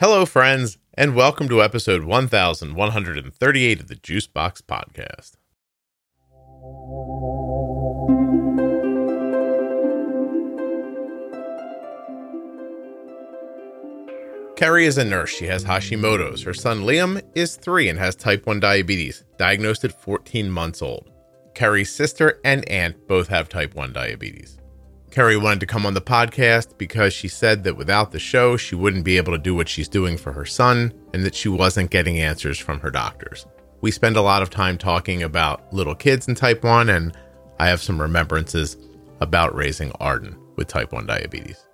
Hello, 0.00 0.24
friends, 0.24 0.78
and 0.94 1.16
welcome 1.16 1.48
to 1.48 1.60
episode 1.60 2.04
1138 2.04 3.80
of 3.80 3.88
the 3.88 3.96
Juicebox 3.96 4.62
Podcast. 4.62 5.32
Kerrie 14.54 14.86
is 14.86 14.98
a 14.98 15.04
nurse. 15.04 15.30
She 15.30 15.46
has 15.46 15.64
Hashimoto's. 15.64 16.44
Her 16.44 16.54
son 16.54 16.82
Liam 16.82 17.20
is 17.34 17.56
three 17.56 17.88
and 17.88 17.98
has 17.98 18.14
type 18.14 18.46
1 18.46 18.60
diabetes, 18.60 19.24
diagnosed 19.36 19.84
at 19.84 20.00
14 20.00 20.48
months 20.48 20.80
old. 20.80 21.10
Kerrie's 21.56 21.90
sister 21.90 22.38
and 22.44 22.64
aunt 22.68 23.08
both 23.08 23.26
have 23.26 23.48
type 23.48 23.74
1 23.74 23.92
diabetes. 23.92 24.58
Kerrie 25.10 25.38
wanted 25.38 25.60
to 25.60 25.66
come 25.66 25.86
on 25.86 25.94
the 25.94 26.00
podcast 26.00 26.76
because 26.76 27.14
she 27.14 27.28
said 27.28 27.64
that 27.64 27.76
without 27.76 28.12
the 28.12 28.18
show, 28.18 28.56
she 28.56 28.74
wouldn't 28.74 29.04
be 29.04 29.16
able 29.16 29.32
to 29.32 29.38
do 29.38 29.54
what 29.54 29.68
she's 29.68 29.88
doing 29.88 30.16
for 30.16 30.32
her 30.32 30.44
son 30.44 30.92
and 31.14 31.24
that 31.24 31.34
she 31.34 31.48
wasn't 31.48 31.90
getting 31.90 32.20
answers 32.20 32.58
from 32.58 32.80
her 32.80 32.90
doctors. 32.90 33.46
We 33.80 33.90
spend 33.90 34.16
a 34.16 34.22
lot 34.22 34.42
of 34.42 34.50
time 34.50 34.76
talking 34.76 35.22
about 35.22 35.72
little 35.72 35.94
kids 35.94 36.28
in 36.28 36.34
type 36.34 36.62
1, 36.62 36.90
and 36.90 37.16
I 37.58 37.68
have 37.68 37.80
some 37.80 38.00
remembrances 38.00 38.76
about 39.20 39.54
raising 39.54 39.92
Arden 39.92 40.36
with 40.56 40.68
type 40.68 40.92
1 40.92 41.06
diabetes. 41.06 41.64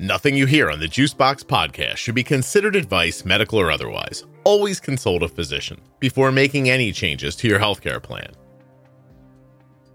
Nothing 0.00 0.34
you 0.34 0.46
hear 0.46 0.70
on 0.70 0.80
the 0.80 0.88
Juicebox 0.88 1.44
podcast 1.44 1.98
should 1.98 2.14
be 2.14 2.24
considered 2.24 2.74
advice, 2.74 3.24
medical 3.24 3.60
or 3.60 3.70
otherwise. 3.70 4.24
Always 4.44 4.80
consult 4.80 5.22
a 5.22 5.28
physician 5.28 5.80
before 5.98 6.32
making 6.32 6.70
any 6.70 6.90
changes 6.90 7.36
to 7.36 7.48
your 7.48 7.60
healthcare 7.60 8.02
plan. 8.02 8.32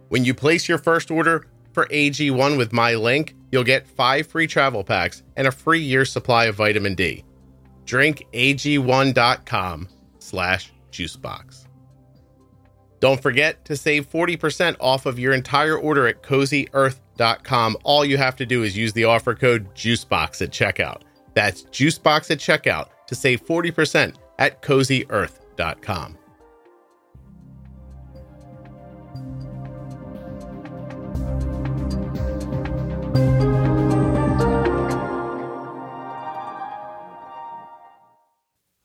When 0.09 0.23
you 0.23 0.35
place 0.35 0.69
your 0.69 0.77
first 0.77 1.09
order 1.09 1.47
for 1.75 1.85
AG1 1.87 2.57
with 2.57 2.73
my 2.73 2.95
link, 2.95 3.35
you'll 3.51 3.63
get 3.63 3.87
five 3.87 4.25
free 4.25 4.47
travel 4.47 4.83
packs 4.83 5.21
and 5.35 5.45
a 5.45 5.51
free 5.51 5.81
year 5.81 6.05
supply 6.05 6.45
of 6.45 6.55
vitamin 6.55 6.95
D. 6.95 7.23
Drinkag1.com 7.85 9.89
slash 10.17 10.73
juicebox. 10.91 11.67
Don't 12.99 13.21
forget 13.21 13.63
to 13.65 13.77
save 13.77 14.09
40% 14.09 14.77
off 14.79 15.05
of 15.05 15.19
your 15.19 15.33
entire 15.33 15.77
order 15.77 16.07
at 16.07 16.23
cozyearth.com. 16.23 17.77
All 17.83 18.03
you 18.03 18.17
have 18.17 18.35
to 18.37 18.47
do 18.47 18.63
is 18.63 18.75
use 18.75 18.93
the 18.93 19.03
offer 19.03 19.35
code 19.35 19.75
JUICEBOX 19.75 20.41
at 20.41 20.49
checkout. 20.49 21.03
That's 21.35 21.61
JUICEBOX 21.63 22.31
at 22.31 22.39
checkout 22.39 22.87
to 23.07 23.13
save 23.13 23.45
40% 23.45 24.15
at 24.39 24.63
cozyearth.com. 24.63 26.17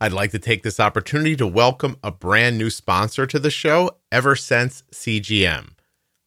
I'd 0.02 0.14
like 0.14 0.30
to 0.30 0.38
take 0.38 0.62
this 0.62 0.80
opportunity 0.80 1.36
to 1.36 1.46
welcome 1.46 1.98
a 2.02 2.10
brand 2.10 2.56
new 2.56 2.70
sponsor 2.70 3.26
to 3.26 3.38
the 3.38 3.50
show, 3.50 3.98
Eversense 4.10 4.82
CGM. 4.90 5.72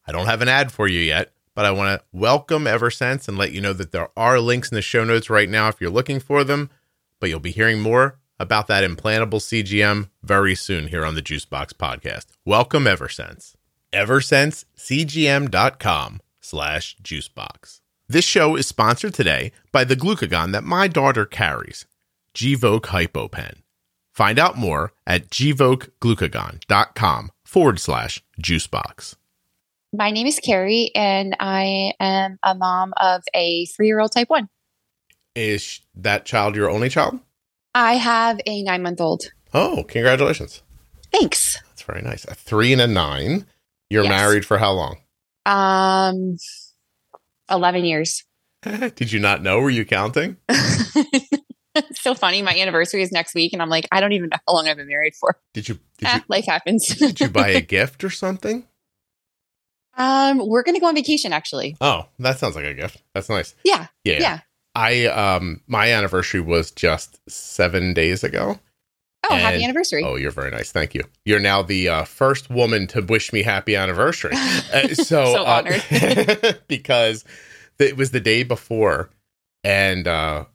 I 0.05 0.11
don't 0.11 0.27
have 0.27 0.43
an 0.43 0.47
ad 0.47 0.71
for 0.71 0.87
you 0.87 0.99
yet, 0.99 1.33
but 1.55 1.65
I 1.65 1.71
want 1.71 1.99
to 1.99 2.05
welcome 2.11 2.65
Eversense 2.65 3.27
and 3.27 3.35
let 3.35 3.51
you 3.51 3.61
know 3.61 3.73
that 3.73 3.91
there 3.91 4.09
are 4.15 4.39
links 4.39 4.69
in 4.69 4.75
the 4.75 4.83
show 4.83 5.03
notes 5.03 5.27
right 5.27 5.49
now 5.49 5.69
if 5.69 5.81
you're 5.81 5.89
looking 5.89 6.19
for 6.19 6.43
them, 6.43 6.69
but 7.19 7.31
you'll 7.31 7.39
be 7.39 7.49
hearing 7.49 7.81
more 7.81 8.19
about 8.39 8.67
that 8.67 8.83
implantable 8.83 9.41
CGM 9.41 10.09
very 10.21 10.53
soon 10.53 10.89
here 10.89 11.03
on 11.03 11.15
the 11.15 11.23
Juicebox 11.23 11.73
podcast. 11.73 12.27
Welcome 12.45 12.83
Eversense. 12.83 13.55
EversenseCGM.com 13.91 16.21
slash 16.41 16.95
juicebox. 17.01 17.79
This 18.13 18.25
show 18.25 18.55
is 18.55 18.67
sponsored 18.67 19.15
today 19.15 19.51
by 19.71 19.85
the 19.85 19.95
glucagon 19.95 20.51
that 20.51 20.63
my 20.63 20.87
daughter 20.87 21.25
carries, 21.25 21.87
Gvoke 22.35 22.81
HypoPen. 22.83 23.63
Find 24.13 24.37
out 24.37 24.55
more 24.55 24.93
at 25.07 25.31
gvokeglucagon.com 25.31 27.31
forward 27.43 27.79
slash 27.79 28.23
juicebox. 28.39 29.15
My 29.91 30.11
name 30.11 30.27
is 30.27 30.39
Kerrie, 30.39 30.91
and 30.93 31.35
I 31.39 31.93
am 31.99 32.37
a 32.43 32.53
mom 32.53 32.93
of 32.97 33.23
a 33.33 33.65
three 33.75 33.87
year 33.87 33.99
old 33.99 34.11
type 34.11 34.29
1. 34.29 34.47
Is 35.33 35.81
that 35.95 36.23
child 36.23 36.55
your 36.55 36.69
only 36.69 36.89
child? 36.89 37.19
I 37.73 37.95
have 37.95 38.39
a 38.45 38.61
nine 38.61 38.83
month 38.83 39.01
old. 39.01 39.23
Oh, 39.55 39.85
congratulations. 39.87 40.61
Thanks. 41.11 41.57
That's 41.69 41.81
very 41.81 42.03
nice. 42.03 42.25
A 42.25 42.35
three 42.35 42.73
and 42.73 42.81
a 42.83 42.85
nine. 42.85 43.47
You're 43.89 44.03
Yes. 44.03 44.11
married 44.11 44.45
for 44.45 44.59
how 44.59 44.73
long? 44.73 44.97
Um, 45.47 46.37
11 47.49 47.85
years. 47.85 48.23
Did 48.61 49.11
you 49.11 49.19
not 49.19 49.41
know? 49.43 49.59
Were 49.59 49.69
you 49.69 49.85
counting? 49.85 50.37
it's 50.49 52.01
so 52.01 52.13
funny. 52.13 52.41
My 52.41 52.55
anniversary 52.57 53.01
is 53.01 53.11
next 53.11 53.35
week, 53.35 53.51
and 53.53 53.61
I'm 53.61 53.69
like, 53.69 53.87
I 53.91 53.99
don't 53.99 54.13
even 54.13 54.29
know 54.29 54.37
how 54.47 54.53
long 54.55 54.67
I've 54.67 54.77
been 54.77 54.87
married 54.87 55.15
for. 55.15 55.37
Did 55.53 55.67
you 55.69 55.79
did 55.97 56.07
Eh, 56.07 56.15
you 56.17 56.21
life 56.29 56.45
happens. 56.45 56.87
did 56.87 57.19
you 57.19 57.29
buy 57.29 57.49
a 57.49 57.61
gift 57.77 58.03
or 58.03 58.09
something? 58.09 58.65
um, 59.95 60.39
we're 60.47 60.63
going 60.63 60.73
to 60.75 60.81
go 60.81 60.87
on 60.87 60.95
vacation, 60.95 61.33
actually. 61.33 61.75
Oh, 61.79 62.07
that 62.19 62.39
sounds 62.39 62.55
like 62.55 62.65
a 62.65 62.73
gift. 62.73 63.01
That's 63.13 63.29
nice. 63.29 63.53
Yeah. 63.63 63.87
Yeah. 64.03 64.19
Yeah. 64.19 64.39
I 64.75 65.05
um 65.05 65.61
my 65.67 65.91
anniversary 65.91 66.39
was 66.41 66.71
just 66.71 67.19
7 67.29 67.93
days 67.93 68.23
ago. 68.23 68.59
Oh, 69.29 69.35
happy 69.35 69.63
anniversary. 69.63 70.03
Oh, 70.03 70.15
you're 70.15 70.31
very 70.31 70.51
nice. 70.51 70.71
Thank 70.71 70.93
you. 70.93 71.03
You're 71.25 71.39
now 71.39 71.61
the 71.61 71.87
uh, 71.89 72.03
first 72.03 72.49
woman 72.49 72.87
to 72.87 73.01
wish 73.01 73.31
me 73.31 73.41
happy 73.43 73.75
anniversary. 73.75 74.33
Uh, 74.73 74.87
so 74.87 75.03
So 75.03 75.43
uh, 75.45 75.63
honored. 75.65 76.59
because 76.67 77.23
it 77.79 77.95
was 77.95 78.09
the 78.11 78.19
day 78.19 78.43
before, 78.43 79.09
and 79.63 80.07
uh, 80.07 80.45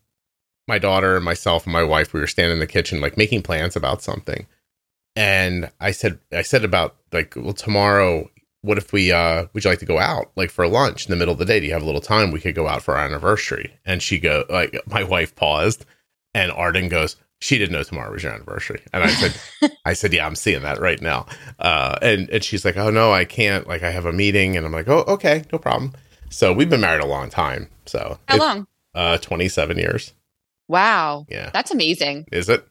my 0.67 0.78
daughter 0.78 1.17
and 1.17 1.25
myself 1.25 1.65
and 1.65 1.73
my 1.73 1.84
wife 1.84 2.12
we 2.12 2.21
were 2.21 2.27
standing 2.27 2.55
in 2.55 2.59
the 2.59 2.67
kitchen 2.67 3.01
like 3.01 3.17
making 3.17 3.43
plans 3.43 3.77
about 3.77 4.03
something, 4.03 4.47
and 5.15 5.71
I 5.81 5.93
said 5.93 6.19
I 6.33 6.43
said 6.43 6.65
about 6.65 6.97
like 7.12 7.34
well 7.37 7.53
tomorrow. 7.53 8.28
What 8.62 8.77
if 8.77 8.93
we 8.93 9.12
uh 9.12 9.47
would 9.53 9.62
you 9.65 9.71
like 9.71 9.78
to 9.78 9.87
go 9.87 9.99
out 10.01 10.33
like 10.34 10.51
for 10.51 10.67
lunch 10.67 11.07
in 11.07 11.11
the 11.11 11.17
middle 11.17 11.33
of 11.33 11.39
the 11.39 11.45
day? 11.45 11.61
Do 11.61 11.67
you 11.67 11.73
have 11.73 11.83
a 11.83 11.87
little 11.87 12.01
time? 12.01 12.33
We 12.33 12.41
could 12.41 12.57
go 12.57 12.67
out 12.67 12.83
for 12.83 12.97
our 12.97 13.05
anniversary. 13.05 13.78
And 13.87 14.03
she 14.03 14.19
go 14.19 14.45
like 14.51 14.77
my 14.87 15.05
wife 15.05 15.37
paused 15.37 15.87
and 16.34 16.51
Arden 16.51 16.89
goes, 16.89 17.15
She 17.41 17.56
didn't 17.59 17.72
know 17.72 17.82
tomorrow 17.82 18.12
was 18.12 18.22
your 18.22 18.32
anniversary. 18.32 18.82
And 18.93 19.04
I 19.04 19.09
said 19.09 19.71
I 19.84 19.93
said, 19.93 20.12
Yeah, 20.12 20.26
I'm 20.26 20.34
seeing 20.34 20.62
that 20.62 20.81
right 20.81 21.00
now. 21.00 21.26
Uh 21.59 21.97
and, 22.03 22.28
and 22.31 22.43
she's 22.43 22.65
like, 22.65 22.76
Oh 22.76 22.91
no, 22.91 23.12
I 23.12 23.25
can't, 23.25 23.66
like 23.69 23.82
I 23.82 23.91
have 23.91 24.06
a 24.06 24.12
meeting 24.12 24.56
and 24.56 24.66
I'm 24.66 24.72
like, 24.72 24.88
Oh, 24.88 25.04
okay, 25.09 25.44
no 25.53 25.59
problem. 25.59 25.93
So 26.31 26.53
we've 26.53 26.69
been 26.71 26.81
married 26.81 27.03
a 27.03 27.06
long 27.06 27.31
time. 27.31 27.69
So 27.87 28.19
how 28.28 28.38
long? 28.38 28.66
Uh 28.94 29.19
twenty 29.19 29.48
seven 29.48 29.78
years. 29.78 30.12
Wow. 30.69 31.27
Yeah. 31.28 31.50
That's 31.53 31.71
amazing. 31.71 32.27
Is 32.32 32.48
it? 32.48 32.66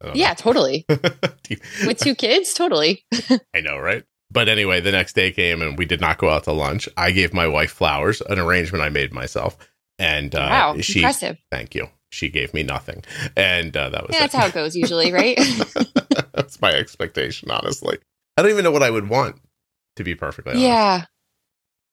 Don't 0.00 0.10
know. 0.14 0.20
Yeah, 0.20 0.34
totally. 0.34 0.86
You- 1.48 1.58
With 1.86 1.98
two 1.98 2.14
kids, 2.14 2.54
totally. 2.54 3.04
I 3.54 3.60
know, 3.60 3.78
right? 3.78 4.04
But 4.30 4.48
anyway, 4.48 4.80
the 4.80 4.92
next 4.92 5.12
day 5.14 5.30
came 5.32 5.60
and 5.60 5.76
we 5.76 5.84
did 5.84 6.00
not 6.00 6.16
go 6.16 6.30
out 6.30 6.44
to 6.44 6.52
lunch. 6.52 6.88
I 6.96 7.10
gave 7.10 7.34
my 7.34 7.46
wife 7.46 7.70
flowers, 7.72 8.22
an 8.22 8.38
arrangement 8.38 8.82
I 8.82 8.88
made 8.88 9.12
myself, 9.12 9.58
and 9.98 10.34
uh, 10.34 10.38
wow. 10.50 10.76
she 10.80 11.00
Impressive. 11.00 11.36
thank 11.50 11.74
you. 11.74 11.88
She 12.12 12.28
gave 12.28 12.52
me 12.52 12.62
nothing, 12.62 13.02
and 13.36 13.74
uh, 13.74 13.88
that 13.88 14.06
was 14.06 14.14
Yeah, 14.14 14.20
that's 14.20 14.34
how 14.34 14.46
it 14.46 14.52
goes 14.52 14.76
usually, 14.76 15.10
right? 15.12 15.38
that's 16.34 16.60
my 16.60 16.70
expectation, 16.70 17.50
honestly. 17.50 17.98
I 18.36 18.42
don't 18.42 18.50
even 18.50 18.64
know 18.64 18.70
what 18.70 18.82
I 18.82 18.90
would 18.90 19.08
want 19.08 19.40
to 19.96 20.04
be 20.04 20.14
perfectly 20.14 20.52
honest. 20.52 20.66
yeah. 20.66 21.04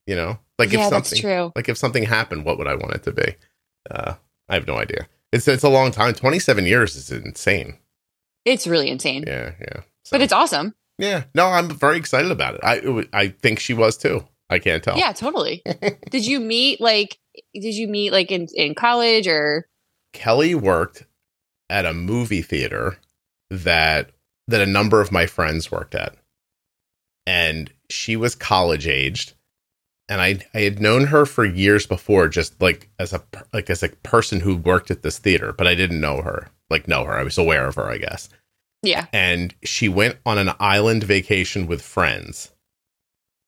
you 0.06 0.16
know, 0.16 0.38
like 0.58 0.72
yeah, 0.74 0.86
if 0.86 0.90
that's 0.90 1.10
something, 1.10 1.22
true. 1.22 1.52
like 1.56 1.70
if 1.70 1.78
something 1.78 2.04
happened, 2.04 2.44
what 2.44 2.58
would 2.58 2.68
I 2.68 2.76
want 2.76 2.96
it 2.96 3.04
to 3.04 3.14
be? 3.14 3.36
Uh, 3.90 4.16
I 4.50 4.56
have 4.56 4.68
no 4.68 4.76
idea. 4.78 5.08
It's 5.32 5.48
it's 5.48 5.64
a 5.64 5.70
long 5.70 5.92
time. 5.92 6.14
Twenty 6.14 6.40
seven 6.40 6.66
years 6.66 6.96
is 6.98 7.12
insane. 7.12 7.78
It's 8.44 8.68
really 8.68 8.90
insane. 8.90 9.24
Yeah, 9.26 9.52
yeah. 9.60 9.82
So, 10.04 10.12
But 10.12 10.22
it's 10.22 10.34
awesome. 10.34 10.74
yeah. 10.98 11.24
No, 11.34 11.48
I'm 11.48 11.70
very 11.70 11.98
excited 11.98 12.32
about 12.32 12.56
it. 12.56 12.62
I 12.64 12.76
it 12.84 13.10
I 13.14 13.28
think 13.30 13.60
she 13.60 13.74
was 13.74 13.96
too. 13.96 14.26
I 14.50 14.60
can't 14.60 14.84
tell. 14.84 14.98
Yeah, 14.98 15.14
totally. 15.14 15.64
did 16.10 16.26
you 16.26 16.40
meet 16.40 16.82
like 16.82 17.18
did 17.54 17.76
you 17.76 17.88
meet 17.88 18.12
like 18.12 18.32
in, 18.32 18.48
in 18.56 18.74
college 18.76 19.28
or 19.28 19.68
Kelly 20.14 20.56
worked 20.56 21.06
at 21.70 21.86
a 21.86 21.94
movie 21.94 22.42
theater 22.42 23.00
that 23.50 24.12
that 24.48 24.62
a 24.62 24.66
number 24.66 25.02
of 25.02 25.12
my 25.12 25.26
friends 25.26 25.72
worked 25.72 25.94
at. 25.96 26.16
And 27.28 27.72
she 27.90 28.16
was 28.16 28.34
college 28.36 28.88
aged 28.88 29.34
and 30.10 30.20
I 30.20 30.40
I 30.54 30.62
had 30.62 30.82
known 30.82 31.06
her 31.08 31.26
for 31.26 31.46
years 31.46 31.86
before 31.86 32.28
just 32.28 32.60
like 32.62 32.90
as 33.00 33.14
a 33.14 33.24
like 33.54 33.70
as 33.70 33.84
a 33.84 33.90
person 33.90 34.42
who 34.42 34.58
worked 34.58 34.92
at 34.92 35.04
this 35.04 35.20
theater, 35.20 35.54
but 35.54 35.68
I 35.68 35.76
didn't 35.76 36.02
know 36.02 36.22
her. 36.22 36.50
Like 36.70 36.88
know 36.88 37.06
her. 37.06 37.14
I 37.14 37.24
was 37.24 37.38
aware 37.38 37.68
of 37.68 37.76
her, 37.76 37.90
I 37.90 37.98
guess. 38.00 38.30
yeah. 38.82 39.06
And 39.14 39.54
she 39.64 39.88
went 39.88 40.18
on 40.26 40.38
an 40.38 40.52
island 40.60 41.04
vacation 41.04 41.68
with 41.68 41.82
friends 41.82 42.52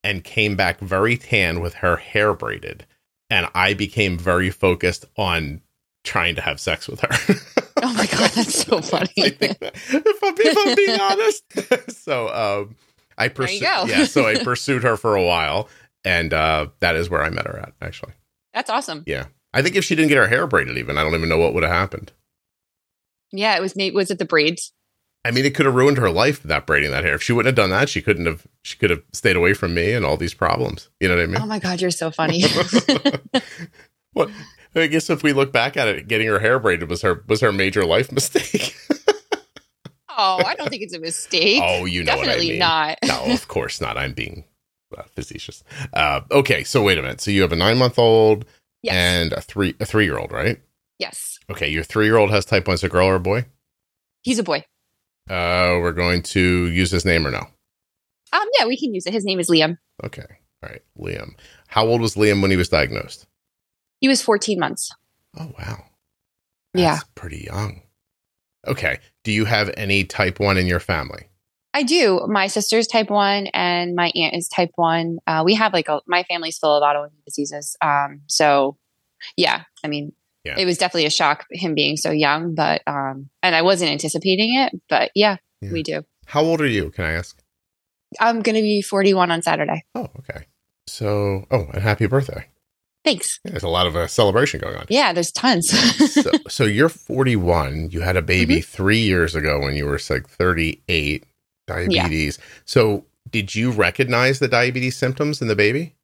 and 0.03 0.23
came 0.23 0.55
back 0.55 0.79
very 0.79 1.17
tan 1.17 1.59
with 1.59 1.75
her 1.75 1.97
hair 1.97 2.33
braided. 2.33 2.85
And 3.29 3.47
I 3.53 3.73
became 3.73 4.17
very 4.17 4.49
focused 4.49 5.05
on 5.17 5.61
trying 6.03 6.35
to 6.35 6.41
have 6.41 6.59
sex 6.59 6.87
with 6.87 7.01
her. 7.01 7.35
Oh 7.83 7.93
my 7.95 8.05
God, 8.05 8.29
that's 8.31 8.63
so 8.67 8.79
funny. 8.79 9.09
I 9.17 9.29
think 9.29 9.57
that- 9.59 9.73
if, 9.75 10.23
I'm, 10.23 10.35
if 10.37 10.57
I'm 10.67 10.75
being 10.75 10.99
honest. 11.89 12.03
so 12.03 12.27
um, 12.29 12.75
I 13.17 13.27
pursued. 13.27 13.61
yeah, 13.61 14.05
so 14.05 14.27
I 14.27 14.35
pursued 14.43 14.83
her 14.83 14.97
for 14.97 15.15
a 15.15 15.23
while, 15.23 15.67
and 16.05 16.31
uh, 16.31 16.67
that 16.81 16.95
is 16.95 17.09
where 17.09 17.23
I 17.23 17.29
met 17.31 17.47
her 17.47 17.57
at. 17.57 17.73
Actually, 17.81 18.11
That's 18.53 18.69
awesome. 18.69 19.03
yeah. 19.07 19.25
I 19.51 19.63
think 19.63 19.75
if 19.75 19.83
she 19.83 19.95
didn't 19.95 20.09
get 20.09 20.17
her 20.19 20.27
hair 20.27 20.45
braided, 20.45 20.77
even 20.77 20.97
I 20.99 21.03
don't 21.03 21.15
even 21.15 21.27
know 21.27 21.39
what 21.39 21.55
would 21.55 21.63
have 21.63 21.71
happened. 21.71 22.11
Yeah, 23.31 23.55
it 23.57 23.61
was 23.61 23.75
Nate. 23.75 23.95
Was 23.95 24.11
it 24.11 24.19
the 24.19 24.25
braids? 24.25 24.73
I 25.25 25.31
mean, 25.31 25.45
it 25.45 25.55
could 25.55 25.65
have 25.65 25.73
ruined 25.75 25.97
her 25.97 26.11
life 26.11 26.43
that 26.43 26.67
braiding 26.67 26.91
that 26.91 27.03
hair. 27.03 27.15
If 27.15 27.23
she 27.23 27.33
wouldn't 27.33 27.57
have 27.57 27.63
done 27.63 27.71
that, 27.71 27.89
she 27.89 28.03
couldn't 28.03 28.27
have. 28.27 28.45
She 28.63 28.77
could 28.77 28.91
have 28.91 29.01
stayed 29.11 29.35
away 29.37 29.53
from 29.55 29.73
me 29.73 29.93
and 29.93 30.05
all 30.05 30.17
these 30.17 30.35
problems. 30.35 30.89
You 30.99 31.07
know 31.07 31.15
what 31.15 31.23
I 31.23 31.27
mean? 31.27 31.41
Oh 31.41 31.45
my 31.47 31.57
god, 31.57 31.81
you're 31.81 31.89
so 31.89 32.11
funny. 32.11 32.43
what? 34.13 34.29
I 34.75 34.87
guess 34.87 35.09
if 35.09 35.23
we 35.23 35.33
look 35.33 35.51
back 35.51 35.75
at 35.77 35.87
it, 35.87 36.07
getting 36.07 36.27
her 36.27 36.39
hair 36.39 36.59
braided 36.59 36.89
was 36.89 37.01
her 37.01 37.23
was 37.27 37.41
her 37.41 37.51
major 37.51 37.83
life 37.85 38.11
mistake. 38.11 38.75
oh, 40.09 40.43
I 40.45 40.55
don't 40.55 40.69
think 40.69 40.81
it's 40.83 40.93
a 40.93 40.99
mistake. 40.99 41.61
Oh, 41.63 41.85
you 41.85 42.03
know 42.03 42.15
Definitely 42.15 42.59
what 42.59 42.65
I 42.65 42.95
mean. 42.95 43.09
not. 43.09 43.27
no, 43.27 43.33
of 43.33 43.47
course 43.47 43.81
not. 43.81 43.97
I'm 43.97 44.13
being 44.13 44.45
uh, 44.97 45.03
facetious. 45.15 45.63
Uh, 45.93 46.21
okay, 46.31 46.63
so 46.63 46.83
wait 46.83 46.97
a 46.97 47.01
minute. 47.01 47.21
So 47.21 47.31
you 47.31 47.41
have 47.41 47.51
a 47.51 47.55
nine 47.57 47.77
month 47.77 47.97
old 47.99 48.45
Yes. 48.83 48.95
and 48.95 49.33
a 49.33 49.41
three 49.41 49.75
a 49.79 49.85
three 49.85 50.05
year 50.05 50.17
old, 50.17 50.31
right? 50.31 50.59
yes. 50.99 51.39
Okay, 51.49 51.67
your 51.69 51.83
three 51.83 52.05
year 52.05 52.17
old 52.17 52.31
has 52.31 52.45
type 52.45 52.67
one. 52.67 52.75
Is 52.75 52.83
a 52.83 52.89
girl 52.89 53.07
or 53.07 53.15
a 53.15 53.19
boy? 53.19 53.45
He's 54.21 54.39
a 54.39 54.43
boy. 54.43 54.63
Uh, 55.29 55.77
we're 55.81 55.91
going 55.91 56.21
to 56.23 56.67
use 56.67 56.89
his 56.91 57.05
name 57.05 57.25
or 57.27 57.31
no? 57.31 57.45
Um, 58.33 58.47
yeah, 58.57 58.65
we 58.65 58.77
can 58.77 58.93
use 58.93 59.05
it. 59.05 59.13
His 59.13 59.23
name 59.25 59.39
is 59.39 59.49
Liam. 59.49 59.77
Okay, 60.03 60.25
all 60.63 60.69
right, 60.69 60.81
Liam. 60.97 61.33
How 61.67 61.85
old 61.85 62.01
was 62.01 62.15
Liam 62.15 62.41
when 62.41 62.49
he 62.51 62.57
was 62.57 62.69
diagnosed? 62.69 63.27
He 64.01 64.07
was 64.09 64.21
14 64.21 64.59
months. 64.59 64.91
Oh 65.39 65.51
wow, 65.57 65.85
Yeah. 66.73 66.99
Pretty 67.15 67.45
young. 67.49 67.83
Okay, 68.67 68.99
do 69.23 69.31
you 69.31 69.45
have 69.45 69.71
any 69.77 70.03
type 70.03 70.39
one 70.39 70.57
in 70.57 70.67
your 70.67 70.79
family? 70.81 71.27
I 71.73 71.83
do. 71.83 72.27
My 72.27 72.47
sister's 72.47 72.85
type 72.85 73.09
one, 73.09 73.47
and 73.53 73.95
my 73.95 74.11
aunt 74.13 74.35
is 74.35 74.49
type 74.49 74.71
one. 74.75 75.19
Uh, 75.25 75.43
we 75.45 75.53
have 75.55 75.71
like 75.71 75.87
a, 75.87 76.01
my 76.05 76.23
family's 76.23 76.57
full 76.57 76.75
of 76.75 76.83
autoimmune 76.83 77.23
diseases. 77.25 77.77
Um, 77.81 78.21
so 78.27 78.77
yeah, 79.37 79.63
I 79.83 79.87
mean, 79.87 80.11
Yeah. 80.43 80.57
it 80.59 80.65
was 80.65 80.77
definitely 80.77 81.05
a 81.05 81.11
shock 81.11 81.45
him 81.49 81.73
being 81.75 81.95
so 81.95 82.11
young, 82.11 82.55
but 82.55 82.81
um, 82.87 83.29
and 83.41 83.55
I 83.55 83.61
wasn't 83.61 83.91
anticipating 83.91 84.55
it, 84.55 84.73
but 84.89 85.11
yeah, 85.15 85.37
Yeah. 85.61 85.71
we 85.71 85.81
do. 85.83 86.03
How 86.25 86.41
old 86.43 86.59
are 86.61 86.67
you? 86.67 86.89
Can 86.91 87.05
I 87.05 87.11
ask? 87.13 87.41
I'm 88.19 88.41
gonna 88.41 88.61
be 88.61 88.81
41 88.81 89.31
on 89.31 89.41
Saturday. 89.41 89.85
Oh, 89.95 90.09
okay. 90.19 90.45
So, 90.87 91.45
oh, 91.51 91.67
and 91.73 91.81
happy 91.81 92.05
birthday. 92.07 92.47
Thanks. 93.03 93.39
There's 93.43 93.63
a 93.63 93.67
lot 93.69 93.87
of 93.87 93.95
uh, 93.95 94.05
celebration 94.07 94.59
going 94.59 94.75
on. 94.75 94.85
Yeah, 94.89 95.11
there's 95.13 95.31
tons. 95.31 95.69
so, 96.13 96.29
so 96.47 96.65
you're 96.65 96.89
41. 96.89 97.89
You 97.91 98.01
had 98.01 98.15
a 98.17 98.21
baby 98.21 98.57
Mm-hmm. 98.57 98.71
three 98.71 98.99
years 98.99 99.33
ago 99.35 99.59
when 99.59 99.75
you 99.75 99.85
were 99.85 99.99
like 100.09 100.27
38, 100.29 101.23
diabetes. 101.67 102.37
So, 102.65 103.05
did 103.29 103.55
you 103.55 103.71
recognize 103.71 104.39
the 104.39 104.47
diabetes 104.47 104.97
symptoms 104.97 105.41
in 105.41 105.47
the 105.47 105.55
baby? 105.55 105.95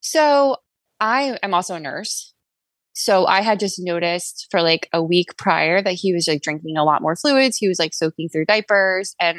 So 0.00 0.56
I 1.00 1.38
am 1.42 1.54
also 1.54 1.74
a 1.74 1.80
nurse. 1.80 2.34
So 2.94 3.26
I 3.26 3.42
had 3.42 3.60
just 3.60 3.76
noticed 3.78 4.48
for 4.50 4.60
like 4.60 4.88
a 4.92 5.02
week 5.02 5.36
prior 5.38 5.80
that 5.82 5.94
he 5.94 6.12
was 6.12 6.26
like 6.28 6.42
drinking 6.42 6.76
a 6.76 6.84
lot 6.84 7.00
more 7.00 7.14
fluids. 7.16 7.56
He 7.56 7.68
was 7.68 7.78
like 7.78 7.94
soaking 7.94 8.28
through 8.28 8.46
diapers 8.46 9.14
and 9.20 9.38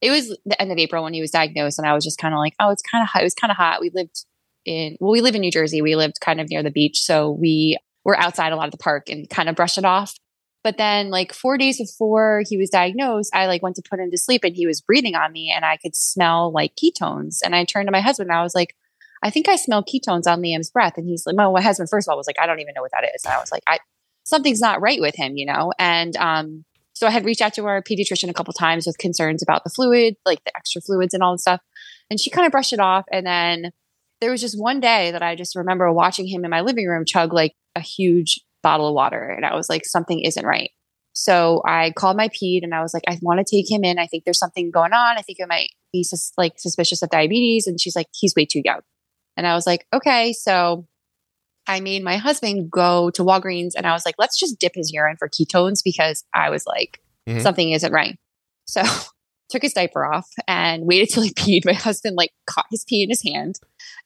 it 0.00 0.10
was 0.10 0.36
the 0.44 0.60
end 0.60 0.72
of 0.72 0.78
April 0.78 1.04
when 1.04 1.14
he 1.14 1.20
was 1.20 1.30
diagnosed 1.30 1.78
and 1.78 1.86
I 1.88 1.94
was 1.94 2.04
just 2.04 2.18
kind 2.18 2.34
of 2.34 2.38
like, 2.38 2.54
oh, 2.58 2.70
it's 2.70 2.82
kind 2.82 3.02
of 3.02 3.08
hot. 3.08 3.22
It 3.22 3.24
was 3.26 3.34
kind 3.34 3.50
of 3.52 3.56
hot. 3.56 3.80
We 3.80 3.90
lived 3.94 4.24
in 4.64 4.96
well, 5.00 5.12
we 5.12 5.20
live 5.20 5.34
in 5.34 5.40
New 5.40 5.50
Jersey. 5.50 5.82
We 5.82 5.96
lived 5.96 6.20
kind 6.20 6.40
of 6.40 6.48
near 6.50 6.62
the 6.62 6.70
beach, 6.70 7.00
so 7.00 7.30
we 7.30 7.78
were 8.04 8.18
outside 8.18 8.52
a 8.52 8.56
lot 8.56 8.66
of 8.66 8.72
the 8.72 8.78
park 8.78 9.08
and 9.08 9.28
kind 9.28 9.48
of 9.48 9.56
brushed 9.56 9.78
it 9.78 9.84
off. 9.84 10.14
But 10.62 10.76
then 10.76 11.10
like 11.10 11.32
4 11.32 11.56
days 11.56 11.78
before 11.78 12.42
he 12.46 12.58
was 12.58 12.68
diagnosed, 12.68 13.34
I 13.34 13.46
like 13.46 13.62
went 13.62 13.76
to 13.76 13.82
put 13.88 13.98
him 13.98 14.10
to 14.10 14.18
sleep 14.18 14.44
and 14.44 14.54
he 14.54 14.66
was 14.66 14.82
breathing 14.82 15.14
on 15.14 15.32
me 15.32 15.52
and 15.54 15.64
I 15.64 15.78
could 15.78 15.96
smell 15.96 16.52
like 16.52 16.76
ketones 16.76 17.38
and 17.42 17.56
I 17.56 17.64
turned 17.64 17.86
to 17.86 17.92
my 17.92 18.02
husband 18.02 18.28
and 18.28 18.38
I 18.38 18.42
was 18.42 18.54
like 18.54 18.74
I 19.22 19.30
think 19.30 19.48
I 19.48 19.56
smell 19.56 19.84
ketones 19.84 20.26
on 20.26 20.40
Liam's 20.40 20.70
breath. 20.70 20.94
And 20.96 21.06
he's 21.06 21.26
like, 21.26 21.36
well, 21.36 21.52
my 21.52 21.60
husband, 21.60 21.90
first 21.90 22.08
of 22.08 22.12
all, 22.12 22.16
was 22.16 22.26
like, 22.26 22.38
I 22.40 22.46
don't 22.46 22.60
even 22.60 22.72
know 22.74 22.82
what 22.82 22.92
that 22.92 23.04
is. 23.14 23.24
And 23.24 23.34
I 23.34 23.38
was 23.38 23.52
like, 23.52 23.62
I, 23.66 23.78
something's 24.24 24.60
not 24.60 24.80
right 24.80 25.00
with 25.00 25.14
him, 25.14 25.36
you 25.36 25.46
know? 25.46 25.72
And, 25.78 26.16
um, 26.16 26.64
so 26.94 27.06
I 27.06 27.10
had 27.10 27.24
reached 27.24 27.40
out 27.40 27.54
to 27.54 27.66
our 27.66 27.82
pediatrician 27.82 28.28
a 28.28 28.34
couple 28.34 28.52
times 28.52 28.86
with 28.86 28.98
concerns 28.98 29.42
about 29.42 29.64
the 29.64 29.70
fluid, 29.70 30.16
like 30.26 30.44
the 30.44 30.54
extra 30.56 30.82
fluids 30.82 31.14
and 31.14 31.22
all 31.22 31.32
this 31.32 31.42
stuff. 31.42 31.60
And 32.10 32.20
she 32.20 32.30
kind 32.30 32.46
of 32.46 32.52
brushed 32.52 32.72
it 32.72 32.80
off. 32.80 33.04
And 33.10 33.26
then 33.26 33.72
there 34.20 34.30
was 34.30 34.40
just 34.40 34.58
one 34.60 34.80
day 34.80 35.10
that 35.12 35.22
I 35.22 35.34
just 35.34 35.56
remember 35.56 35.90
watching 35.92 36.26
him 36.26 36.44
in 36.44 36.50
my 36.50 36.60
living 36.60 36.86
room 36.86 37.04
chug 37.04 37.32
like 37.32 37.54
a 37.74 37.80
huge 37.80 38.40
bottle 38.62 38.88
of 38.88 38.94
water. 38.94 39.22
And 39.22 39.44
I 39.46 39.54
was 39.54 39.68
like, 39.68 39.84
something 39.86 40.20
isn't 40.20 40.44
right. 40.44 40.70
So 41.12 41.62
I 41.66 41.90
called 41.90 42.16
my 42.16 42.28
ped 42.28 42.62
and 42.62 42.74
I 42.74 42.82
was 42.82 42.94
like, 42.94 43.02
I 43.08 43.18
want 43.22 43.44
to 43.44 43.56
take 43.56 43.70
him 43.70 43.82
in. 43.84 43.98
I 43.98 44.06
think 44.06 44.24
there's 44.24 44.38
something 44.38 44.70
going 44.70 44.92
on. 44.92 45.16
I 45.18 45.22
think 45.22 45.38
it 45.40 45.48
might 45.48 45.70
be 45.92 46.02
sus- 46.04 46.32
like 46.38 46.58
suspicious 46.58 47.02
of 47.02 47.10
diabetes. 47.10 47.66
And 47.66 47.80
she's 47.80 47.96
like, 47.96 48.06
he's 48.12 48.34
way 48.36 48.46
too 48.46 48.62
young. 48.64 48.80
And 49.36 49.46
I 49.46 49.54
was 49.54 49.66
like, 49.66 49.86
okay. 49.92 50.32
So 50.32 50.86
I 51.66 51.80
made 51.80 52.02
my 52.04 52.16
husband 52.16 52.70
go 52.70 53.10
to 53.10 53.22
Walgreens 53.22 53.72
and 53.76 53.86
I 53.86 53.92
was 53.92 54.04
like, 54.04 54.14
let's 54.18 54.38
just 54.38 54.58
dip 54.58 54.72
his 54.74 54.92
urine 54.92 55.16
for 55.16 55.28
ketones 55.28 55.82
because 55.84 56.24
I 56.34 56.50
was 56.50 56.64
like, 56.66 57.00
Mhm. 57.28 57.42
something 57.42 57.70
isn't 57.70 57.92
right. 57.92 58.18
So 58.66 58.82
took 59.50 59.62
his 59.62 59.72
diaper 59.72 60.04
off 60.04 60.28
and 60.46 60.84
waited 60.86 61.08
till 61.12 61.22
he 61.22 61.32
peed. 61.32 61.64
My 61.66 61.72
husband 61.74 62.16
like 62.16 62.30
caught 62.46 62.66
his 62.70 62.84
pee 62.84 63.02
in 63.02 63.08
his 63.10 63.22
hand 63.22 63.56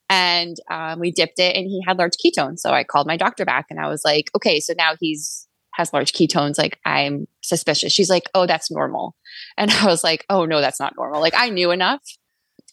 and 0.09 0.57
um, 0.71 1.01
we 1.01 1.11
dipped 1.11 1.39
it 1.39 1.57
and 1.57 1.67
he 1.67 1.83
had 1.87 1.99
large 1.99 2.15
ketones. 2.25 2.61
So 2.61 2.71
I 2.71 2.85
called 2.85 3.07
my 3.07 3.17
doctor 3.17 3.45
back 3.45 3.67
and 3.71 3.81
I 3.81 3.89
was 3.89 4.03
like, 4.05 4.31
okay, 4.37 4.61
so 4.61 4.75
now 4.77 4.95
he's 5.01 5.47
has 5.75 5.93
large 5.93 6.13
ketones. 6.13 6.57
Like 6.57 6.79
I'm 6.85 7.27
suspicious. 7.43 7.93
She's 7.93 8.11
like, 8.11 8.25
oh, 8.35 8.47
that's 8.47 8.71
normal. 8.71 9.17
And 9.57 9.71
I 9.73 9.87
was 9.87 10.05
like, 10.05 10.25
oh 10.29 10.45
no, 10.45 10.61
that's 10.61 10.81
not 10.81 10.95
normal. 10.97 11.21
Like 11.21 11.35
I 11.37 11.49
knew 11.49 11.71
enough. 11.71 12.03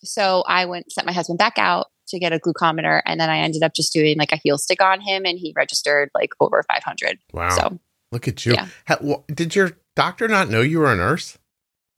So 0.04 0.44
I 0.48 0.66
went, 0.66 0.92
sent 0.92 1.08
my 1.08 1.14
husband 1.14 1.38
back 1.38 1.58
out 1.58 1.88
to 2.10 2.20
get 2.20 2.34
a 2.34 2.40
glucometer. 2.40 3.02
And 3.06 3.20
then 3.20 3.30
I 3.30 3.40
ended 3.40 3.64
up 3.64 3.74
just 3.74 3.94
doing 3.94 4.18
like 4.18 4.32
a 4.32 4.38
heel 4.38 4.58
stick 4.58 4.82
on 4.82 5.00
him 5.00 5.26
and 5.26 5.38
he 5.38 5.54
registered 5.56 6.10
like 6.14 6.32
over 6.40 6.64
500. 6.68 7.20
Wow. 7.34 7.50
So 7.50 7.80
Look 8.12 8.28
at 8.28 8.46
you. 8.46 8.54
Yeah. 8.54 8.68
Wha- 9.00 9.22
did 9.28 9.56
your 9.56 9.72
doctor 9.96 10.28
not 10.28 10.50
know 10.50 10.62
you 10.62 10.80
were 10.80 10.92
a 10.92 10.96
nurse? 10.96 11.38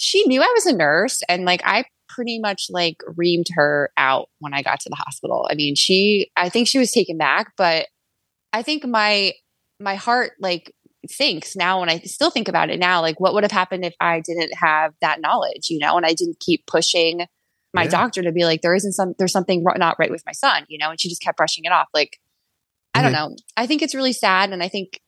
she 0.03 0.25
knew 0.27 0.41
I 0.41 0.51
was 0.53 0.65
a 0.65 0.75
nurse 0.75 1.21
and 1.29 1.45
like 1.45 1.61
I 1.65 1.85
pretty 2.13 2.39
much 2.39 2.67
like 2.69 2.97
reamed 3.17 3.47
her 3.53 3.91
out 3.97 4.29
when 4.39 4.53
I 4.53 4.61
got 4.61 4.79
to 4.81 4.89
the 4.89 4.95
hospital. 4.95 5.47
I 5.49 5.55
mean, 5.55 5.75
she 5.75 6.29
I 6.35 6.49
think 6.49 6.67
she 6.67 6.79
was 6.79 6.91
taken 6.91 7.17
back, 7.17 7.53
but 7.57 7.87
I 8.51 8.61
think 8.61 8.85
my 8.85 9.33
my 9.79 9.95
heart 9.95 10.33
like 10.39 10.73
thinks 11.11 11.55
now 11.55 11.79
when 11.79 11.89
I 11.89 11.99
still 11.99 12.29
think 12.29 12.47
about 12.47 12.69
it 12.69 12.79
now, 12.79 13.01
like 13.01 13.19
what 13.19 13.33
would 13.33 13.43
have 13.43 13.51
happened 13.51 13.83
if 13.83 13.95
I 13.99 14.21
didn't 14.21 14.53
have 14.55 14.93
that 15.01 15.19
knowledge, 15.19 15.69
you 15.69 15.79
know, 15.79 15.97
and 15.97 16.05
I 16.05 16.13
didn't 16.13 16.39
keep 16.39 16.65
pushing 16.67 17.25
my 17.73 17.83
Yeah. 17.83 17.89
doctor 17.89 18.21
to 18.21 18.31
be 18.31 18.45
like, 18.45 18.61
there 18.61 18.75
isn't 18.75 18.93
some 18.93 19.13
there's 19.17 19.31
something 19.31 19.63
not 19.63 19.97
right 19.99 20.11
with 20.11 20.23
my 20.25 20.31
son, 20.31 20.65
you 20.69 20.77
know, 20.77 20.91
and 20.91 21.01
she 21.01 21.09
just 21.09 21.21
kept 21.21 21.37
brushing 21.37 21.65
it 21.65 21.71
off. 21.71 21.87
Like, 21.93 22.19
I 22.93 23.01
don't 23.01 23.13
mm-hmm. 23.13 23.31
know. 23.31 23.35
I 23.57 23.67
think 23.67 23.81
it's 23.81 23.95
really 23.95 24.13
sad. 24.13 24.51
And 24.51 24.61
I 24.61 24.69
think 24.69 24.99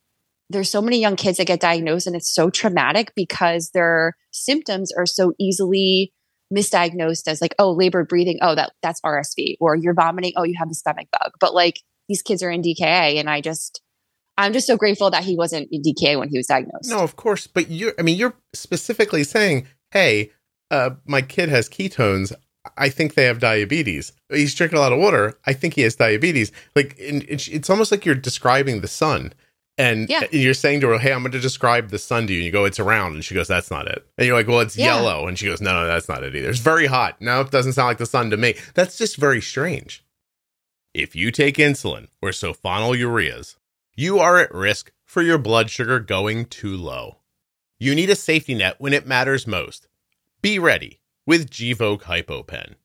there's 0.50 0.70
so 0.70 0.82
many 0.82 1.00
young 1.00 1.16
kids 1.16 1.38
that 1.38 1.48
get 1.48 1.60
diagnosed 1.60 2.08
and 2.08 2.16
it's 2.16 2.34
so 2.34 2.50
traumatic 2.50 3.14
because 3.16 3.72
their 3.74 4.16
symptoms 4.32 4.92
are 4.96 5.06
so 5.06 5.34
easily 5.40 6.14
misdiagnosed 6.54 7.28
as 7.28 7.42
like, 7.42 7.56
oh, 7.60 7.72
labored 7.72 8.08
breathing, 8.08 8.40
oh, 8.42 8.56
that 8.56 8.74
that's 8.82 9.02
RSV, 9.02 9.58
or 9.60 9.76
you're 9.76 9.94
vomiting, 9.94 10.34
oh, 10.36 10.44
you 10.44 10.56
have 10.58 10.70
the 10.70 10.76
stomach 10.76 11.08
bug. 11.12 11.32
But 11.40 11.54
like 11.54 11.82
these 12.08 12.22
kids 12.22 12.44
are 12.44 12.52
in 12.52 12.62
DKA, 12.62 13.20
and 13.20 13.30
I 13.30 13.42
just 13.42 13.82
I'm 14.38 14.54
just 14.54 14.68
so 14.68 14.78
grateful 14.78 15.10
that 15.12 15.24
he 15.24 15.36
wasn't 15.36 15.70
in 15.72 15.82
DKA 15.82 16.20
when 16.20 16.30
he 16.30 16.38
was 16.38 16.48
diagnosed. 16.48 16.90
No, 16.90 17.00
of 17.00 17.16
course. 17.16 17.48
But 17.48 17.70
you're, 17.70 17.94
I 17.98 18.02
mean, 18.02 18.18
you're 18.18 18.36
specifically 18.54 19.24
saying, 19.24 19.68
hey, 19.92 20.32
uh, 20.72 20.92
my 21.06 21.22
kid 21.22 21.50
has 21.50 21.70
ketones. 21.70 22.34
I 22.78 22.90
think 22.90 23.14
they 23.14 23.26
have 23.26 23.40
diabetes. 23.40 24.12
He's 24.30 24.56
drinking 24.56 24.78
a 24.78 24.82
lot 24.82 24.92
of 24.92 25.00
water. 25.00 25.40
I 25.46 25.54
think 25.54 25.76
he 25.76 25.82
has 25.82 25.96
diabetes. 25.96 26.52
Like, 26.76 26.98
and 27.00 27.24
it's, 27.30 27.48
it's 27.48 27.70
almost 27.70 27.92
like 27.92 28.06
you're 28.06 28.16
describing 28.16 28.82
the 28.82 28.88
sun. 28.88 29.34
And 29.78 30.10
Yeah. 30.10 30.24
you're 30.32 30.54
saying 30.54 30.80
to 30.82 30.88
her, 30.90 30.98
hey, 30.98 31.12
I'm 31.12 31.22
going 31.22 31.32
to 31.34 31.40
describe 31.40 31.90
the 31.90 32.00
sun 32.00 32.28
to 32.28 32.34
you. 32.34 32.40
And 32.40 32.46
you 32.46 32.52
go, 32.52 32.64
it's 32.66 32.80
around. 32.80 33.14
And 33.16 33.26
she 33.26 33.36
goes, 33.36 33.48
that's 33.50 33.70
not 33.70 33.88
it. 33.88 34.06
And 34.18 34.26
you're 34.26 34.38
like, 34.38 34.48
well, 34.48 34.62
it's 34.62 34.78
Yeah. 34.78 34.86
yellow. 34.86 35.28
And 35.28 35.38
she 35.38 35.46
goes, 35.48 35.60
no, 35.62 35.74
no, 35.74 35.86
that's 35.88 36.08
not 36.08 36.24
it 36.24 36.34
either. 36.36 36.50
It's 36.50 36.60
very 36.60 36.86
hot. 36.86 37.20
No, 37.20 37.42
it 37.42 37.52
doesn't 37.52 37.74
sound 37.74 37.88
like 37.88 37.98
the 37.98 38.06
sun 38.06 38.30
to 38.30 38.38
me. 38.38 38.56
That's 38.74 38.98
just 38.98 39.18
very 39.18 39.42
strange. 39.42 40.04
If 40.94 41.14
you 41.16 41.30
take 41.30 41.58
insulin 41.58 42.08
or 42.22 42.30
sulfonylureas, 42.30 43.56
you 43.96 44.20
are 44.20 44.38
at 44.40 44.54
risk 44.54 44.92
for 45.04 45.22
your 45.22 45.38
blood 45.38 45.70
sugar 45.70 46.00
going 46.00 46.46
too 46.46 46.76
low. 46.78 47.18
You 47.78 47.94
need 47.96 48.10
a 48.10 48.16
safety 48.16 48.54
net 48.54 48.76
when 48.80 48.94
it 48.94 49.06
matters 49.06 49.46
most. 49.46 49.88
Be 50.42 50.58
ready 50.58 51.02
with 51.26 51.50
Gvoke 51.50 52.04
HypoPen. 52.04 52.76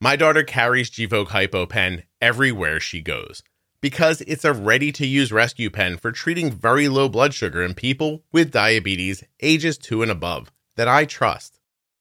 My 0.00 0.16
daughter 0.16 0.42
carries 0.42 0.90
Gvoke 0.90 1.28
HypoPen 1.28 2.02
everywhere 2.20 2.78
she 2.80 3.00
goes 3.00 3.42
because 3.86 4.20
it's 4.22 4.44
a 4.44 4.52
ready 4.52 4.90
to 4.90 5.06
use 5.06 5.30
rescue 5.30 5.70
pen 5.70 5.96
for 5.96 6.10
treating 6.10 6.50
very 6.50 6.88
low 6.88 7.08
blood 7.08 7.32
sugar 7.32 7.62
in 7.62 7.72
people 7.72 8.24
with 8.32 8.50
diabetes 8.50 9.22
ages 9.40 9.78
2 9.78 10.02
and 10.02 10.10
above 10.10 10.50
that 10.74 10.88
I 10.88 11.04
trust. 11.04 11.60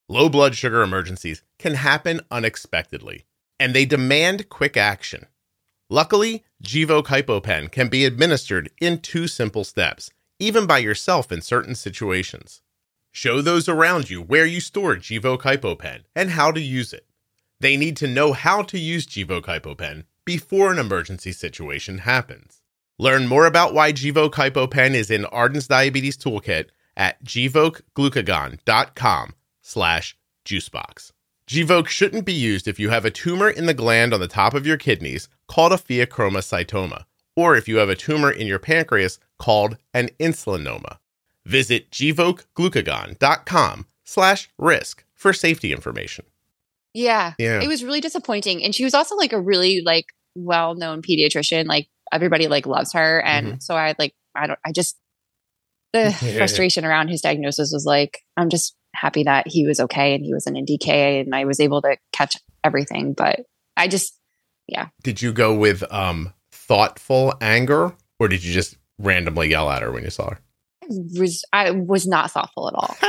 Low 0.10 0.28
blood 0.28 0.56
sugar 0.56 0.82
emergencies 0.82 1.44
can 1.60 1.76
happen 1.76 2.22
unexpectedly, 2.32 3.26
and 3.60 3.76
they 3.76 3.86
demand 3.86 4.50
quick 4.50 4.76
action. 4.76 5.28
Luckily, 5.88 6.44
Gvoke 6.64 7.06
HypoPen 7.06 7.72
can 7.72 7.88
be 7.88 8.04
administered 8.04 8.72
in 8.82 8.98
two 8.98 9.28
simple 9.28 9.64
steps, 9.64 10.10
even 10.40 10.66
by 10.66 10.80
yourself 10.80 11.32
in 11.32 11.44
certain 11.44 11.76
situations. 11.76 12.64
Show 13.12 13.42
those 13.42 13.70
around 13.70 14.10
you 14.10 14.24
where 14.24 14.48
you 14.48 14.60
store 14.60 14.96
Gvoke 14.96 15.44
HypoPen 15.44 16.06
and 16.16 16.32
how 16.32 16.52
to 16.52 16.60
use 16.60 16.94
it. 16.94 17.06
They 17.60 17.78
need 17.78 17.96
to 17.98 18.08
know 18.08 18.34
how 18.34 18.64
to 18.64 18.80
use 18.80 19.06
Gvoke 19.06 19.44
HypoPen 19.44 20.06
before 20.26 20.72
an 20.72 20.80
emergency 20.80 21.32
situation 21.32 22.00
happens. 22.00 22.62
Learn 22.98 23.28
more 23.28 23.46
about 23.46 23.74
why 23.74 23.94
Gvoke 23.94 24.34
HypoPen 24.34 24.94
is 24.94 25.12
in 25.12 25.26
Arden's 25.26 25.68
Diabetes 25.68 26.18
Toolkit 26.18 26.70
at 26.98 27.24
gvokeglucagon.com 27.24 29.34
slash 29.62 30.18
juicebox. 30.46 31.12
Gvoke 31.48 31.88
shouldn't 31.88 32.26
be 32.26 32.34
used 32.34 32.68
if 32.68 32.80
you 32.80 32.90
have 32.90 33.06
a 33.06 33.12
tumor 33.12 33.50
in 33.50 33.66
the 33.66 33.74
gland 33.74 34.14
on 34.14 34.20
the 34.20 34.28
top 34.28 34.54
of 34.54 34.66
your 34.66 34.78
kidneys 34.78 35.30
called 35.48 35.74
a 35.74 35.78
pheochromocytoma, 35.78 37.06
or 37.36 37.56
if 37.56 37.68
you 37.68 37.78
have 37.78 37.90
a 37.90 37.96
tumor 37.96 38.32
in 38.32 38.48
your 38.48 38.60
pancreas 38.60 39.20
called 39.38 39.78
an 39.94 40.10
insulinoma. 40.20 40.98
Visit 41.46 41.92
gvokeglucagon.com 41.92 43.86
slash 44.04 44.50
risk 44.58 45.04
for 45.14 45.34
safety 45.34 45.72
information. 45.72 46.26
Yeah. 46.96 47.34
Yeah. 47.38 47.62
It 47.62 47.68
was 47.68 47.84
really 47.84 48.02
disappointing. 48.02 48.64
And 48.64 48.74
she 48.74 48.84
was 48.84 48.94
also 48.94 49.16
like 49.16 49.34
a 49.34 49.40
really 49.40 49.82
like 49.86 50.06
well 50.36 50.76
known 50.76 51.02
pediatrician. 51.02 51.66
Like 51.68 51.88
everybody 52.12 52.48
like 52.48 52.66
loves 52.66 52.94
her. 52.94 53.22
And 53.22 53.62
so 53.62 53.76
I 53.76 53.94
like 54.00 54.14
I 54.36 54.48
don't 54.48 54.60
I 54.66 54.72
just 54.72 54.98
the 55.94 56.16
Yeah. 56.22 56.38
frustration 56.38 56.86
around 56.86 57.10
his 57.10 57.22
diagnosis 57.22 57.72
was 57.74 57.86
like, 57.86 58.20
I'm 58.38 58.50
just 58.50 58.76
happy 58.96 59.24
that 59.24 59.48
he 59.48 59.66
was 59.68 59.80
okay 59.80 60.16
and 60.16 60.24
he 60.24 60.34
wasn't 60.34 60.58
in 60.58 60.66
DKA 60.66 61.22
and 61.22 61.36
I 61.36 61.46
was 61.46 61.60
able 61.60 61.82
to 61.82 61.98
catch 62.14 62.38
everything. 62.64 63.14
But 63.14 63.42
I 63.78 63.88
just 63.88 64.18
yeah. 64.68 64.88
Did 65.04 65.22
you 65.22 65.34
go 65.34 65.54
with 65.54 65.84
um 65.92 66.34
thoughtful 66.52 67.34
anger 67.42 67.94
or 68.20 68.28
did 68.28 68.44
you 68.44 68.54
just 68.54 68.78
randomly 68.98 69.50
yell 69.50 69.70
at 69.70 69.82
her 69.82 69.92
when 69.92 70.04
you 70.04 70.10
saw 70.10 70.30
her? 70.32 70.40
Was 70.90 71.44
I 71.54 71.72
was 71.72 72.06
not 72.08 72.32
thoughtful 72.32 72.68
at 72.68 72.74
all. 72.76 72.96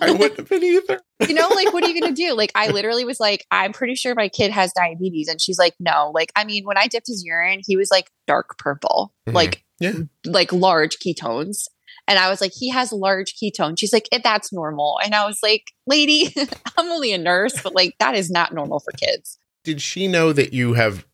I 0.00 0.12
wouldn't 0.12 0.36
have 0.38 0.48
been 0.48 0.62
either. 0.62 1.00
you 1.28 1.34
know, 1.34 1.48
like, 1.48 1.72
what 1.72 1.84
are 1.84 1.88
you 1.90 2.00
going 2.00 2.14
to 2.14 2.22
do? 2.22 2.34
Like, 2.34 2.52
I 2.54 2.68
literally 2.68 3.04
was 3.04 3.20
like, 3.20 3.46
I'm 3.50 3.72
pretty 3.72 3.94
sure 3.94 4.14
my 4.14 4.28
kid 4.28 4.50
has 4.50 4.72
diabetes. 4.72 5.28
And 5.28 5.40
she's 5.40 5.58
like, 5.58 5.74
no. 5.80 6.10
Like, 6.14 6.32
I 6.36 6.44
mean, 6.44 6.64
when 6.64 6.76
I 6.78 6.86
dipped 6.88 7.06
his 7.06 7.24
urine, 7.24 7.60
he 7.66 7.76
was 7.76 7.90
like 7.90 8.10
dark 8.26 8.58
purple, 8.58 9.12
Mhm. 9.28 9.34
like, 9.34 9.64
Yeah. 9.80 9.92
like 10.26 10.52
large 10.52 10.98
ketones. 10.98 11.66
And 12.08 12.18
I 12.18 12.28
was 12.30 12.40
like, 12.40 12.52
he 12.54 12.70
has 12.70 12.92
large 12.92 13.34
ketones. 13.40 13.78
She's 13.78 13.92
like, 13.92 14.08
"Eh, 14.10 14.18
that's 14.24 14.52
normal. 14.52 14.98
And 15.04 15.14
I 15.14 15.24
was 15.24 15.38
like, 15.42 15.70
lady, 15.86 16.34
I'm 16.76 16.90
only 16.90 17.12
a 17.12 17.18
nurse, 17.18 17.62
but 17.62 17.74
like, 17.74 17.94
that 18.00 18.16
is 18.16 18.28
not 18.30 18.52
normal 18.52 18.80
for 18.80 18.90
kids. 18.92 19.38
Did 19.62 19.80
she 19.80 20.08
know 20.08 20.32
that 20.32 20.52
you 20.52 20.72
have 20.74 21.06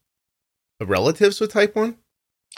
relatives 0.81 1.41
with 1.41 1.53
type 1.53 1.77
1? 1.77 1.97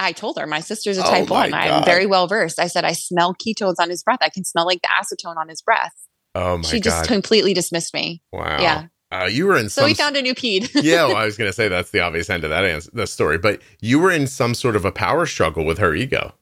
I 0.00 0.12
told 0.12 0.38
her 0.38 0.46
my 0.46 0.60
sister's 0.60 0.98
a 0.98 1.02
Oh 1.02 1.10
type 1.10 1.28
my 1.28 1.48
one. 1.50 1.54
I'm 1.54 1.84
very 1.84 2.06
well 2.06 2.26
versed. 2.26 2.58
I 2.58 2.66
said, 2.66 2.84
I 2.84 2.92
smell 2.92 3.34
ketones 3.34 3.76
on 3.78 3.90
his 3.90 4.02
breath. 4.02 4.18
I 4.22 4.30
can 4.30 4.44
smell 4.44 4.64
like 4.64 4.80
the 4.82 4.88
acetone 4.88 5.36
on 5.36 5.48
his 5.48 5.60
breath. 5.62 5.92
Oh 6.34 6.56
my 6.56 6.62
God. 6.62 6.66
she 6.66 6.80
just 6.80 7.06
completely 7.06 7.54
dismissed 7.54 7.92
me. 7.92 8.22
wow. 8.32 8.60
Yeah. 8.60 8.86
Uh, 9.12 9.24
you 9.24 9.46
were 9.46 9.56
in 9.56 9.68
So 9.68 9.84
we 9.84 9.94
found 9.94 10.16
a 10.16 10.22
new 10.22 10.34
peed. 10.36 10.70
yeah, 10.82 11.04
well, 11.04 11.16
I 11.16 11.24
was 11.24 11.36
going 11.36 11.48
to 11.48 11.52
say 11.52 11.66
that's 11.66 11.90
the 11.90 11.98
obvious 12.00 12.30
end 12.30 12.44
of 12.44 12.50
that 12.50 12.64
answer, 12.64 12.90
the 12.92 13.08
story, 13.08 13.38
but 13.38 13.60
you 13.80 13.98
were 13.98 14.12
in 14.12 14.28
some 14.28 14.54
sort 14.54 14.76
of 14.76 14.84
a 14.84 14.92
power 14.92 15.26
struggle 15.26 15.64
with 15.64 15.78
her 15.78 15.94
ego. 15.94 16.32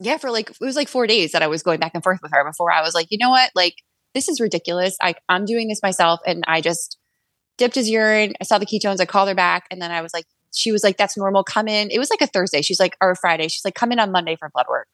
yeah, 0.00 0.16
for 0.16 0.32
like 0.32 0.50
it 0.50 0.60
was 0.60 0.74
like 0.74 0.88
four 0.88 1.06
days 1.06 1.30
that 1.30 1.42
I 1.42 1.46
was 1.46 1.62
going 1.62 1.78
back 1.78 1.92
and 1.94 2.02
forth 2.02 2.18
with 2.22 2.32
her 2.32 2.44
before 2.44 2.72
I 2.72 2.82
was 2.82 2.92
like, 2.92 3.06
you 3.10 3.18
know 3.18 3.30
what, 3.30 3.52
like 3.54 3.76
this 4.14 4.28
is 4.28 4.40
ridiculous. 4.40 4.96
I 5.00 5.14
I'm 5.28 5.44
doing 5.44 5.68
this 5.68 5.80
myself, 5.80 6.18
and 6.26 6.42
I 6.48 6.60
just 6.60 6.98
dipped 7.56 7.76
his 7.76 7.88
urine. 7.88 8.34
I 8.40 8.44
saw 8.44 8.58
the 8.58 8.66
ketones. 8.66 9.00
I 9.00 9.06
called 9.06 9.28
her 9.28 9.34
back, 9.36 9.66
and 9.70 9.80
then 9.80 9.92
I 9.92 10.02
was 10.02 10.12
like, 10.12 10.26
she 10.56 10.72
was 10.72 10.82
like, 10.82 10.96
that's 10.96 11.16
normal. 11.16 11.44
Come 11.44 11.68
in. 11.68 11.90
It 11.90 11.98
was 11.98 12.10
like 12.10 12.22
a 12.22 12.26
Thursday. 12.26 12.62
She's 12.62 12.80
like, 12.80 12.96
or 13.00 13.10
a 13.10 13.16
Friday. 13.16 13.48
She's 13.48 13.64
like, 13.64 13.74
come 13.74 13.92
in 13.92 13.98
on 13.98 14.10
Monday 14.10 14.36
for 14.36 14.48
blood 14.48 14.66
work 14.68 14.88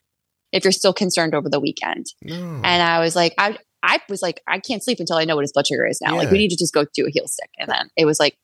if 0.52 0.64
you're 0.64 0.72
still 0.72 0.92
concerned 0.92 1.34
over 1.34 1.48
the 1.48 1.60
weekend. 1.60 2.06
No. 2.22 2.60
And 2.64 2.82
I 2.82 2.98
was 3.00 3.16
like, 3.16 3.34
I 3.38 3.58
I 3.82 4.00
was 4.08 4.22
like, 4.22 4.40
I 4.46 4.58
can't 4.58 4.82
sleep 4.82 5.00
until 5.00 5.16
I 5.16 5.24
know 5.24 5.34
what 5.36 5.42
his 5.42 5.52
blood 5.52 5.66
sugar 5.66 5.86
is 5.86 6.00
now. 6.00 6.16
Like 6.16 6.30
we 6.30 6.38
need 6.38 6.50
to 6.50 6.56
just 6.56 6.74
go 6.74 6.84
do 6.94 7.06
a 7.06 7.10
heel 7.10 7.26
stick. 7.26 7.50
And 7.58 7.68
then 7.68 7.88
it 7.96 8.04
was 8.04 8.20
like, 8.20 8.36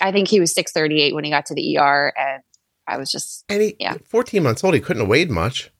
I 0.00 0.10
think 0.12 0.28
he 0.28 0.40
was 0.40 0.54
six 0.54 0.72
thirty 0.72 1.02
eight 1.02 1.14
when 1.14 1.24
he 1.24 1.30
got 1.30 1.46
to 1.46 1.54
the 1.54 1.78
ER, 1.78 2.12
and 2.16 2.42
I 2.86 2.96
was 2.96 3.10
just 3.10 3.44
and 3.48 3.62
he, 3.62 3.76
yeah. 3.78 3.96
14 4.04 4.42
months 4.42 4.64
old, 4.64 4.74
he 4.74 4.80
couldn't 4.80 5.02
have 5.02 5.08
weighed 5.08 5.30
much, 5.30 5.70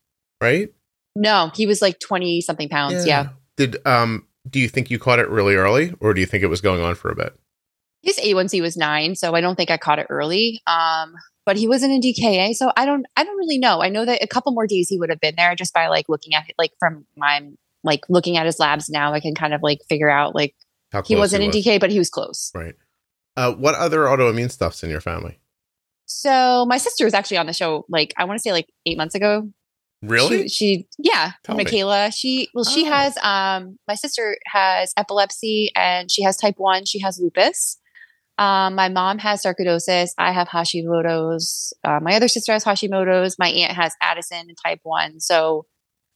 right? 0.40 0.72
no, 1.16 1.50
he 1.54 1.66
was 1.66 1.80
like 1.80 1.98
twenty 2.00 2.40
something 2.40 2.68
pounds. 2.68 3.06
yeah. 3.06 3.28
Did 3.56 3.76
um 3.86 4.26
do 4.48 4.58
you 4.60 4.68
think 4.68 4.90
you 4.90 4.98
caught 4.98 5.18
it 5.18 5.28
really 5.28 5.54
early 5.54 5.94
or 6.00 6.12
do 6.14 6.20
you 6.20 6.26
think 6.26 6.42
it 6.42 6.48
was 6.48 6.60
going 6.60 6.82
on 6.82 6.94
for 6.94 7.10
a 7.10 7.14
bit? 7.14 7.34
His 8.04 8.18
A1C 8.18 8.60
was 8.60 8.76
nine, 8.76 9.14
so 9.16 9.34
I 9.34 9.40
don't 9.40 9.56
think 9.56 9.70
I 9.70 9.76
caught 9.76 9.98
it 9.98 10.06
early. 10.10 10.60
Um, 10.66 11.14
but 11.46 11.56
he 11.56 11.66
wasn't 11.68 11.92
in 11.92 12.00
DKA, 12.00 12.54
so 12.54 12.70
I 12.76 12.86
don't 12.86 13.06
I 13.16 13.24
don't 13.24 13.36
really 13.36 13.58
know. 13.58 13.82
I 13.82 13.88
know 13.88 14.04
that 14.04 14.22
a 14.22 14.26
couple 14.26 14.52
more 14.52 14.66
days 14.66 14.88
he 14.88 14.98
would 14.98 15.10
have 15.10 15.20
been 15.20 15.34
there 15.36 15.54
just 15.54 15.74
by 15.74 15.88
like 15.88 16.08
looking 16.08 16.34
at 16.34 16.48
it, 16.48 16.54
like 16.58 16.72
from 16.78 17.04
my 17.16 17.42
like 17.82 18.00
looking 18.08 18.36
at 18.36 18.46
his 18.46 18.58
labs 18.58 18.88
now, 18.88 19.12
I 19.12 19.20
can 19.20 19.34
kind 19.34 19.52
of 19.52 19.62
like 19.62 19.80
figure 19.88 20.08
out 20.10 20.34
like 20.34 20.54
How 20.92 21.02
he 21.02 21.16
wasn't 21.16 21.42
in 21.42 21.48
was. 21.48 21.56
DKA, 21.56 21.80
but 21.80 21.90
he 21.90 21.98
was 21.98 22.08
close. 22.10 22.50
Right. 22.54 22.74
Uh, 23.36 23.52
what 23.52 23.74
other 23.74 24.00
autoimmune 24.04 24.50
stuff's 24.50 24.82
in 24.84 24.90
your 24.90 25.00
family? 25.00 25.38
So 26.06 26.64
my 26.66 26.78
sister 26.78 27.04
was 27.04 27.14
actually 27.14 27.38
on 27.38 27.46
the 27.46 27.52
show 27.52 27.84
like 27.88 28.14
I 28.16 28.24
want 28.24 28.38
to 28.38 28.42
say 28.42 28.52
like 28.52 28.68
eight 28.86 28.96
months 28.96 29.14
ago. 29.14 29.48
Really? 30.02 30.48
She, 30.48 30.48
she 30.48 30.88
yeah, 30.98 31.32
Tell 31.44 31.56
me. 31.56 31.64
Michaela. 31.64 32.10
She 32.10 32.48
well, 32.54 32.64
she 32.64 32.86
Oh. 32.86 32.90
has 32.92 33.16
um 33.22 33.78
my 33.88 33.94
sister 33.94 34.36
has 34.46 34.92
epilepsy 34.96 35.70
and 35.74 36.10
she 36.10 36.22
has 36.22 36.36
type 36.36 36.54
one. 36.58 36.84
She 36.84 37.00
has 37.00 37.18
lupus. 37.18 37.78
Um, 38.38 38.74
my 38.74 38.88
mom 38.88 39.18
has 39.18 39.42
sarcoidosis. 39.42 40.10
I 40.18 40.32
have 40.32 40.48
Hashimoto's. 40.48 41.72
Uh, 41.84 42.00
my 42.02 42.14
other 42.16 42.28
sister 42.28 42.52
has 42.52 42.64
Hashimoto's. 42.64 43.38
My 43.38 43.48
aunt 43.48 43.72
has 43.72 43.94
Addison 44.00 44.46
and 44.48 44.56
type 44.64 44.80
one. 44.82 45.20
So 45.20 45.66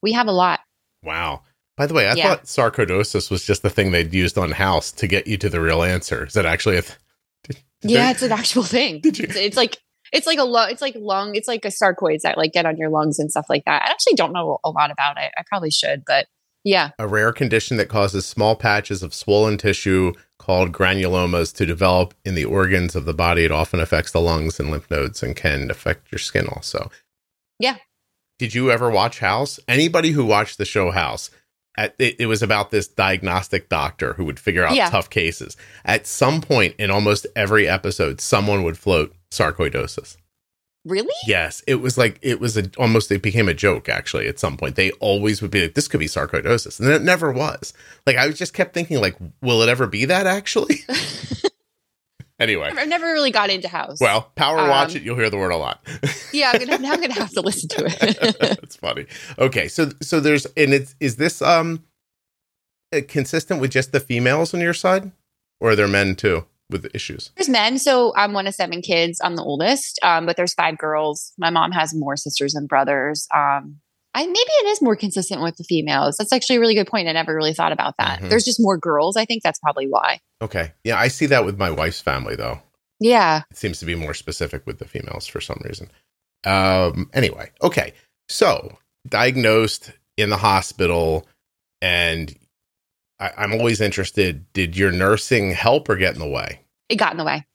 we 0.02 0.12
have 0.12 0.26
a 0.26 0.32
lot. 0.32 0.60
wow. 1.02 1.42
By 1.76 1.86
the 1.86 1.94
way, 1.94 2.08
I 2.08 2.14
Yeah. 2.14 2.30
thought 2.34 2.44
sarcoidosis 2.46 3.30
was 3.30 3.44
just 3.44 3.62
the 3.62 3.70
thing 3.70 3.92
they'd 3.92 4.12
used 4.12 4.36
on 4.36 4.50
House 4.50 4.90
to 4.90 5.06
get 5.06 5.28
you 5.28 5.36
to 5.36 5.48
the 5.48 5.60
real 5.60 5.84
answer. 5.84 6.26
Is 6.26 6.32
that 6.32 6.44
actually 6.44 6.76
a 6.78 6.82
th- 6.82 7.62
Yeah, 7.82 8.10
it's 8.10 8.22
an 8.22 8.32
actual 8.32 8.64
thing. 8.64 9.00
Did 9.02 9.16
you? 9.16 9.26
It's, 9.28 9.36
it's 9.36 9.56
like 9.56 9.76
it's 10.12 10.26
like 10.26 10.40
a 10.40 10.44
lung. 10.44 10.70
It's 10.72 10.82
like 10.82 10.96
lung. 10.98 11.36
It's 11.36 11.46
like 11.46 11.64
a 11.64 11.68
sarcoids 11.68 12.22
that 12.22 12.36
like 12.36 12.52
get 12.52 12.66
on 12.66 12.78
your 12.78 12.88
lungs 12.90 13.20
and 13.20 13.30
stuff 13.30 13.46
like 13.48 13.64
that. 13.66 13.82
I 13.82 13.90
actually 13.92 14.14
don't 14.14 14.32
know 14.32 14.58
a 14.64 14.70
lot 14.70 14.90
about 14.90 15.18
it. 15.18 15.30
I 15.38 15.42
probably 15.48 15.70
should, 15.70 16.02
but 16.04 16.26
yeah. 16.68 16.90
a 16.98 17.06
rare 17.08 17.32
condition 17.32 17.76
that 17.78 17.88
causes 17.88 18.26
small 18.26 18.54
patches 18.56 19.02
of 19.02 19.14
swollen 19.14 19.56
tissue 19.58 20.12
called 20.38 20.72
granulomas 20.72 21.54
to 21.56 21.66
develop 21.66 22.14
in 22.24 22.34
the 22.34 22.44
organs 22.44 22.94
of 22.94 23.04
the 23.04 23.14
body. 23.14 23.44
It 23.44 23.50
often 23.52 23.80
affects 23.80 24.12
the 24.12 24.20
lungs 24.20 24.60
and 24.60 24.70
lymph 24.70 24.90
nodes 24.90 25.22
and 25.22 25.34
can 25.34 25.70
affect 25.70 26.12
your 26.12 26.18
skin 26.18 26.46
also. 26.48 26.90
Yeah. 27.58 27.76
Did 28.38 28.54
you 28.54 28.70
ever 28.70 28.90
watch 28.90 29.18
House? 29.18 29.58
Anybody 29.66 30.10
who 30.12 30.24
watched 30.24 30.58
the 30.58 30.64
show 30.64 30.90
House, 30.90 31.30
at, 31.76 31.94
it, 31.98 32.16
it 32.20 32.26
was 32.26 32.42
about 32.42 32.70
this 32.70 32.86
diagnostic 32.86 33.68
doctor 33.68 34.12
who 34.14 34.24
would 34.24 34.38
figure 34.38 34.64
out 34.64 34.74
Yeah. 34.76 34.90
tough 34.90 35.10
cases. 35.10 35.56
At 35.84 36.06
some 36.06 36.40
point 36.40 36.74
in 36.78 36.90
almost 36.90 37.26
every 37.34 37.66
episode, 37.68 38.20
someone 38.20 38.62
would 38.62 38.78
float 38.78 39.14
sarcoidosis. 39.30 40.16
Really? 40.84 41.14
Yes, 41.26 41.62
it 41.66 41.76
was 41.76 41.98
like 41.98 42.18
it 42.22 42.40
was 42.40 42.56
a 42.56 42.70
almost 42.78 43.10
it 43.10 43.20
became 43.20 43.48
a 43.48 43.54
joke 43.54 43.88
actually 43.88 44.26
at 44.28 44.38
some 44.38 44.56
point. 44.56 44.76
They 44.76 44.90
always 44.92 45.42
would 45.42 45.50
be 45.50 45.62
like, 45.62 45.74
this 45.74 45.88
could 45.88 46.00
be 46.00 46.06
sarcoidosis. 46.06 46.80
And 46.80 46.88
it 46.88 47.02
never 47.02 47.30
was. 47.32 47.72
Like 48.06 48.16
I 48.16 48.30
just 48.30 48.54
kept 48.54 48.72
thinking, 48.74 49.00
like, 49.00 49.16
will 49.42 49.60
it 49.62 49.68
ever 49.68 49.86
be 49.86 50.04
that 50.06 50.26
actually? 50.26 50.80
anyway. 52.38 52.70
I've 52.74 52.88
never 52.88 53.06
really 53.06 53.30
got 53.32 53.50
into 53.50 53.68
house. 53.68 54.00
Well, 54.00 54.30
power 54.34 54.56
watch 54.68 54.92
Um, 54.92 54.96
it, 54.98 55.02
you'll 55.02 55.16
hear 55.16 55.28
the 55.30 55.36
word 55.36 55.50
a 55.52 55.56
lot. 55.56 55.80
yeah, 56.32 56.52
I'm 56.54 56.60
gonna, 56.64 56.78
now 56.78 56.92
I'm 56.92 57.00
gonna 57.00 57.12
have 57.14 57.32
to 57.32 57.40
listen 57.42 57.68
to 57.70 57.84
it. 57.86 58.38
That's 58.40 58.76
funny. 58.76 59.06
Okay, 59.38 59.68
so 59.68 59.90
so 60.00 60.20
there's 60.20 60.46
and 60.56 60.72
it's 60.72 60.94
is 61.00 61.16
this 61.16 61.42
um 61.42 61.84
consistent 63.08 63.60
with 63.60 63.70
just 63.72 63.92
the 63.92 64.00
females 64.00 64.54
on 64.54 64.60
your 64.60 64.74
side? 64.74 65.10
Or 65.60 65.70
are 65.70 65.76
there 65.76 65.88
men 65.88 66.14
too 66.14 66.46
with 66.70 66.82
the 66.82 66.94
issues? 66.94 67.30
there's 67.36 67.48
men, 67.48 67.78
so 67.78 68.12
I'm 68.16 68.32
one 68.32 68.46
of 68.46 68.54
seven 68.54 68.82
kids. 68.82 69.20
I'm 69.22 69.36
the 69.36 69.42
oldest, 69.42 69.98
um, 70.02 70.26
but 70.26 70.36
there's 70.36 70.54
five 70.54 70.78
girls. 70.78 71.32
My 71.38 71.50
mom 71.50 71.72
has 71.72 71.94
more 71.94 72.16
sisters 72.16 72.54
and 72.54 72.68
brothers. 72.68 73.26
Um, 73.34 73.80
I 74.14 74.26
maybe 74.26 74.36
it 74.38 74.66
is 74.68 74.82
more 74.82 74.96
consistent 74.96 75.42
with 75.42 75.56
the 75.56 75.64
females. 75.64 76.16
That's 76.16 76.32
actually 76.32 76.56
a 76.56 76.60
really 76.60 76.74
good 76.74 76.86
point. 76.88 77.08
I 77.08 77.12
never 77.12 77.34
really 77.34 77.52
thought 77.52 77.72
about 77.72 77.94
that. 77.98 78.20
Mhm. 78.20 78.30
There's 78.30 78.44
just 78.44 78.58
more 78.60 78.76
girls. 78.78 79.16
I 79.16 79.24
think 79.24 79.42
that's 79.42 79.58
probably 79.60 79.86
why. 79.86 80.20
Okay. 80.42 80.72
Yeah, 80.82 80.98
I 80.98 81.08
see 81.08 81.26
that 81.26 81.44
with 81.44 81.58
my 81.58 81.70
wife's 81.70 82.00
family 82.00 82.34
though. 82.34 82.60
Yeah. 83.00 83.42
It 83.50 83.56
seems 83.56 83.78
to 83.80 83.86
be 83.86 83.94
more 83.94 84.14
specific 84.14 84.66
with 84.66 84.78
the 84.78 84.86
females 84.86 85.26
for 85.26 85.40
some 85.40 85.60
reason. 85.64 85.90
Um, 86.44 87.10
anyway, 87.12 87.50
okay. 87.62 87.92
So 88.28 88.78
diagnosed 89.08 89.92
in 90.16 90.30
the 90.30 90.36
hospital, 90.36 91.26
and 91.80 92.34
I, 93.20 93.32
I'm 93.36 93.52
always 93.52 93.80
interested. 93.80 94.50
Did 94.52 94.76
your 94.76 94.92
nursing 94.92 95.52
help 95.52 95.88
or 95.88 95.96
get 95.96 96.14
in 96.14 96.20
the 96.20 96.28
way? 96.28 96.60
it 96.88 96.96
got 96.96 97.12
in 97.12 97.18
the 97.18 97.24
way. 97.24 97.46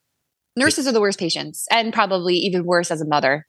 Nurses 0.55 0.87
are 0.87 0.91
the 0.91 1.01
worst 1.01 1.19
patients, 1.19 1.67
and 1.71 1.93
probably 1.93 2.35
even 2.35 2.65
worse 2.65 2.91
as 2.91 3.01
a 3.01 3.07
mother. 3.07 3.47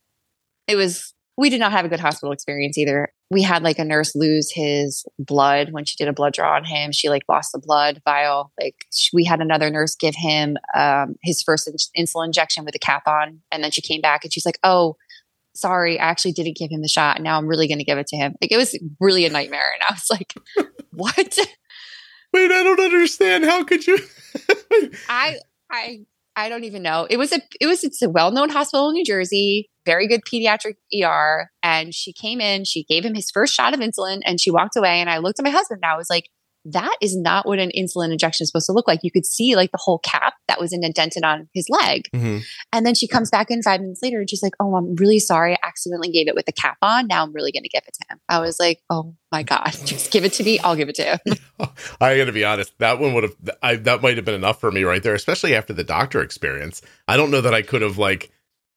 It 0.67 0.77
was, 0.77 1.13
we 1.37 1.51
did 1.51 1.61
not 1.61 1.73
have 1.73 1.85
a 1.85 1.89
good 1.89 2.01
hospital 2.01 2.33
experience 2.33 2.79
either. 2.79 3.13
We 3.31 3.43
had 3.43 3.63
like 3.63 3.79
a 3.79 3.85
nurse 3.85 4.15
lose 4.15 4.51
his 4.51 5.05
blood 5.19 5.73
when 5.73 5.85
she 5.85 5.97
did 5.97 6.09
a 6.09 6.15
blood 6.15 6.33
draw 6.33 6.57
on 6.57 6.65
him. 6.65 6.93
She 6.93 7.11
like 7.11 7.23
lost 7.29 7.53
the 7.53 7.59
blood 7.59 8.01
vial. 8.05 8.53
Like 8.59 8.77
sh- 8.95 9.11
we 9.13 9.25
had 9.25 9.41
another 9.41 9.69
nurse 9.69 9.95
give 9.95 10.15
him 10.15 10.57
um, 10.75 11.17
his 11.23 11.43
first 11.43 11.69
in- 11.69 12.05
insulin 12.05 12.27
injection 12.27 12.65
with 12.65 12.75
a 12.75 12.79
cap 12.79 13.03
on. 13.07 13.43
And 13.51 13.63
then 13.63 13.73
she 13.73 13.83
came 13.83 14.01
back 14.01 14.25
and 14.25 14.33
she's 14.33 14.47
like, 14.47 14.59
oh, 14.63 14.97
sorry, 15.55 15.99
I 15.99 16.05
actually 16.05 16.33
didn't 16.33 16.57
give 16.57 16.71
him 16.71 16.81
the 16.81 16.89
shot. 16.89 17.17
And 17.17 17.25
now 17.25 17.37
I'm 17.37 17.47
really 17.47 17.69
going 17.69 17.79
to 17.79 17.85
give 17.85 17.99
it 17.99 18.07
to 18.09 18.17
him. 18.17 18.35
Like 18.41 18.53
it 18.53 18.57
was 18.57 18.79
really 19.01 19.27
a 19.27 19.31
nightmare. 19.31 19.71
And 19.75 19.83
I 19.83 19.93
was 19.93 20.07
like, 20.11 20.35
what? 20.93 21.39
Wait, 22.35 22.51
I 22.51 22.65
don't 22.65 22.81
understand. 22.81 23.45
How 23.45 23.63
could 23.63 23.87
you? 23.87 23.97
I 25.09 25.39
I 25.71 26.01
I 26.35 26.49
don't 26.49 26.65
even 26.65 26.83
know. 26.83 27.07
It 27.09 27.17
was 27.17 27.33
a 27.33 27.41
it 27.61 27.67
was 27.67 27.85
it's 27.85 28.03
a 28.03 28.11
well-known 28.11 28.49
hospital 28.49 28.89
in 28.89 28.95
New 28.95 29.05
Jersey, 29.05 29.71
very 29.87 30.09
good 30.09 30.23
pediatric 30.23 30.75
ER. 30.93 31.49
And 31.63 31.95
she 31.95 32.13
came 32.13 32.41
in, 32.41 32.65
she 32.65 32.83
gave 32.83 33.05
him 33.05 33.15
his 33.15 33.31
first 33.33 33.55
shot 33.55 33.73
of 33.73 33.79
insulin 33.79 34.21
and 34.25 34.41
she 34.41 34.51
walked 34.51 34.77
away. 34.77 35.01
And 35.01 35.09
I 35.09 35.19
looked 35.19 35.39
at 35.39 35.45
my 35.45 35.53
husband 35.53 35.81
and 35.85 35.93
I 35.93 35.97
was 35.97 36.11
like, 36.11 36.29
that 36.67 36.97
is 37.01 37.17
not 37.17 37.47
what 37.47 37.59
an 37.59 37.71
insulin 37.77 38.11
injection 38.11 38.45
is 38.45 38.49
supposed 38.49 38.67
to 38.67 38.73
look 38.73 38.89
like. 38.89 39.01
You 39.03 39.11
could 39.11 39.27
see 39.27 39.55
like 39.55 39.71
the 39.71 39.79
whole 39.81 39.99
cap 39.99 40.35
that 40.49 40.59
was 40.61 40.73
indented 40.73 41.23
on 41.23 41.49
his 41.53 41.69
leg. 41.69 42.09
Mhm. 42.15 42.43
And 42.73 42.87
then 42.87 42.95
she 42.95 43.07
comes 43.07 43.31
back 43.31 43.51
in 43.51 43.63
five 43.63 43.81
minutes 43.81 44.01
later 44.03 44.19
and 44.21 44.29
she's 44.31 44.43
like, 44.43 44.55
Oh, 44.61 44.75
I'm 44.77 44.95
really 44.97 45.19
sorry. 45.19 45.55
I 45.55 45.59
accidentally 45.63 46.11
gave 46.11 46.27
it 46.29 46.35
with 46.35 46.47
the 46.47 46.53
cap 46.53 46.79
on. 46.81 47.07
Now 47.07 47.23
I'm 47.23 47.33
really 47.33 47.53
going 47.53 47.65
to 47.65 47.69
give 47.69 47.83
it 47.87 47.95
to 47.95 48.15
him. 48.15 48.21
I 48.29 48.41
was 48.41 48.59
like, 48.59 48.81
Oh 48.89 49.15
my 49.31 49.43
God, 49.43 49.71
just 49.85 50.11
give 50.11 50.25
it 50.25 50.33
to 50.35 50.45
me. 50.45 50.59
I'll 50.61 50.77
give 50.77 50.89
it 50.89 50.95
to 50.97 51.05
him. 51.05 51.19
I 52.01 52.17
got 52.17 52.25
to 52.25 52.33
be 52.33 52.45
honest. 52.45 52.73
That 52.79 52.99
one 52.99 53.15
would 53.15 53.25
have. 53.25 53.37
I, 53.63 53.77
that 53.77 54.03
might 54.03 54.17
have 54.17 54.25
been 54.25 54.35
enough 54.35 54.61
for 54.61 54.71
me 54.73 54.85
right 54.85 55.03
there, 55.03 55.15
especially 55.15 55.55
after 55.55 55.73
the 55.73 55.85
doctor 55.85 56.21
experience. 56.23 56.81
I 57.09 57.17
don't 57.17 57.31
know 57.31 57.41
that 57.41 57.55
I 57.55 57.63
could 57.63 57.83
have 57.83 57.99
like. 57.99 58.31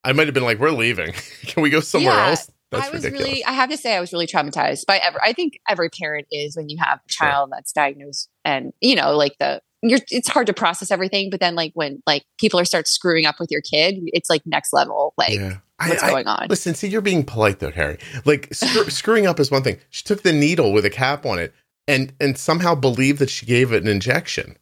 I 0.04 0.12
might 0.12 0.26
have 0.26 0.34
been 0.34 0.44
like, 0.44 0.58
"We're 0.58 0.70
leaving. 0.70 1.12
Can 1.46 1.62
we 1.62 1.70
go 1.70 1.80
somewhere 1.80 2.14
Yeah, 2.14 2.28
else?" 2.30 2.50
That's 2.70 2.88
I 2.88 2.90
was 2.90 3.04
ridiculous. 3.04 3.28
really, 3.28 3.44
I 3.44 3.52
have 3.52 3.70
to 3.70 3.76
say, 3.76 3.96
I 3.96 4.00
was 4.00 4.12
really 4.12 4.26
traumatized 4.26 4.84
by 4.86 4.98
ever. 4.98 5.18
I 5.22 5.32
think 5.32 5.58
every 5.68 5.88
parent 5.88 6.26
is 6.30 6.56
when 6.56 6.68
you 6.68 6.76
have 6.78 6.98
a 6.98 7.12
Sure. 7.12 7.26
child 7.26 7.50
that's 7.52 7.72
diagnosed 7.72 8.28
and, 8.44 8.72
you 8.80 8.94
know, 8.94 9.16
like 9.16 9.36
the, 9.38 9.62
you're, 9.82 10.00
it's 10.10 10.28
hard 10.28 10.46
to 10.48 10.52
process 10.52 10.90
everything. 10.90 11.30
But 11.30 11.40
then, 11.40 11.54
like, 11.54 11.70
when 11.74 12.02
like 12.06 12.24
people 12.38 12.58
are 12.60 12.64
start 12.64 12.86
screwing 12.88 13.26
up 13.26 13.36
with 13.40 13.50
your 13.50 13.60
kid, 13.62 13.96
it's 14.06 14.28
like 14.28 14.42
next 14.44 14.72
level, 14.72 15.14
like, 15.16 15.34
yeah. 15.34 15.58
What's 15.86 16.02
I- 16.02 16.10
going 16.10 16.26
on? 16.26 16.48
Listen, 16.50 16.74
see, 16.74 16.88
you're 16.88 17.00
being 17.00 17.24
polite 17.24 17.60
though, 17.60 17.70
Kerrie. 17.70 17.98
Like 18.24 18.52
screw, 18.52 18.84
screwing 18.90 19.26
up 19.28 19.38
is 19.38 19.50
one 19.50 19.62
thing. 19.62 19.78
She 19.90 20.02
took 20.02 20.22
the 20.22 20.32
needle 20.32 20.72
with 20.72 20.84
a 20.84 20.90
cap 20.90 21.24
on 21.24 21.38
it 21.38 21.54
and 21.86 22.12
and 22.20 22.36
somehow 22.36 22.74
believed 22.74 23.20
that 23.20 23.30
she 23.30 23.46
gave 23.46 23.72
it 23.72 23.82
an 23.84 23.88
injection. 23.88 24.58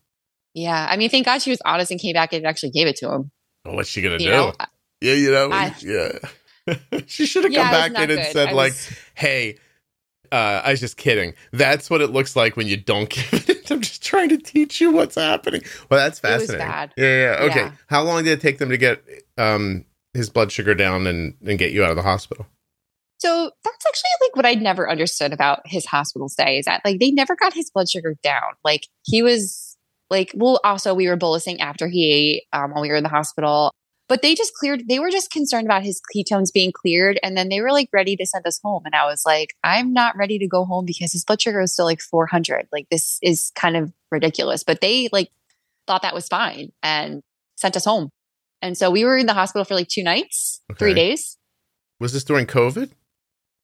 Yeah. 0.52 0.86
I 0.90 0.98
mean, 0.98 1.08
thank 1.08 1.24
God 1.24 1.40
she 1.40 1.48
was 1.48 1.60
honest 1.64 1.90
and 1.90 1.98
came 1.98 2.12
back 2.12 2.34
and 2.34 2.46
actually 2.46 2.70
gave 2.70 2.86
it 2.86 2.96
to 2.96 3.10
him. 3.10 3.30
Well, 3.64 3.76
what's 3.76 3.88
she 3.88 4.02
gonna 4.02 4.14
You 4.18 4.26
do? 4.26 4.30
know, 4.30 4.52
yeah, 5.00 5.14
you 5.14 5.30
know, 5.32 5.50
I- 5.50 5.74
yeah. 5.80 6.18
she 7.06 7.26
should 7.26 7.44
have 7.44 7.52
yeah, 7.52 7.62
come 7.62 7.70
back 7.70 8.02
in 8.02 8.10
and 8.10 8.20
good. 8.20 8.32
said 8.32 8.48
I 8.48 8.52
like, 8.52 8.72
was- 8.72 8.90
"Hey, 9.14 9.58
uh, 10.32 10.62
I 10.64 10.70
was 10.72 10.80
just 10.80 10.96
kidding. 10.96 11.34
That's 11.52 11.88
what 11.88 12.00
it 12.00 12.10
looks 12.10 12.36
like 12.36 12.56
when 12.56 12.66
you 12.66 12.76
don't 12.76 13.08
give 13.10 13.48
it. 13.48 13.70
I'm 13.70 13.80
just 13.80 14.02
trying 14.04 14.28
to 14.30 14.38
teach 14.38 14.80
you 14.80 14.92
what's 14.92 15.14
happening." 15.16 15.62
Well, 15.90 16.00
that's 16.00 16.18
fascinating. 16.18 16.66
bad. 16.66 16.92
Yeah, 16.96 17.04
yeah. 17.06 17.44
Okay. 17.44 17.60
Yeah. 17.60 17.72
How 17.88 18.02
long 18.02 18.24
did 18.24 18.32
it 18.32 18.40
take 18.40 18.58
them 18.58 18.70
to 18.70 18.76
get 18.76 19.02
um 19.38 19.84
his 20.14 20.30
blood 20.30 20.50
sugar 20.52 20.74
down 20.74 21.06
and 21.06 21.34
and 21.46 21.58
get 21.58 21.72
you 21.72 21.84
out 21.84 21.90
of 21.90 21.96
the 21.96 22.02
hospital? 22.02 22.46
So 23.18 23.50
that's 23.64 23.86
actually 23.86 24.10
like 24.26 24.36
what 24.36 24.46
I 24.46 24.54
never 24.54 24.90
understood 24.90 25.32
about 25.32 25.62
his 25.64 25.86
hospital 25.86 26.28
stay 26.28 26.58
is 26.58 26.66
that 26.66 26.82
like 26.84 27.00
they 27.00 27.10
never 27.10 27.34
got 27.34 27.54
his 27.54 27.70
blood 27.70 27.88
sugar 27.88 28.14
down. 28.22 28.42
Like 28.62 28.86
he 29.04 29.22
was 29.22 29.76
like, 30.10 30.32
well, 30.34 30.60
also 30.64 30.94
we 30.94 31.08
were 31.08 31.16
bolusing 31.16 31.60
after 31.60 31.88
he 31.88 32.12
ate 32.12 32.42
um, 32.52 32.72
while 32.72 32.82
we 32.82 32.88
were 32.90 32.96
in 32.96 33.02
the 33.02 33.08
hospital, 33.08 33.72
but 34.08 34.22
they 34.22 34.34
just 34.34 34.54
cleared. 34.54 34.88
They 34.88 34.98
were 34.98 35.10
just 35.10 35.30
concerned 35.30 35.66
about 35.66 35.82
his 35.82 36.00
ketones 36.14 36.52
being 36.52 36.72
cleared, 36.72 37.18
and 37.22 37.36
then 37.36 37.48
they 37.48 37.60
were 37.60 37.72
like 37.72 37.88
ready 37.92 38.16
to 38.16 38.26
send 38.26 38.46
us 38.46 38.60
home. 38.62 38.82
And 38.84 38.94
I 38.94 39.04
was 39.06 39.24
like, 39.26 39.54
I'm 39.64 39.92
not 39.92 40.16
ready 40.16 40.38
to 40.38 40.46
go 40.46 40.64
home 40.64 40.84
because 40.84 41.12
his 41.12 41.24
blood 41.24 41.40
sugar 41.40 41.60
is 41.60 41.72
still 41.72 41.86
like 41.86 42.00
400. 42.00 42.68
Like 42.72 42.88
this 42.90 43.18
is 43.22 43.52
kind 43.54 43.76
of 43.76 43.92
ridiculous. 44.10 44.62
But 44.62 44.80
they 44.80 45.08
like 45.12 45.30
thought 45.86 46.02
that 46.02 46.14
was 46.14 46.28
fine 46.28 46.72
and 46.82 47.22
sent 47.56 47.76
us 47.76 47.84
home. 47.84 48.10
And 48.62 48.76
so 48.76 48.90
we 48.90 49.04
were 49.04 49.16
in 49.16 49.26
the 49.26 49.34
hospital 49.34 49.64
for 49.64 49.74
like 49.74 49.88
two 49.88 50.02
nights, 50.02 50.60
three 50.78 50.94
days. 50.94 51.36
Was 52.00 52.12
this 52.12 52.24
during 52.24 52.46
COVID? 52.46 52.90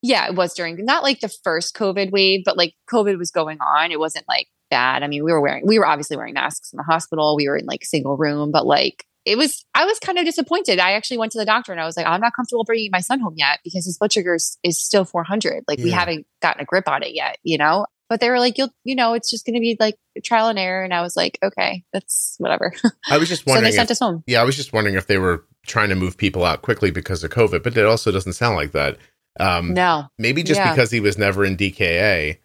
Yeah, 0.01 0.27
it 0.27 0.35
was 0.35 0.53
during 0.53 0.83
not 0.83 1.03
like 1.03 1.21
the 1.21 1.29
first 1.29 1.75
COVID 1.75 2.11
wave, 2.11 2.43
but 2.43 2.57
like 2.57 2.75
COVID 2.91 3.17
was 3.17 3.31
going 3.31 3.59
on. 3.61 3.91
It 3.91 3.99
wasn't 3.99 4.25
like 4.27 4.47
bad. 4.69 5.03
I 5.03 5.07
mean, 5.07 5.23
we 5.23 5.31
were 5.31 5.41
wearing, 5.41 5.65
we 5.65 5.79
were 5.79 5.85
obviously 5.85 6.17
wearing 6.17 6.33
masks 6.33 6.73
in 6.73 6.77
the 6.77 6.83
hospital. 6.83 7.35
We 7.35 7.47
were 7.47 7.57
in 7.57 7.65
like 7.65 7.85
single 7.85 8.17
room, 8.17 8.51
but 8.51 8.65
like 8.65 9.05
it 9.25 9.37
was, 9.37 9.65
I 9.73 9.85
was 9.85 9.99
kind 9.99 10.17
of 10.17 10.25
disappointed. 10.25 10.79
I 10.79 10.93
actually 10.93 11.17
went 11.17 11.31
to 11.33 11.37
the 11.39 11.45
doctor 11.45 11.71
and 11.71 11.79
I 11.81 11.85
was 11.85 11.95
like, 11.95 12.05
I'm 12.05 12.19
not 12.21 12.33
comfortable 12.35 12.63
bringing 12.65 12.89
my 12.91 12.99
son 12.99 13.19
home 13.19 13.35
yet 13.37 13.59
because 13.63 13.85
his 13.85 13.97
blood 13.97 14.11
sugar 14.11 14.35
is, 14.35 14.57
is 14.63 14.77
still 14.77 15.05
400. 15.05 15.63
Like 15.67 15.79
we 15.79 15.91
haven't 15.91 16.25
gotten 16.41 16.61
a 16.61 16.65
grip 16.65 16.87
on 16.89 17.03
it 17.03 17.13
yet, 17.13 17.37
you 17.43 17.57
know? 17.57 17.85
But 18.09 18.19
they 18.19 18.29
were 18.29 18.37
like, 18.39 18.57
you'll, 18.57 18.69
you 18.83 18.95
know, 18.95 19.13
it's 19.13 19.29
just 19.31 19.45
going 19.45 19.55
to 19.55 19.59
be 19.61 19.77
like 19.79 19.95
trial 20.23 20.49
and 20.49 20.59
error. 20.59 20.83
And 20.83 20.93
I 20.93 21.01
was 21.01 21.15
like, 21.15 21.39
okay, 21.41 21.83
that's 21.93 22.35
whatever. 22.37 22.73
I 23.09 23.17
was 23.17 23.29
just 23.29 23.43
so 23.43 23.51
they 23.51 23.55
wondering. 23.55 23.73
sent 23.73 23.87
if, 23.89 23.91
us 23.95 23.99
home. 23.99 24.23
yeah, 24.27 24.41
I 24.41 24.43
was 24.43 24.55
just 24.55 24.73
wondering 24.73 24.95
if 24.95 25.07
they 25.07 25.17
were 25.17 25.45
trying 25.65 25.89
to 25.89 25.95
move 25.95 26.17
people 26.17 26.43
out 26.43 26.61
quickly 26.61 26.91
because 26.91 27.23
of 27.23 27.31
COVID, 27.31 27.63
but 27.63 27.75
it 27.77 27.85
also 27.85 28.11
doesn't 28.11 28.33
sound 28.33 28.55
like 28.57 28.73
that. 28.73 28.97
Um, 29.39 29.73
No, 29.73 30.07
Maybe 30.19 30.43
just 30.43 30.59
Yeah. 30.59 30.71
because 30.73 30.91
he 30.91 30.99
was 30.99 31.17
never 31.17 31.43
in 31.45 31.55
DKA. 31.57 32.37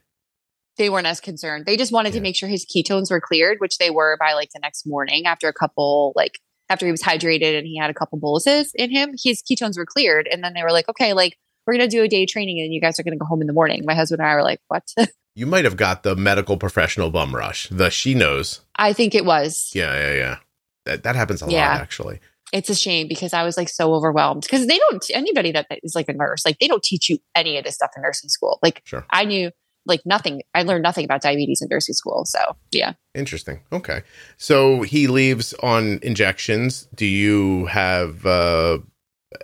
they 0.79 0.88
weren't 0.88 1.09
as 1.09 1.20
concerned. 1.20 1.66
They 1.66 1.76
just 1.76 1.90
wanted 1.92 2.11
Yeah. 2.14 2.20
to 2.20 2.22
make 2.22 2.37
sure 2.37 2.48
his 2.48 2.64
ketones 2.64 3.11
were 3.11 3.20
cleared, 3.20 3.59
which 3.59 3.79
they 3.79 3.90
were 3.90 4.16
by 4.20 4.35
like 4.35 4.50
the 4.55 4.61
next 4.61 4.87
morning 4.87 5.26
after 5.26 5.48
a 5.48 5.52
couple, 5.52 6.12
like 6.14 6.38
after 6.70 6.87
he 6.87 6.92
was 6.92 7.02
hydrated 7.02 7.57
and 7.59 7.66
he 7.66 7.76
had 7.78 7.90
a 7.90 7.94
couple 7.94 8.18
boluses 8.18 8.72
in 8.74 8.90
him, 8.90 9.14
his 9.22 9.42
ketones 9.42 9.76
were 9.76 9.87
cleared. 9.87 10.28
And 10.31 10.42
then 10.44 10.54
they 10.54 10.62
were 10.62 10.72
like, 10.72 10.88
okay, 10.88 11.12
like 11.12 11.37
we're 11.66 11.74
going 11.76 11.88
to 11.88 11.96
do 11.96 12.02
a 12.02 12.09
day 12.09 12.26
training 12.26 12.61
and 12.61 12.72
you 12.72 12.81
guys 12.81 12.98
are 12.98 13.02
going 13.02 13.12
to 13.12 13.18
go 13.18 13.26
home 13.26 13.40
in 13.40 13.46
the 13.46 13.52
morning. 13.52 13.83
My 13.87 13.94
husband 13.94 14.20
and 14.20 14.28
I 14.31 14.35
were 14.35 14.42
like, 14.42 14.61
what? 14.68 14.85
You 15.35 15.46
might 15.46 15.64
have 15.64 15.76
got 15.76 16.02
the 16.02 16.16
medical 16.16 16.57
professional 16.57 17.11
bum 17.11 17.33
rush. 17.33 17.68
The 17.68 17.90
she 17.90 18.12
knows. 18.12 18.62
I 18.74 18.92
think 18.92 19.14
it 19.14 19.24
was. 19.24 19.70
Yeah, 19.72 19.94
yeah, 19.94 20.14
yeah. 20.14 20.37
That 20.85 21.04
that 21.04 21.14
happens 21.14 21.42
a 21.42 21.46
Yeah. 21.48 21.70
lot 21.70 21.81
actually. 21.81 22.18
It's 22.52 22.68
a 22.70 22.74
shame 22.74 23.07
because 23.07 23.33
I 23.33 23.44
was 23.44 23.57
like 23.57 23.68
so 23.68 23.94
overwhelmed 23.94 24.42
because 24.42 24.66
they 24.66 24.78
don't, 24.78 25.04
anybody 25.14 25.52
that 25.52 25.66
is 25.85 25.94
like 25.94 26.09
a 26.09 26.12
nurse, 26.12 26.44
like 26.44 26.59
they 26.59 26.66
don't 26.66 26.83
teach 26.83 27.09
you 27.09 27.18
any 27.37 27.57
of 27.57 27.62
this 27.64 27.76
stuff 27.76 27.90
in 27.94 28.02
nursing 28.02 28.31
school. 28.31 28.59
Like 28.64 28.83
Sure. 28.85 29.07
I 29.11 29.26
knew 29.26 29.52
like 29.88 30.03
nothing. 30.05 30.42
I 30.55 30.62
learned 30.62 30.83
nothing 30.83 31.05
about 31.05 31.22
diabetes 31.22 31.61
in 31.62 31.68
nursing 31.70 31.94
school. 31.94 32.24
So 32.24 32.38
yeah. 32.70 32.92
Interesting. 33.14 33.61
Okay. 33.72 34.03
So 34.37 34.83
he 34.83 35.07
leaves 35.07 35.55
on 35.55 35.98
injections. 36.03 36.88
Do 36.94 37.07
you 37.07 37.66
have 37.66 38.24
uh, 38.27 38.79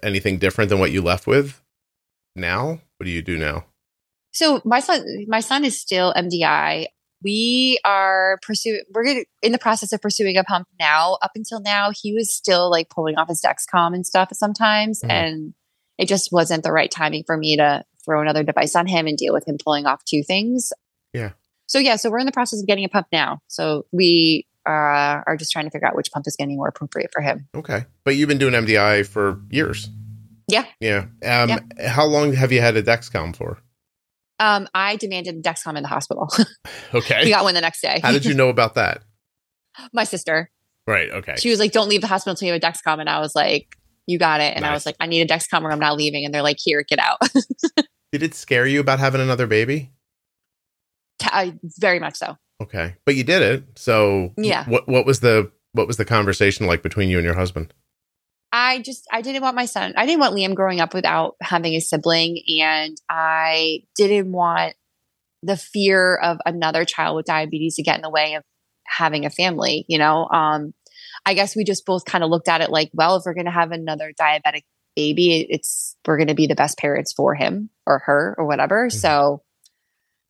anything 0.02 0.38
different 0.38 0.68
than 0.70 0.78
what 0.78 0.92
you 0.92 1.02
left 1.02 1.26
with 1.26 1.60
now? 2.36 2.80
What 2.98 3.04
do 3.06 3.10
you 3.10 3.22
do 3.22 3.36
now? 3.36 3.64
So 4.32 4.60
my 4.64 4.80
son, 4.80 5.04
my 5.28 5.40
son 5.40 5.64
is 5.64 5.80
still 5.80 6.12
MDI. 6.14 6.86
We 7.22 7.78
are 7.84 8.38
pursuing. 8.42 8.82
We're 8.92 9.24
in 9.42 9.52
the 9.52 9.58
process 9.58 9.92
of 9.92 10.02
pursuing 10.02 10.36
a 10.36 10.44
pump 10.44 10.68
now. 10.78 11.16
Up 11.22 11.30
until 11.34 11.60
now, 11.60 11.90
he 11.90 12.12
was 12.12 12.34
still 12.34 12.70
like 12.70 12.90
pulling 12.90 13.16
off 13.16 13.28
his 13.28 13.40
Dexcom 13.40 13.94
and 13.94 14.06
stuff 14.06 14.28
sometimes, 14.32 15.00
Mhm. 15.00 15.10
and 15.10 15.54
it 15.96 16.06
just 16.06 16.30
wasn't 16.32 16.64
the 16.64 16.72
right 16.72 16.90
timing 16.90 17.22
for 17.24 17.36
me 17.36 17.56
to 17.56 17.84
throw 18.04 18.20
another 18.20 18.42
device 18.42 18.74
on 18.76 18.86
him 18.86 19.06
and 19.06 19.16
deal 19.16 19.32
with 19.32 19.46
him 19.46 19.56
pulling 19.62 19.86
off 19.86 20.04
two 20.04 20.22
things. 20.22 20.72
Yeah. 21.12 21.30
So 21.66 21.78
yeah, 21.78 21.96
so 21.96 22.10
we're 22.10 22.18
in 22.18 22.26
the 22.26 22.32
process 22.32 22.60
of 22.60 22.66
getting 22.66 22.84
a 22.84 22.88
pump 22.88 23.06
now. 23.12 23.40
So 23.48 23.86
we 23.92 24.46
uh, 24.66 25.22
are 25.26 25.36
just 25.38 25.52
trying 25.52 25.64
to 25.64 25.70
figure 25.70 25.86
out 25.86 25.96
which 25.96 26.10
pump 26.12 26.26
is 26.26 26.36
getting 26.36 26.56
more 26.56 26.68
appropriate 26.68 27.10
for 27.12 27.20
him. 27.20 27.48
Okay. 27.54 27.84
But 28.04 28.16
you've 28.16 28.28
been 28.28 28.38
doing 28.38 28.54
MDI 28.54 29.06
for 29.06 29.40
years. 29.50 29.88
Yeah. 30.48 30.64
Yeah. 30.80 31.06
Um, 31.24 31.58
How 31.84 32.04
long 32.04 32.34
have 32.34 32.52
you 32.52 32.60
had 32.60 32.76
a 32.76 32.82
Dexcom 32.82 33.34
for? 33.34 33.58
Um, 34.38 34.68
I 34.74 34.96
demanded 34.96 35.42
Dexcom 35.42 35.76
in 35.76 35.82
the 35.82 35.88
hospital. 35.88 36.28
Okay. 36.92 37.24
we 37.24 37.30
got 37.30 37.42
one 37.42 37.54
the 37.54 37.60
next 37.60 37.80
day. 37.80 37.98
How 38.02 38.12
did 38.12 38.24
you 38.24 38.34
know 38.34 38.48
about 38.48 38.74
that? 38.76 39.02
My 39.92 40.04
sister. 40.04 40.48
Right. 40.86 41.10
Okay. 41.10 41.34
she 41.38 41.50
was 41.50 41.58
like, 41.58 41.72
"Don't 41.72 41.88
leave 41.88 42.02
the 42.02 42.06
hospital 42.06 42.32
until 42.32 42.46
you 42.46 42.52
have 42.52 42.62
a 42.62 42.64
Dexcom," 42.64 43.00
and 43.00 43.08
I 43.08 43.18
was 43.18 43.34
like, 43.34 43.76
"You 44.06 44.16
got 44.16 44.40
it." 44.40 44.54
And 44.54 44.64
I 44.64 44.72
was 44.72 44.86
like, 44.86 44.94
"I 45.00 45.06
need 45.06 45.22
a 45.22 45.26
Dexcom, 45.26 45.62
or 45.62 45.72
I'm 45.72 45.80
not 45.80 45.96
leaving." 45.96 46.24
And 46.24 46.32
they're 46.32 46.42
like, 46.42 46.58
"Here, 46.62 46.84
get 46.88 47.00
out." 47.00 47.18
Did 48.14 48.22
it 48.22 48.34
scare 48.36 48.64
you 48.64 48.78
about 48.78 49.00
having 49.00 49.20
another 49.20 49.48
baby? 49.48 49.90
I, 51.20 51.58
very 51.80 51.98
much 51.98 52.14
so. 52.14 52.36
Okay. 52.62 52.94
But 53.04 53.16
you 53.16 53.24
did 53.24 53.42
it. 53.42 53.64
So 53.74 54.32
Yeah. 54.36 54.64
What 54.70 54.86
What 54.86 55.04
was 55.04 55.18
the 55.18 55.50
What 55.72 55.88
was 55.88 55.96
the 55.96 56.04
conversation 56.04 56.68
like 56.68 56.80
between 56.80 57.08
you 57.08 57.18
and 57.18 57.24
your 57.24 57.34
husband? 57.34 57.74
I 58.52 58.82
just 58.82 59.04
I 59.12 59.20
didn't 59.20 59.42
want 59.42 59.56
my 59.56 59.64
son. 59.64 59.94
I 59.96 60.06
didn't 60.06 60.20
want 60.20 60.36
Liam 60.36 60.54
growing 60.54 60.78
up 60.78 60.94
without 60.94 61.34
having 61.40 61.74
a 61.74 61.80
sibling, 61.80 62.40
and 62.60 62.96
I 63.08 63.80
didn't 63.96 64.30
want 64.30 64.76
the 65.42 65.56
fear 65.56 66.14
of 66.14 66.38
another 66.46 66.84
child 66.84 67.16
with 67.16 67.26
diabetes 67.26 67.74
to 67.74 67.82
get 67.82 67.96
in 67.96 68.02
the 68.02 68.10
way 68.10 68.34
of 68.34 68.44
having 68.86 69.26
a 69.26 69.30
family. 69.30 69.86
You 69.88 69.98
know, 69.98 70.28
um, 70.28 70.72
I 71.26 71.34
guess 71.34 71.56
we 71.56 71.64
just 71.64 71.84
both 71.84 72.04
kind 72.04 72.22
of 72.22 72.30
looked 72.30 72.48
at 72.48 72.60
it 72.60 72.70
like, 72.70 72.90
well, 72.94 73.16
if 73.16 73.24
we're 73.26 73.34
going 73.34 73.46
to 73.46 73.50
have 73.50 73.72
another 73.72 74.12
diabetic 74.12 74.62
baby, 74.96 75.46
it's 75.48 75.96
we're 76.06 76.16
going 76.16 76.28
to 76.28 76.34
be 76.34 76.46
the 76.46 76.54
best 76.54 76.78
parents 76.78 77.12
for 77.12 77.34
him 77.34 77.70
or 77.86 78.00
her 78.00 78.34
or 78.38 78.46
whatever. 78.46 78.88
Mm-hmm. 78.88 78.96
So, 78.98 79.42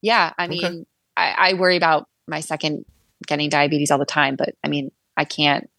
yeah, 0.03 0.33
I 0.38 0.44
Okay. 0.44 0.55
mean, 0.55 0.87
I, 1.16 1.35
I 1.50 1.53
worry 1.55 1.77
about 1.77 2.09
my 2.27 2.40
second 2.40 2.85
getting 3.27 3.48
diabetes 3.50 3.90
all 3.90 3.98
the 3.98 4.05
time, 4.05 4.37
but 4.37 4.55
I 4.64 4.68
mean, 4.68 4.90
I 5.16 5.24
can't 5.24 5.70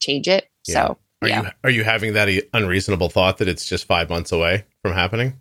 change 0.00 0.28
it. 0.28 0.48
Yeah. 0.66 0.74
So. 0.74 0.98
Are 1.22 1.28
Yeah. 1.28 1.42
you 1.42 1.48
Are 1.64 1.70
you 1.70 1.82
having 1.84 2.12
that 2.12 2.28
unreasonable 2.52 3.08
thought 3.08 3.38
that 3.38 3.48
it's 3.48 3.66
just 3.66 3.86
five 3.86 4.10
months 4.10 4.32
away 4.32 4.64
from 4.82 4.92
happening? 4.92 5.38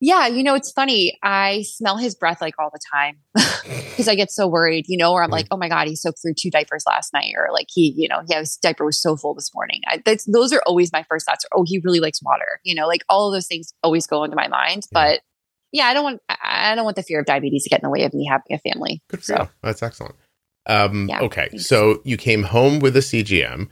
Yeah, 0.00 0.26
you 0.26 0.42
know, 0.42 0.54
it's 0.54 0.70
funny. 0.72 1.18
I 1.22 1.62
smell 1.62 1.96
his 1.96 2.14
breath 2.14 2.40
like 2.42 2.54
all 2.58 2.70
the 2.70 2.80
time 2.92 3.18
because 3.64 4.08
I 4.08 4.14
get 4.14 4.30
so 4.30 4.46
worried, 4.46 4.84
you 4.88 4.98
know, 4.98 5.12
or 5.12 5.22
I'm 5.22 5.30
like, 5.30 5.46
oh 5.50 5.56
my 5.56 5.68
God, 5.70 5.88
he 5.88 5.96
soaked 5.96 6.20
through 6.20 6.34
two 6.38 6.50
diapers 6.50 6.84
last 6.86 7.14
night. 7.14 7.32
Or 7.36 7.48
like 7.52 7.68
he, 7.70 7.94
you 7.96 8.06
know, 8.08 8.20
yeah, 8.28 8.40
his 8.40 8.56
diaper 8.56 8.84
was 8.84 9.00
so 9.00 9.16
full 9.16 9.34
this 9.34 9.54
morning. 9.54 9.80
I, 9.86 10.02
that's, 10.04 10.24
those 10.30 10.52
are 10.52 10.62
always 10.66 10.92
my 10.92 11.02
first 11.08 11.24
thoughts. 11.24 11.46
Or, 11.46 11.60
oh, 11.60 11.64
he 11.66 11.80
really 11.82 12.00
likes 12.00 12.22
water. 12.22 12.60
You 12.62 12.74
know, 12.74 12.86
like 12.86 13.04
all 13.08 13.28
of 13.28 13.34
those 13.34 13.46
things 13.46 13.72
always 13.82 14.06
go 14.06 14.22
into 14.24 14.36
my 14.36 14.48
mind. 14.48 14.82
But 14.92 15.20
yeah, 15.72 15.86
I 15.86 15.94
don't 15.94 16.04
want, 16.04 16.20
I 16.28 16.74
don't 16.74 16.84
want 16.84 16.96
the 16.96 17.02
fear 17.02 17.20
of 17.20 17.26
diabetes 17.26 17.64
to 17.64 17.70
get 17.70 17.80
in 17.80 17.86
the 17.86 17.90
way 17.90 18.04
of 18.04 18.12
me 18.12 18.26
having 18.26 18.52
a 18.52 18.58
family. 18.58 19.02
Good 19.08 19.20
for 19.20 19.24
So 19.24 19.36
you. 19.44 19.48
That's 19.62 19.82
excellent. 19.82 20.16
Um, 20.66 21.08
Yeah, 21.08 21.20
okay, 21.22 21.48
thanks. 21.50 21.66
so 21.66 22.02
you 22.04 22.16
came 22.16 22.42
home 22.42 22.80
with 22.80 22.96
a 22.96 23.00
CGM. 23.00 23.68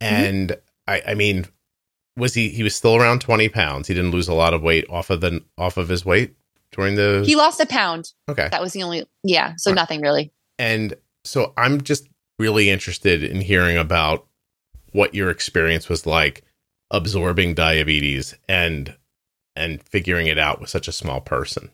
and 0.00 0.56
I, 0.86 1.02
I 1.08 1.14
mean, 1.14 1.46
was 2.18 2.34
he 2.34 2.48
he 2.50 2.62
was 2.62 2.74
still 2.74 2.96
around 2.96 3.20
twenty 3.20 3.48
pounds? 3.48 3.88
He 3.88 3.94
didn't 3.94 4.10
lose 4.10 4.28
a 4.28 4.34
lot 4.34 4.52
of 4.54 4.62
weight 4.62 4.84
off 4.90 5.10
of 5.10 5.20
the 5.20 5.42
off 5.56 5.76
of 5.76 5.88
his 5.88 6.04
weight 6.04 6.34
during 6.72 6.94
the. 6.96 7.22
He 7.24 7.36
lost 7.36 7.60
a 7.60 7.66
pound. 7.66 8.12
okay, 8.28 8.48
That 8.50 8.60
was 8.60 8.72
the 8.74 8.82
only. 8.82 9.06
Yeah. 9.22 9.54
So 9.56 9.70
Right. 9.70 9.76
nothing 9.76 10.00
really. 10.02 10.32
and 10.58 10.94
so 11.24 11.52
I'm 11.56 11.80
just 11.82 12.08
really 12.38 12.70
interested 12.70 13.22
in 13.24 13.40
hearing 13.40 13.76
about 13.76 14.26
what 14.92 15.14
your 15.14 15.28
experience 15.30 15.88
was 15.88 16.06
like 16.06 16.44
absorbing 16.90 17.54
diabetes 17.54 18.34
and 18.48 18.96
and 19.56 19.82
figuring 19.82 20.26
it 20.28 20.38
out 20.38 20.60
with 20.60 20.70
such 20.70 20.88
a 20.88 20.92
small 20.92 21.20
person. 21.20 21.70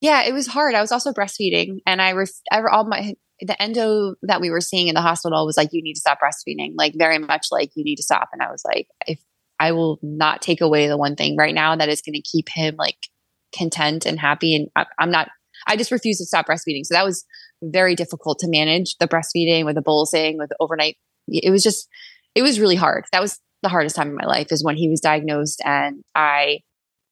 Yeah, 0.00 0.22
it 0.24 0.32
was 0.32 0.46
hard. 0.46 0.74
I 0.74 0.80
was 0.80 0.92
also 0.92 1.12
breastfeeding, 1.12 1.78
and 1.86 2.00
I 2.00 2.12
ref- 2.12 2.30
ever 2.52 2.68
all 2.70 2.84
my 2.84 3.14
the 3.40 3.60
endo 3.60 4.14
that 4.22 4.40
we 4.40 4.48
were 4.50 4.60
seeing 4.60 4.86
in 4.88 4.94
the 4.94 5.00
hospital 5.02 5.44
was 5.44 5.56
like, 5.56 5.70
you 5.72 5.82
need 5.82 5.94
to 5.94 6.00
stop 6.00 6.18
breastfeeding, 6.22 6.72
like 6.76 6.94
very 6.96 7.18
much 7.18 7.48
like 7.50 7.70
you 7.74 7.82
need 7.84 7.96
to 7.96 8.02
stop. 8.02 8.28
And 8.32 8.40
I 8.40 8.50
was 8.50 8.62
like, 8.64 8.86
if 9.08 9.18
I 9.60 9.72
will 9.72 9.98
not 10.02 10.42
take 10.42 10.60
away 10.60 10.88
the 10.88 10.96
one 10.96 11.16
thing 11.16 11.36
right 11.36 11.54
now 11.54 11.76
that 11.76 11.88
is 11.88 12.00
going 12.00 12.14
to 12.14 12.22
keep 12.22 12.48
him 12.48 12.76
like 12.76 12.96
content 13.56 14.06
and 14.06 14.18
happy, 14.18 14.56
and 14.56 14.68
I, 14.76 14.86
I'm 14.98 15.10
not. 15.10 15.28
I 15.66 15.76
just 15.76 15.92
refuse 15.92 16.18
to 16.18 16.26
stop 16.26 16.46
breastfeeding. 16.46 16.84
So 16.84 16.94
that 16.94 17.04
was 17.04 17.24
very 17.62 17.94
difficult 17.94 18.38
to 18.40 18.48
manage 18.48 18.96
the 18.98 19.08
breastfeeding 19.08 19.64
with 19.64 19.76
the 19.76 19.82
bolusing 19.82 20.36
with 20.36 20.50
the 20.50 20.56
overnight. 20.60 20.98
It 21.28 21.50
was 21.50 21.62
just, 21.62 21.88
it 22.34 22.42
was 22.42 22.60
really 22.60 22.74
hard. 22.76 23.06
That 23.12 23.22
was 23.22 23.40
the 23.62 23.70
hardest 23.70 23.96
time 23.96 24.08
in 24.08 24.14
my 24.14 24.26
life 24.26 24.48
is 24.50 24.62
when 24.62 24.76
he 24.76 24.88
was 24.88 25.00
diagnosed, 25.00 25.62
and 25.64 26.02
I 26.14 26.60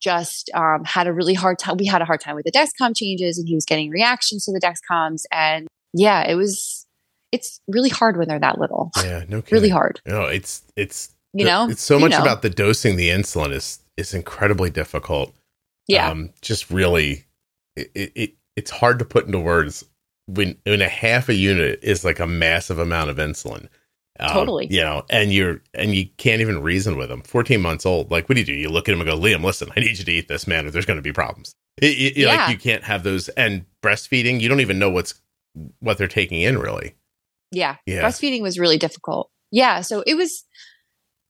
just 0.00 0.50
um, 0.54 0.84
had 0.84 1.06
a 1.06 1.12
really 1.12 1.34
hard 1.34 1.58
time. 1.58 1.76
We 1.78 1.86
had 1.86 2.02
a 2.02 2.04
hard 2.04 2.20
time 2.20 2.34
with 2.34 2.44
the 2.44 2.52
Dexcom 2.52 2.96
changes, 2.96 3.38
and 3.38 3.48
he 3.48 3.54
was 3.54 3.64
getting 3.64 3.90
reactions 3.90 4.44
to 4.44 4.52
the 4.52 4.60
Dexcoms. 4.60 5.22
And 5.30 5.68
yeah, 5.94 6.28
it 6.28 6.34
was. 6.34 6.86
It's 7.30 7.60
really 7.66 7.88
hard 7.88 8.18
when 8.18 8.28
they're 8.28 8.38
that 8.40 8.58
little. 8.58 8.90
Yeah, 9.02 9.24
no 9.26 9.40
kidding. 9.40 9.56
really 9.56 9.68
hard. 9.70 10.00
No, 10.06 10.24
it's 10.24 10.62
it's 10.76 11.11
You 11.34 11.44
know. 11.46 11.68
it's 11.68 11.82
so 11.82 11.94
You 11.96 12.00
much 12.02 12.10
know. 12.12 12.22
about 12.22 12.42
the 12.42 12.50
dosing 12.50 12.96
the 12.96 13.08
insulin 13.08 13.52
is 13.52 13.80
is 13.96 14.14
incredibly 14.14 14.70
difficult. 14.70 15.34
Yeah. 15.88 16.08
um, 16.10 16.30
just 16.42 16.70
really 16.70 17.24
it, 17.76 17.90
it, 17.94 18.12
it 18.14 18.32
it's 18.56 18.70
hard 18.70 18.98
to 19.00 19.04
put 19.04 19.26
into 19.26 19.40
words 19.40 19.84
when 20.26 20.56
when 20.64 20.80
a 20.82 20.88
half 20.88 21.28
a 21.28 21.34
unit 21.34 21.80
is 21.82 22.04
like 22.04 22.20
a 22.20 22.26
massive 22.26 22.78
amount 22.78 23.10
of 23.10 23.16
insulin 23.16 23.68
Um, 24.20 24.28
Totally. 24.30 24.68
you 24.70 24.80
know 24.80 25.04
and 25.10 25.32
you're 25.32 25.60
and 25.74 25.94
you 25.94 26.06
can't 26.18 26.40
even 26.40 26.62
reason 26.62 26.96
with 26.96 27.08
them 27.08 27.22
14 27.22 27.60
months 27.60 27.84
old 27.84 28.10
like 28.12 28.28
what 28.28 28.36
do 28.36 28.40
you 28.42 28.46
do 28.46 28.52
you 28.54 28.68
look 28.68 28.88
at 28.88 28.92
him 28.94 29.00
and 29.00 29.10
go 29.10 29.18
liam 29.18 29.42
listen 29.42 29.68
i 29.76 29.80
need 29.80 29.98
you 29.98 30.04
to 30.04 30.12
eat 30.12 30.28
this 30.28 30.46
man 30.46 30.66
or 30.66 30.70
there's 30.70 30.86
going 30.86 30.98
to 30.98 31.02
be 31.02 31.12
problems 31.12 31.54
it- 31.78 31.86
it- 31.86 32.16
Yeah. 32.16 32.36
like 32.36 32.50
you 32.50 32.58
can't 32.58 32.84
have 32.84 33.02
those 33.02 33.28
and 33.30 33.64
breastfeeding 33.82 34.40
you 34.40 34.48
don't 34.48 34.60
even 34.60 34.78
know 34.78 34.90
what's 34.90 35.14
what 35.80 35.98
they're 35.98 36.06
taking 36.08 36.40
in 36.42 36.58
really 36.58 36.94
yeah. 37.50 37.76
Yeah. 37.86 38.02
Breastfeeding 38.02 38.40
was 38.40 38.58
really 38.58 38.78
difficult. 38.78 39.30
Yeah. 39.50 39.82
So 39.82 40.02
it 40.06 40.14
was. 40.14 40.44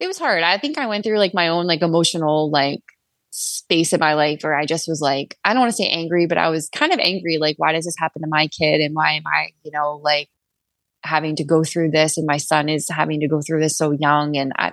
It 0.02 0.08
was 0.08 0.18
hard. 0.18 0.42
I 0.42 0.58
think 0.58 0.78
I 0.78 0.86
went 0.88 1.04
through 1.04 1.18
like 1.18 1.32
my 1.32 1.46
own 1.48 1.66
like 1.68 1.80
emotional 1.80 2.50
like 2.50 2.82
space 3.30 3.92
in 3.92 4.00
my 4.00 4.14
life 4.14 4.40
where 4.42 4.54
I 4.54 4.66
just 4.66 4.88
was 4.88 5.00
like, 5.00 5.38
I 5.44 5.52
don't 5.54 5.60
want 5.60 5.70
to 5.70 5.76
say 5.76 5.88
angry, 5.88 6.26
but 6.26 6.38
I 6.38 6.48
was 6.50 6.68
kind 6.68 6.92
of 6.92 6.98
angry. 6.98 7.38
Like, 7.38 7.54
why 7.56 7.70
does 7.72 7.84
this 7.84 7.94
happen 7.96 8.22
to 8.22 8.28
my 8.28 8.48
kid? 8.48 8.80
And 8.80 8.96
why 8.96 9.12
am 9.12 9.22
I, 9.26 9.50
you 9.62 9.70
know, 9.70 10.00
like 10.02 10.28
having 11.04 11.36
to 11.36 11.44
go 11.44 11.62
through 11.62 11.92
this? 11.92 12.18
And 12.18 12.26
my 12.26 12.38
son 12.38 12.68
is 12.68 12.88
having 12.88 13.20
to 13.20 13.28
go 13.28 13.40
through 13.40 13.60
this 13.60 13.78
so 13.78 13.92
young. 13.92 14.36
And 14.36 14.52
I, 14.58 14.72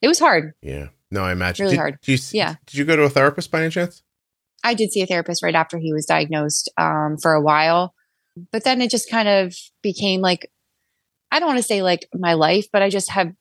it 0.00 0.08
was 0.08 0.18
hard. 0.18 0.54
yeah 0.62 0.88
no 1.10 1.24
i 1.24 1.32
imagine 1.32 1.64
Really 1.64 1.74
did, 1.76 1.80
hard. 1.80 1.98
did 2.00 2.12
you, 2.12 2.38
Yeah. 2.38 2.54
did 2.64 2.76
you 2.78 2.84
go 2.86 2.96
to 2.96 3.02
a 3.02 3.10
therapist 3.10 3.50
by 3.50 3.60
any 3.60 3.70
chance 3.70 4.02
I 4.64 4.72
did 4.74 4.92
see 4.92 5.02
a 5.02 5.06
therapist 5.06 5.42
right 5.42 5.54
after 5.54 5.76
he 5.76 5.92
was 5.92 6.06
diagnosed 6.06 6.70
um, 6.78 7.16
for 7.20 7.32
a 7.34 7.40
while, 7.40 7.94
but 8.52 8.64
then 8.64 8.80
it 8.80 8.90
just 8.90 9.10
kind 9.10 9.28
of 9.28 9.54
became 9.82 10.20
like, 10.20 10.50
I 11.30 11.38
don't 11.38 11.48
want 11.48 11.58
to 11.58 11.62
say 11.62 11.82
like 11.82 12.08
my 12.14 12.34
life, 12.34 12.66
but 12.72 12.82
I 12.82 12.88
just 12.90 13.10
have 13.10 13.32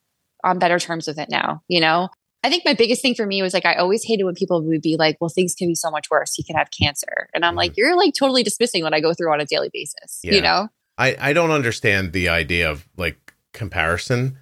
on 0.44 0.60
better 0.60 0.80
terms 0.80 1.08
with 1.08 1.20
it 1.20 1.30
now. 1.30 1.62
You 1.68 1.82
know, 1.82 2.10
I 2.44 2.50
think 2.50 2.64
my 2.66 2.74
biggest 2.74 3.02
thing 3.02 3.16
for 3.16 3.26
me 3.26 3.42
was 3.42 3.54
like 3.54 3.66
I 3.66 3.76
always 3.76 4.04
hated 4.04 4.24
when 4.24 4.36
people 4.36 4.64
would 4.64 4.82
be 4.82 4.96
like, 4.98 5.18
"Well, 5.20 5.30
things 5.30 5.56
can 5.56 5.68
be 5.68 5.76
so 5.76 5.92
much 5.92 6.10
worse. 6.10 6.34
He 6.36 6.44
could 6.44 6.56
have 6.56 6.70
cancer," 6.72 7.30
and 7.34 7.46
I'm 7.46 7.56
like, 7.56 7.76
"You're 7.78 7.98
like 7.98 8.14
totally 8.18 8.44
dismissing 8.44 8.84
what 8.84 8.94
I 8.94 9.02
go 9.02 9.14
through 9.14 9.32
on 9.32 9.42
a 9.42 9.46
daily 9.46 9.70
basis." 9.74 10.20
Yeah. 10.24 10.34
You 10.34 10.42
know? 10.42 10.68
I, 10.98 11.16
I 11.20 11.34
don't 11.34 11.52
understand 11.52 12.12
the 12.14 12.30
idea 12.30 12.70
of 12.70 12.88
like 12.98 13.34
comparison. 13.54 14.38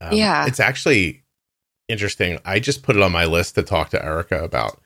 Um, 0.00 0.12
Yeah. 0.12 0.46
It's 0.46 0.60
actually 0.60 1.24
interesting. 1.88 2.38
I 2.44 2.60
just 2.60 2.82
put 2.82 2.96
it 2.96 3.02
on 3.02 3.12
my 3.12 3.24
list 3.24 3.54
to 3.54 3.62
talk 3.62 3.90
to 3.90 4.04
Erica 4.04 4.42
about 4.42 4.80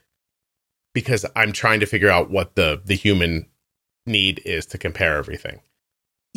because 0.93 1.25
I'm 1.35 1.51
trying 1.51 1.79
to 1.81 1.85
figure 1.85 2.09
out 2.09 2.29
what 2.29 2.55
the 2.55 2.81
the 2.83 2.95
human 2.95 3.45
need 4.05 4.41
is 4.45 4.65
to 4.67 4.77
compare 4.77 5.17
everything. 5.17 5.61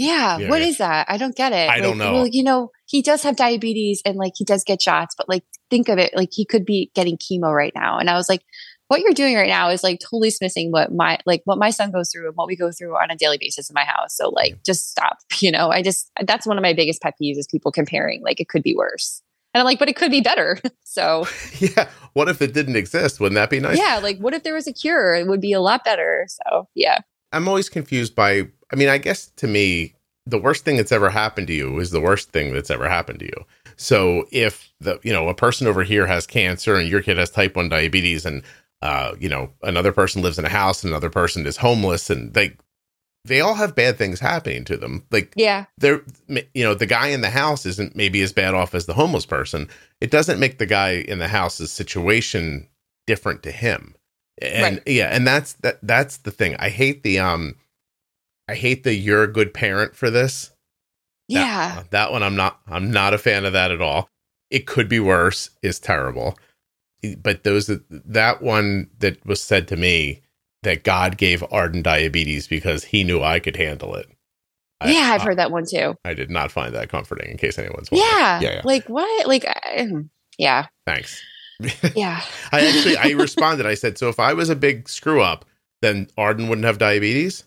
Yeah. 0.01 0.39
Yeah, 0.39 0.49
What 0.49 0.63
yeah. 0.63 0.69
is 0.69 0.79
that? 0.79 1.07
I 1.11 1.19
don't 1.19 1.37
get 1.37 1.53
it. 1.53 1.69
I 1.69 1.81
don't 1.81 1.99
know. 1.99 2.13
Well, 2.15 2.27
you 2.27 2.43
know, 2.43 2.71
he 2.87 3.03
does 3.03 3.23
have 3.23 3.37
diabetes 3.37 4.01
and 4.07 4.17
like 4.17 4.33
he 4.35 4.45
does 4.45 4.65
get 4.65 4.81
shots, 4.81 5.15
but 5.15 5.29
like 5.29 5.45
think 5.69 5.91
of 5.91 5.99
it 5.99 6.17
like 6.17 6.31
he 6.33 6.47
could 6.47 6.65
be 6.65 6.91
getting 6.95 7.19
chemo 7.19 7.55
right 7.55 7.73
now. 7.75 7.99
And 7.99 8.09
I 8.09 8.15
was 8.15 8.27
like, 8.29 8.41
what 8.89 9.03
you're 9.03 9.13
doing 9.13 9.37
right 9.37 9.49
now 9.49 9.69
is 9.69 9.85
like 9.85 10.01
totally 10.01 10.31
dismissing 10.31 10.73
what 10.73 10.91
my 10.91 11.19
like 11.27 11.43
what 11.45 11.59
my 11.59 11.69
son 11.69 11.93
goes 11.93 12.11
through 12.11 12.27
and 12.27 12.35
what 12.35 12.47
we 12.49 12.57
go 12.57 12.73
through 12.73 12.97
on 12.97 13.11
a 13.11 13.15
daily 13.15 13.37
basis 13.39 13.69
in 13.69 13.75
my 13.75 13.85
house. 13.85 14.17
So 14.17 14.31
like 14.31 14.65
just 14.65 14.91
stop. 14.91 15.19
You 15.41 15.53
know, 15.53 15.71
I 15.71 15.83
just 15.83 16.11
that's 16.27 16.47
one 16.47 16.59
of 16.59 16.63
my 16.63 16.73
biggest 16.73 17.01
pet 17.03 17.15
peeves 17.21 17.39
is 17.39 17.47
people 17.47 17.71
comparing 17.71 18.23
like 18.23 18.41
it 18.41 18.49
could 18.49 18.63
be 18.63 18.75
worse. 18.75 19.23
And 19.53 19.61
I'm 19.61 19.65
like, 19.65 19.79
but 19.79 19.89
it 19.89 19.97
could 19.97 20.11
be 20.11 20.21
better. 20.23 20.59
so 20.83 21.27
yeah. 21.59 21.89
What 22.15 22.29
if 22.29 22.41
it 22.41 22.55
didn't 22.55 22.77
exist? 22.77 23.21
Wouldn't 23.21 23.37
that 23.37 23.51
be 23.51 23.61
nice? 23.61 23.79
yeah, 23.79 24.01
like 24.03 24.19
what 24.19 24.33
if 24.33 24.45
there 24.45 24.55
was 24.55 24.67
a 24.67 24.73
cure? 24.73 25.15
It 25.15 25.27
would 25.27 25.41
be 25.43 25.53
a 25.53 25.61
lot 25.61 25.85
better. 25.85 26.27
So 26.29 26.69
yeah. 26.75 26.99
I'm 27.33 27.47
always 27.47 27.69
confused 27.69 28.15
by 28.15 28.49
I 28.73 28.77
mean, 28.77 28.89
I 28.89 28.99
guess 28.99 29.27
to 29.37 29.47
me, 29.47 29.95
the 30.27 30.39
worst 30.39 30.65
thing 30.65 30.77
that's 30.77 30.93
ever 30.93 31.11
happened 31.11 31.47
to 31.49 31.53
you 31.55 31.79
is 31.79 31.91
the 31.91 32.01
worst 32.01 32.31
thing 32.31 32.53
that's 32.53 32.71
ever 32.71 32.89
happened 32.89 33.19
to 33.21 33.25
you. 33.27 33.45
So 33.77 34.27
if 34.31 34.71
the 34.81 35.01
you 35.03 35.13
know, 35.13 35.29
a 35.29 35.35
person 35.35 35.67
over 35.67 35.83
here 35.83 36.07
has 36.07 36.27
cancer 36.27 36.77
and 36.77 36.89
your 36.89 37.03
kid 37.03 37.17
has 37.19 37.31
type 37.31 37.57
1 37.57 37.69
diabetes 37.69 38.25
and 38.27 38.43
uh, 38.83 39.15
you 39.19 39.29
know, 39.29 39.51
another 39.63 39.93
person 39.93 40.23
lives 40.23 40.39
in 40.39 40.45
a 40.45 40.49
house 40.51 40.83
and 40.83 40.91
another 40.93 41.11
person 41.11 41.47
is 41.47 41.59
homeless 41.59 42.11
and 42.11 42.33
they 42.35 42.57
they 43.27 43.41
all 43.41 43.55
have 43.55 43.75
bad 43.75 43.99
things 43.99 44.21
happening 44.21 44.65
to 44.65 44.77
them. 44.77 45.05
Like 45.11 45.33
Yeah. 45.37 45.67
they're 45.79 46.03
you 46.29 46.65
know, 46.65 46.75
the 46.75 46.87
guy 46.87 47.09
in 47.09 47.21
the 47.23 47.31
house 47.31 47.67
isn't 47.67 47.97
maybe 47.97 48.23
as 48.23 48.33
bad 48.33 48.55
off 48.55 48.75
as 48.75 48.87
the 48.87 48.95
homeless 48.95 49.27
person. 49.27 49.69
It 50.01 50.11
doesn't 50.11 50.41
make 50.41 50.59
the 50.59 50.67
guy 50.67 50.93
in 50.93 51.19
the 51.19 51.29
house's 51.29 51.73
situation 51.73 52.69
different 53.07 53.43
to 53.43 53.51
him. 53.51 53.95
And 54.41 54.77
Right. 54.77 54.83
yeah, 54.87 55.09
and 55.09 55.27
that's 55.27 55.55
that 55.55 55.79
that's 55.83 56.19
the 56.19 56.31
thing. 56.31 56.57
I 56.59 56.69
hate 56.71 57.03
the 57.03 57.19
um 57.19 57.57
I 58.51 58.55
hate 58.55 58.83
the 58.85 58.95
you're 58.95 59.23
a 59.23 59.33
good 59.33 59.55
parent 59.55 59.95
for 59.97 60.11
this. 60.11 60.49
That- 60.49 60.55
Yeah. 61.29 61.83
That 61.91 62.13
one 62.13 62.23
I'm 62.23 62.37
not 62.37 62.61
I'm 62.69 62.91
not 62.91 63.15
a 63.15 63.19
fan 63.19 63.45
of 63.45 63.53
that 63.53 63.71
at 63.71 63.81
all. 63.81 64.09
It 64.51 64.67
could 64.67 64.89
be 64.89 65.01
worse 65.01 65.51
is 65.63 65.79
terrible. 65.79 66.39
But 67.19 67.45
those 67.45 67.71
that 67.89 68.43
one 68.43 68.91
that 68.99 69.25
was 69.25 69.41
said 69.43 69.69
to 69.69 69.77
me 69.77 70.21
that 70.63 70.85
God 70.85 71.17
gave 71.17 71.43
Arden 71.51 71.81
diabetes 71.83 72.47
because 72.47 72.85
he 72.85 73.05
knew 73.05 73.23
I 73.23 73.39
could 73.39 73.57
handle 73.57 73.95
it. 73.95 74.07
I- 74.81 74.91
yeah, 74.93 75.13
I've 75.15 75.21
I- 75.23 75.25
heard 75.25 75.39
that 75.39 75.51
one 75.51 75.65
too. 75.67 75.95
I 76.05 76.15
did 76.15 76.31
not 76.31 76.51
find 76.51 76.75
that 76.75 76.89
comforting 76.91 77.31
in 77.31 77.37
case 77.39 77.59
anyone's 77.59 77.91
wondering. 77.91 78.11
Yeah. 78.13 78.41
Yeah, 78.41 78.53
yeah. 78.57 78.63
Like 78.65 78.89
what? 78.89 79.27
Like 79.29 79.47
I- 79.47 79.79
mm, 79.79 80.09
yeah. 80.39 80.67
Thanks. 80.87 81.23
Yeah. 81.95 82.23
I 82.53 82.67
actually 82.67 82.97
I 82.97 83.11
responded. 83.11 83.67
I 83.67 83.75
said, 83.75 83.99
so 83.99 84.09
if 84.09 84.19
I 84.19 84.33
was 84.33 84.49
a 84.49 84.57
big 84.57 84.89
screw 84.89 85.21
up, 85.23 85.45
then 85.83 86.09
Arden 86.17 86.49
wouldn't 86.49 86.65
have 86.65 86.79
diabetes. 86.79 87.45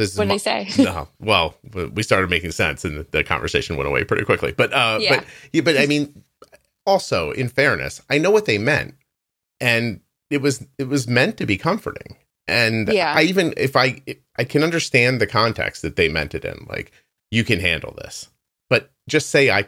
This 0.00 0.12
is 0.12 0.18
What 0.18 0.24
did 0.24 0.28
my- 0.30 0.34
they 0.38 0.66
say? 0.70 0.82
no. 0.82 1.08
Well, 1.20 1.54
we 1.92 2.02
started 2.02 2.30
making 2.30 2.52
sense, 2.52 2.84
and 2.86 2.96
the, 2.96 3.06
the 3.10 3.22
conversation 3.24 3.76
went 3.76 3.86
away 3.88 4.02
pretty 4.04 4.24
quickly. 4.24 4.52
But 4.52 4.72
uh, 4.72 4.98
Yeah. 5.00 5.16
but 5.16 5.26
yeah, 5.52 5.60
but 5.60 5.76
I 5.78 5.86
mean, 5.86 6.24
also 6.86 7.32
in 7.32 7.48
fairness, 7.48 8.00
I 8.08 8.18
know 8.18 8.30
what 8.30 8.46
they 8.46 8.56
meant, 8.58 8.94
and 9.60 10.00
it 10.30 10.40
was 10.40 10.66
it 10.78 10.88
was 10.88 11.06
meant 11.06 11.36
to 11.36 11.46
be 11.46 11.56
comforting. 11.58 12.16
And 12.48 12.88
Yeah. 12.88 13.12
I 13.14 13.22
even 13.22 13.52
if 13.56 13.76
I 13.76 14.00
I 14.36 14.44
can 14.44 14.62
understand 14.62 15.20
the 15.20 15.26
context 15.26 15.82
that 15.82 15.96
they 15.96 16.08
meant 16.08 16.34
it 16.34 16.44
in, 16.44 16.66
like 16.68 16.92
you 17.30 17.44
can 17.44 17.60
handle 17.60 17.94
this, 18.02 18.28
but 18.70 18.90
just 19.08 19.28
say 19.30 19.50
I, 19.50 19.66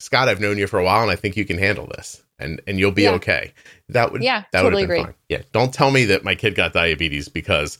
Scott, 0.00 0.28
I've 0.28 0.40
known 0.40 0.56
you 0.58 0.66
for 0.66 0.78
a 0.78 0.84
while, 0.84 1.02
and 1.02 1.10
I 1.10 1.16
think 1.16 1.36
you 1.36 1.44
can 1.44 1.58
handle 1.58 1.86
this, 1.94 2.22
and 2.38 2.60
and 2.66 2.78
you'll 2.78 2.90
be 2.92 3.02
Yeah. 3.02 3.12
okay. 3.20 3.52
That 3.90 4.12
would 4.12 4.22
Yeah, 4.22 4.44
that 4.52 4.62
totally 4.62 4.82
would 4.84 4.88
have 4.88 4.88
been 4.88 4.96
agree. 5.00 5.12
fine. 5.12 5.14
Yeah, 5.28 5.42
don't 5.52 5.74
tell 5.74 5.90
me 5.90 6.06
that 6.06 6.24
my 6.24 6.34
kid 6.34 6.54
got 6.54 6.72
diabetes 6.72 7.28
because 7.28 7.78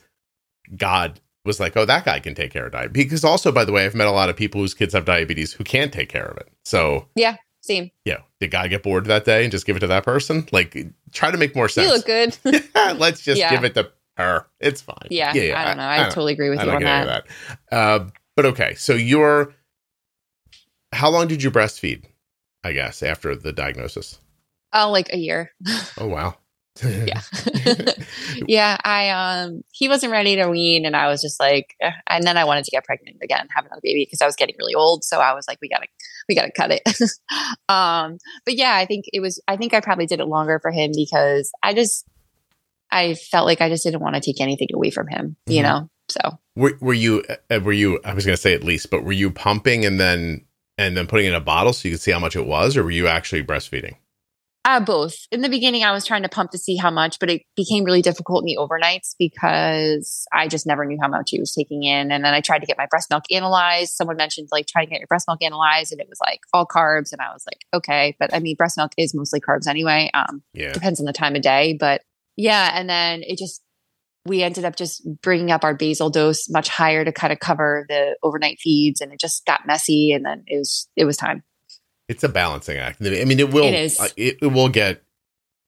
God 0.77 1.19
was 1.49 1.59
like, 1.59 1.77
oh, 1.77 1.85
that 1.85 2.05
guy 2.05 2.21
can 2.21 2.37
take 2.37 2.53
care 2.53 2.67
of 2.67 2.73
diabetes. 2.73 3.07
Because 3.07 3.25
also, 3.25 3.51
by 3.51 3.65
the 3.65 3.73
way, 3.73 3.85
I've 3.85 3.95
met 3.97 4.07
a 4.07 4.13
lot 4.13 4.29
of 4.29 4.37
people 4.37 4.61
whose 4.61 4.75
kids 4.75 4.95
have 4.95 5.05
diabetes 5.05 5.53
who 5.53 5.65
can't 5.65 5.93
take 5.93 6.09
care 6.09 6.27
of 6.27 6.37
it. 6.37 6.49
So, 6.65 7.09
yeah, 7.17 7.39
Same. 7.63 7.91
yeah, 8.05 8.19
did 8.39 8.53
God 8.53 8.71
get 8.71 8.85
bored 8.85 9.07
that 9.07 9.25
day 9.25 9.43
and 9.43 9.51
just 9.51 9.67
give 9.67 9.77
it 9.77 9.81
to 9.81 9.89
that 9.89 10.05
person? 10.05 10.47
Like, 10.53 10.77
try 11.13 11.33
to 11.33 11.37
make 11.39 11.57
more 11.57 11.69
sense. 11.69 11.89
You 11.89 11.93
look 11.95 12.07
good. 12.07 12.37
Let's 13.01 13.23
just 13.23 13.41
Yeah. 13.41 13.51
give 13.51 13.65
it 13.65 13.75
to 13.75 13.91
her. 14.17 14.47
It's 14.61 14.81
fine. 14.81 15.09
yeah, 15.11 15.33
yeah, 15.35 15.61
I 15.61 15.65
don't 15.65 15.77
know. 15.79 15.89
I, 15.89 16.05
totally 16.05 16.35
agree 16.35 16.51
with 16.51 16.61
I 16.61 16.63
you 16.65 16.71
don't 16.71 16.77
on 16.77 17.07
that. 17.07 17.25
that. 17.71 17.77
Uh, 17.77 18.07
but 18.37 18.47
okay, 18.47 18.75
so 18.77 18.95
you're. 18.95 19.53
How 20.93 21.11
long 21.11 21.29
did 21.29 21.43
you 21.43 21.51
breastfeed? 21.51 22.05
I 22.65 22.73
guess 22.73 23.03
after 23.03 23.35
the 23.37 23.53
diagnosis. 23.53 24.19
Oh, 24.73 24.91
like 24.91 25.13
a 25.13 25.17
year. 25.19 25.53
Oh 25.99 26.07
wow. 26.09 26.37
Yeah. 26.83 27.23
yeah. 28.47 28.77
I, 28.85 29.11
um, 29.11 29.63
he 29.73 29.89
wasn't 29.89 30.13
ready 30.13 30.37
to 30.37 30.49
wean. 30.49 30.87
And 30.87 30.97
I 30.97 31.09
was 31.09 31.21
just 31.23 31.41
like, 31.41 31.75
eh. 31.81 31.91
and 32.09 32.25
then 32.25 32.37
I 32.37 32.45
wanted 32.45 32.65
to 32.65 32.71
get 32.71 32.85
pregnant 32.85 33.19
again, 33.23 33.49
have 33.55 33.67
another 33.67 33.81
baby 33.83 34.05
because 34.05 34.23
I 34.23 34.27
was 34.27 34.37
getting 34.37 34.57
really 34.59 34.75
old. 34.75 35.05
So 35.05 35.21
I 35.21 35.35
was 35.35 35.47
like, 35.49 35.59
we 35.61 35.69
gotta, 35.69 35.87
we 36.29 36.35
gotta 36.35 36.53
cut 36.53 36.71
it. 36.71 36.83
um, 37.69 38.19
but 38.45 38.55
yeah, 38.55 38.75
I 38.75 38.87
think 38.87 39.07
it 39.13 39.21
was, 39.21 39.41
I 39.49 39.57
think 39.57 39.75
I 39.75 39.81
probably 39.81 40.07
did 40.07 40.21
it 40.21 40.27
longer 40.27 40.59
for 40.61 40.71
him 40.71 40.93
because 40.95 41.51
I 41.63 41.75
just, 41.75 42.07
I 42.91 43.15
felt 43.15 43.47
like 43.47 43.61
I 43.61 43.69
just 43.69 43.85
didn't 43.85 44.01
want 44.01 44.15
to 44.15 44.21
take 44.21 44.41
anything 44.41 44.69
away 44.73 44.91
from 44.91 45.09
him, 45.09 45.37
mm-hmm. 45.47 45.53
you 45.53 45.63
know? 45.63 45.91
So 46.09 46.39
were, 46.57 46.73
were 46.81 46.95
you, 46.95 47.23
uh, 47.51 47.61
were 47.63 47.73
you, 47.73 48.01
I 48.05 48.15
was 48.15 48.25
going 48.25 48.37
to 48.37 48.41
say 48.41 48.55
at 48.55 48.65
least, 48.65 48.91
but 48.91 49.05
were 49.05 49.13
you 49.13 49.31
pumping 49.31 49.85
and 49.85 50.01
then, 50.01 50.47
and 50.79 50.97
then 50.97 51.07
putting 51.07 51.27
in 51.27 51.35
a 51.35 51.41
bottle 51.41 51.73
so 51.73 51.89
you 51.89 51.95
could 51.95 52.01
see 52.01 52.13
how 52.13 52.19
much 52.19 52.37
it 52.37 52.47
was, 52.47 52.77
or 52.77 52.85
were 52.85 52.91
you 52.91 53.09
actually 53.09 53.45
breastfeeding? 53.45 53.97
Uh, 54.69 54.81
both. 54.81 55.27
In 55.33 55.41
the 55.41 55.49
beginning, 55.49 55.83
I 55.83 55.93
was 55.93 56.05
trying 56.05 56.25
to 56.25 56.29
pump 56.29 56.51
to 56.51 56.59
see 56.59 56.77
how 56.77 56.91
much, 56.91 57.19
but 57.19 57.31
it 57.31 57.41
became 57.57 57.85
really 57.85 58.03
difficult 58.03 58.43
in 58.43 58.45
the 58.45 58.59
overnights 58.59 59.15
because 59.19 60.27
I 60.31 60.47
just 60.47 60.67
never 60.67 60.85
knew 60.85 60.99
how 61.01 61.09
much 61.09 61.31
he 61.31 61.41
was 61.41 61.55
taking 61.55 61.85
in. 61.85 62.13
And 62.13 62.23
then 62.23 62.35
I 62.35 62.43
tried 62.43 62.59
to 62.59 62.67
get 62.67 62.77
my 62.77 62.85
breast 62.85 63.09
milk 63.09 63.25
analyzed. 63.31 63.95
Someone 63.95 64.19
mentioned 64.19 64.49
like 64.53 64.67
trying 64.67 64.85
to 64.85 64.91
get 64.91 65.01
your 65.01 65.07
breast 65.07 65.27
milk 65.27 65.43
analyzed, 65.43 65.93
and 65.93 66.03
it 66.03 66.07
was 66.07 66.19
like 66.21 66.41
all 66.53 66.67
carbs. 66.67 67.13
And 67.13 67.23
I 67.23 67.33
was 67.33 67.47
like, 67.47 67.65
okay, 67.73 68.15
but 68.21 68.35
I 68.35 68.41
mean, 68.41 68.57
breast 68.57 68.77
milk 68.77 68.93
is 68.99 69.15
mostly 69.15 69.41
carbs 69.41 69.67
anyway. 69.67 70.11
Um, 70.13 70.43
yeah. 70.53 70.73
Depends 70.73 71.01
on 71.01 71.07
the 71.07 71.15
time 71.15 71.35
of 71.35 71.41
day, 71.41 71.75
but 71.81 72.03
yeah. 72.37 72.73
And 72.75 72.91
then 72.91 73.23
it 73.23 73.39
just 73.39 73.63
we 74.27 74.43
ended 74.43 74.67
up 74.67 74.77
just 74.77 75.01
bringing 75.23 75.51
up 75.51 75.65
our 75.65 75.73
basal 75.73 76.11
dose 76.11 76.47
much 76.51 76.69
higher 76.69 77.07
to 77.07 77.13
kind 77.13 77.33
of 77.33 77.39
cover 77.39 77.87
the 77.89 78.19
overnight 78.23 78.59
feeds, 78.61 79.01
and 79.01 79.15
it 79.15 79.19
just 79.19 79.47
got 79.47 79.67
messy. 79.67 80.13
And 80.13 80.27
then 80.27 80.45
it 80.47 80.59
was 80.59 80.91
it 80.95 81.07
was 81.07 81.17
time. 81.17 81.43
It's 82.09 82.25
a 82.25 82.29
balancing 82.29 82.79
act. 82.79 83.01
I 83.01 83.25
mean, 83.25 83.39
it 83.39 83.53
will. 83.53 83.67
It 83.67 83.75
is. 83.75 84.01
Uh, 84.01 84.09
it, 84.17 84.39
it 84.43 84.47
will 84.47 84.69
get 84.69 85.03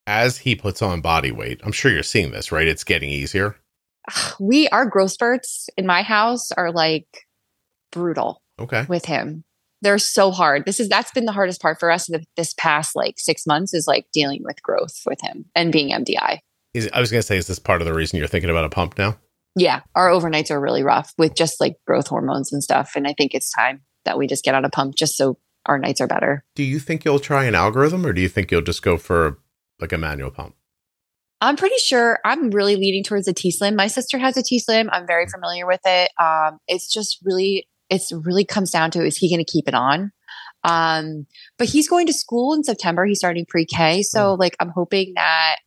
as 0.07 0.39
he 0.39 0.55
puts 0.55 0.81
on 0.81 1.01
body 1.01 1.31
weight. 1.31 1.61
I'm 1.63 1.71
sure 1.71 1.91
you're 1.91 2.03
seeing 2.03 2.31
this, 2.31 2.51
right? 2.51 2.67
It's 2.67 2.83
getting 2.83 3.09
easier. 3.09 3.55
We 4.39 4.67
our 4.69 4.85
growth 4.85 5.11
spurts 5.11 5.69
in 5.77 5.85
my 5.85 6.01
house 6.01 6.51
are 6.51 6.71
like 6.71 7.27
brutal. 7.91 8.41
Okay. 8.59 8.85
With 8.89 9.05
him, 9.05 9.43
they're 9.81 9.99
so 9.99 10.31
hard. 10.31 10.65
This 10.65 10.79
is 10.79 10.89
that's 10.89 11.11
been 11.11 11.25
the 11.25 11.31
hardest 11.31 11.61
part 11.61 11.79
for 11.79 11.91
us 11.91 12.09
this 12.35 12.53
past 12.55 12.95
like 12.95 13.19
six 13.19 13.45
months 13.45 13.73
is 13.73 13.87
like 13.87 14.07
dealing 14.11 14.41
with 14.43 14.61
growth 14.63 15.01
with 15.05 15.21
him 15.21 15.45
and 15.55 15.71
being 15.71 15.89
MDI. 15.91 16.39
Is, 16.73 16.89
I 16.93 16.99
was 16.99 17.11
going 17.11 17.21
to 17.21 17.27
say, 17.27 17.37
is 17.37 17.47
this 17.47 17.59
part 17.59 17.81
of 17.81 17.87
the 17.87 17.93
reason 17.93 18.17
you're 18.17 18.27
thinking 18.27 18.49
about 18.49 18.63
a 18.63 18.69
pump 18.69 18.97
now? 18.97 19.17
Yeah, 19.55 19.81
our 19.95 20.07
overnights 20.07 20.49
are 20.51 20.59
really 20.59 20.83
rough 20.83 21.13
with 21.17 21.35
just 21.35 21.59
like 21.59 21.75
growth 21.85 22.07
hormones 22.07 22.53
and 22.53 22.63
stuff, 22.63 22.93
and 22.95 23.05
I 23.07 23.13
think 23.13 23.33
it's 23.33 23.51
time 23.51 23.81
that 24.05 24.17
we 24.17 24.25
just 24.25 24.45
get 24.45 24.55
on 24.55 24.65
a 24.65 24.69
pump 24.69 24.95
just 24.95 25.17
so 25.17 25.37
our 25.65 25.77
nights 25.77 26.01
are 26.01 26.07
better. 26.07 26.43
Do 26.55 26.63
you 26.63 26.79
think 26.79 27.05
you'll 27.05 27.19
try 27.19 27.45
an 27.45 27.55
algorithm 27.55 28.05
or 28.05 28.13
do 28.13 28.21
you 28.21 28.29
think 28.29 28.51
you'll 28.51 28.61
just 28.61 28.81
go 28.81 28.97
for 28.97 29.39
like 29.79 29.91
a 29.91 29.97
manual 29.97 30.31
pump? 30.31 30.55
I'm 31.41 31.55
pretty 31.55 31.77
sure 31.77 32.19
I'm 32.23 32.51
really 32.51 32.75
leaning 32.75 33.03
towards 33.03 33.27
a 33.27 33.33
T 33.33 33.49
Slim. 33.49 33.75
My 33.75 33.87
sister 33.87 34.19
has 34.19 34.37
a 34.37 34.43
T 34.43 34.59
Slim. 34.59 34.89
I'm 34.91 35.07
very 35.07 35.27
familiar 35.27 35.65
with 35.65 35.81
it. 35.85 36.11
Um, 36.19 36.59
it's 36.67 36.91
just 36.91 37.17
really, 37.23 37.67
it's 37.89 38.11
really 38.11 38.45
comes 38.45 38.69
down 38.69 38.91
to 38.91 39.03
is 39.03 39.17
he 39.17 39.29
going 39.29 39.43
to 39.43 39.51
keep 39.51 39.67
it 39.67 39.73
on? 39.73 40.11
Um, 40.63 41.25
but 41.57 41.67
he's 41.67 41.89
going 41.89 42.05
to 42.07 42.13
school 42.13 42.53
in 42.53 42.63
September. 42.63 43.05
He's 43.05 43.17
starting 43.17 43.45
pre 43.47 43.65
K. 43.65 44.03
So, 44.03 44.35
mm. 44.35 44.39
like, 44.39 44.55
I'm 44.59 44.69
hoping 44.69 45.13
that 45.15 45.57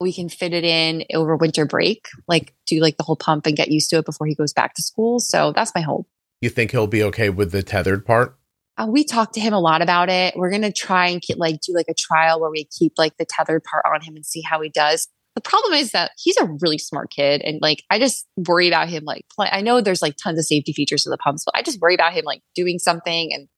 we 0.00 0.12
can 0.12 0.28
fit 0.28 0.52
it 0.52 0.64
in 0.64 1.04
over 1.14 1.36
winter 1.36 1.66
break, 1.66 2.06
like 2.26 2.54
do 2.66 2.80
like 2.80 2.96
the 2.96 3.04
whole 3.04 3.16
pump 3.16 3.46
and 3.46 3.56
get 3.56 3.70
used 3.70 3.90
to 3.90 3.98
it 3.98 4.06
before 4.06 4.26
he 4.26 4.34
goes 4.34 4.52
back 4.52 4.74
to 4.74 4.82
school. 4.82 5.20
So, 5.20 5.52
that's 5.52 5.72
my 5.74 5.82
hope. 5.82 6.08
You 6.40 6.48
think 6.48 6.70
he'll 6.70 6.86
be 6.86 7.02
okay 7.04 7.30
with 7.30 7.52
the 7.52 7.62
tethered 7.62 8.06
part? 8.06 8.36
Uh, 8.76 8.86
we 8.88 9.04
talked 9.04 9.34
to 9.34 9.40
him 9.40 9.52
a 9.52 9.60
lot 9.60 9.82
about 9.82 10.08
it. 10.08 10.34
We're 10.36 10.50
going 10.50 10.62
to 10.62 10.72
try 10.72 11.08
and 11.08 11.20
get, 11.20 11.38
like 11.38 11.60
do 11.60 11.72
like 11.74 11.86
a 11.88 11.94
trial 11.94 12.40
where 12.40 12.50
we 12.50 12.68
keep 12.76 12.94
like 12.98 13.16
the 13.18 13.24
tethered 13.24 13.62
part 13.64 13.84
on 13.86 14.00
him 14.00 14.16
and 14.16 14.26
see 14.26 14.42
how 14.42 14.60
he 14.60 14.68
does. 14.68 15.08
The 15.34 15.40
problem 15.40 15.74
is 15.74 15.92
that 15.92 16.12
he's 16.16 16.36
a 16.36 16.48
really 16.60 16.78
smart 16.78 17.10
kid, 17.10 17.42
and 17.42 17.60
like 17.60 17.82
I 17.90 17.98
just 17.98 18.26
worry 18.36 18.68
about 18.68 18.88
him. 18.88 19.04
Like 19.04 19.24
play, 19.34 19.48
I 19.50 19.62
know 19.62 19.80
there's 19.80 20.02
like 20.02 20.16
tons 20.16 20.38
of 20.38 20.44
safety 20.44 20.72
features 20.72 21.02
to 21.04 21.10
the 21.10 21.18
pumps, 21.18 21.44
but 21.44 21.56
I 21.56 21.62
just 21.62 21.80
worry 21.80 21.94
about 21.94 22.12
him 22.12 22.24
like 22.24 22.40
doing 22.54 22.78
something, 22.78 23.32
and 23.32 23.48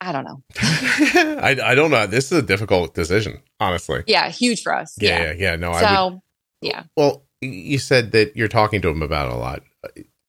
I 0.00 0.12
don't 0.12 0.24
know. 0.24 0.42
I 0.60 1.56
I 1.62 1.74
don't 1.74 1.90
know. 1.90 2.06
This 2.06 2.30
is 2.30 2.38
a 2.38 2.42
difficult 2.42 2.94
decision, 2.94 3.42
honestly. 3.58 4.04
Yeah, 4.06 4.28
huge 4.28 4.62
for 4.62 4.72
us. 4.72 4.96
Yeah, 5.00 5.18
yeah, 5.18 5.24
yeah. 5.24 5.34
yeah 5.38 5.56
no, 5.56 5.72
so 5.72 6.08
would, 6.08 6.20
yeah. 6.60 6.84
Well, 6.96 7.26
you 7.40 7.78
said 7.78 8.12
that 8.12 8.36
you're 8.36 8.46
talking 8.46 8.80
to 8.82 8.88
him 8.88 9.02
about 9.02 9.26
it 9.26 9.34
a 9.34 9.38
lot. 9.38 9.62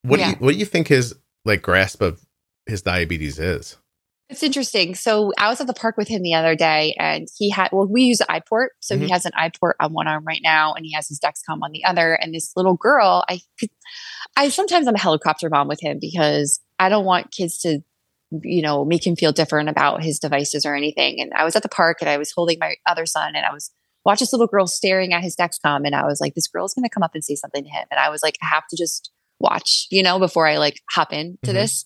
What 0.02 0.20
yeah. 0.20 0.26
do 0.26 0.32
you 0.32 0.38
what 0.38 0.52
do 0.54 0.58
you 0.58 0.66
think 0.66 0.88
his 0.88 1.14
like 1.46 1.62
grasp 1.62 2.02
of 2.02 2.26
his 2.66 2.82
diabetes 2.82 3.38
is? 3.38 3.78
It's 4.30 4.44
interesting. 4.44 4.94
So 4.96 5.32
I 5.38 5.48
was 5.48 5.62
at 5.62 5.68
the 5.68 5.74
park 5.74 5.96
with 5.96 6.10
him 6.10 6.22
the 6.22 6.34
other 6.34 6.56
day 6.56 6.96
and 7.00 7.28
he 7.38 7.50
had, 7.50 7.70
well, 7.72 7.88
we 7.88 8.04
use 8.04 8.20
iPort. 8.30 8.68
So 8.82 8.96
mm-hmm. 8.96 9.06
he 9.06 9.12
has 9.12 9.26
an 9.26 9.32
iPort 9.32 9.74
on 9.80 9.94
one 9.94 10.08
arm 10.08 10.26
right 10.26 10.42
now 10.44 10.74
and 10.74 10.86
he 10.86 10.94
has 10.94 11.08
his 11.08 11.20
Dexcom 11.20 11.62
on 11.62 11.72
the 11.72 11.86
other. 11.86 12.14
And 12.14 12.34
this 12.34 12.52
little 12.58 12.76
girl, 12.76 13.24
I 13.30 13.40
could, 13.58 13.70
I 14.36 14.50
sometimes 14.50 14.86
I'm 14.86 14.96
a 14.96 15.00
helicopter 15.00 15.50
mom 15.50 15.70
with 15.70 15.82
him 15.82 15.98
because 16.02 16.60
I 16.78 16.90
don't 16.90 17.06
want 17.06 17.32
kids 17.32 17.60
to, 17.60 17.80
you 18.42 18.62
know, 18.62 18.84
make 18.84 19.08
him 19.08 19.16
feel 19.16 19.32
different 19.32 19.70
about 19.70 20.04
his 20.04 20.20
devices 20.20 20.66
or 20.66 20.76
anything. 20.76 21.22
And 21.22 21.32
I 21.34 21.46
was 21.46 21.56
at 21.56 21.64
the 21.64 21.70
park 21.70 22.00
and 22.02 22.10
I 22.10 22.18
was 22.18 22.34
holding 22.34 22.60
my 22.60 22.76
other 22.86 23.06
son 23.06 23.34
and 23.34 23.46
I 23.46 23.54
was 23.54 23.72
watch 24.04 24.20
this 24.20 24.34
little 24.34 24.48
girl 24.48 24.68
staring 24.68 25.14
at 25.14 25.24
his 25.24 25.38
Dexcom. 25.38 25.86
And 25.86 25.96
I 25.96 26.06
was 26.06 26.20
like, 26.20 26.36
this 26.36 26.48
girl's 26.48 26.74
going 26.74 26.84
to 26.84 26.90
come 26.90 27.04
up 27.04 27.12
and 27.14 27.24
say 27.24 27.36
something 27.36 27.64
to 27.64 27.70
him. 27.70 27.86
And 27.92 28.00
I 28.00 28.10
was 28.10 28.24
like, 28.24 28.38
I 28.42 28.48
have 28.48 28.68
to 28.72 28.78
just 28.78 29.12
watch, 29.40 29.88
you 29.90 30.04
know, 30.04 30.20
before 30.20 30.48
I 30.48 30.58
like 30.58 30.82
hop 30.92 31.14
into 31.14 31.38
mm-hmm. 31.46 31.54
this. 31.54 31.86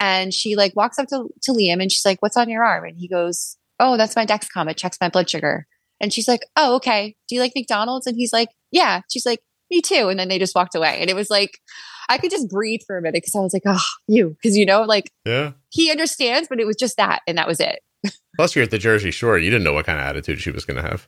And 0.00 0.32
she 0.32 0.56
like 0.56 0.74
walks 0.74 0.98
up 0.98 1.08
to, 1.08 1.28
to 1.42 1.52
Liam 1.52 1.80
and 1.80 1.92
she's 1.92 2.04
like, 2.04 2.20
What's 2.20 2.36
on 2.36 2.48
your 2.48 2.64
arm? 2.64 2.84
And 2.84 2.96
he 2.96 3.06
goes, 3.06 3.56
Oh, 3.78 3.96
that's 3.96 4.16
my 4.16 4.26
Dexcom. 4.26 4.68
It 4.70 4.76
checks 4.76 4.98
my 5.00 5.08
blood 5.08 5.28
sugar. 5.28 5.66
And 6.00 6.12
she's 6.12 6.26
like, 6.26 6.46
Oh, 6.56 6.76
okay. 6.76 7.14
Do 7.28 7.34
you 7.34 7.40
like 7.40 7.52
McDonald's? 7.54 8.06
And 8.06 8.16
he's 8.16 8.32
like, 8.32 8.48
Yeah. 8.72 9.02
She's 9.10 9.26
like, 9.26 9.40
Me 9.70 9.80
too. 9.82 10.08
And 10.08 10.18
then 10.18 10.28
they 10.28 10.38
just 10.38 10.54
walked 10.54 10.74
away. 10.74 10.98
And 11.00 11.10
it 11.10 11.14
was 11.14 11.30
like, 11.30 11.58
I 12.08 12.18
could 12.18 12.30
just 12.30 12.48
breathe 12.48 12.80
for 12.86 12.98
a 12.98 13.02
minute 13.02 13.22
because 13.22 13.34
I 13.36 13.40
was 13.40 13.52
like, 13.52 13.62
Oh, 13.66 13.84
you. 14.08 14.36
Because, 14.42 14.56
you 14.56 14.66
know, 14.66 14.82
like, 14.82 15.12
yeah, 15.24 15.52
he 15.68 15.90
understands, 15.90 16.48
but 16.48 16.58
it 16.58 16.66
was 16.66 16.76
just 16.76 16.96
that. 16.96 17.20
And 17.26 17.38
that 17.38 17.46
was 17.46 17.60
it. 17.60 17.80
Plus, 18.36 18.56
you're 18.56 18.64
at 18.64 18.70
the 18.70 18.78
Jersey 18.78 19.10
Shore. 19.10 19.38
You 19.38 19.50
didn't 19.50 19.64
know 19.64 19.74
what 19.74 19.86
kind 19.86 19.98
of 19.98 20.06
attitude 20.06 20.40
she 20.40 20.50
was 20.50 20.64
going 20.64 20.82
to 20.82 20.88
have. 20.88 21.06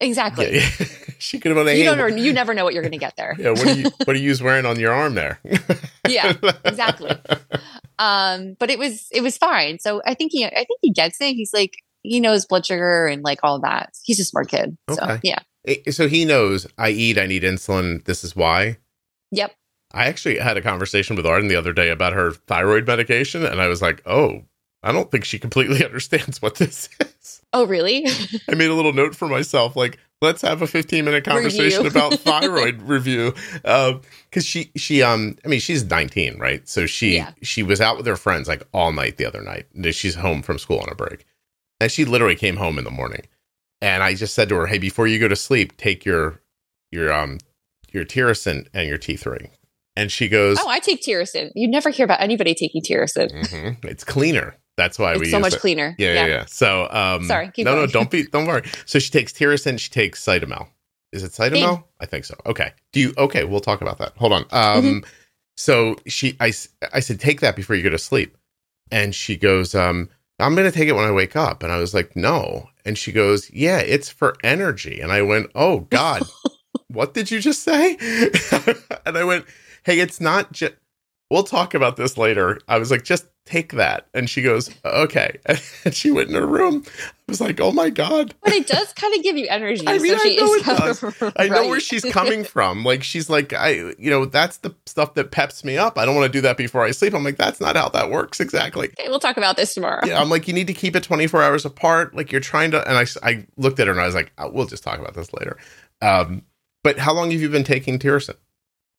Exactly. 0.00 0.56
Yeah, 0.56 0.70
yeah. 0.78 0.86
she 1.18 1.38
could 1.40 1.54
have 1.54 1.64
been. 1.64 1.76
You 1.76 1.84
don't 1.84 1.98
know. 1.98 2.06
You 2.06 2.32
never 2.32 2.54
know 2.54 2.64
what 2.64 2.74
you're 2.74 2.82
going 2.82 2.92
to 2.92 2.98
get 2.98 3.16
there. 3.16 3.34
yeah. 3.38 3.50
What 3.50 3.66
are 3.66 3.72
you? 3.72 3.90
What 4.04 4.16
are 4.16 4.20
you 4.20 4.34
wearing 4.42 4.66
on 4.66 4.78
your 4.78 4.92
arm 4.92 5.14
there? 5.14 5.40
yeah. 6.08 6.34
Exactly. 6.64 7.12
Um, 7.98 8.56
but 8.58 8.70
it 8.70 8.78
was 8.78 9.08
it 9.10 9.22
was 9.22 9.36
fine. 9.36 9.78
So 9.78 10.00
I 10.06 10.14
think 10.14 10.32
he 10.32 10.44
I 10.44 10.50
think 10.50 10.78
he 10.82 10.92
gets 10.92 11.20
it. 11.20 11.34
He's 11.34 11.52
like 11.52 11.74
he 12.02 12.20
knows 12.20 12.46
blood 12.46 12.64
sugar 12.64 13.06
and 13.06 13.22
like 13.22 13.40
all 13.42 13.60
that. 13.60 13.90
He's 14.04 14.20
a 14.20 14.24
smart 14.24 14.48
kid. 14.48 14.76
Okay. 14.88 15.00
So 15.00 15.20
yeah. 15.22 15.40
So 15.90 16.08
he 16.08 16.24
knows 16.24 16.66
I 16.78 16.90
eat, 16.90 17.18
I 17.18 17.26
need 17.26 17.42
insulin. 17.42 18.04
This 18.04 18.24
is 18.24 18.36
why. 18.36 18.78
Yep. 19.32 19.54
I 19.92 20.06
actually 20.06 20.38
had 20.38 20.56
a 20.56 20.62
conversation 20.62 21.16
with 21.16 21.26
Arden 21.26 21.48
the 21.48 21.56
other 21.56 21.72
day 21.72 21.90
about 21.90 22.12
her 22.12 22.32
thyroid 22.32 22.86
medication, 22.86 23.44
and 23.44 23.60
I 23.60 23.68
was 23.68 23.80
like, 23.80 24.02
"Oh, 24.04 24.42
I 24.82 24.92
don't 24.92 25.10
think 25.10 25.24
she 25.24 25.38
completely 25.38 25.84
understands 25.84 26.42
what 26.42 26.56
this 26.56 26.90
is." 27.00 27.37
Oh, 27.52 27.66
really? 27.66 28.06
I 28.48 28.54
made 28.54 28.70
a 28.70 28.74
little 28.74 28.92
note 28.92 29.14
for 29.14 29.28
myself, 29.28 29.74
like, 29.74 29.98
let's 30.20 30.42
have 30.42 30.62
a 30.62 30.66
15 30.66 31.04
minute 31.04 31.24
conversation 31.24 31.86
about 31.86 32.14
thyroid 32.20 32.82
review. 32.82 33.32
Because 33.62 33.94
um, 33.94 34.00
she 34.40 34.70
she 34.76 35.02
um 35.02 35.36
i 35.44 35.48
mean 35.48 35.60
she's 35.60 35.84
19 35.84 36.38
right? 36.38 36.68
So 36.68 36.86
she 36.86 37.16
yeah. 37.16 37.32
she 37.42 37.62
was 37.62 37.80
out 37.80 37.96
with 37.96 38.06
her 38.06 38.16
friends 38.16 38.48
like 38.48 38.62
all 38.72 38.92
night 38.92 39.16
the 39.16 39.26
other 39.26 39.42
night. 39.42 39.66
She's 39.94 40.16
home 40.16 40.42
from 40.42 40.58
school 40.58 40.80
on 40.80 40.88
a 40.90 40.94
break. 40.94 41.24
And 41.80 41.90
she 41.92 42.04
literally 42.04 42.36
came 42.36 42.56
home 42.56 42.78
in 42.78 42.84
the 42.84 42.90
morning. 42.90 43.26
And 43.80 44.02
i 44.02 44.14
just 44.14 44.34
said 44.34 44.48
to 44.48 44.56
her 44.56 44.66
hey 44.66 44.78
before 44.78 45.06
you 45.06 45.18
go 45.18 45.28
to 45.28 45.36
sleep 45.36 45.76
take 45.76 46.04
your 46.04 46.40
your 46.90 47.12
um 47.12 47.38
your 47.92 48.04
Tirosint 48.04 48.66
and 48.74 48.88
your 48.88 48.98
t3 48.98 49.50
and 49.96 50.12
she 50.12 50.28
goes 50.28 50.58
oh 50.60 50.68
i 50.68 50.80
take 50.80 51.02
Tirosint. 51.02 51.52
You 51.54 51.68
never 51.68 51.90
hear 51.90 52.04
about 52.04 52.20
anybody 52.20 52.54
taking 52.54 52.82
Tirosint. 52.82 53.32
Mm-hmm. 53.32 53.86
it's 53.86 54.04
cleaner 54.04 54.56
that's 54.78 54.98
why 54.98 55.12
it's 55.12 55.20
we 55.20 55.30
so 55.30 55.40
much 55.40 55.54
it. 55.54 55.60
cleaner. 55.60 55.94
Yeah, 55.98 56.14
yeah, 56.14 56.26
yeah. 56.26 56.44
So, 56.46 56.88
um, 56.90 57.24
sorry. 57.24 57.46
no, 57.58 57.64
going. 57.64 57.76
no, 57.76 57.86
don't 57.86 58.10
be, 58.10 58.24
don't 58.24 58.46
worry. 58.46 58.62
So 58.86 58.98
she 58.98 59.10
takes 59.10 59.32
Tirosint. 59.32 59.80
She 59.80 59.90
takes 59.90 60.24
cytomel. 60.24 60.68
Is 61.12 61.24
it 61.24 61.32
cytomel? 61.32 61.84
I 62.00 62.06
think 62.06 62.24
so. 62.24 62.36
Okay. 62.46 62.72
Do 62.92 63.00
you? 63.00 63.12
Okay, 63.18 63.44
we'll 63.44 63.60
talk 63.60 63.82
about 63.82 63.98
that. 63.98 64.16
Hold 64.16 64.32
on. 64.32 64.42
Um, 64.50 64.84
mm-hmm. 64.84 64.98
so 65.56 65.96
she, 66.06 66.36
I, 66.40 66.52
I 66.94 67.00
said, 67.00 67.18
take 67.18 67.40
that 67.40 67.56
before 67.56 67.76
you 67.76 67.82
go 67.82 67.90
to 67.90 67.98
sleep, 67.98 68.36
and 68.90 69.14
she 69.14 69.36
goes, 69.36 69.74
um, 69.74 70.08
I'm 70.38 70.54
going 70.54 70.70
to 70.70 70.76
take 70.76 70.88
it 70.88 70.92
when 70.92 71.04
I 71.04 71.12
wake 71.12 71.34
up, 71.34 71.62
and 71.62 71.72
I 71.72 71.78
was 71.78 71.92
like, 71.92 72.14
no, 72.14 72.68
and 72.84 72.96
she 72.96 73.10
goes, 73.10 73.50
yeah, 73.50 73.78
it's 73.78 74.08
for 74.08 74.36
energy, 74.44 75.00
and 75.00 75.10
I 75.10 75.22
went, 75.22 75.50
oh 75.54 75.80
God, 75.90 76.22
what 76.88 77.14
did 77.14 77.30
you 77.30 77.40
just 77.40 77.64
say? 77.64 77.96
and 79.04 79.18
I 79.18 79.24
went, 79.24 79.46
hey, 79.82 79.98
it's 79.98 80.20
not 80.20 80.52
just 80.52 80.74
we'll 81.30 81.44
talk 81.44 81.74
about 81.74 81.96
this 81.96 82.16
later. 82.16 82.60
I 82.68 82.78
was 82.78 82.90
like, 82.90 83.04
just 83.04 83.26
take 83.44 83.72
that. 83.72 84.06
And 84.12 84.28
she 84.28 84.42
goes, 84.42 84.70
okay. 84.84 85.38
And 85.84 85.94
she 85.94 86.10
went 86.10 86.28
in 86.28 86.34
her 86.34 86.46
room. 86.46 86.84
I 86.86 87.12
was 87.28 87.40
like, 87.40 87.60
oh 87.60 87.72
my 87.72 87.88
God. 87.88 88.34
But 88.42 88.52
it 88.52 88.66
does 88.66 88.92
kind 88.92 89.14
of 89.14 89.22
give 89.22 89.36
you 89.36 89.46
energy. 89.48 89.84
I 89.86 89.98
mean, 89.98 90.12
so 90.12 90.18
she 90.18 90.38
I 90.38 90.40
know 90.40 90.54
is 90.54 90.60
it 90.60 90.64
does. 90.64 91.02
of 91.02 91.32
I 91.36 91.48
know 91.48 91.68
where 91.68 91.80
she's 91.80 92.04
coming 92.04 92.44
from. 92.44 92.84
Like, 92.84 93.02
she's 93.02 93.30
like, 93.30 93.52
I, 93.52 93.70
you 93.70 94.10
know, 94.10 94.24
that's 94.24 94.58
the 94.58 94.74
stuff 94.86 95.14
that 95.14 95.30
peps 95.30 95.64
me 95.64 95.78
up. 95.78 95.98
I 95.98 96.04
don't 96.04 96.14
want 96.14 96.30
to 96.30 96.36
do 96.36 96.42
that 96.42 96.56
before 96.56 96.84
I 96.84 96.90
sleep. 96.90 97.14
I'm 97.14 97.24
like, 97.24 97.36
that's 97.36 97.60
not 97.60 97.76
how 97.76 97.88
that 97.90 98.10
works 98.10 98.40
exactly. 98.40 98.88
Okay, 98.88 99.08
we'll 99.08 99.20
talk 99.20 99.36
about 99.36 99.56
this 99.56 99.74
tomorrow. 99.74 100.00
Yeah, 100.04 100.20
I'm 100.20 100.30
like, 100.30 100.48
you 100.48 100.54
need 100.54 100.66
to 100.66 100.74
keep 100.74 100.96
it 100.96 101.02
24 101.02 101.42
hours 101.42 101.64
apart. 101.64 102.14
Like, 102.14 102.32
you're 102.32 102.40
trying 102.40 102.70
to, 102.72 102.86
and 102.88 102.98
I, 102.98 103.28
I 103.28 103.46
looked 103.56 103.80
at 103.80 103.86
her 103.86 103.92
and 103.92 104.00
I 104.00 104.06
was 104.06 104.14
like, 104.14 104.32
oh, 104.38 104.50
we'll 104.50 104.66
just 104.66 104.82
talk 104.82 104.98
about 104.98 105.14
this 105.14 105.32
later. 105.32 105.56
Um, 106.02 106.42
but 106.82 106.98
how 106.98 107.12
long 107.12 107.30
have 107.30 107.40
you 107.40 107.48
been 107.48 107.64
taking 107.64 107.98
Tirosint? 107.98 108.36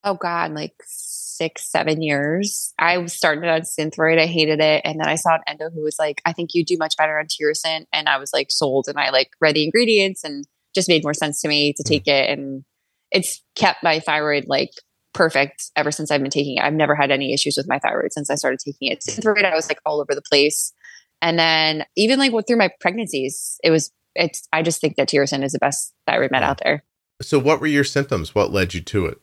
Oh 0.03 0.13
God, 0.13 0.53
like 0.53 0.75
six, 1.39 1.71
seven 1.71 2.01
years. 2.01 2.73
I 2.77 3.03
started 3.05 3.49
on 3.49 3.61
Synthroid. 3.61 4.19
I 4.19 4.25
hated 4.25 4.59
it. 4.59 4.81
And 4.83 4.99
then 4.99 5.07
I 5.07 5.15
saw 5.15 5.35
an 5.35 5.41
endo 5.47 5.69
who 5.69 5.81
was 5.81 5.95
like, 5.97 6.21
I 6.25 6.33
think 6.33 6.49
you 6.53 6.65
do 6.65 6.75
much 6.77 6.97
better 6.97 7.17
on 7.17 7.27
Tirosint. 7.27 7.85
And 7.93 8.09
I 8.09 8.17
was 8.17 8.31
like 8.33 8.51
sold. 8.51 8.87
And 8.89 8.99
I 8.99 9.09
like 9.09 9.31
read 9.39 9.55
the 9.55 9.63
ingredients 9.63 10.23
and 10.25 10.45
just 10.75 10.89
made 10.89 11.03
more 11.03 11.13
sense 11.13 11.41
to 11.41 11.47
me 11.47 11.73
to 11.73 11.81
mm-hmm. 11.81 11.89
take 11.89 12.07
it. 12.07 12.29
And 12.29 12.65
it's 13.11 13.41
kept 13.55 13.83
my 13.83 13.99
thyroid 14.01 14.45
like 14.47 14.71
perfect 15.13 15.71
ever 15.75 15.91
since 15.91 16.11
I've 16.11 16.21
been 16.21 16.29
taking 16.29 16.57
it. 16.57 16.63
I've 16.63 16.73
never 16.73 16.93
had 16.93 17.09
any 17.09 17.33
issues 17.33 17.55
with 17.57 17.69
my 17.69 17.79
thyroid 17.79 18.11
since 18.11 18.29
I 18.29 18.35
started 18.35 18.59
taking 18.59 18.91
it. 18.91 18.99
Synthroid, 18.99 19.45
I 19.45 19.55
was 19.55 19.69
like 19.69 19.79
all 19.85 20.01
over 20.01 20.13
the 20.13 20.21
place. 20.21 20.73
And 21.21 21.39
then 21.39 21.85
even 21.95 22.19
like 22.19 22.33
through 22.45 22.57
my 22.57 22.69
pregnancies, 22.81 23.57
it 23.63 23.71
was 23.71 23.91
it's 24.15 24.47
I 24.51 24.61
just 24.61 24.81
think 24.81 24.97
that 24.97 25.09
Tirosint 25.09 25.43
is 25.43 25.53
the 25.53 25.59
best 25.59 25.93
thyroid 26.05 26.31
med 26.31 26.43
mm. 26.43 26.47
out 26.47 26.61
there. 26.63 26.83
So, 27.21 27.39
what 27.39 27.59
were 27.59 27.67
your 27.67 27.83
symptoms? 27.83 28.33
What 28.33 28.51
led 28.51 28.73
you 28.73 28.81
to 28.81 29.05
it? 29.05 29.19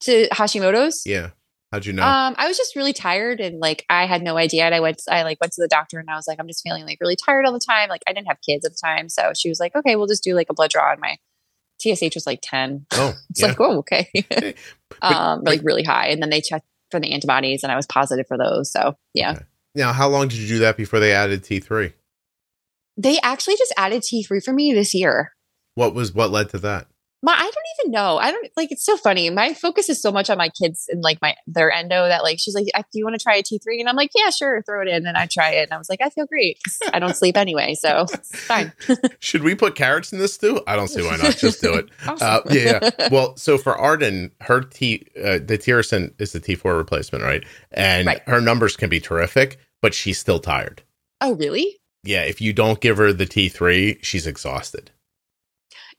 To 0.00 0.28
Hashimoto's? 0.28 1.02
Yeah. 1.06 1.30
How'd 1.72 1.84
you 1.86 1.92
know? 1.92 2.02
Um, 2.04 2.34
I 2.38 2.46
was 2.48 2.56
just 2.56 2.76
really 2.76 2.92
tired 2.92 3.40
and 3.40 3.58
like 3.58 3.84
I 3.90 4.06
had 4.06 4.22
no 4.22 4.36
idea. 4.36 4.64
And 4.64 4.74
I 4.74 4.80
went, 4.80 5.02
I 5.10 5.22
like 5.24 5.38
went 5.40 5.52
to 5.54 5.62
the 5.62 5.68
doctor 5.68 5.98
and 5.98 6.08
I 6.08 6.14
was 6.14 6.26
like, 6.28 6.38
I'm 6.38 6.46
just 6.46 6.62
feeling 6.62 6.84
like 6.86 6.98
really 7.00 7.16
tired 7.16 7.44
all 7.44 7.52
the 7.52 7.58
time. 7.60 7.88
Like 7.88 8.02
I 8.06 8.12
didn't 8.12 8.28
have 8.28 8.38
kids 8.46 8.64
at 8.64 8.72
the 8.72 8.78
time, 8.82 9.08
so 9.08 9.32
she 9.36 9.48
was 9.48 9.58
like, 9.58 9.74
okay, 9.74 9.96
we'll 9.96 10.06
just 10.06 10.22
do 10.22 10.34
like 10.34 10.46
a 10.50 10.54
blood 10.54 10.70
draw. 10.70 10.92
And 10.92 11.00
my 11.00 11.16
TSH 11.82 12.14
was 12.14 12.26
like 12.26 12.38
ten. 12.42 12.86
oh, 12.92 13.14
It's 13.30 13.40
yeah. 13.40 13.48
like, 13.48 13.60
oh, 13.60 13.78
okay, 13.78 14.08
But- 14.90 15.02
um, 15.02 15.42
like 15.42 15.60
really 15.64 15.82
high. 15.82 16.08
And 16.08 16.22
then 16.22 16.30
they 16.30 16.40
checked 16.40 16.66
for 16.90 17.00
the 17.00 17.12
antibodies, 17.12 17.62
and 17.64 17.72
I 17.72 17.76
was 17.76 17.86
positive 17.86 18.26
for 18.28 18.38
those. 18.38 18.70
So 18.70 18.96
yeah, 19.12 19.32
Okay. 19.32 19.44
now, 19.74 19.92
how 19.92 20.08
long 20.08 20.28
did 20.28 20.38
you 20.38 20.46
do 20.46 20.58
that 20.60 20.76
before 20.76 21.00
they 21.00 21.12
added 21.12 21.42
T3? 21.42 21.92
they 22.96 23.18
actually 23.22 23.56
just 23.56 23.74
added 23.76 24.02
T 24.02 24.22
three 24.22 24.40
for 24.40 24.52
me 24.54 24.72
this 24.72 24.94
year. 24.94 25.32
What 25.74 25.94
was 25.94 26.14
what 26.14 26.30
led 26.30 26.48
to 26.50 26.58
that? 26.58 26.86
My, 27.22 27.32
I 27.32 27.40
don't 27.40 27.54
even 27.80 27.92
know. 27.92 28.18
I 28.18 28.30
don't 28.30 28.46
like. 28.56 28.70
It's 28.70 28.84
so 28.84 28.96
funny. 28.96 29.30
My 29.30 29.54
focus 29.54 29.88
is 29.88 30.00
so 30.00 30.12
much 30.12 30.28
on 30.30 30.36
my 30.38 30.50
kids 30.50 30.84
and 30.88 31.02
like 31.02 31.18
my 31.22 31.34
their 31.46 31.72
endo 31.72 32.06
that 32.08 32.22
like 32.22 32.38
she's 32.38 32.54
like, 32.54 32.66
"Do 32.74 32.98
you 32.98 33.04
want 33.04 33.18
to 33.18 33.22
try 33.22 33.36
a 33.36 33.42
T 33.42 33.58
3 33.58 33.80
And 33.80 33.88
I'm 33.88 33.96
like, 33.96 34.10
"Yeah, 34.14 34.30
sure, 34.30 34.62
throw 34.62 34.82
it 34.82 34.88
in." 34.88 35.06
And 35.06 35.16
I 35.16 35.26
try 35.26 35.50
it, 35.52 35.62
and 35.64 35.72
I 35.72 35.78
was 35.78 35.88
like, 35.88 36.00
"I 36.02 36.10
feel 36.10 36.26
great. 36.26 36.58
I 36.92 36.98
don't 36.98 37.16
sleep 37.16 37.36
anyway, 37.36 37.74
so 37.74 38.04
it's 38.12 38.38
fine." 38.42 38.72
Should 39.18 39.42
we 39.42 39.54
put 39.54 39.74
carrots 39.74 40.12
in 40.12 40.18
this 40.18 40.36
too? 40.38 40.62
I 40.66 40.76
don't 40.76 40.88
see 40.88 41.02
why 41.02 41.16
not. 41.16 41.36
Just 41.36 41.60
do 41.62 41.74
it. 41.74 41.88
Awesome. 42.06 42.18
Uh, 42.20 42.40
yeah, 42.50 42.78
yeah. 42.98 43.08
Well, 43.10 43.36
so 43.36 43.56
for 43.58 43.76
Arden, 43.76 44.30
her 44.42 44.60
T, 44.60 45.06
uh, 45.16 45.38
the 45.44 45.58
Tirosint 45.58 46.20
is 46.20 46.32
the 46.32 46.40
T4 46.40 46.76
replacement, 46.76 47.24
right? 47.24 47.42
And 47.72 48.06
Right. 48.06 48.22
her 48.28 48.40
numbers 48.40 48.76
can 48.76 48.88
be 48.90 49.00
terrific, 49.00 49.58
but 49.82 49.94
she's 49.94 50.18
still 50.18 50.38
tired. 50.38 50.82
oh, 51.20 51.34
really? 51.34 51.78
Yeah, 52.04 52.22
if 52.22 52.40
you 52.40 52.52
don't 52.52 52.80
give 52.80 52.98
her 52.98 53.12
the 53.12 53.26
T3, 53.26 53.98
she's 54.04 54.26
exhausted. 54.28 54.92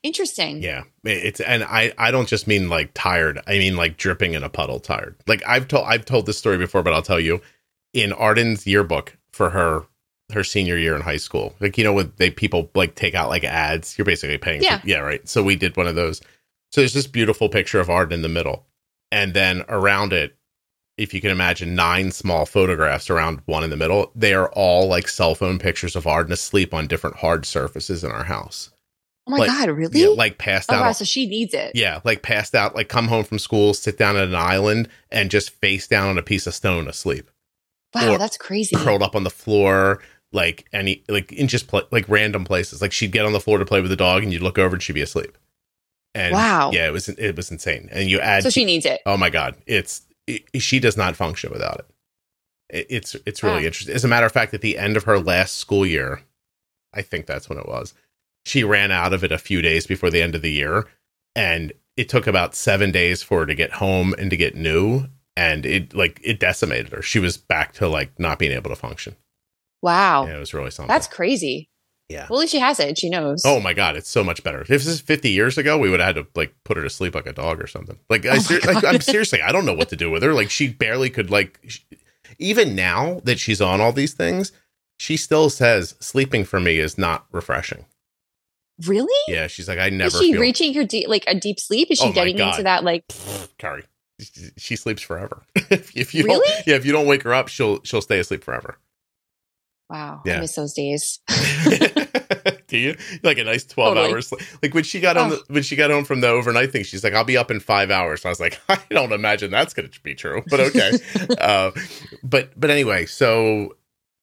Interesting. 0.02 0.62
Yeah, 0.62 0.84
it's 1.04 1.40
and 1.40 1.64
I 1.64 1.92
I 1.98 2.10
don't 2.10 2.28
just 2.28 2.46
mean 2.46 2.68
like 2.68 2.92
tired. 2.94 3.40
I 3.46 3.58
mean 3.58 3.76
like 3.76 3.96
dripping 3.96 4.34
in 4.34 4.44
a 4.44 4.48
puddle 4.48 4.78
tired. 4.78 5.16
Like 5.26 5.42
I've 5.46 5.66
told 5.66 5.86
I've 5.86 6.04
told 6.04 6.26
this 6.26 6.38
story 6.38 6.56
before, 6.56 6.82
but 6.82 6.92
I'll 6.92 7.02
tell 7.02 7.20
you. 7.20 7.40
In 7.94 8.12
Arden's 8.12 8.66
yearbook 8.66 9.16
for 9.32 9.50
her 9.50 9.86
her 10.32 10.44
senior 10.44 10.76
year 10.76 10.94
in 10.94 11.00
high 11.00 11.16
school, 11.16 11.54
like 11.58 11.78
you 11.78 11.84
know 11.84 11.92
when 11.94 12.12
they 12.16 12.30
people 12.30 12.70
like 12.74 12.94
take 12.94 13.14
out 13.14 13.28
like 13.28 13.44
ads, 13.44 13.96
you're 13.98 14.04
basically 14.04 14.38
paying. 14.38 14.62
Yeah. 14.62 14.78
For, 14.78 14.88
yeah, 14.88 14.98
right. 14.98 15.26
So 15.28 15.42
we 15.42 15.56
did 15.56 15.76
one 15.76 15.86
of 15.88 15.96
those. 15.96 16.20
So 16.70 16.82
there's 16.82 16.92
this 16.92 17.06
beautiful 17.06 17.48
picture 17.48 17.80
of 17.80 17.88
Arden 17.88 18.12
in 18.12 18.22
the 18.22 18.28
middle, 18.28 18.66
and 19.10 19.32
then 19.32 19.64
around 19.68 20.12
it, 20.12 20.36
if 20.98 21.14
you 21.14 21.20
can 21.20 21.30
imagine, 21.30 21.74
nine 21.74 22.10
small 22.12 22.44
photographs 22.44 23.08
around 23.08 23.40
one 23.46 23.64
in 23.64 23.70
the 23.70 23.76
middle. 23.76 24.12
They 24.14 24.34
are 24.34 24.50
all 24.50 24.86
like 24.86 25.08
cell 25.08 25.34
phone 25.34 25.58
pictures 25.58 25.96
of 25.96 26.06
Arden 26.06 26.32
asleep 26.32 26.74
on 26.74 26.86
different 26.86 27.16
hard 27.16 27.46
surfaces 27.46 28.04
in 28.04 28.10
our 28.12 28.24
house. 28.24 28.70
Oh 29.28 29.32
my 29.32 29.38
Like, 29.38 29.48
god, 29.48 29.68
really? 29.68 30.00
Yeah, 30.00 30.08
like 30.08 30.38
passed 30.38 30.72
oh 30.72 30.76
out. 30.76 30.80
wow, 30.86 30.92
so 30.92 31.04
she 31.04 31.26
needs 31.26 31.52
it. 31.52 31.72
Yeah, 31.74 32.00
like 32.02 32.22
passed 32.22 32.54
out, 32.54 32.74
like 32.74 32.88
come 32.88 33.08
home 33.08 33.24
from 33.24 33.38
school, 33.38 33.74
sit 33.74 33.98
down 33.98 34.16
at 34.16 34.26
an 34.28 34.34
island, 34.34 34.88
and 35.10 35.30
just 35.30 35.50
face 35.50 35.86
down 35.86 36.08
on 36.08 36.16
a 36.18 36.22
piece 36.22 36.46
of 36.46 36.54
stone 36.54 36.88
asleep, 36.88 37.30
Wow, 37.94 38.14
Or 38.14 38.18
that's 38.18 38.38
crazy. 38.38 38.74
curled 38.76 39.02
up 39.02 39.14
on 39.14 39.24
the 39.24 39.30
floor, 39.30 40.00
like 40.32 40.66
any, 40.72 41.04
like 41.08 41.30
in 41.32 41.46
just 41.46 41.68
pla 41.68 41.82
like 41.90 42.08
random 42.08 42.44
places. 42.44 42.80
Like 42.80 42.92
she'd 42.92 43.12
get 43.12 43.26
on 43.26 43.32
the 43.34 43.40
floor 43.40 43.58
to 43.58 43.64
play 43.66 43.80
with 43.82 43.90
the 43.90 43.96
dog, 43.96 44.22
and 44.22 44.32
you'd 44.32 44.42
look 44.42 44.58
over 44.58 44.76
and 44.76 44.82
she'd 44.82 44.94
be 44.94 45.02
asleep. 45.02 45.36
And 46.14 46.32
Wow. 46.34 46.70
yeah, 46.72 46.86
it 46.88 46.92
was 46.92 47.08
it 47.10 47.36
was 47.36 47.50
insane. 47.50 47.88
And 47.92 48.08
you 48.10 48.20
add, 48.20 48.42
So 48.44 48.50
she 48.50 48.64
needs 48.64 48.86
it. 48.86 49.02
oh 49.04 49.18
my 49.18 49.28
god, 49.28 49.56
it's 49.66 50.02
it, 50.26 50.42
she 50.62 50.80
does 50.80 50.96
not 50.96 51.16
function 51.16 51.50
without 51.52 51.80
it. 51.80 51.86
It- 52.70 52.86
It's 52.90 53.16
it's 53.26 53.42
really 53.42 53.60
Wow. 53.60 53.66
interesting. 53.66 53.94
As 53.94 54.04
a 54.04 54.08
matter 54.08 54.24
of 54.26 54.32
fact, 54.32 54.54
at 54.54 54.62
the 54.62 54.78
end 54.78 54.96
of 54.96 55.04
her 55.04 55.18
last 55.18 55.58
school 55.58 55.84
year, 55.86 56.22
I 56.94 57.02
think 57.02 57.26
that's 57.26 57.48
when 57.50 57.58
it 57.58 57.66
was. 57.68 57.92
She 58.46 58.64
ran 58.64 58.90
out 58.90 59.12
of 59.12 59.22
it 59.24 59.32
a 59.32 59.38
few 59.38 59.60
days 59.62 59.86
before 59.86 60.10
the 60.10 60.22
end 60.22 60.34
of 60.34 60.42
the 60.42 60.52
year, 60.52 60.86
and 61.34 61.72
it 61.96 62.08
took 62.08 62.26
about 62.26 62.54
seven 62.54 62.90
days 62.92 63.22
for 63.22 63.40
her 63.40 63.46
to 63.46 63.54
get 63.54 63.72
home 63.72 64.14
and 64.18 64.30
to 64.30 64.36
get 64.36 64.54
new, 64.54 65.06
and 65.36 65.66
it 65.66 65.94
like 65.94 66.20
it 66.24 66.40
decimated 66.40 66.92
her. 66.92 67.02
She 67.02 67.18
was 67.18 67.36
back 67.36 67.72
to 67.74 67.88
like 67.88 68.18
not 68.18 68.38
being 68.38 68.52
able 68.52 68.70
to 68.70 68.76
function. 68.76 69.16
Wow. 69.82 70.26
Yeah, 70.26 70.36
it 70.36 70.40
was 70.40 70.54
really 70.54 70.70
something. 70.70 70.88
That's 70.92 71.06
crazy. 71.06 71.68
yeah. 72.08 72.26
Well, 72.30 72.38
at 72.38 72.42
least 72.42 72.52
she 72.52 72.58
has 72.58 72.80
it. 72.80 72.98
She 72.98 73.10
knows. 73.10 73.42
Oh 73.44 73.60
my 73.60 73.74
god, 73.74 73.96
it's 73.96 74.08
so 74.08 74.24
much 74.24 74.42
better. 74.42 74.60
If 74.62 74.68
this 74.68 74.86
is 74.86 75.00
50 75.00 75.30
years 75.30 75.58
ago, 75.58 75.78
we 75.78 75.90
would 75.90 76.00
have 76.00 76.16
had 76.16 76.24
to 76.24 76.30
like 76.34 76.54
put 76.64 76.76
her 76.76 76.82
to 76.82 76.90
sleep 76.90 77.14
like 77.14 77.26
a 77.26 77.32
dog 77.32 77.62
or 77.62 77.66
something. 77.66 77.98
Like 78.08 78.24
I 78.26 78.30
Oh 78.30 78.32
my 78.34 78.38
ser- 78.38 78.60
like 78.72 78.84
I'm 78.84 79.00
seriously, 79.02 79.42
I 79.42 79.52
don't 79.52 79.66
know 79.66 79.74
what 79.74 79.90
to 79.90 79.96
do 79.96 80.10
with 80.10 80.22
her. 80.22 80.32
Like 80.34 80.50
she 80.50 80.68
barely 80.68 81.10
could 81.10 81.30
like 81.30 81.60
sh 81.68 81.80
even 82.38 82.74
now 82.74 83.20
that 83.24 83.38
she's 83.38 83.60
on 83.60 83.80
all 83.80 83.92
these 83.92 84.12
things, 84.14 84.52
she 84.98 85.16
still 85.16 85.48
says 85.50 85.94
sleeping 86.00 86.44
for 86.44 86.60
me 86.60 86.78
is 86.78 86.96
not 86.98 87.26
refreshing. 87.32 87.84
Really? 88.86 89.12
Yeah, 89.26 89.46
she's 89.48 89.66
like 89.68 89.78
I 89.78 89.88
never 89.90 90.06
is 90.08 90.18
she 90.20 90.32
feel 90.32 90.40
reaching 90.40 90.74
her 90.74 90.84
deep, 90.84 91.08
like 91.08 91.24
a 91.26 91.34
deep 91.34 91.58
sleep? 91.58 91.90
Is 91.90 91.98
she 91.98 92.08
Oh 92.08 92.12
getting 92.12 92.38
into 92.38 92.62
that 92.62 92.84
like? 92.84 93.04
Kerrie. 93.58 93.84
She- 94.56 94.76
sleeps 94.76 95.02
forever. 95.02 95.42
if, 95.56 95.96
if 95.96 96.14
you 96.14 96.24
Really? 96.24 96.46
don't, 96.48 96.66
yeah, 96.66 96.74
if 96.76 96.84
you 96.84 96.92
don't 96.92 97.06
wake 97.06 97.22
her 97.22 97.34
up, 97.34 97.48
she'll 97.48 97.80
she'll 97.84 98.02
stay 98.02 98.18
asleep 98.18 98.44
forever. 98.44 98.78
Wow, 99.90 100.20
Yeah. 100.26 100.36
I 100.36 100.40
miss 100.40 100.54
those 100.54 100.74
days. 100.74 101.20
Do 102.68 102.76
you 102.76 102.96
like 103.22 103.38
a 103.38 103.44
nice 103.44 103.64
twelve 103.64 103.94
Totally. 103.94 104.12
hours? 104.12 104.32
Like 104.62 104.74
when 104.74 104.84
she 104.84 105.00
got 105.00 105.16
on 105.16 105.32
Oh. 105.32 105.36
the, 105.36 105.44
when 105.54 105.62
she 105.62 105.74
got 105.76 105.90
home 105.90 106.04
from 106.04 106.20
the 106.20 106.28
overnight 106.28 106.70
thing, 106.70 106.84
she's 106.84 107.02
like, 107.02 107.14
"I'll 107.14 107.24
be 107.24 107.38
up 107.38 107.50
in 107.50 107.60
five 107.60 107.90
hours." 107.90 108.26
I 108.26 108.28
was 108.28 108.38
like, 108.40 108.60
"I 108.68 108.78
don't 108.90 109.12
imagine 109.12 109.50
that's 109.50 109.72
going 109.72 109.88
to 109.88 110.00
be 110.02 110.14
true," 110.14 110.42
but 110.50 110.60
okay. 110.60 110.92
uh, 111.40 111.70
but 112.22 112.50
but 112.60 112.68
anyway, 112.70 113.06
so 113.06 113.76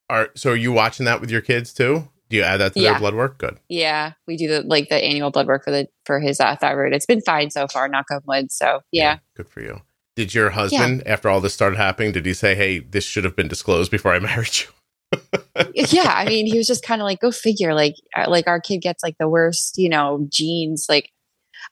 are 0.08 0.28
so 0.36 0.52
are 0.52 0.56
you 0.56 0.70
watching 0.72 1.06
that 1.06 1.20
with 1.20 1.30
your 1.32 1.40
kids 1.40 1.72
too? 1.72 2.08
Do 2.28 2.36
you 2.36 2.42
add 2.42 2.58
that 2.58 2.74
to 2.74 2.80
their 2.80 2.98
blood 2.98 3.14
work? 3.14 3.38
Good. 3.38 3.58
Yeah, 3.68 4.12
we 4.26 4.36
do 4.36 4.48
the 4.48 4.62
like 4.62 4.88
the 4.88 4.96
annual 4.96 5.30
blood 5.30 5.46
work 5.46 5.64
for 5.64 5.70
the 5.70 5.88
for 6.04 6.18
his 6.18 6.40
uh, 6.40 6.56
thyroid. 6.56 6.92
It's 6.92 7.06
been 7.06 7.20
fine 7.20 7.50
so 7.50 7.68
far. 7.68 7.88
Knock 7.88 8.06
on 8.10 8.20
wood. 8.26 8.50
So 8.50 8.80
yeah. 8.90 9.18
good 9.36 9.48
for 9.48 9.60
you. 9.60 9.82
Did 10.16 10.34
your 10.34 10.50
husband, 10.50 11.02
after 11.06 11.28
all 11.28 11.42
this 11.42 11.52
started 11.52 11.76
happening, 11.76 12.12
did 12.12 12.24
he 12.24 12.32
say, 12.32 12.54
"Hey, 12.54 12.78
this 12.78 13.04
should 13.04 13.24
have 13.24 13.36
been 13.36 13.48
disclosed 13.48 13.90
before 13.90 14.14
I 14.14 14.18
married 14.20 14.56
you"? 14.58 14.68
yeah 15.74 16.12
i 16.14 16.24
mean 16.26 16.46
he 16.46 16.58
was 16.58 16.66
just 16.66 16.84
kind 16.84 17.00
of 17.00 17.04
like 17.04 17.20
go 17.20 17.30
figure 17.30 17.74
like 17.74 17.94
uh, 18.16 18.28
like 18.28 18.46
our 18.48 18.60
kid 18.60 18.78
gets 18.78 19.04
like 19.04 19.16
the 19.18 19.28
worst 19.28 19.78
you 19.78 19.88
know 19.88 20.26
genes 20.28 20.86
like 20.88 21.10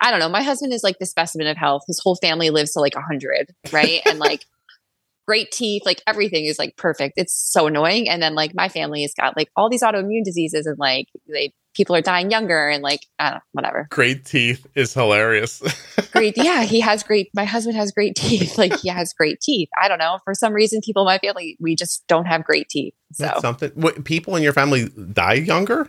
i 0.00 0.10
don't 0.10 0.20
know 0.20 0.28
my 0.28 0.42
husband 0.42 0.72
is 0.72 0.84
like 0.84 0.98
the 1.00 1.06
specimen 1.06 1.46
of 1.48 1.56
health 1.56 1.82
his 1.88 1.98
whole 1.98 2.14
family 2.16 2.50
lives 2.50 2.72
to 2.72 2.80
like 2.80 2.94
100 2.94 3.52
right 3.72 4.00
and 4.06 4.20
like 4.20 4.44
great 5.26 5.50
teeth 5.50 5.82
like 5.84 6.02
everything 6.06 6.44
is 6.44 6.58
like 6.58 6.76
perfect 6.76 7.14
it's 7.16 7.34
so 7.34 7.66
annoying 7.66 8.08
and 8.08 8.22
then 8.22 8.34
like 8.34 8.54
my 8.54 8.68
family 8.68 9.02
has 9.02 9.12
got 9.18 9.36
like 9.36 9.48
all 9.56 9.68
these 9.68 9.82
autoimmune 9.82 10.24
diseases 10.24 10.66
and 10.66 10.78
like 10.78 11.06
they 11.28 11.52
people 11.74 11.96
are 11.96 12.00
dying 12.00 12.30
younger 12.30 12.68
and 12.68 12.82
like 12.82 13.00
i 13.18 13.30
don't 13.30 13.34
know 13.36 13.40
whatever 13.52 13.88
Great 13.90 14.24
teeth 14.24 14.64
is 14.74 14.94
hilarious. 14.94 15.60
great 16.12 16.36
yeah 16.36 16.62
he 16.62 16.80
has 16.80 17.02
great 17.02 17.30
my 17.34 17.44
husband 17.44 17.76
has 17.76 17.90
great 17.90 18.14
teeth 18.14 18.56
like 18.58 18.78
he 18.80 18.88
has 18.88 19.12
great 19.12 19.40
teeth 19.40 19.68
i 19.80 19.88
don't 19.88 19.98
know 19.98 20.18
for 20.24 20.34
some 20.34 20.52
reason 20.52 20.80
people 20.82 21.02
in 21.02 21.06
my 21.06 21.18
family 21.18 21.56
we 21.60 21.74
just 21.74 22.06
don't 22.06 22.26
have 22.26 22.44
great 22.44 22.68
teeth 22.68 22.94
so 23.14 23.24
That's 23.26 23.40
something. 23.40 23.70
What, 23.74 24.04
people 24.04 24.34
in 24.36 24.42
your 24.42 24.52
family 24.52 24.88
die 25.12 25.34
younger? 25.34 25.88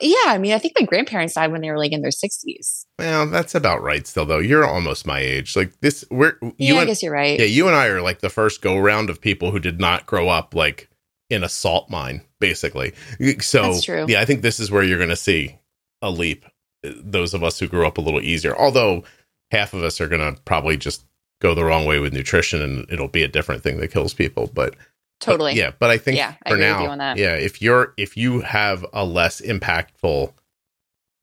Yeah, 0.00 0.14
I 0.26 0.38
mean, 0.38 0.52
I 0.52 0.58
think 0.58 0.74
my 0.78 0.86
grandparents 0.86 1.34
died 1.34 1.50
when 1.50 1.60
they 1.60 1.70
were 1.70 1.78
like 1.78 1.92
in 1.92 2.02
their 2.02 2.10
sixties. 2.10 2.86
Well, 2.98 3.26
that's 3.26 3.54
about 3.54 3.82
right. 3.82 4.06
Still, 4.06 4.26
though, 4.26 4.38
you're 4.38 4.64
almost 4.64 5.06
my 5.06 5.18
age. 5.20 5.56
Like 5.56 5.78
this, 5.80 6.04
we're 6.10 6.36
Yeah, 6.42 6.50
you 6.74 6.76
I 6.78 6.84
guess 6.84 7.02
you're 7.02 7.12
right. 7.12 7.38
yeah, 7.38 7.46
you 7.46 7.66
and 7.66 7.76
I 7.76 7.86
are 7.88 8.00
like 8.02 8.20
the 8.20 8.30
first 8.30 8.62
go 8.62 8.78
round 8.78 9.10
of 9.10 9.20
people 9.20 9.50
who 9.50 9.58
did 9.58 9.80
not 9.80 10.06
grow 10.06 10.28
up 10.28 10.54
like 10.54 10.88
in 11.30 11.42
a 11.44 11.48
salt 11.48 11.90
mine, 11.90 12.22
basically. 12.40 12.94
So 13.40 13.72
yeah, 14.06 14.20
I 14.20 14.24
think 14.24 14.42
this 14.42 14.60
is 14.60 14.70
where 14.70 14.82
you're 14.82 14.98
going 14.98 15.10
to 15.10 15.16
see 15.16 15.58
a 16.00 16.10
leap. 16.10 16.44
uh, 16.86 16.92
Those 17.02 17.34
of 17.34 17.42
us 17.42 17.58
who 17.58 17.66
grew 17.66 17.86
up 17.86 17.98
a 17.98 18.02
little 18.02 18.20
easier, 18.20 18.56
although 18.56 19.04
half 19.50 19.74
of 19.74 19.82
us 19.82 20.00
are 20.00 20.08
going 20.08 20.34
to 20.34 20.40
probably 20.42 20.76
just 20.76 21.04
go 21.40 21.54
the 21.54 21.64
wrong 21.64 21.84
way 21.86 21.98
with 21.98 22.12
nutrition 22.12 22.62
and 22.62 22.86
it'll 22.90 23.08
be 23.08 23.22
a 23.22 23.28
different 23.28 23.62
thing 23.62 23.78
that 23.78 23.92
kills 23.92 24.14
people. 24.14 24.50
But 24.52 24.74
totally. 25.20 25.52
but, 25.52 25.56
yeah, 25.58 25.70
but 25.78 25.90
I 25.90 25.98
think 25.98 26.16
Yeah, 26.18 26.32
for 26.46 26.52
with 26.56 26.60
now, 26.60 26.96
that. 26.96 27.16
yeah, 27.16 27.34
if 27.34 27.60
you're 27.62 27.94
if 27.96 28.16
you 28.16 28.40
have 28.42 28.84
a 28.92 29.04
less 29.04 29.40
impactful 29.40 30.32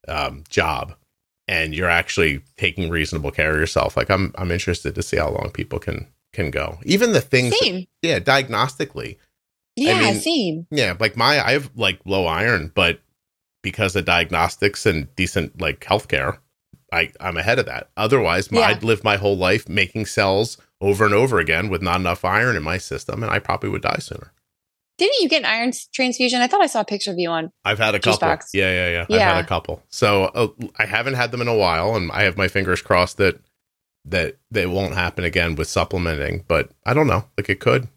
um, 0.08 0.44
job 0.50 0.96
and 1.48 1.74
you're 1.76 1.90
actually 1.90 2.42
taking 2.58 2.90
reasonable 2.90 3.32
care 3.32 3.52
of 3.54 3.60
yourself, 3.60 3.98
like 3.98 4.10
I'm 4.10 4.34
I'm 4.38 4.52
interested 4.52 4.96
to 4.96 5.04
see 5.04 5.18
how 5.18 5.30
long 5.30 5.52
people 5.54 5.80
can 5.80 6.08
can 6.34 6.52
go. 6.52 6.80
Even 6.84 7.14
the 7.14 7.22
things, 7.22 7.58
Same. 7.60 7.86
yeah, 8.02 8.20
diagnostically, 8.20 9.18
Yeah, 9.76 9.94
I 9.94 10.00
mean, 10.12 10.22
same. 10.22 10.68
yeah, 10.72 10.96
like 11.00 11.16
my 11.16 11.44
I 11.46 11.52
have 11.54 11.72
like 11.76 12.00
low 12.06 12.26
iron, 12.26 12.72
but 12.76 13.00
because 13.64 13.96
of 13.96 14.06
diagnostics 14.06 14.86
and 14.86 15.14
decent 15.16 15.60
like 15.60 15.80
healthcare, 15.80 16.40
I 16.92 17.12
I'm 17.20 17.38
ahead 17.38 17.58
of 17.60 17.66
that. 17.68 17.90
Otherwise, 17.98 18.52
my, 18.52 18.60
Yeah. 18.62 18.68
I'd 18.68 18.84
live 18.84 19.04
my 19.04 19.18
whole 19.18 19.38
life 19.38 19.68
making 19.70 20.06
cells 20.08 20.58
over 20.82 21.06
and 21.06 21.14
over 21.14 21.40
again 21.40 21.70
with 21.70 21.82
not 21.82 22.00
enough 22.00 22.26
iron 22.26 22.56
in 22.56 22.64
my 22.64 22.78
system, 22.78 23.24
and 23.24 23.32
I 23.32 23.40
probably 23.40 23.70
would 23.70 23.82
die 23.82 23.98
sooner. 24.00 24.32
Didn't 24.98 25.20
you 25.22 25.28
get 25.28 25.40
an 25.40 25.46
iron 25.46 25.74
transfusion? 25.94 26.42
I 26.42 26.48
thought 26.48 26.62
I 26.62 26.68
saw 26.68 26.80
a 26.82 26.86
picture 26.86 27.12
of 27.12 27.20
you 27.20 27.30
on. 27.30 27.52
I've 27.66 27.80
had 27.80 27.96
a 27.96 28.00
Juice 28.00 28.16
couple. 28.16 28.30
box. 28.30 28.52
Yeah, 28.54 28.72
yeah, 28.72 29.06
yeah. 29.10 29.16
I've 29.16 29.36
had 29.36 29.44
a 29.46 29.48
couple. 29.48 29.84
So 29.90 30.24
uh, 30.26 30.48
I 30.78 30.86
haven't 30.86 31.16
had 31.16 31.32
them 31.32 31.42
in 31.42 31.50
a 31.50 31.56
while, 31.56 31.96
and 31.96 32.12
I 32.14 32.24
have 32.24 32.38
my 32.38 32.48
fingers 32.48 32.82
crossed 32.82 33.18
that 33.18 33.40
that 34.06 34.38
they 34.52 34.66
won't 34.68 34.94
happen 34.94 35.24
again 35.26 35.56
with 35.56 35.68
supplementing. 35.68 36.46
But 36.48 36.70
I 36.86 36.94
don't 36.94 37.08
know. 37.08 37.26
Like 37.38 37.50
it 37.50 37.60
could. 37.60 37.90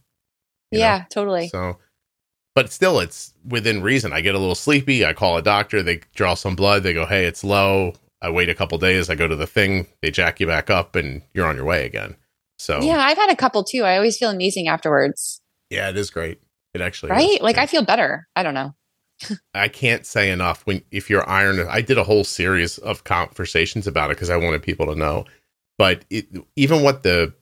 you 0.72 0.78
know? 0.78 0.84
Yeah, 0.84 1.04
totally. 1.10 1.48
So, 1.48 1.78
but 2.56 2.72
still, 2.72 2.98
it's 2.98 3.32
within 3.46 3.80
reason. 3.82 4.12
I 4.12 4.20
get 4.20 4.34
a 4.34 4.38
little 4.38 4.56
sleepy. 4.56 5.04
I 5.04 5.12
call 5.12 5.36
a 5.36 5.42
doctor. 5.42 5.82
They 5.84 6.00
draw 6.16 6.34
some 6.34 6.56
blood. 6.56 6.82
They 6.82 6.94
go, 6.94 7.06
"Hey, 7.06 7.26
it's 7.26 7.44
low." 7.44 7.94
I 8.20 8.30
wait 8.30 8.48
a 8.48 8.54
couple 8.56 8.76
days. 8.78 9.08
I 9.08 9.14
go 9.14 9.28
to 9.28 9.36
the 9.36 9.46
thing. 9.46 9.86
They 10.02 10.10
jack 10.10 10.40
you 10.40 10.48
back 10.48 10.68
up, 10.68 10.96
and 10.96 11.22
you're 11.32 11.46
on 11.46 11.54
your 11.54 11.64
way 11.64 11.86
again. 11.86 12.16
So 12.58 12.80
Yeah, 12.82 12.98
I've 12.98 13.16
had 13.18 13.30
a 13.30 13.36
couple 13.36 13.64
too. 13.64 13.84
I 13.84 13.96
always 13.96 14.16
feel 14.18 14.30
amazing 14.30 14.68
afterwards. 14.68 15.40
yeah, 15.70 15.88
it 15.90 15.96
is 15.96 16.10
great. 16.10 16.40
It 16.74 16.80
actually 16.80 17.10
Right? 17.12 17.28
is. 17.36 17.40
Like 17.40 17.56
Yeah. 17.56 17.62
I 17.62 17.66
feel 17.66 17.82
better. 17.84 18.28
I 18.36 18.42
don't 18.42 18.54
know. 18.54 18.74
I 19.54 19.68
can't 19.68 20.06
say 20.06 20.30
enough 20.30 20.62
when 20.66 20.82
if 20.90 21.10
you're 21.10 21.28
iron. 21.28 21.66
I 21.68 21.80
did 21.80 21.98
a 21.98 22.04
whole 22.04 22.24
series 22.24 22.78
of 22.78 23.04
conversations 23.04 23.86
about 23.86 24.10
it 24.10 24.16
because 24.16 24.30
I 24.30 24.36
wanted 24.36 24.62
people 24.62 24.86
to 24.86 24.94
know. 24.94 25.24
But 25.76 26.04
it, 26.10 26.26
even 26.56 26.82
what 26.82 27.02
the 27.02 27.32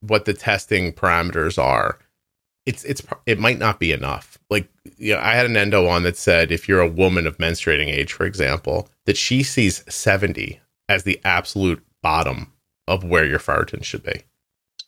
what 0.00 0.24
the 0.24 0.34
testing 0.34 0.92
parameters 0.92 1.62
are, 1.62 1.98
it's 2.64 2.84
it's 2.84 3.02
it 3.24 3.38
might 3.38 3.58
not 3.58 3.78
be 3.78 3.92
enough. 3.92 4.38
Like 4.50 4.68
you 4.96 5.14
know, 5.14 5.20
I 5.20 5.34
had 5.34 5.46
an 5.46 5.56
endo 5.56 5.86
on 5.86 6.02
that 6.04 6.16
said 6.16 6.50
if 6.52 6.68
you're 6.68 6.80
a 6.80 6.88
woman 6.88 7.26
of 7.26 7.38
menstruating 7.38 7.88
age, 7.88 8.12
for 8.12 8.24
example, 8.26 8.88
that 9.04 9.16
she 9.16 9.42
sees 9.42 9.84
70 9.92 10.60
as 10.88 11.02
the 11.04 11.20
absolute 11.24 11.84
bottom 12.02 12.52
of 12.88 13.02
where 13.04 13.24
your 13.24 13.38
ferritin 13.40 13.82
should 13.84 14.02
be. 14.04 14.22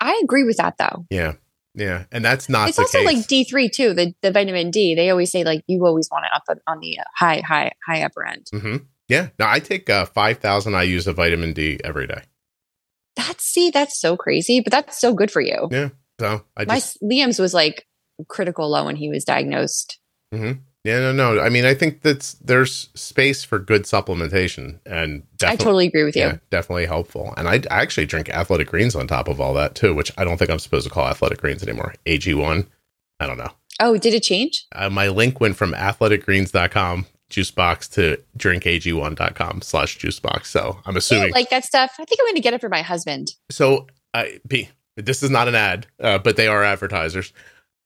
I 0.01 0.20
agree 0.22 0.44
with 0.44 0.57
that 0.59 0.76
though. 0.78 1.07
Yeah, 1.11 1.34
yeah, 1.74 2.05
and 2.12 2.24
that's 2.24 2.49
not. 2.49 2.68
it's 2.68 2.78
also 2.78 2.99
case. 2.99 3.07
like 3.07 3.26
D 3.26 3.44
three 3.44 3.68
too. 3.68 3.94
The 3.94 4.14
the 4.22 4.30
vitamin 4.30 4.70
D. 4.70 4.94
They 4.94 5.11
always 5.11 5.30
say 5.30 5.44
like 5.44 5.62
you 5.66 5.84
always 5.84 6.09
want 6.11 6.24
it 6.24 6.30
up 6.34 6.42
on- 6.49 6.61
on 6.74 6.80
the 6.80 6.99
uh, 6.99 7.05
high 7.16 7.40
high 7.46 7.72
high 7.86 8.03
upper 8.03 8.26
end. 8.26 8.46
Mm-hmm. 8.55 8.76
Yeah. 9.09 9.28
Now 9.38 9.51
I 9.51 9.59
take 9.59 9.88
uh, 9.90 10.05
five 10.07 10.38
thousand 10.38 10.74
IU's 10.74 11.07
of 11.07 11.16
vitamin 11.16 11.53
D 11.53 11.80
every 11.82 12.07
day. 12.07 12.22
That's 13.16 13.44
see, 13.44 13.70
that's 13.70 13.99
so 13.99 14.16
crazy, 14.16 14.61
but 14.61 14.70
that's 14.70 15.01
so 15.01 15.12
good 15.14 15.30
for 15.30 15.40
you. 15.40 15.68
Yeah. 15.70 15.88
So 16.20 16.42
I 16.57 16.64
My 16.64 16.80
Liam's 17.03 17.38
was 17.38 17.55
like 17.55 17.86
critical 18.28 18.68
low 18.70 18.84
when 18.84 18.96
he 18.96 19.09
was 19.09 19.24
diagnosed. 19.24 19.99
Yeah 20.89 21.01
no 21.01 21.12
no 21.12 21.41
I 21.41 21.49
mean 21.49 21.64
I 21.64 21.74
think 21.74 22.03
that's 22.03 22.34
there's 22.34 22.89
space 22.95 23.45
for 23.45 23.59
good 23.59 23.82
supplementation 23.84 24.78
and 24.86 25.22
I 25.45 25.57
totally 25.57 25.86
agree 25.86 26.05
with 26.05 26.16
you. 26.16 26.22
yeah 26.22 26.36
definitely 26.51 26.86
helpful 26.86 27.34
and 27.36 27.47
I, 27.49 27.55
I 27.70 27.82
actually 27.82 28.07
drink 28.07 28.28
athletic 28.30 28.68
greens 28.68 28.95
on 28.97 29.07
top 29.07 29.28
of 29.28 29.41
all 29.41 29.55
that 29.55 29.74
too 29.74 29.95
which 29.95 30.11
I 30.18 30.24
don't 30.24 30.36
think 30.39 30.51
I'm 30.51 30.59
supposed 30.59 30.86
to 30.89 30.93
call 30.93 31.07
athletic 31.07 31.39
greens 31.41 31.62
anymore 31.62 31.95
AG 32.07 32.32
one 32.34 32.66
I 33.20 33.26
don't 33.26 33.39
know 33.39 33.53
Oh, 33.80 33.97
did 33.97 34.12
it 34.14 34.24
change? 34.24 34.66
uh, 34.74 34.91
my 34.91 35.07
link 35.09 35.41
went 35.41 35.57
from 35.57 35.72
athleticgreens.com 35.72 37.07
juicebox 37.30 37.89
to 37.93 38.16
drinkag1.com 38.39 39.62
slash 39.62 39.99
juicebox 39.99 40.47
so 40.47 40.80
I'm 40.86 40.95
Yeah, 40.95 40.99
assuming 40.99 41.32
like 41.32 41.51
that 41.51 41.64
stuff. 41.64 41.93
I 41.99 42.05
think 42.05 42.18
I'm 42.20 42.26
going 42.26 42.34
to 42.36 42.41
get 42.41 42.55
it 42.55 42.61
for 42.61 42.68
my 42.68 42.82
husband. 42.82 43.34
So, 43.51 43.86
I 44.14 44.41
P, 44.49 44.68
this 44.97 45.22
is 45.22 45.30
not 45.30 45.47
an 45.49 45.55
ad, 45.55 45.86
uh, 46.01 46.18
but 46.18 46.36
they 46.36 46.49
are 46.49 46.64
advertisers. 46.64 47.32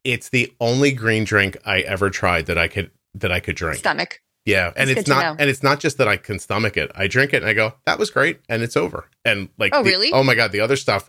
It's 0.04 0.28
the 0.28 0.52
only 0.60 0.92
green 0.92 1.24
drink 1.24 1.56
I 1.64 1.80
ever 1.80 2.10
tried 2.10 2.46
that 2.46 2.58
I 2.58 2.68
could 2.68 2.90
that 3.14 3.30
I 3.32 3.40
could 3.40 3.56
drink. 3.56 3.78
Stomach. 3.78 4.20
Yeah, 4.44 4.72
and 4.74 4.90
That's 4.90 5.00
it's 5.00 5.08
not 5.08 5.40
and 5.40 5.48
it's 5.48 5.62
not 5.62 5.78
just 5.78 5.98
that 5.98 6.08
I 6.08 6.16
can 6.16 6.38
stomach 6.38 6.76
it. 6.76 6.90
I 6.94 7.06
drink 7.06 7.32
it 7.32 7.42
and 7.42 7.46
I 7.46 7.52
go, 7.54 7.74
"That 7.86 7.98
was 7.98 8.10
great," 8.10 8.40
and 8.48 8.62
it's 8.62 8.76
over. 8.76 9.08
And 9.24 9.48
like, 9.58 9.72
Oh, 9.74 9.82
the- 9.84 9.90
really? 9.90 10.10
Oh 10.12 10.24
my 10.24 10.34
god, 10.34 10.50
the 10.50 10.60
other 10.60 10.76
stuff 10.76 11.08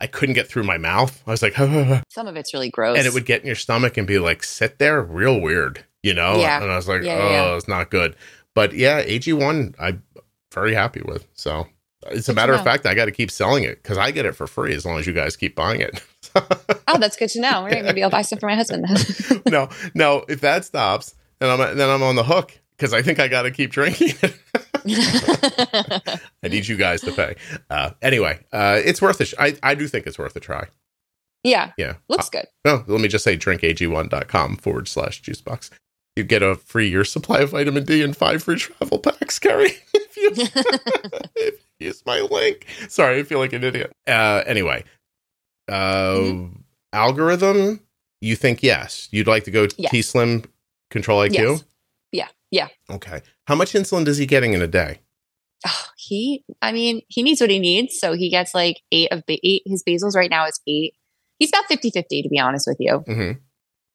I 0.00 0.06
couldn't 0.06 0.34
get 0.34 0.48
through 0.48 0.64
my 0.64 0.78
mouth. 0.78 1.22
I 1.26 1.30
was 1.30 1.42
like, 1.42 1.54
Some 2.08 2.26
of 2.26 2.36
it's 2.36 2.52
really 2.52 2.70
gross. 2.70 2.98
And 2.98 3.06
it 3.06 3.14
would 3.14 3.24
get 3.26 3.42
in 3.42 3.46
your 3.46 3.56
stomach 3.56 3.96
and 3.96 4.06
be 4.06 4.18
like, 4.18 4.42
sit 4.42 4.78
there, 4.78 5.00
real 5.00 5.40
weird, 5.40 5.84
you 6.02 6.12
know. 6.12 6.40
Yeah. 6.40 6.60
And 6.60 6.72
I 6.72 6.76
was 6.76 6.88
like, 6.88 7.02
Yeah, 7.02 7.18
oh, 7.22 7.30
yeah, 7.30 7.56
it's 7.56 7.68
not 7.68 7.90
good. 7.90 8.16
But 8.54 8.72
yeah, 8.72 8.98
AG 8.98 9.32
one, 9.32 9.74
I'm 9.78 10.02
very 10.52 10.74
happy 10.74 11.02
with. 11.04 11.28
So. 11.34 11.68
It's 12.10 12.28
a 12.28 12.34
matter 12.34 12.52
of 12.52 12.64
fact, 12.64 12.84
I 12.84 12.94
got 12.94 13.04
to 13.04 13.12
keep 13.12 13.30
selling 13.30 13.62
it 13.62 13.80
because 13.80 13.96
I 13.96 14.10
get 14.10 14.26
it 14.26 14.32
for 14.32 14.48
free 14.48 14.74
as 14.74 14.84
long 14.84 14.98
as 14.98 15.06
you 15.06 15.12
guys 15.12 15.36
keep 15.36 15.54
buying 15.54 15.80
it. 15.80 16.02
Oh, 16.34 16.98
that's 16.98 17.16
good 17.16 17.28
to 17.30 17.40
know. 17.40 17.64
Right, 17.64 17.84
maybe 17.84 18.02
I'll 18.02 18.10
buy 18.10 18.22
some 18.22 18.38
for 18.38 18.46
my 18.46 18.54
husband. 18.54 18.86
no, 19.50 19.68
no. 19.94 20.24
If 20.28 20.40
that 20.40 20.64
stops, 20.64 21.14
then 21.40 21.48
I'm 21.50 21.76
then 21.76 21.88
I'm 21.88 22.02
on 22.02 22.16
the 22.16 22.24
hook 22.24 22.52
because 22.76 22.92
I 22.92 23.02
think 23.02 23.18
I 23.20 23.28
got 23.28 23.42
to 23.42 23.50
keep 23.50 23.70
drinking. 23.70 24.14
I 24.84 26.48
need 26.48 26.66
you 26.66 26.76
guys 26.76 27.00
to 27.02 27.12
pay. 27.12 27.36
Uh, 27.70 27.90
anyway, 28.02 28.40
uh, 28.52 28.80
it's 28.84 29.00
worth 29.00 29.20
it. 29.20 29.32
I 29.38 29.56
I 29.62 29.74
do 29.74 29.86
think 29.88 30.06
it's 30.06 30.18
worth 30.18 30.34
a 30.36 30.40
try. 30.40 30.66
yeah, 31.44 31.72
Yeah. 31.76 31.94
looks 32.08 32.28
good. 32.30 32.46
No, 32.64 32.84
let 32.86 33.00
me 33.00 33.08
just 33.08 33.24
say 33.24 33.36
drinkag1.com 33.36 34.56
forward 34.56 34.88
slash 34.88 35.22
juicebox. 35.22 35.70
You 36.16 36.24
get 36.24 36.42
a 36.42 36.56
free 36.56 36.88
year 36.90 37.04
supply 37.04 37.38
of 37.40 37.50
vitamin 37.50 37.84
D 37.84 38.02
and 38.02 38.16
five 38.16 38.42
free 38.42 38.56
travel 38.56 38.98
packs, 38.98 39.38
Kerrie. 39.38 39.78
if 39.94 40.16
you 40.16 40.30
if 41.36 41.54
you 41.78 41.86
use 41.86 42.02
my 42.04 42.20
link. 42.20 42.66
Sorry, 42.88 43.18
I 43.20 43.22
feel 43.22 43.38
like 43.38 43.52
an 43.54 43.64
idiot. 43.64 43.92
Uh, 44.06 44.42
anyway, 44.46 44.84
uh, 45.68 46.14
Mm-hmm. 46.14 46.60
algorithm. 46.92 47.80
You 48.20 48.36
think 48.36 48.62
yes? 48.62 49.08
You'd 49.10 49.26
like 49.26 49.44
to 49.44 49.50
go 49.50 49.66
Yes. 49.76 49.90
T 49.90 50.02
Slim 50.02 50.44
Control 50.90 51.20
IQ? 51.28 51.32
Yes. 51.34 51.64
Yeah, 52.12 52.28
yeah. 52.50 52.68
Okay. 52.90 53.20
How 53.48 53.54
much 53.56 53.72
insulin 53.72 54.04
does 54.04 54.18
he 54.18 54.26
getting 54.26 54.52
in 54.52 54.62
a 54.62 54.66
day? 54.68 55.00
Oh, 55.66 55.86
he, 55.96 56.44
I 56.60 56.72
mean, 56.72 57.02
he 57.08 57.22
needs 57.22 57.40
what 57.40 57.50
he 57.50 57.58
needs. 57.58 57.98
So 57.98 58.12
he 58.14 58.30
gets 58.30 58.54
like 58.54 58.80
eight 58.92 59.10
of 59.12 59.24
ba- 59.26 59.38
eight. 59.44 59.62
His 59.66 59.82
basals 59.82 60.14
right 60.14 60.30
now 60.30 60.46
is 60.46 60.60
eight. 60.68 60.94
He's 61.38 61.48
about 61.50 61.64
50 61.66 61.90
50, 61.90 62.22
to 62.22 62.28
be 62.28 62.38
honest 62.38 62.66
with 62.68 62.76
you. 62.78 62.98
hmm 62.98 63.32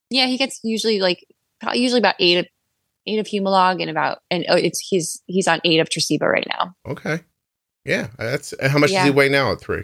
Yeah, 0.09 0.26
he 0.28 0.38
gets 0.38 0.59
usually 0.63 0.99
like, 0.99 1.26
usually 1.74 1.99
about 1.99 2.15
eight 2.20 2.38
of, 2.39 2.47
eight 3.05 3.20
of 3.20 3.28
Humalog 3.28 3.82
and 3.82 3.89
about, 3.89 4.20
and 4.30 4.45
oh, 4.49 4.55
it's, 4.55 4.80
he's, 4.89 5.22
he's 5.28 5.47
on 5.47 5.61
eight 5.63 5.80
of 5.80 5.88
Tresiba 5.89 6.22
right 6.24 6.47
now. 6.57 6.74
Okay. 6.86 7.20
Yeah, 7.86 8.07
that's 8.18 8.53
how 8.61 8.78
much 8.80 8.91
Yeah. 8.91 8.99
does 8.99 9.05
he 9.05 9.11
weigh 9.15 9.30
now 9.30 9.51
at 9.53 9.61
three? 9.61 9.84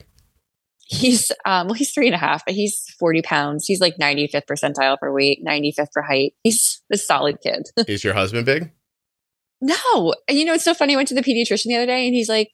He's, 0.86 1.32
um, 1.46 1.68
well, 1.68 1.76
he's 1.76 1.94
three 1.94 2.08
and 2.08 2.16
a 2.16 2.20
half, 2.20 2.44
but 2.46 2.56
he's 2.56 2.86
40 3.00 3.22
pounds. 3.22 3.66
He's 3.66 3.80
like 3.80 3.98
95th 3.98 4.46
percentile 4.46 4.98
for 5.00 5.14
weight, 5.14 5.44
95th 5.46 5.88
for 5.94 6.02
height. 6.02 6.34
He's 6.44 6.82
a 6.92 6.98
solid 6.98 7.38
kid. 7.42 7.70
Is 7.88 8.04
your 8.04 8.14
husband 8.14 8.46
big? 8.46 8.72
No. 9.62 10.14
And 10.28 10.38
you 10.38 10.46
know, 10.46 10.54
it's 10.54 10.66
so 10.66 10.74
funny. 10.74 10.94
I 10.94 10.98
went 10.98 11.08
to 11.08 11.16
the 11.16 11.24
pediatrician 11.24 11.68
the 11.68 11.78
other 11.78 11.86
day 11.86 12.06
and 12.06 12.14
he's 12.14 12.30
like, 12.30 12.52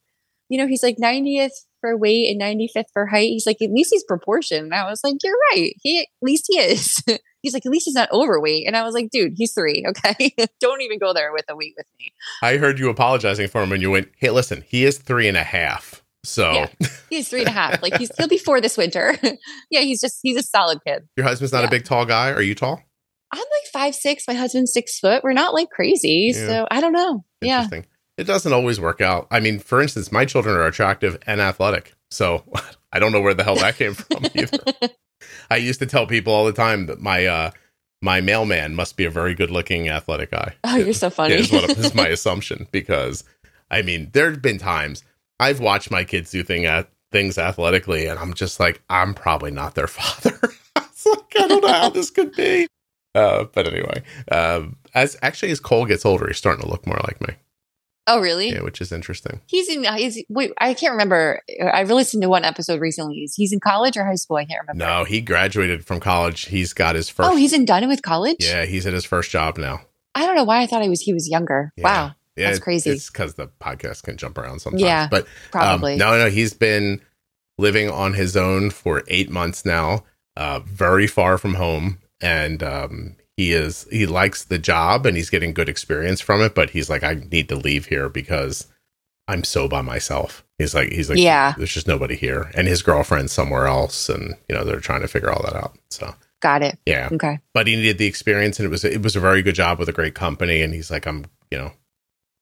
you 0.47 0.57
know, 0.57 0.67
he's 0.67 0.83
like 0.83 0.97
90th 0.97 1.51
for 1.79 1.95
weight 1.97 2.29
and 2.29 2.41
95th 2.41 2.91
for 2.91 3.05
height. 3.05 3.29
He's 3.29 3.45
like, 3.45 3.61
at 3.61 3.71
least 3.71 3.91
he's 3.91 4.03
proportioned. 4.03 4.65
And 4.65 4.73
I 4.73 4.89
was 4.89 5.01
like, 5.03 5.15
you're 5.23 5.37
right. 5.51 5.73
He, 5.81 6.01
at 6.01 6.07
least 6.21 6.45
he 6.47 6.59
is. 6.59 7.01
he's 7.41 7.53
like, 7.53 7.65
at 7.65 7.71
least 7.71 7.85
he's 7.85 7.95
not 7.95 8.11
overweight. 8.11 8.65
And 8.67 8.75
I 8.75 8.83
was 8.83 8.93
like, 8.93 9.09
dude, 9.11 9.33
he's 9.35 9.53
three. 9.53 9.85
Okay. 9.87 10.33
Don't 10.59 10.81
even 10.81 10.99
go 10.99 11.13
there 11.13 11.31
with 11.31 11.45
the 11.47 11.55
weight 11.55 11.73
with 11.77 11.85
me. 11.99 12.13
I 12.41 12.57
heard 12.57 12.79
you 12.79 12.89
apologizing 12.89 13.47
for 13.47 13.61
him 13.63 13.71
and 13.71 13.81
you 13.81 13.91
went, 13.91 14.09
hey, 14.17 14.31
listen, 14.31 14.63
he 14.67 14.85
is 14.85 14.97
three 14.97 15.27
and 15.27 15.37
a 15.37 15.43
half. 15.43 15.98
So 16.23 16.51
Yeah. 16.51 16.87
He's 17.09 17.29
three 17.29 17.39
and 17.39 17.47
a 17.49 17.51
half. 17.51 17.81
Like 17.81 17.97
he's, 17.97 18.11
he'll 18.17 18.27
be 18.27 18.37
four 18.37 18.61
this 18.61 18.77
winter. 18.77 19.15
yeah. 19.69 19.81
He's 19.81 20.01
just, 20.01 20.19
he's 20.21 20.37
a 20.37 20.43
solid 20.43 20.79
kid. 20.85 21.07
your 21.15 21.25
husband's 21.25 21.53
not 21.53 21.63
a 21.65 21.69
big, 21.69 21.85
tall 21.85 22.05
guy. 22.05 22.31
Are 22.31 22.41
you 22.41 22.55
tall? 22.55 22.81
I'm 23.31 23.39
like 23.39 23.71
five, 23.71 23.95
six. 23.95 24.25
My 24.27 24.33
husband's 24.33 24.73
six 24.73 24.99
foot. 24.99 25.23
We're 25.23 25.33
not 25.33 25.53
like 25.53 25.69
crazy. 25.69 26.31
Yeah. 26.33 26.47
So 26.47 26.67
I 26.71 26.81
don't 26.81 26.93
know. 26.93 27.23
Yeah. 27.41 27.63
Interesting. 27.63 27.85
It 28.17 28.25
doesn't 28.25 28.51
always 28.51 28.79
work 28.81 28.99
out. 29.01 29.27
I 29.31 29.39
mean, 29.39 29.59
for 29.59 29.81
instance, 29.81 30.11
my 30.11 30.25
children 30.25 30.55
are 30.55 30.65
attractive 30.65 31.17
and 31.25 31.39
athletic. 31.39 31.93
So 32.11 32.43
I 32.91 32.99
don't 32.99 33.11
know 33.11 33.21
where 33.21 33.33
the 33.33 33.43
hell 33.43 33.55
that 33.55 33.75
came 33.77 33.93
from 33.93 34.25
either. 34.35 34.57
I 35.49 35.57
used 35.57 35.79
to 35.79 35.85
tell 35.85 36.05
people 36.05 36.33
all 36.33 36.45
the 36.45 36.53
time 36.53 36.87
that 36.87 36.99
my 36.99 37.25
uh 37.25 37.51
my 38.01 38.21
mailman 38.21 38.75
must 38.75 38.97
be 38.97 39.05
a 39.05 39.09
very 39.09 39.35
good 39.35 39.51
looking 39.51 39.89
athletic 39.89 40.31
guy. 40.31 40.55
Oh, 40.63 40.77
you're 40.77 40.93
so 40.93 41.09
funny. 41.09 41.35
Yeah, 41.35 41.41
is 41.41 41.51
what 41.51 41.95
my 41.95 42.07
assumption 42.07 42.67
because 42.71 43.23
I 43.69 43.81
mean, 43.81 44.09
there 44.13 44.31
have 44.31 44.41
been 44.41 44.57
times 44.57 45.03
I've 45.39 45.59
watched 45.59 45.91
my 45.91 46.03
kids 46.03 46.31
do 46.31 46.43
thing 46.43 46.65
at 46.65 46.89
things 47.11 47.37
athletically, 47.37 48.07
and 48.07 48.19
I'm 48.19 48.33
just 48.33 48.59
like, 48.59 48.81
I'm 48.89 49.13
probably 49.13 49.51
not 49.51 49.75
their 49.75 49.87
father. 49.87 50.37
it's 50.77 51.05
like 51.05 51.35
I 51.39 51.47
don't 51.47 51.61
know 51.61 51.73
how 51.73 51.89
this 51.89 52.09
could 52.11 52.33
be. 52.33 52.67
Uh, 53.15 53.45
but 53.53 53.67
anyway, 53.67 54.03
um, 54.31 54.75
as 54.93 55.17
actually 55.21 55.51
as 55.51 55.59
Cole 55.59 55.85
gets 55.85 56.05
older, 56.05 56.27
he's 56.27 56.37
starting 56.37 56.63
to 56.63 56.69
look 56.69 56.85
more 56.85 56.99
like 57.07 57.19
me. 57.27 57.35
Oh, 58.07 58.19
really? 58.19 58.49
Yeah, 58.49 58.63
which 58.63 58.81
is 58.81 58.91
interesting. 58.91 59.39
He's 59.45 59.69
in. 59.69 59.83
He's 59.95 60.23
wait. 60.29 60.51
I 60.59 60.73
can't 60.73 60.93
remember. 60.93 61.41
I've 61.61 61.91
listened 61.91 62.23
to 62.23 62.29
one 62.29 62.43
episode 62.43 62.81
recently. 62.81 63.17
Is 63.19 63.35
he's 63.35 63.53
in 63.53 63.59
college 63.59 63.97
or 63.97 64.03
high 64.03 64.15
school? 64.15 64.37
I 64.37 64.45
can't 64.45 64.61
remember. 64.61 64.83
No, 64.83 65.03
he 65.03 65.21
graduated 65.21 65.85
from 65.85 65.99
college. 65.99 66.45
He's 66.45 66.73
got 66.73 66.95
his 66.95 67.07
first. 67.07 67.29
Oh, 67.29 67.35
he's 67.35 67.53
in 67.53 67.65
done 67.65 67.87
with 67.87 68.01
college. 68.01 68.37
Yeah, 68.39 68.65
he's 68.65 68.87
at 68.87 68.93
his 68.93 69.05
first 69.05 69.29
job 69.29 69.59
now. 69.59 69.81
I 70.15 70.25
don't 70.25 70.35
know 70.35 70.43
why 70.43 70.61
I 70.61 70.65
thought 70.65 70.81
he 70.81 70.89
was. 70.89 71.01
He 71.01 71.13
was 71.13 71.29
younger. 71.29 71.71
Yeah. 71.77 71.83
Wow, 71.83 72.11
That's 72.45 72.57
it- 72.57 72.61
crazy. 72.61 72.89
It's 72.91 73.09
because 73.09 73.35
the 73.35 73.47
podcast 73.61 74.03
can 74.03 74.17
jump 74.17 74.37
around 74.37 74.59
sometimes. 74.59 74.81
Yeah, 74.83 75.07
but 75.09 75.23
um, 75.23 75.29
probably. 75.51 75.95
no, 75.97 76.17
no, 76.17 76.29
he's 76.29 76.53
been 76.53 77.01
living 77.57 77.89
on 77.89 78.13
his 78.13 78.37
own 78.37 78.69
for 78.69 79.03
eight 79.07 79.29
months 79.29 79.65
now, 79.65 80.03
uh, 80.37 80.59
very 80.59 81.07
far 81.07 81.37
from 81.37 81.55
home, 81.55 81.99
and 82.21 82.63
um, 82.63 83.15
he 83.37 83.51
is 83.53 83.87
he 83.91 84.05
likes 84.05 84.43
the 84.45 84.57
job 84.59 85.05
and 85.05 85.15
he's 85.17 85.29
getting 85.29 85.53
good 85.53 85.69
experience 85.69 86.21
from 86.21 86.41
it. 86.41 86.55
But 86.55 86.69
he's 86.71 86.89
like, 86.89 87.03
I 87.03 87.15
need 87.15 87.49
to 87.49 87.55
leave 87.55 87.85
here 87.87 88.09
because 88.09 88.67
I'm 89.27 89.43
so 89.43 89.67
by 89.67 89.81
myself. 89.81 90.43
He's 90.57 90.73
like, 90.75 90.91
he's 90.91 91.09
like, 91.09 91.19
Yeah. 91.19 91.53
there's 91.57 91.73
just 91.73 91.87
nobody 91.87 92.15
here, 92.15 92.51
and 92.55 92.67
his 92.67 92.81
girlfriend's 92.81 93.31
somewhere 93.31 93.67
else, 93.67 94.09
and 94.09 94.35
you 94.49 94.55
know 94.55 94.63
they're 94.63 94.79
trying 94.79 95.01
to 95.01 95.07
figure 95.07 95.31
all 95.31 95.43
that 95.43 95.55
out. 95.55 95.77
So 95.89 96.13
Got 96.41 96.63
it. 96.63 96.77
yeah, 96.85 97.09
Okay. 97.11 97.39
but 97.53 97.67
he 97.67 97.75
needed 97.75 97.97
the 97.97 98.05
experience 98.07 98.59
and 98.59 98.65
it 98.65 98.69
was 98.69 98.85
it 98.85 99.01
was 99.01 99.15
a 99.17 99.19
very 99.19 99.41
good 99.41 99.55
job 99.55 99.77
with 99.77 99.89
a 99.89 99.93
great 99.93 100.15
company 100.15 100.61
and 100.61 100.73
he's 100.73 100.89
like 100.89 101.05
i'm 101.05 101.25
you 101.51 101.57
know 101.57 101.73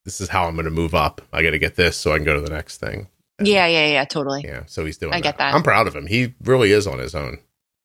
this 0.08 0.22
is 0.22 0.30
how 0.30 0.48
i'm 0.48 0.54
going 0.56 0.64
to 0.66 0.72
move 0.72 0.96
up 0.96 1.22
i 1.34 1.44
got 1.44 1.52
to 1.52 1.60
get 1.60 1.76
this 1.76 1.98
so 1.98 2.14
i 2.14 2.16
can 2.16 2.24
go 2.24 2.34
to 2.34 2.40
the 2.42 2.50
next 2.50 2.78
thing 2.78 3.08
And, 3.40 3.48
Yeah, 3.48 3.68
yeah, 3.68 3.88
yeah. 3.88 4.06
Totally. 4.06 4.44
yeah 4.46 4.64
so 4.66 4.86
he's 4.86 4.98
doing 4.98 5.14
I 5.14 5.20
get 5.20 5.38
that. 5.38 5.54
i'm 5.54 5.64
proud 5.64 5.86
of 5.86 5.96
him 5.96 6.08
he 6.08 6.34
really 6.44 6.72
is 6.72 6.88
on 6.88 6.98
his 7.00 7.14
own 7.14 7.40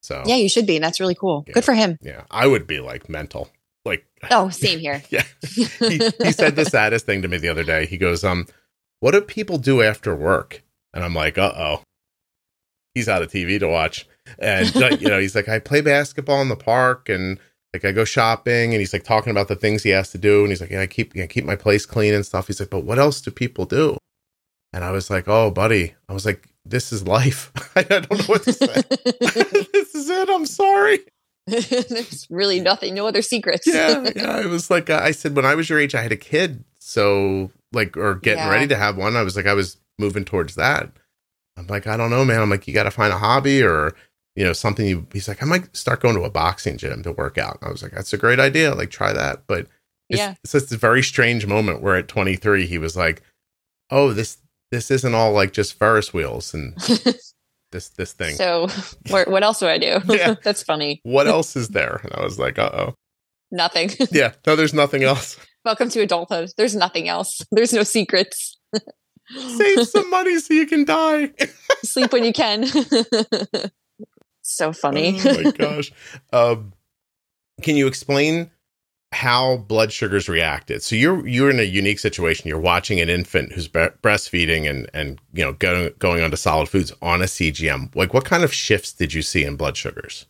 so 0.05 0.23
Yeah, 0.27 0.35
you 0.37 0.49
should 0.49 0.67
be. 0.67 0.75
And 0.77 0.85
that's 0.85 0.99
really 0.99 1.15
cool. 1.15 1.45
Yeah. 1.47 1.55
Good 1.55 1.65
for 1.65 1.75
him. 1.75 1.99
yeah 2.01 2.23
i 2.31 2.47
would 2.47 2.67
be 2.69 2.79
like 2.81 3.09
mental 3.09 3.51
like 3.85 4.07
Oh, 4.31 4.49
same 4.51 4.79
here. 4.87 5.03
yeah 5.11 5.25
he, 5.49 5.65
he 6.23 6.33
said 6.33 6.55
the 6.55 6.65
saddest 6.65 7.05
thing 7.07 7.23
to 7.23 7.29
me 7.29 7.39
the 7.39 7.49
other 7.49 7.65
day 7.65 7.87
he 7.87 7.99
goes 7.99 8.23
um 8.23 8.47
what 9.01 9.11
do 9.11 9.21
people 9.21 9.59
do 9.59 9.83
after 9.83 10.15
work 10.15 10.63
and 10.95 11.03
i'm 11.05 11.15
like 11.15 11.37
uh-oh 11.39 11.83
he's 12.95 13.09
out 13.09 13.23
of 13.23 13.31
tv 13.33 13.59
to 13.59 13.67
watch 13.69 14.07
and 14.39 14.73
you 15.01 15.09
know 15.09 15.19
he's 15.19 15.35
like 15.35 15.49
i 15.49 15.59
play 15.59 15.81
basketball 15.81 16.41
in 16.41 16.49
the 16.49 16.57
park 16.57 17.09
and 17.09 17.39
like 17.73 17.85
I 17.85 17.93
go 17.93 18.05
shopping 18.05 18.73
and 18.73 18.81
he's 18.81 18.93
like 18.93 19.05
talking 19.05 19.31
about 19.31 19.49
the 19.49 19.57
things 19.57 19.83
he 19.83 19.91
has 19.91 20.11
to 20.11 20.19
do 20.19 20.41
and 20.41 20.49
he's 20.51 20.61
like 20.61 20.71
yeah, 20.71 20.81
I 20.83 20.87
keep 20.87 21.17
I 21.17 21.27
keep 21.27 21.45
my 21.45 21.57
place 21.57 21.87
clean 21.87 22.15
and 22.15 22.25
stuff. 22.27 22.47
He's 22.47 22.61
like, 22.61 22.71
but 22.71 22.85
what 22.85 22.99
else 22.99 23.21
do 23.21 23.31
people 23.31 23.65
do? 23.65 23.97
And 24.73 24.85
I 24.85 24.91
was 24.91 25.11
like, 25.11 25.29
oh, 25.29 25.51
buddy, 25.51 25.95
I 26.09 26.15
was 26.15 26.25
like, 26.25 26.49
this 26.65 26.93
is 26.93 27.07
life. 27.07 27.53
I 27.77 27.83
don't 27.83 28.11
know 28.11 28.25
what 28.27 28.43
to 28.45 28.53
say. 28.53 28.67
this 29.73 29.95
is 29.95 30.09
it. 30.09 30.29
I'm 30.31 30.47
sorry. 30.47 31.01
There's 31.47 32.27
really 32.31 32.61
nothing, 32.61 32.95
no 32.95 33.07
other 33.07 33.21
secrets. 33.23 33.67
Yeah, 33.67 34.09
yeah. 34.15 34.41
It 34.41 34.47
was 34.47 34.71
like 34.71 34.89
uh, 34.91 35.01
I 35.03 35.11
said 35.11 35.35
when 35.37 35.45
I 35.45 35.55
was 35.55 35.69
your 35.69 35.79
age, 35.81 35.95
I 35.95 36.03
had 36.03 36.13
a 36.13 36.17
kid, 36.17 36.65
so 36.79 37.51
like 37.73 37.97
or 37.97 38.15
getting 38.15 38.45
Yeah. 38.45 38.51
ready 38.51 38.69
to 38.69 38.77
have 38.77 38.97
one. 38.97 39.17
I 39.17 39.23
was 39.23 39.35
like, 39.37 39.47
I 39.47 39.55
was 39.55 39.77
moving 39.99 40.25
towards 40.25 40.55
that. 40.55 40.91
I'm 41.57 41.67
like, 41.67 41.87
I 41.87 41.97
don't 41.97 42.11
know, 42.11 42.25
man. 42.25 42.41
I'm 42.41 42.49
like, 42.51 42.67
you 42.67 42.73
got 42.75 42.85
to 42.85 42.91
find 42.91 43.13
a 43.13 43.19
hobby 43.19 43.63
or 43.63 43.95
you 44.37 44.45
know 44.45 44.53
something. 44.53 44.87
You, 44.87 45.07
he's 45.13 45.29
like, 45.29 45.43
I 45.43 45.47
might 45.47 45.75
start 45.77 46.01
going 46.01 46.15
to 46.17 46.23
a 46.23 46.31
boxing 46.31 46.77
gym 46.79 47.03
to 47.03 47.13
work 47.13 47.39
out. 47.39 47.59
I 47.63 47.71
was 47.71 47.83
like, 47.83 47.93
that's 47.93 48.13
a 48.13 48.19
great 48.19 48.41
idea. 48.41 48.75
Like, 48.75 48.91
try 48.91 49.13
that. 49.13 49.43
But 49.47 49.67
it's, 50.09 50.19
Yeah. 50.19 50.35
it's 50.43 50.53
just 50.53 50.73
a 50.73 50.77
very 50.77 51.03
strange 51.03 51.47
moment 51.47 51.83
where 51.83 51.97
at 51.97 52.09
23 52.09 52.67
he 52.67 52.79
was 52.79 52.97
like, 52.97 53.23
oh, 53.91 54.13
this 54.13 54.39
this 54.71 54.91
isn't 54.91 55.15
all 55.15 55.33
like 55.33 55.53
just 55.53 55.75
Ferris 55.79 56.15
wheels 56.15 56.55
and 56.55 56.75
this 57.73 57.89
this 57.91 58.13
thing. 58.13 58.35
so, 58.37 58.69
what, 59.11 59.29
what 59.29 59.43
else 59.43 59.61
do 59.61 59.67
I 59.67 59.79
do? 59.79 59.99
Yeah. 60.09 60.35
that's 60.43 60.63
funny. 60.63 61.01
what 61.03 61.27
else 61.27 61.57
is 61.57 61.69
there? 61.69 62.01
And 62.03 62.13
I 62.15 62.23
was 62.25 62.39
like, 62.39 62.59
uh 62.59 62.71
oh, 62.73 62.95
Nothing. 63.51 63.91
yeah, 64.11 64.33
no, 64.47 64.57
there's 64.57 64.73
nothing 64.75 65.03
else. 65.05 65.37
Welcome 65.65 65.91
to 65.91 66.01
adulthood. 66.01 66.51
There's 66.57 66.75
nothing 66.75 67.09
else. 67.09 67.41
There's 67.53 67.73
no 67.75 67.83
secrets. 67.83 68.59
Save 69.57 69.87
some 69.87 70.11
money 70.11 70.39
so 70.41 70.55
you 70.55 70.67
can 70.67 70.85
die. 70.85 71.31
Sleep 71.85 72.13
when 72.13 72.25
you 72.25 72.33
can. 72.33 72.65
So 74.55 74.73
funny. 74.73 75.19
Oh 75.25 75.43
my 75.43 75.51
gosh. 75.57 75.93
Um, 76.33 76.73
can 77.63 77.77
you 77.77 77.87
explain 77.87 78.51
how 79.13 79.59
blood 79.59 79.93
sugars 79.93 80.29
reacted? 80.29 80.83
So 80.83 80.97
you're 80.97 81.27
you're 81.27 81.51
in 81.51 81.61
a 81.61 81.65
unique 81.65 81.99
situation. 81.99 82.49
You're 82.49 82.59
watching 82.59 83.01
an 83.01 83.09
infant 83.09 83.53
who's 83.53 83.69
bre- 83.69 83.97
breastfeeding 84.03 84.69
and 84.69 84.89
and 84.95 85.21
you 85.33 85.45
know 85.45 85.53
going 85.53 85.93
going 85.99 86.23
onto 86.23 86.37
solid 86.37 86.69
foods 86.69 86.93
on 87.03 87.23
a 87.23 87.27
CGM. 87.27 87.95
Like 87.95 88.15
what 88.15 88.25
kind 88.25 88.45
of 88.45 88.53
shifts 88.53 88.93
did 88.93 89.13
you 89.13 89.23
see 89.23 89.45
in 89.45 89.57
blood 89.57 89.77
sugars? 89.77 90.27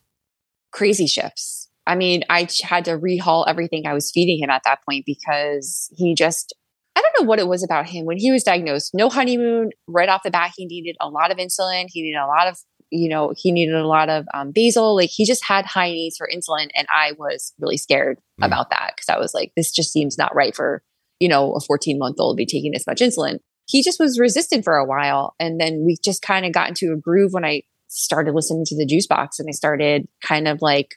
Crazy 0.73 1.07
shifts. 1.07 1.63
I 1.87 1.97
mean, 1.97 2.23
I 2.31 2.49
had 2.63 2.85
to 2.85 2.99
rehaul 2.99 3.45
everything 3.49 3.87
I 3.87 3.95
was 3.95 4.11
feeding 4.11 4.43
him 4.43 4.51
at 4.51 4.63
that 4.65 4.81
point 4.89 5.05
because 5.05 5.91
he 5.97 6.15
just, 6.15 6.55
I 6.95 7.01
don't 7.01 7.21
know 7.21 7.29
what 7.29 7.39
it 7.39 7.49
was 7.49 7.65
about 7.65 7.89
him. 7.89 8.07
When 8.07 8.19
he 8.19 8.31
was 8.31 8.45
diagnosed, 8.45 8.93
no 8.95 9.09
honeymoon, 9.09 9.71
right 9.89 10.09
off 10.09 10.23
the 10.23 10.31
bat, 10.31 10.53
he 10.57 10.67
needed 10.67 10.97
a 11.01 11.09
lot 11.09 11.33
of 11.33 11.39
insulin. 11.39 11.87
He 11.89 12.03
needed 12.03 12.19
a 12.19 12.27
lot 12.27 12.47
of, 12.47 12.59
you 12.93 13.09
know, 13.09 13.33
he 13.37 13.51
needed 13.51 13.75
a 13.75 13.87
lot 13.87 14.09
of 14.11 14.27
um, 14.35 14.53
basal. 14.53 14.95
Like 14.95 15.11
he 15.11 15.25
just 15.25 15.45
had 15.45 15.65
high 15.65 15.91
needs 15.91 16.17
for 16.17 16.29
insulin. 16.33 16.69
And 16.77 16.87
I 16.95 17.13
was 17.19 17.53
really 17.59 17.79
scared 17.79 18.19
Mm. 18.41 18.47
about 18.47 18.71
that 18.71 18.93
because 18.97 19.09
I 19.09 19.19
was 19.19 19.35
like, 19.35 19.53
this 19.57 19.71
just 19.71 19.93
seems 19.93 20.17
not 20.19 20.35
right 20.35 20.55
for, 20.55 20.83
you 21.21 21.29
know, 21.29 21.53
a 21.55 21.61
14 21.61 21.99
month 21.99 22.17
old 22.19 22.37
to 22.37 22.41
be 22.41 22.47
taking 22.47 22.73
this 22.73 22.87
much 22.87 23.01
insulin. 23.01 23.39
He 23.67 23.83
just 23.83 24.01
was 24.01 24.19
resistant 24.19 24.65
for 24.65 24.77
a 24.77 24.85
while. 24.87 25.35
And 25.39 25.61
then 25.61 25.85
we 25.85 25.97
just 26.03 26.23
kind 26.23 26.45
of 26.47 26.53
got 26.53 26.69
into 26.69 26.93
a 26.93 26.97
groove 26.97 27.33
when 27.33 27.45
I 27.45 27.63
started 27.89 28.35
listening 28.35 28.65
to 28.67 28.77
the 28.77 28.87
juice 28.87 29.07
box 29.07 29.39
and 29.39 29.49
I 29.49 29.53
started 29.53 30.09
kind 30.23 30.49
of 30.49 30.61
like 30.63 30.97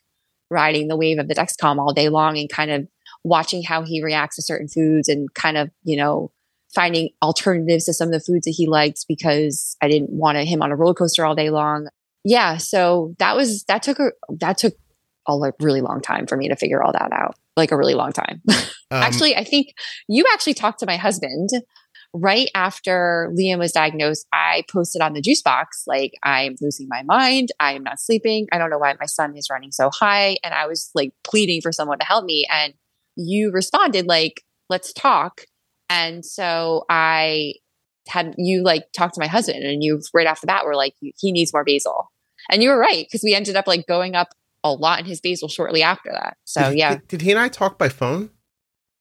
riding 0.50 0.88
the 0.88 0.96
wave 0.98 1.20
of 1.20 1.28
the 1.28 1.36
Dexcom 1.36 1.78
all 1.78 1.94
day 1.94 2.10
long 2.10 2.38
and 2.38 2.50
kind 2.50 2.72
of 2.72 2.88
watching 3.24 3.62
how 3.64 3.84
he 3.84 4.04
reacts 4.04 4.38
to 4.38 4.42
certain 4.42 4.68
foods 4.68 5.10
and 5.10 5.34
kind 5.34 5.58
of, 5.58 5.70
you 5.84 5.98
know, 5.98 6.32
finding 6.76 7.10
alternatives 7.24 7.86
to 7.86 7.94
some 7.94 8.10
of 8.10 8.14
the 8.14 8.20
foods 8.20 8.46
that 8.46 8.52
he 8.52 8.68
likes 8.68 9.06
because 9.06 9.76
I 9.82 9.88
didn't 9.88 10.12
want 10.12 10.38
him 10.38 10.62
on 10.62 10.72
a 10.72 10.76
roller 10.76 10.94
coaster 10.94 11.26
all 11.26 11.34
day 11.34 11.50
long. 11.50 11.88
Yeah, 12.24 12.58
so 12.58 13.16
that 13.20 13.36
was 13.36 13.64
that 13.66 13.82
took 13.82 14.00
a 14.00 14.12
that 14.40 14.58
took 14.58 14.74
a 15.28 15.52
really 15.60 15.82
long 15.82 16.02
time 16.02 16.28
for 16.28 16.38
me 16.38 16.50
to 16.50 16.56
figure 16.56 16.84
all 16.84 16.92
that 16.92 17.12
out. 17.12 17.36
Like 17.56 17.72
a 17.72 17.78
really 17.78 17.96
long 17.96 18.12
time. 18.12 18.42
Um, 18.92 19.02
actually, 19.02 19.36
I 19.36 19.44
think 19.44 19.74
you 20.08 20.26
actually 20.32 20.54
talked 20.54 20.80
to 20.82 20.86
my 20.86 20.96
husband 20.96 21.50
right 22.14 22.50
after 22.56 23.32
Liam 23.38 23.58
was 23.58 23.72
diagnosed. 23.72 24.28
I 24.32 24.64
posted 24.72 25.02
on 25.02 25.14
the 25.14 25.22
juice 25.22 25.42
box, 25.42 25.84
like, 25.88 26.14
I'm 26.24 26.56
losing 26.62 26.88
my 26.88 27.04
mind. 27.04 27.50
I 27.60 27.74
am 27.74 27.84
not 27.84 28.00
sleeping. 28.00 28.48
I 28.52 28.58
don't 28.58 28.70
know 28.70 28.78
why 28.78 28.94
my 29.00 29.06
son 29.06 29.36
is 29.36 29.50
running 29.50 29.72
so 29.72 29.90
high. 29.90 30.38
And 30.44 30.54
I 30.54 30.68
was 30.68 30.92
like 30.96 31.14
pleading 31.24 31.62
for 31.62 31.72
someone 31.72 32.00
to 32.00 32.06
help 32.06 32.26
me. 32.26 32.48
And 32.50 32.74
you 33.16 33.52
responded, 33.52 34.06
like, 34.08 34.44
let's 34.70 34.94
talk. 34.94 35.42
And 35.90 36.26
so 36.26 36.86
I 36.90 37.56
had 38.08 38.36
you 38.38 38.64
like 38.64 38.84
talk 38.96 39.14
to 39.14 39.20
my 39.20 39.28
husband, 39.28 39.64
and 39.64 39.84
you 39.84 40.02
right 40.14 40.28
off 40.28 40.42
the 40.42 40.48
bat 40.48 40.66
were 40.66 40.76
like, 40.76 40.96
he 41.00 41.32
needs 41.32 41.54
more 41.54 41.64
basal. 41.64 42.12
And 42.50 42.62
you 42.62 42.70
were 42.70 42.78
right, 42.78 43.06
because 43.06 43.24
we 43.24 43.34
ended 43.34 43.56
up 43.56 43.68
like 43.68 43.88
going 43.88 44.16
up 44.16 44.30
a 44.64 44.72
lot 44.72 45.00
in 45.00 45.06
his 45.06 45.22
basal 45.22 45.48
shortly 45.48 45.84
after 45.84 46.12
that. 46.12 46.38
So 46.44 46.70
did, 46.70 46.78
yeah, 46.78 46.94
did, 46.96 47.08
did 47.08 47.22
he 47.22 47.32
and 47.32 47.40
I 47.40 47.50
talk 47.50 47.78
by 47.78 47.90
phone? 47.90 48.30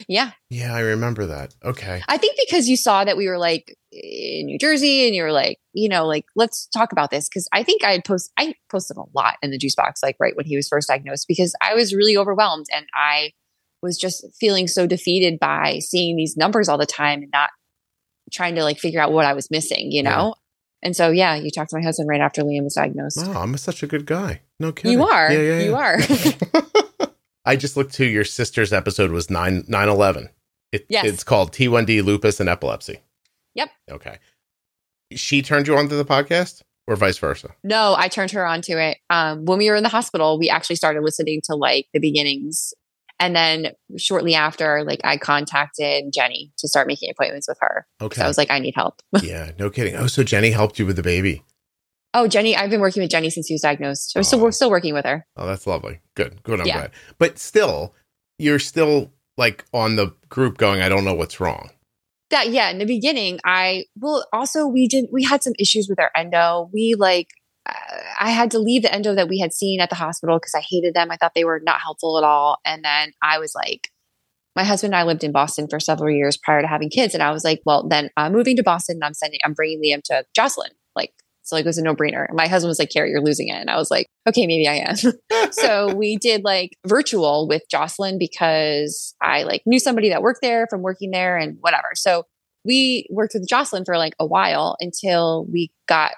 yeah. 0.09 0.33
Yeah, 0.51 0.75
I 0.75 0.81
remember 0.81 1.27
that. 1.27 1.55
Okay. 1.65 2.03
I 2.09 2.17
think 2.17 2.37
because 2.45 2.69
you 2.69 2.77
saw 2.77 3.05
that 3.05 3.17
we 3.17 3.29
were 3.29 3.39
like 3.39 3.77
in 3.93 4.47
New 4.47 4.59
Jersey 4.59 5.07
and 5.07 5.15
you 5.15 5.23
were 5.23 5.33
like, 5.33 5.59
you 5.73 5.89
know, 5.89 6.07
like 6.07 6.25
let's 6.37 6.67
talk 6.67 6.93
about 6.93 7.11
this 7.11 7.29
because 7.29 7.49
I 7.53 7.63
think 7.63 7.85
I 7.85 7.93
had 7.93 8.05
post 8.05 8.33
I 8.37 8.55
posted 8.71 8.97
a 8.97 9.05
lot 9.15 9.37
in 9.43 9.51
the 9.51 9.59
juice 9.59 9.75
box 9.75 10.03
like 10.03 10.17
right 10.21 10.37
when 10.37 10.47
he 10.47 10.57
was 10.57 10.69
first 10.69 10.89
diagnosed 10.89 11.27
because 11.29 11.55
I 11.63 11.75
was 11.75 11.95
really 11.95 12.17
overwhelmed 12.17 12.67
and 12.73 12.87
I 12.95 13.33
was 13.85 13.97
just 13.97 14.27
feeling 14.41 14.67
so 14.67 14.87
defeated 14.87 15.39
by 15.39 15.79
seeing 15.79 16.17
these 16.17 16.37
numbers 16.37 16.69
all 16.69 16.79
the 16.79 16.87
time 16.87 17.23
and 17.23 17.31
not 17.33 17.51
trying 18.33 18.57
to 18.57 18.65
like 18.65 18.79
figure 18.79 19.01
out 19.01 19.13
what 19.13 19.27
I 19.27 19.35
was 19.35 19.51
missing, 19.51 19.93
you 19.93 20.03
know? 20.03 20.35
And 20.83 20.97
so 20.97 21.11
yeah, 21.11 21.37
you 21.37 21.51
talked 21.51 21.71
to 21.71 21.77
my 21.77 21.83
husband 21.83 22.09
right 22.09 22.21
after 22.21 22.43
Liam 22.43 22.65
was 22.65 22.75
diagnosed. 22.75 23.25
Wow, 23.27 23.43
I'm 23.43 23.57
such 23.57 23.83
a 23.83 23.87
good 23.87 24.07
guy. 24.07 24.41
No 24.59 24.73
kidding. 24.73 24.99
You 24.99 25.05
are. 25.05 25.31
Yeah, 25.31 25.41
yeah, 25.41 25.61
You 25.61 25.77
are. 25.77 25.99
I 27.45 27.57
just 27.57 27.77
looked 27.77 27.95
to 27.95 28.07
your 28.07 28.25
sister's 28.25 28.73
episode 28.73 29.11
was 29.11 29.31
9 29.31 29.65
9 29.69 29.89
11. 29.89 30.31
It, 30.73 30.87
Yes. 30.89 31.05
It's 31.07 31.25
called 31.25 31.53
T1D 31.53 32.03
lupus 32.03 32.41
and 32.41 32.49
epilepsy. 32.49 32.99
Yep. 33.55 33.69
Okay. 33.91 34.19
She 35.13 35.43
turned 35.43 35.69
you 35.69 35.77
on 35.77 35.89
to 35.89 35.95
the 35.95 36.05
podcast 36.05 36.63
or 36.87 36.97
vice 36.97 37.19
versa? 37.19 37.55
No, 37.63 37.95
I 37.97 38.09
turned 38.09 38.31
her 38.33 38.47
onto 38.47 38.77
it. 38.77 38.99
Um, 39.11 39.45
when 39.45 39.59
we 39.59 39.71
were 39.71 39.77
in 39.77 39.83
the 39.83 39.89
hospital, 39.89 40.39
we 40.39 40.51
actually 40.51 40.77
started 40.77 41.03
listening 41.03 41.41
to 41.45 41.55
like 41.55 41.87
the 41.93 42.01
beginnings. 42.01 42.75
And 43.21 43.35
then 43.35 43.73
shortly 43.97 44.35
after, 44.35 44.83
like 44.85 45.01
I 45.05 45.17
contacted 45.17 46.13
Jenny 46.13 46.53
to 46.59 46.69
start 46.69 46.87
making 46.89 47.11
appointments 47.11 47.47
with 47.49 47.59
her. 47.61 47.87
Okay. 48.03 48.19
So 48.21 48.25
I 48.25 48.29
was 48.29 48.37
like, 48.39 48.51
I 48.51 48.59
need 48.59 48.75
help. 48.75 49.01
yeah, 49.23 49.53
no 49.59 49.71
kidding. 49.71 49.95
Oh, 49.97 50.07
so 50.09 50.23
Jenny 50.25 50.51
helped 50.51 50.79
you 50.79 50.87
with 50.87 50.97
the 50.97 51.03
baby. 51.03 51.43
oh, 52.17 52.29
Jenny, 52.29 52.57
I've 52.57 52.71
been 52.71 52.81
working 52.81 53.03
with 53.03 53.11
Jenny 53.11 53.29
since 53.31 53.47
he 53.49 53.55
was 53.55 53.63
diagnosed. 53.63 54.13
So 54.13 54.21
we're 54.21 54.25
still, 54.25 54.39
Oh. 54.41 54.43
we're 54.45 54.53
still 54.53 54.71
working 54.71 54.95
with 54.95 55.05
her. 55.05 55.27
Oh, 55.37 55.47
that's 55.47 55.67
lovely. 55.67 56.01
Good. 56.15 56.43
Good. 56.45 56.61
I'm 56.61 56.67
Yeah. 56.67 56.75
glad. 56.79 56.91
But 57.19 57.39
still, 57.39 57.95
you're 58.39 58.59
still 58.61 59.11
like 59.37 59.65
on 59.73 59.97
the 59.97 60.13
group 60.29 60.57
going, 60.59 60.81
I 60.83 60.89
don't 60.89 61.05
know 61.05 61.15
what's 61.15 61.41
wrong. 61.41 61.71
That 62.31 62.51
yeah, 62.51 62.71
in 62.71 62.79
the 62.79 62.85
beginning, 62.87 63.39
I 63.45 63.85
well 64.01 64.27
also 64.33 64.67
we 64.67 64.87
didn't 64.89 65.13
we 65.13 65.23
had 65.25 65.43
some 65.43 65.53
issues 65.59 65.89
with 65.89 66.01
our 66.01 66.11
endo. 66.17 66.69
We 66.73 66.95
like 66.97 67.29
I 67.67 68.31
had 68.31 68.51
to 68.51 68.59
leave 68.59 68.83
the 68.83 68.93
endo 68.93 69.15
that 69.15 69.29
we 69.29 69.39
had 69.39 69.53
seen 69.53 69.81
at 69.81 69.89
the 69.89 69.97
hospital 69.97 70.39
because 70.39 70.55
I 70.55 70.61
hated 70.61 70.95
them. 70.95 71.11
I 71.11 71.17
thought 71.17 71.33
they 71.35 71.45
were 71.45 71.61
not 71.65 71.81
helpful 71.81 72.19
at 72.19 72.25
all. 72.25 72.59
And 72.65 72.85
then 72.85 73.13
I 73.23 73.39
was 73.39 73.55
like, 73.55 73.89
my 74.57 74.65
husband 74.65 74.95
and 74.95 75.01
I 75.01 75.05
lived 75.05 75.25
in 75.25 75.33
Boston 75.33 75.67
for 75.69 75.81
several 75.81 76.15
years 76.15 76.37
prior 76.37 76.61
to 76.61 76.69
having 76.69 76.91
kids. 76.91 77.15
And 77.15 77.23
I 77.23 77.33
was 77.33 77.43
like, 77.43 77.61
well, 77.65 77.89
then 77.89 78.11
I'm 78.17 78.33
moving 78.33 78.57
to 78.57 78.63
Boston 78.63 78.97
and 78.97 79.05
I'm 79.05 79.15
sending, 79.15 79.41
I'm 79.45 79.55
bringing 79.55 79.83
Liam 79.83 80.03
to 80.05 80.25
Joslin. 80.35 80.71
Like, 80.95 81.13
so 81.43 81.57
like 81.57 81.65
it 81.65 81.69
was 81.69 81.79
a 81.79 81.83
no 81.83 81.95
brainer. 81.95 82.27
My 82.33 82.47
husband 82.47 82.69
was 82.69 82.79
like, 82.79 82.91
Kerrie, 82.91 83.11
you're 83.11 83.21
losing 83.21 83.49
it. 83.49 83.57
And 83.57 83.71
I 83.71 83.77
was 83.77 83.91
like, 83.91 84.07
okay, 84.29 84.47
maybe 84.47 84.69
I 84.69 84.77
am. 84.77 85.53
so 85.53 85.95
we 85.95 86.17
did 86.17 86.45
like 86.45 86.77
virtual 86.87 87.49
with 87.49 87.63
Joslin 87.71 88.19
because 88.19 89.15
I 89.21 89.43
like 89.43 89.63
knew 89.67 89.79
somebody 89.79 90.11
that 90.11 90.23
worked 90.23 90.41
there 90.41 90.67
from 90.69 90.83
working 90.83 91.11
there 91.11 91.37
and 91.37 91.57
whatever. 91.61 91.89
So 91.95 92.25
we 92.65 93.07
worked 93.11 93.35
with 93.35 93.49
Joslin 93.49 93.85
for 93.85 93.99
like 93.99 94.15
a 94.19 94.27
while 94.27 94.77
until 94.81 95.47
we 95.53 95.71
got, 95.87 96.13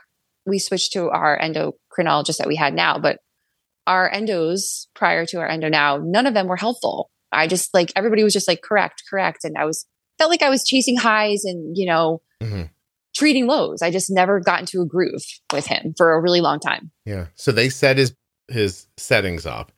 we 0.46 0.58
switched 0.58 0.92
to 0.92 1.10
our 1.10 1.38
endocrinologist 1.38 2.38
that 2.38 2.48
we 2.48 2.56
had 2.56 2.74
now. 2.74 2.98
But 2.98 3.18
our 3.86 4.10
endos 4.10 4.86
prior 4.94 5.26
to 5.26 5.38
our 5.38 5.48
endo 5.48 5.68
now, 5.68 5.98
none 6.02 6.26
of 6.26 6.34
them 6.34 6.46
were 6.46 6.56
helpful. 6.56 7.10
I 7.32 7.46
just 7.46 7.74
like 7.74 7.92
everybody 7.96 8.24
was 8.24 8.32
just 8.32 8.48
like 8.48 8.62
correct, 8.62 9.02
correct. 9.08 9.44
And 9.44 9.56
I 9.58 9.64
was 9.64 9.86
felt 10.18 10.30
like 10.30 10.42
I 10.42 10.50
was 10.50 10.64
chasing 10.64 10.96
highs 10.96 11.44
and, 11.44 11.76
you 11.76 11.86
know, 11.86 12.22
mm-hmm. 12.42 12.62
treating 13.14 13.46
lows. 13.46 13.82
I 13.82 13.90
just 13.90 14.10
never 14.10 14.40
got 14.40 14.60
into 14.60 14.80
a 14.80 14.86
groove 14.86 15.24
with 15.52 15.66
him 15.66 15.94
for 15.96 16.12
a 16.12 16.20
really 16.20 16.40
long 16.40 16.60
time. 16.60 16.90
Yeah. 17.04 17.26
So 17.34 17.52
they 17.52 17.68
set 17.68 17.98
his 17.98 18.14
his 18.48 18.86
settings 18.96 19.46
up. 19.46 19.72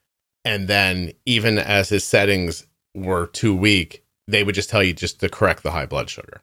And 0.44 0.68
then 0.68 1.12
even 1.26 1.58
as 1.58 1.88
his 1.88 2.04
settings 2.04 2.66
were 2.94 3.26
too 3.26 3.54
weak, 3.54 4.04
they 4.26 4.44
would 4.44 4.54
just 4.54 4.70
tell 4.70 4.82
you 4.82 4.92
just 4.92 5.20
to 5.20 5.28
correct 5.28 5.62
the 5.62 5.70
high 5.70 5.86
blood 5.86 6.08
sugar. 6.10 6.42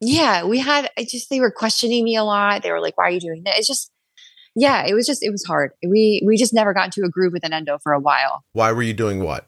Yeah, 0.00 0.44
we 0.44 0.58
had 0.58 0.90
I 0.96 1.04
just 1.04 1.28
they 1.30 1.40
were 1.40 1.50
questioning 1.50 2.04
me 2.04 2.16
a 2.16 2.24
lot. 2.24 2.62
They 2.62 2.72
were 2.72 2.80
like, 2.80 2.96
"Why 2.96 3.04
are 3.04 3.10
you 3.10 3.20
doing 3.20 3.42
that?" 3.44 3.58
It's 3.58 3.66
just 3.66 3.90
yeah, 4.56 4.84
it 4.86 4.94
was 4.94 5.06
just 5.06 5.22
it 5.22 5.30
was 5.30 5.44
hard. 5.44 5.72
We 5.86 6.22
we 6.26 6.36
just 6.36 6.54
never 6.54 6.72
got 6.72 6.86
into 6.86 7.02
a 7.04 7.10
groove 7.10 7.32
with 7.32 7.44
an 7.44 7.52
endo 7.52 7.78
for 7.82 7.92
a 7.92 8.00
while. 8.00 8.44
Why 8.52 8.72
were 8.72 8.82
you 8.82 8.94
doing 8.94 9.22
what? 9.22 9.46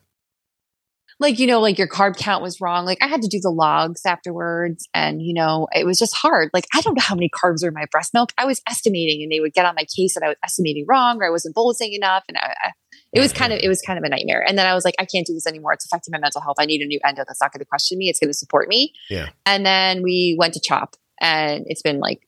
Like, 1.18 1.38
you 1.38 1.46
know, 1.46 1.60
like 1.60 1.78
your 1.78 1.86
carb 1.86 2.16
count 2.16 2.42
was 2.42 2.60
wrong. 2.60 2.84
Like 2.84 2.98
I 3.00 3.06
had 3.06 3.22
to 3.22 3.28
do 3.28 3.38
the 3.40 3.50
logs 3.50 4.04
afterwards 4.04 4.88
and 4.92 5.22
you 5.22 5.34
know, 5.34 5.68
it 5.72 5.86
was 5.86 5.98
just 5.98 6.16
hard. 6.16 6.50
Like 6.52 6.66
I 6.74 6.80
don't 6.80 6.96
know 6.96 7.02
how 7.02 7.14
many 7.14 7.30
carbs 7.30 7.64
are 7.64 7.68
in 7.68 7.74
my 7.74 7.86
breast 7.90 8.12
milk. 8.12 8.32
I 8.38 8.44
was 8.44 8.60
estimating 8.68 9.22
and 9.22 9.30
they 9.30 9.40
would 9.40 9.52
get 9.52 9.64
on 9.64 9.74
my 9.76 9.84
case 9.84 10.14
that 10.14 10.24
I 10.24 10.28
was 10.28 10.36
estimating 10.44 10.84
wrong 10.88 11.18
or 11.20 11.26
I 11.26 11.30
wasn't 11.30 11.54
bolusing 11.54 11.92
enough 11.92 12.24
and 12.28 12.36
I, 12.36 12.54
I, 12.64 12.72
it 13.12 13.20
was 13.20 13.32
kind 13.32 13.52
of 13.52 13.60
it 13.62 13.68
was 13.68 13.82
kind 13.82 13.98
of 13.98 14.04
a 14.04 14.08
nightmare. 14.08 14.44
And 14.46 14.58
then 14.58 14.66
I 14.66 14.74
was 14.74 14.84
like, 14.84 14.94
I 14.98 15.04
can't 15.04 15.26
do 15.26 15.34
this 15.34 15.46
anymore. 15.46 15.72
It's 15.72 15.84
affecting 15.84 16.12
my 16.12 16.18
mental 16.18 16.40
health. 16.40 16.56
I 16.58 16.64
need 16.64 16.80
a 16.80 16.86
new 16.86 16.98
endo 17.04 17.24
that's 17.26 17.40
not 17.40 17.52
going 17.52 17.60
to 17.60 17.66
question 17.66 17.98
me. 17.98 18.08
It's 18.08 18.18
going 18.18 18.30
to 18.30 18.34
support 18.34 18.68
me. 18.68 18.94
Yeah. 19.10 19.28
And 19.44 19.66
then 19.66 20.02
we 20.02 20.36
went 20.38 20.54
to 20.54 20.60
CHOP 20.60 20.96
and 21.20 21.64
it's 21.68 21.82
been 21.82 22.00
like 22.00 22.26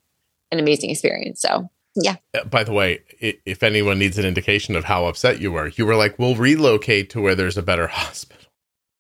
an 0.53 0.59
amazing 0.59 0.91
experience. 0.91 1.41
So 1.41 1.70
yeah. 1.97 2.16
Uh, 2.35 2.45
by 2.45 2.64
the 2.64 2.72
way, 2.72 3.01
if 3.20 3.62
anyone 3.62 3.99
needs 3.99 4.18
an 4.18 4.26
indication 4.26 4.76
of 4.76 4.85
how 4.85 5.07
upset 5.07 5.41
you 5.41 5.53
were, 5.53 5.68
you 5.68 5.87
were 5.87 5.95
like, 5.95 6.18
"We'll 6.18 6.35
relocate 6.35 7.11
to 7.11 7.20
where 7.20 7.35
there's 7.35 7.57
a 7.57 7.62
better 7.62 7.87
hospital." 7.89 8.45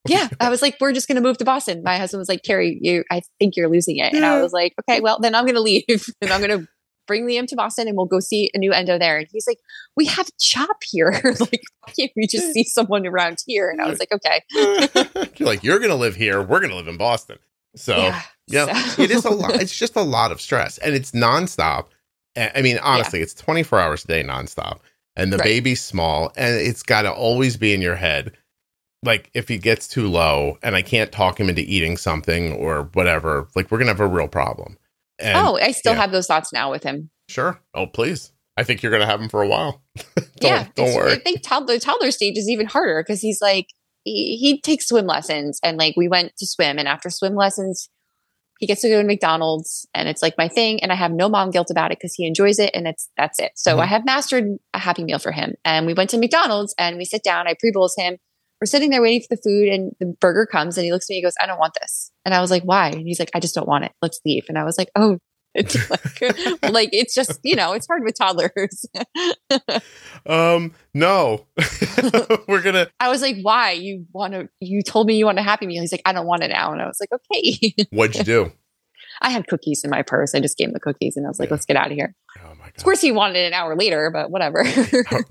yeah, 0.06 0.28
I 0.38 0.50
was 0.50 0.60
like, 0.60 0.76
"We're 0.80 0.92
just 0.92 1.08
going 1.08 1.16
to 1.16 1.22
move 1.22 1.38
to 1.38 1.44
Boston." 1.44 1.82
My 1.82 1.96
husband 1.96 2.20
was 2.20 2.28
like, 2.28 2.42
"Kerrie, 2.44 2.78
you, 2.80 3.04
I 3.10 3.22
think 3.38 3.56
you're 3.56 3.68
losing 3.68 3.96
it," 3.96 4.12
and 4.12 4.24
I 4.24 4.42
was 4.42 4.52
like, 4.52 4.74
"Okay, 4.80 5.00
well, 5.00 5.18
then 5.18 5.34
I'm 5.34 5.44
going 5.44 5.54
to 5.54 5.60
leave 5.60 5.84
and 6.20 6.30
I'm 6.30 6.40
going 6.40 6.60
to 6.60 6.68
bring 7.06 7.26
Liam 7.26 7.46
to 7.48 7.56
Boston 7.56 7.88
and 7.88 7.96
we'll 7.96 8.06
go 8.06 8.20
see 8.20 8.50
a 8.54 8.58
new 8.58 8.72
endo 8.72 8.98
there." 8.98 9.18
And 9.18 9.26
he's 9.30 9.46
like, 9.46 9.58
"We 9.96 10.06
have 10.06 10.28
CHOP 10.38 10.82
here. 10.84 11.12
like, 11.24 11.64
why 11.80 11.92
can't 11.98 12.12
we 12.16 12.26
just 12.26 12.52
see 12.52 12.64
someone 12.64 13.06
around 13.06 13.42
here?" 13.46 13.70
And 13.70 13.80
I 13.80 13.88
was 13.88 13.98
like, 13.98 14.12
"Okay." 14.12 14.42
you're 15.36 15.48
like, 15.48 15.62
"You're 15.64 15.78
going 15.78 15.90
to 15.90 15.96
live 15.96 16.16
here. 16.16 16.42
We're 16.42 16.60
going 16.60 16.70
to 16.70 16.76
live 16.76 16.88
in 16.88 16.96
Boston." 16.96 17.38
So 17.76 17.96
yeah, 17.96 18.22
yeah 18.46 18.74
so. 18.74 19.02
it 19.02 19.10
is 19.10 19.24
a 19.24 19.30
lot. 19.30 19.60
It's 19.60 19.76
just 19.76 19.96
a 19.96 20.02
lot 20.02 20.32
of 20.32 20.40
stress, 20.40 20.78
and 20.78 20.94
it's 20.94 21.12
nonstop 21.12 21.86
I 22.36 22.62
mean, 22.62 22.78
honestly, 22.78 23.20
yeah. 23.20 23.24
it's 23.24 23.34
24 23.34 23.80
hours 23.80 24.04
a 24.04 24.08
day 24.08 24.22
nonstop. 24.22 24.80
And 25.16 25.32
the 25.32 25.38
right. 25.38 25.44
baby's 25.44 25.80
small 25.80 26.32
and 26.36 26.56
it's 26.56 26.82
got 26.82 27.02
to 27.02 27.12
always 27.12 27.56
be 27.56 27.72
in 27.72 27.80
your 27.80 27.94
head. 27.94 28.36
Like, 29.04 29.30
if 29.34 29.48
he 29.48 29.58
gets 29.58 29.86
too 29.86 30.08
low 30.08 30.58
and 30.62 30.74
I 30.74 30.82
can't 30.82 31.12
talk 31.12 31.38
him 31.38 31.48
into 31.48 31.62
eating 31.62 31.96
something 31.96 32.52
or 32.54 32.88
whatever, 32.94 33.46
like, 33.54 33.70
we're 33.70 33.78
going 33.78 33.86
to 33.86 33.92
have 33.92 34.00
a 34.00 34.06
real 34.06 34.28
problem. 34.28 34.76
And, 35.18 35.36
oh, 35.36 35.56
I 35.56 35.72
still 35.72 35.94
yeah. 35.94 36.00
have 36.00 36.12
those 36.12 36.26
thoughts 36.26 36.52
now 36.52 36.70
with 36.70 36.82
him. 36.82 37.10
Sure. 37.28 37.60
Oh, 37.72 37.86
please. 37.86 38.32
I 38.56 38.64
think 38.64 38.82
you're 38.82 38.90
going 38.90 39.00
to 39.00 39.06
have 39.06 39.20
him 39.20 39.28
for 39.28 39.42
a 39.42 39.48
while. 39.48 39.82
don't, 40.16 40.26
yeah. 40.42 40.66
Don't 40.74 40.94
worry. 40.94 41.12
I 41.12 41.18
think 41.18 41.42
toddler, 41.42 41.78
toddler 41.78 42.10
stage 42.10 42.38
is 42.38 42.48
even 42.48 42.66
harder 42.66 43.02
because 43.02 43.20
he's 43.20 43.40
like, 43.40 43.68
he, 44.04 44.36
he 44.36 44.60
takes 44.60 44.88
swim 44.88 45.06
lessons 45.06 45.58
and 45.62 45.78
like 45.78 45.96
we 45.96 46.08
went 46.08 46.36
to 46.36 46.46
swim 46.46 46.78
and 46.78 46.86
after 46.86 47.10
swim 47.10 47.34
lessons 47.34 47.88
he 48.60 48.66
gets 48.66 48.82
to 48.82 48.88
go 48.88 49.00
to 49.00 49.06
McDonald's 49.06 49.86
and 49.94 50.08
it's 50.08 50.22
like 50.22 50.38
my 50.38 50.48
thing 50.48 50.82
and 50.82 50.92
I 50.92 50.94
have 50.94 51.12
no 51.12 51.28
mom 51.28 51.50
guilt 51.50 51.70
about 51.70 51.92
it 51.92 51.98
because 51.98 52.14
he 52.14 52.26
enjoys 52.26 52.58
it 52.58 52.70
and 52.72 52.86
it's 52.86 53.10
that's 53.16 53.38
it. 53.38 53.52
So 53.56 53.72
mm-hmm. 53.72 53.80
I 53.80 53.86
have 53.86 54.04
mastered 54.04 54.44
a 54.72 54.78
happy 54.78 55.04
meal 55.04 55.18
for 55.18 55.32
him. 55.32 55.54
And 55.64 55.86
we 55.86 55.94
went 55.94 56.10
to 56.10 56.18
McDonald's 56.18 56.74
and 56.78 56.96
we 56.96 57.04
sit 57.04 57.22
down, 57.22 57.48
I 57.48 57.54
pre-bolus 57.58 57.94
him. 57.98 58.18
We're 58.64 58.68
sitting 58.68 58.88
there 58.88 59.02
waiting 59.02 59.20
for 59.20 59.36
the 59.36 59.42
food 59.42 59.68
and 59.68 59.92
the 60.00 60.16
burger 60.22 60.46
comes 60.46 60.78
and 60.78 60.86
he 60.86 60.90
looks 60.90 61.04
at 61.04 61.10
me, 61.10 61.16
he 61.16 61.22
goes, 61.22 61.34
I 61.38 61.44
don't 61.44 61.58
want 61.58 61.76
this. 61.82 62.10
And 62.24 62.32
I 62.32 62.40
was 62.40 62.50
like, 62.50 62.62
why? 62.62 62.88
And 62.88 63.06
he's 63.06 63.18
like, 63.18 63.28
I 63.34 63.38
just 63.38 63.54
don't 63.54 63.68
want 63.68 63.84
it. 63.84 63.92
Let's 64.00 64.22
leave. 64.24 64.46
And 64.48 64.56
I 64.56 64.64
was 64.64 64.78
like, 64.78 64.88
oh, 64.96 65.18
it's 65.54 65.90
like, 65.90 66.62
like 66.72 66.88
it's 66.92 67.14
just 67.14 67.40
you 67.44 67.56
know 67.56 67.74
it's 67.74 67.86
hard 67.86 68.04
with 68.04 68.16
toddlers. 68.18 68.86
Um 70.26 70.72
no. 70.94 71.46
We're 72.48 72.62
gonna 72.62 72.88
i 72.98 73.10
was 73.10 73.20
like 73.20 73.36
why? 73.42 73.72
You 73.72 74.06
want 74.14 74.32
to 74.32 74.48
you 74.60 74.80
told 74.80 75.06
me 75.08 75.18
you 75.18 75.26
want 75.26 75.38
a 75.38 75.42
happy 75.42 75.66
meal. 75.66 75.82
He's 75.82 75.92
like 75.92 76.00
i 76.06 76.14
don't 76.14 76.26
want 76.26 76.42
it 76.42 76.48
now. 76.48 76.72
And 76.72 76.80
i 76.80 76.86
was 76.86 76.98
like 76.98 77.10
okay. 77.12 77.74
What'd 77.90 78.16
you 78.16 78.24
do? 78.24 78.52
I 79.20 79.28
had 79.28 79.46
cookies 79.46 79.84
in 79.84 79.90
my 79.90 80.00
purse. 80.00 80.34
I 80.34 80.40
just 80.40 80.56
gave 80.56 80.68
him 80.68 80.72
the 80.72 80.80
cookies 80.80 81.18
and 81.18 81.26
i 81.26 81.28
was 81.28 81.38
like 81.38 81.50
yeah. 81.50 81.54
let's 81.54 81.66
get 81.66 81.76
out 81.76 81.90
of 81.90 81.92
here. 81.92 82.14
Oh 82.38 82.54
my 82.54 82.64
god 82.64 82.72
of 82.78 82.84
course 82.84 83.02
he 83.02 83.12
wanted 83.12 83.36
it 83.36 83.48
an 83.48 83.52
hour 83.52 83.76
later 83.76 84.10
but 84.10 84.30
whatever. 84.30 84.64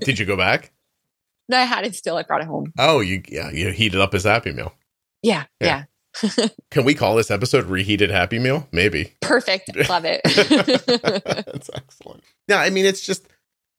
Did 0.01 0.19
you 0.19 0.27
go 0.27 0.37
back 0.37 0.71
no 1.49 1.57
i 1.57 1.63
had 1.63 1.85
it 1.85 1.95
still 1.95 2.17
i 2.17 2.23
brought 2.23 2.41
it 2.41 2.47
home 2.47 2.71
oh 2.77 2.99
you 2.99 3.21
yeah 3.27 3.49
you 3.51 3.69
heated 3.71 3.99
up 3.99 4.13
his 4.13 4.23
happy 4.23 4.51
meal 4.51 4.73
yeah, 5.23 5.45
yeah. 5.59 5.85
yeah. 6.27 6.47
Can 6.69 6.85
we 6.85 6.93
call 6.93 7.15
this 7.15 7.31
episode 7.31 7.65
Reheated 7.65 8.11
Happy 8.11 8.37
Meal? 8.37 8.67
Maybe. 8.71 9.13
Perfect. 9.21 9.71
Love 9.89 10.05
it. 10.05 10.21
That's 11.45 11.71
excellent. 11.73 12.23
Yeah, 12.47 12.59
I 12.59 12.69
mean, 12.69 12.85
it's 12.85 13.03
just, 13.03 13.27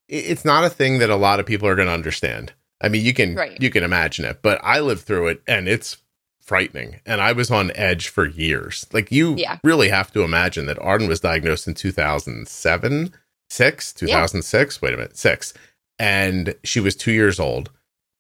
it's 0.09 0.45
not 0.45 0.65
a 0.65 0.71
thing 0.71 0.99
that 0.99 1.11
a 1.11 1.17
lot 1.17 1.39
of 1.39 1.47
people 1.47 1.69
are 1.69 1.77
going 1.77 1.87
to 1.87 1.95
understand. 1.95 2.53
I 2.81 2.89
mean, 2.89 3.05
you 3.05 3.15
can 3.15 3.37
right. 3.37 3.59
you 3.61 3.71
can 3.71 3.85
imagine 3.85 4.25
it, 4.25 4.41
but 4.43 4.61
I 4.63 4.81
lived 4.81 5.03
through 5.03 5.29
it, 5.29 5.43
and 5.47 5.69
it's 5.69 5.99
frightening. 6.43 7.01
And 7.07 7.21
I 7.21 7.33
was 7.33 7.51
on 7.51 7.71
edge 7.77 8.09
for 8.09 8.27
years. 8.27 8.87
Like 8.93 9.11
you 9.11 9.37
yeah. 9.37 9.59
really 9.63 9.89
have 9.89 10.13
to 10.13 10.23
imagine 10.23 10.67
that 10.67 10.79
Arden 10.81 11.09
was 11.09 11.21
diagnosed 11.21 11.67
in 11.67 11.75
2007, 11.75 13.15
six, 13.49 13.93
2006. 13.95 14.77
Yeah. 14.77 14.87
Wait 14.87 14.93
a 14.93 14.97
minute, 14.97 15.17
six, 15.17 15.55
and 15.99 16.55
she 16.65 16.81
was 16.81 16.97
two 16.97 17.13
years 17.13 17.39
old, 17.39 17.71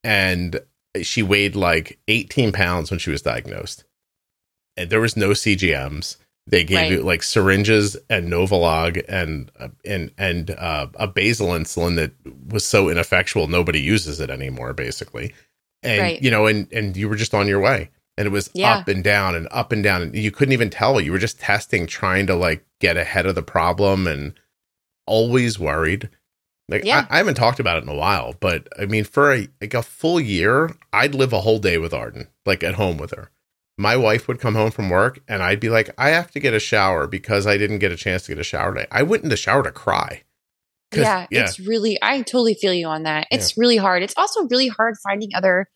and 0.02 0.60
she 1.02 1.22
weighed 1.22 1.56
like 1.56 1.98
18 2.08 2.52
pounds 2.52 2.90
when 2.90 3.00
she 3.00 3.10
was 3.10 3.22
diagnosed 3.22 3.84
and 4.76 4.90
there 4.90 5.00
was 5.00 5.16
no 5.16 5.30
CGMs. 5.30 6.16
They 6.46 6.64
gave 6.64 6.76
right. 6.76 6.92
you 6.92 7.02
like 7.02 7.22
syringes 7.22 7.96
and 8.10 8.30
Novolog 8.30 9.02
and 9.08 9.50
uh, 9.58 9.68
and 9.84 10.10
and 10.18 10.50
uh, 10.50 10.88
a 10.96 11.06
basal 11.06 11.48
insulin 11.48 11.96
that 11.96 12.12
was 12.48 12.66
so 12.66 12.90
ineffectual 12.90 13.48
nobody 13.48 13.80
uses 13.80 14.20
it 14.20 14.28
anymore, 14.28 14.74
basically. 14.74 15.32
And 15.82 16.02
right. 16.02 16.22
you 16.22 16.30
know, 16.30 16.46
and 16.46 16.70
and 16.70 16.96
you 16.96 17.08
were 17.08 17.16
just 17.16 17.32
on 17.32 17.48
your 17.48 17.60
way, 17.60 17.90
and 18.18 18.26
it 18.26 18.30
was 18.30 18.50
yeah. 18.52 18.76
up 18.76 18.88
and 18.88 19.02
down 19.02 19.34
and 19.34 19.48
up 19.52 19.72
and 19.72 19.82
down, 19.82 20.02
and 20.02 20.14
you 20.14 20.30
couldn't 20.30 20.52
even 20.52 20.68
tell. 20.68 21.00
You 21.00 21.12
were 21.12 21.18
just 21.18 21.40
testing, 21.40 21.86
trying 21.86 22.26
to 22.26 22.34
like 22.34 22.66
get 22.78 22.98
ahead 22.98 23.24
of 23.24 23.34
the 23.34 23.42
problem, 23.42 24.06
and 24.06 24.38
always 25.06 25.58
worried. 25.58 26.10
Like 26.68 26.84
yeah. 26.84 27.06
I, 27.10 27.14
I, 27.14 27.18
haven't 27.18 27.34
talked 27.34 27.60
about 27.60 27.76
it 27.76 27.82
in 27.82 27.88
a 27.88 27.94
while, 27.94 28.34
but 28.40 28.68
I 28.78 28.86
mean, 28.86 29.04
for 29.04 29.32
a 29.32 29.48
like 29.60 29.74
a 29.74 29.82
full 29.82 30.18
year, 30.18 30.70
I'd 30.92 31.14
live 31.14 31.32
a 31.32 31.40
whole 31.40 31.58
day 31.58 31.76
with 31.78 31.92
Arden, 31.92 32.28
like 32.46 32.62
at 32.62 32.74
home 32.74 32.96
with 32.96 33.10
her 33.12 33.30
my 33.76 33.96
wife 33.96 34.28
would 34.28 34.40
come 34.40 34.54
home 34.54 34.70
from 34.70 34.88
work 34.88 35.20
and 35.28 35.42
I'd 35.42 35.60
be 35.60 35.68
like, 35.68 35.90
I 35.98 36.10
have 36.10 36.30
to 36.32 36.40
get 36.40 36.54
a 36.54 36.60
shower 36.60 37.06
because 37.06 37.46
I 37.46 37.58
didn't 37.58 37.80
get 37.80 37.92
a 37.92 37.96
chance 37.96 38.24
to 38.24 38.32
get 38.32 38.38
a 38.38 38.44
shower 38.44 38.74
today. 38.74 38.86
I 38.90 39.02
went 39.02 39.24
in 39.24 39.30
the 39.30 39.36
shower 39.36 39.62
to 39.62 39.72
cry. 39.72 40.22
Yeah, 40.94 41.26
yeah, 41.28 41.42
it's 41.42 41.58
really, 41.58 41.98
I 42.00 42.22
totally 42.22 42.54
feel 42.54 42.72
you 42.72 42.86
on 42.86 43.02
that. 43.02 43.26
It's 43.32 43.56
yeah. 43.56 43.60
really 43.60 43.76
hard. 43.76 44.04
It's 44.04 44.14
also 44.16 44.46
really 44.46 44.68
hard 44.68 44.94
finding 45.02 45.30
other 45.34 45.66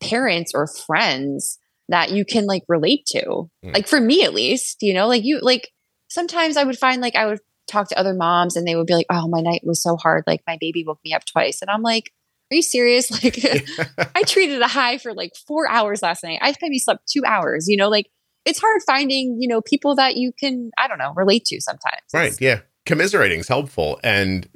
parents 0.00 0.52
or 0.54 0.68
friends 0.68 1.58
that 1.88 2.12
you 2.12 2.24
can 2.24 2.46
like 2.46 2.62
relate 2.68 3.04
to. 3.06 3.50
Mm. 3.64 3.74
Like 3.74 3.88
for 3.88 4.00
me, 4.00 4.22
at 4.22 4.34
least, 4.34 4.82
you 4.82 4.94
know, 4.94 5.08
like 5.08 5.24
you, 5.24 5.40
like 5.42 5.72
sometimes 6.08 6.56
I 6.56 6.62
would 6.62 6.78
find 6.78 7.02
like 7.02 7.16
I 7.16 7.26
would 7.26 7.40
talk 7.68 7.88
to 7.88 7.98
other 7.98 8.14
moms 8.14 8.56
and 8.56 8.66
they 8.66 8.74
would 8.74 8.86
be 8.86 8.94
like, 8.94 9.06
oh, 9.10 9.28
my 9.28 9.40
night 9.40 9.62
was 9.64 9.82
so 9.82 9.96
hard. 9.96 10.24
Like 10.26 10.42
my 10.46 10.56
baby 10.60 10.84
woke 10.84 11.00
me 11.04 11.12
up 11.12 11.24
twice. 11.24 11.60
And 11.62 11.70
I'm 11.70 11.82
like, 11.82 12.12
are 12.50 12.56
you 12.56 12.62
serious? 12.62 13.10
Like, 13.22 13.38
I 14.14 14.22
treated 14.22 14.60
a 14.60 14.68
high 14.68 14.98
for 14.98 15.14
like 15.14 15.32
four 15.36 15.68
hours 15.68 16.02
last 16.02 16.24
night. 16.24 16.38
I 16.40 16.54
maybe 16.62 16.78
slept 16.78 17.08
two 17.08 17.24
hours, 17.24 17.68
you 17.68 17.76
know, 17.76 17.88
like 17.88 18.10
it's 18.44 18.60
hard 18.60 18.80
finding, 18.86 19.36
you 19.40 19.48
know, 19.48 19.60
people 19.60 19.94
that 19.96 20.16
you 20.16 20.32
can, 20.32 20.70
I 20.78 20.88
don't 20.88 20.98
know, 20.98 21.12
relate 21.14 21.44
to 21.46 21.60
sometimes. 21.60 22.02
Right. 22.12 22.38
Yeah. 22.40 22.60
Commiserating 22.86 23.40
is 23.40 23.48
helpful. 23.48 24.00
And, 24.02 24.48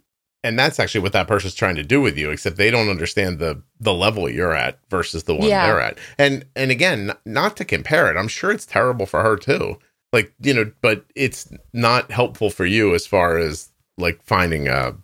and 0.44 0.58
that's 0.58 0.80
actually 0.80 1.02
what 1.02 1.12
that 1.12 1.28
person's 1.28 1.54
trying 1.54 1.76
to 1.76 1.82
do 1.82 2.00
with 2.00 2.16
you, 2.16 2.30
except 2.30 2.56
they 2.56 2.70
don't 2.70 2.88
understand 2.88 3.38
the, 3.38 3.62
the 3.78 3.92
level 3.92 4.28
you're 4.28 4.54
at 4.54 4.78
versus 4.88 5.24
the 5.24 5.34
one 5.34 5.48
yeah. 5.48 5.66
they're 5.66 5.80
at. 5.80 5.98
And, 6.18 6.46
and 6.56 6.70
again, 6.70 7.12
not 7.26 7.56
to 7.58 7.64
compare 7.64 8.10
it, 8.10 8.16
I'm 8.16 8.28
sure 8.28 8.50
it's 8.50 8.66
terrible 8.66 9.06
for 9.06 9.22
her 9.22 9.36
too. 9.36 9.78
Like, 10.12 10.32
you 10.40 10.52
know, 10.52 10.70
but 10.82 11.04
it's 11.14 11.50
not 11.72 12.10
helpful 12.10 12.50
for 12.50 12.66
you 12.66 12.94
as 12.94 13.06
far 13.06 13.38
as 13.38 13.70
like 13.96 14.22
finding 14.22 14.68
a, 14.68 14.94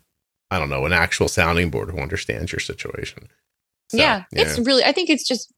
I 0.50 0.58
don't 0.58 0.70
know, 0.70 0.84
an 0.84 0.92
actual 0.92 1.28
sounding 1.28 1.70
board 1.70 1.90
who 1.90 1.98
understands 1.98 2.52
your 2.52 2.60
situation. 2.60 3.28
So, 3.90 3.96
yeah, 3.96 4.24
yeah, 4.32 4.42
it's 4.42 4.58
really, 4.58 4.84
I 4.84 4.92
think 4.92 5.08
it's 5.08 5.26
just, 5.26 5.52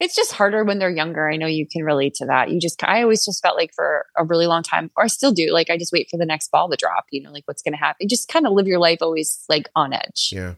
it's 0.00 0.16
just 0.16 0.32
harder 0.32 0.64
when 0.64 0.78
they're 0.78 0.90
younger. 0.90 1.30
I 1.30 1.36
know 1.36 1.46
you 1.46 1.66
can 1.70 1.84
relate 1.84 2.14
to 2.14 2.26
that. 2.26 2.50
You 2.50 2.58
just, 2.58 2.82
I 2.82 3.02
always 3.02 3.24
just 3.24 3.42
felt 3.42 3.56
like 3.56 3.72
for 3.74 4.06
a 4.16 4.24
really 4.24 4.46
long 4.46 4.62
time, 4.62 4.90
or 4.96 5.04
I 5.04 5.06
still 5.06 5.32
do, 5.32 5.52
like 5.52 5.70
I 5.70 5.76
just 5.76 5.92
wait 5.92 6.08
for 6.10 6.16
the 6.16 6.26
next 6.26 6.50
ball 6.50 6.68
to 6.70 6.76
drop, 6.76 7.04
you 7.10 7.22
know, 7.22 7.30
like 7.30 7.44
what's 7.46 7.62
going 7.62 7.74
to 7.74 7.78
happen. 7.78 8.08
Just 8.08 8.28
kind 8.28 8.46
of 8.46 8.54
live 8.54 8.66
your 8.66 8.78
life 8.78 8.98
always 9.02 9.44
like 9.48 9.68
on 9.76 9.92
edge. 9.92 10.30
Yeah. 10.32 10.54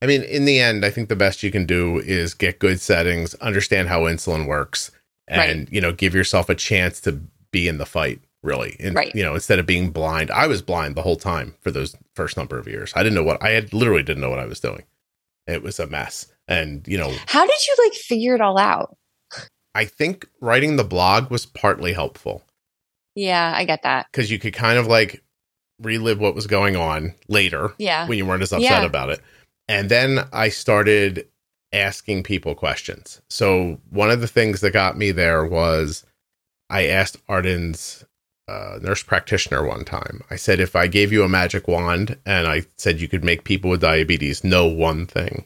I 0.00 0.06
mean, 0.06 0.22
in 0.22 0.46
the 0.46 0.58
end, 0.58 0.84
I 0.84 0.90
think 0.90 1.08
the 1.08 1.16
best 1.16 1.42
you 1.42 1.52
can 1.52 1.64
do 1.64 1.98
is 1.98 2.34
get 2.34 2.58
good 2.58 2.80
settings, 2.80 3.34
understand 3.34 3.88
how 3.88 4.00
insulin 4.02 4.46
works, 4.46 4.90
and, 5.28 5.60
right. 5.60 5.72
you 5.72 5.80
know, 5.80 5.92
give 5.92 6.14
yourself 6.14 6.48
a 6.48 6.54
chance 6.54 7.00
to 7.02 7.20
be 7.52 7.68
in 7.68 7.78
the 7.78 7.86
fight, 7.86 8.20
really. 8.42 8.76
And, 8.80 8.96
right. 8.96 9.14
You 9.14 9.22
know, 9.22 9.34
instead 9.34 9.58
of 9.58 9.66
being 9.66 9.90
blind. 9.90 10.30
I 10.30 10.46
was 10.46 10.62
blind 10.62 10.96
the 10.96 11.02
whole 11.02 11.16
time 11.16 11.54
for 11.60 11.70
those 11.70 11.96
first 12.16 12.36
number 12.36 12.58
of 12.58 12.66
years. 12.66 12.92
I 12.96 13.02
didn't 13.02 13.14
know 13.14 13.22
what, 13.22 13.42
I 13.42 13.50
had 13.50 13.72
literally 13.72 14.02
didn't 14.02 14.22
know 14.22 14.30
what 14.30 14.40
I 14.40 14.46
was 14.46 14.58
doing. 14.60 14.82
It 15.46 15.62
was 15.62 15.78
a 15.78 15.86
mess. 15.86 16.26
And, 16.48 16.86
you 16.88 16.98
know, 16.98 17.12
how 17.26 17.46
did 17.46 17.66
you 17.68 17.76
like 17.84 17.94
figure 17.94 18.34
it 18.34 18.40
all 18.40 18.58
out? 18.58 18.96
I 19.74 19.84
think 19.84 20.28
writing 20.40 20.76
the 20.76 20.84
blog 20.84 21.30
was 21.30 21.46
partly 21.46 21.92
helpful. 21.92 22.42
Yeah, 23.14 23.52
I 23.54 23.64
get 23.64 23.82
that. 23.82 24.06
Because 24.10 24.30
you 24.30 24.38
could 24.38 24.54
kind 24.54 24.78
of 24.78 24.86
like 24.86 25.22
relive 25.80 26.18
what 26.20 26.34
was 26.34 26.46
going 26.46 26.76
on 26.76 27.14
later. 27.28 27.72
Yeah. 27.78 28.06
When 28.06 28.18
you 28.18 28.26
weren't 28.26 28.42
as 28.42 28.52
upset 28.52 28.82
yeah. 28.82 28.84
about 28.84 29.10
it. 29.10 29.20
And 29.68 29.88
then 29.88 30.26
I 30.32 30.48
started 30.48 31.28
asking 31.72 32.22
people 32.22 32.54
questions. 32.54 33.22
So 33.30 33.78
one 33.90 34.10
of 34.10 34.20
the 34.20 34.28
things 34.28 34.60
that 34.60 34.72
got 34.72 34.98
me 34.98 35.10
there 35.10 35.44
was 35.44 36.04
I 36.72 36.86
asked 36.86 37.18
Arden's 37.28 38.02
uh, 38.48 38.78
nurse 38.80 39.02
practitioner 39.02 39.62
one 39.62 39.84
time. 39.84 40.22
I 40.30 40.36
said, 40.36 40.58
if 40.58 40.74
I 40.74 40.86
gave 40.86 41.12
you 41.12 41.22
a 41.22 41.28
magic 41.28 41.68
wand 41.68 42.18
and 42.24 42.46
I 42.48 42.62
said 42.78 42.98
you 42.98 43.08
could 43.08 43.22
make 43.22 43.44
people 43.44 43.70
with 43.70 43.82
diabetes 43.82 44.42
know 44.42 44.66
one 44.66 45.06
thing, 45.06 45.44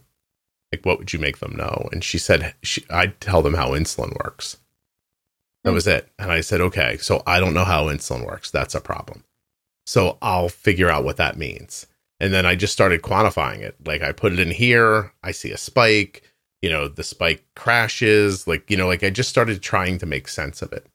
like 0.73 0.87
what 0.87 0.99
would 0.99 1.13
you 1.13 1.19
make 1.19 1.39
them 1.39 1.57
know? 1.57 1.89
And 1.93 2.05
she 2.05 2.17
said 2.17 2.55
she, 2.63 2.85
i'd 2.91 3.21
tell 3.21 3.43
them 3.43 3.55
how 3.55 3.71
insulin 3.71 4.17
works. 4.23 4.59
That 5.65 5.73
was 5.73 5.89
it. 5.89 6.09
And 6.17 6.31
i 6.31 6.41
said 6.41 6.61
okay 6.61 6.97
so 6.97 7.25
i 7.27 7.41
don't 7.41 7.55
know 7.55 7.65
how 7.65 7.87
insulin 7.87 8.25
works. 8.25 8.53
That's 8.53 8.75
a 8.77 8.81
problem. 8.81 9.25
So 9.85 10.19
i'll 10.23 10.49
figure 10.49 10.91
out 10.91 11.05
what 11.05 11.17
that 11.17 11.37
means. 11.37 11.87
And 12.21 12.33
then 12.33 12.47
i 12.47 12.55
just 12.55 12.73
started 12.73 13.03
quantifying 13.03 13.59
it. 13.61 13.75
Like 13.85 14.03
i 14.03 14.13
put 14.13 14.33
it 14.33 14.39
in 14.39 14.53
here. 14.53 15.13
I 15.25 15.33
see 15.33 15.51
a 15.51 15.59
spike. 15.59 16.23
You 16.63 16.71
know 16.71 16.87
the 16.87 17.05
spike 17.05 17.45
crashes. 17.57 18.47
Like 18.47 18.71
you 18.71 18.77
know 18.77 18.87
like 18.87 19.03
i 19.03 19.11
just 19.11 19.29
started 19.29 19.61
trying 19.61 19.99
to 19.99 20.07
make 20.07 20.29
sense 20.29 20.63
of 20.63 20.73
it 20.73 20.87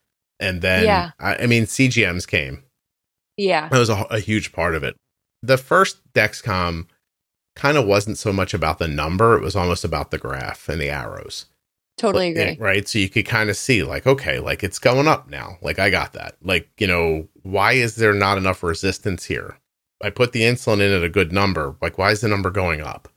and 0.41 0.61
then 0.61 0.83
yeah. 0.83 1.11
I, 1.19 1.35
I 1.37 1.45
mean 1.45 1.63
cgms 1.63 2.27
came 2.27 2.63
yeah 3.37 3.69
that 3.69 3.79
was 3.79 3.89
a, 3.89 4.05
a 4.09 4.19
huge 4.19 4.51
part 4.51 4.75
of 4.75 4.83
it 4.83 4.95
the 5.41 5.57
first 5.57 5.99
dexcom 6.13 6.87
kind 7.55 7.77
of 7.77 7.85
wasn't 7.85 8.17
so 8.17 8.31
much 8.31 8.53
about 8.53 8.79
the 8.79 8.87
number, 8.87 9.35
it 9.35 9.43
was 9.43 9.55
almost 9.55 9.83
about 9.83 10.11
the 10.11 10.17
graph 10.17 10.69
and 10.69 10.79
the 10.79 10.89
arrows. 10.89 11.45
Totally 11.97 12.29
agree. 12.29 12.57
Right. 12.59 12.87
So 12.87 12.99
you 12.99 13.09
could 13.09 13.25
kind 13.25 13.49
of 13.49 13.57
see, 13.57 13.83
like, 13.83 14.07
okay, 14.07 14.39
like 14.39 14.63
it's 14.63 14.79
going 14.79 15.07
up 15.07 15.29
now. 15.29 15.57
Like, 15.61 15.77
I 15.77 15.89
got 15.89 16.13
that. 16.13 16.35
Like, 16.41 16.69
you 16.79 16.87
know, 16.87 17.27
why 17.43 17.73
is 17.73 17.95
there 17.95 18.13
not 18.13 18.37
enough 18.37 18.63
resistance 18.63 19.25
here? 19.25 19.59
I 20.01 20.09
put 20.09 20.31
the 20.31 20.41
insulin 20.41 20.79
in 20.81 20.91
at 20.91 21.03
a 21.03 21.09
good 21.09 21.31
number. 21.31 21.75
Like, 21.81 21.97
why 21.97 22.11
is 22.11 22.21
the 22.21 22.27
number 22.27 22.49
going 22.49 22.81
up? 22.81 23.07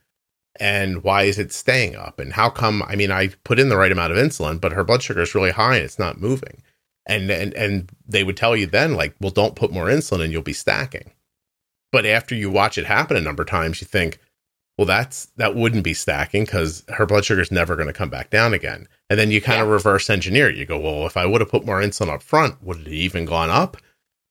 And 0.61 1.03
why 1.03 1.23
is 1.23 1.39
it 1.39 1.53
staying 1.53 1.97
up? 1.97 2.21
And 2.21 2.35
how 2.35 2.51
come? 2.51 2.83
I 2.87 2.95
mean, 2.95 3.11
I 3.11 3.29
put 3.45 3.59
in 3.59 3.71
the 3.71 3.77
right 3.77 3.91
amount 3.91 4.13
of 4.13 4.19
insulin, 4.19 4.61
but 4.61 4.73
her 4.73 4.85
blood 4.85 5.03
sugar 5.03 5.23
is 5.23 5.35
really 5.35 5.51
high 5.51 5.77
and 5.77 5.85
it's 5.85 5.99
not 5.99 6.21
moving. 6.21 6.63
And 7.07 7.31
and 7.31 7.53
and 7.55 7.91
they 8.07 8.25
would 8.25 8.37
tell 8.37 8.57
you 8.57 8.67
then, 8.67 8.95
like, 8.95 9.15
well, 9.21 9.31
don't 9.31 9.57
put 9.57 9.73
more 9.73 9.87
insulin 9.87 10.23
and 10.23 10.33
you'll 10.33 10.43
be 10.43 10.53
stacking. 10.53 11.13
But 11.93 12.07
after 12.07 12.35
you 12.35 12.51
watch 12.51 12.79
it 12.79 12.87
happen 12.87 13.17
a 13.17 13.21
number 13.21 13.43
of 13.43 13.49
times, 13.49 13.81
you 13.81 13.87
think, 13.87 14.19
well, 14.79 14.87
that's 14.87 15.27
that 15.37 15.55
wouldn't 15.55 15.85
be 15.85 15.95
stacking 15.95 16.45
because 16.45 16.83
her 16.89 17.07
blood 17.07 17.25
sugar 17.25 17.43
is 17.43 17.53
never 17.53 17.77
going 17.77 17.87
to 17.87 17.93
come 17.93 18.11
back 18.11 18.31
down 18.31 18.55
again. 18.55 18.89
And 19.11 19.19
then 19.19 19.31
you 19.31 19.41
kind 19.41 19.61
of 19.61 19.69
reverse 19.69 20.11
engineer 20.11 20.49
it. 20.49 20.57
You 20.57 20.65
go, 20.65 20.79
well, 20.79 21.07
if 21.07 21.17
I 21.17 21.27
would 21.27 21.41
have 21.41 21.51
put 21.51 21.67
more 21.67 21.81
insulin 21.81 22.09
up 22.09 22.23
front, 22.23 22.63
would 22.63 22.81
it 22.81 22.89
even 22.89 23.27
gone 23.27 23.51
up? 23.51 23.77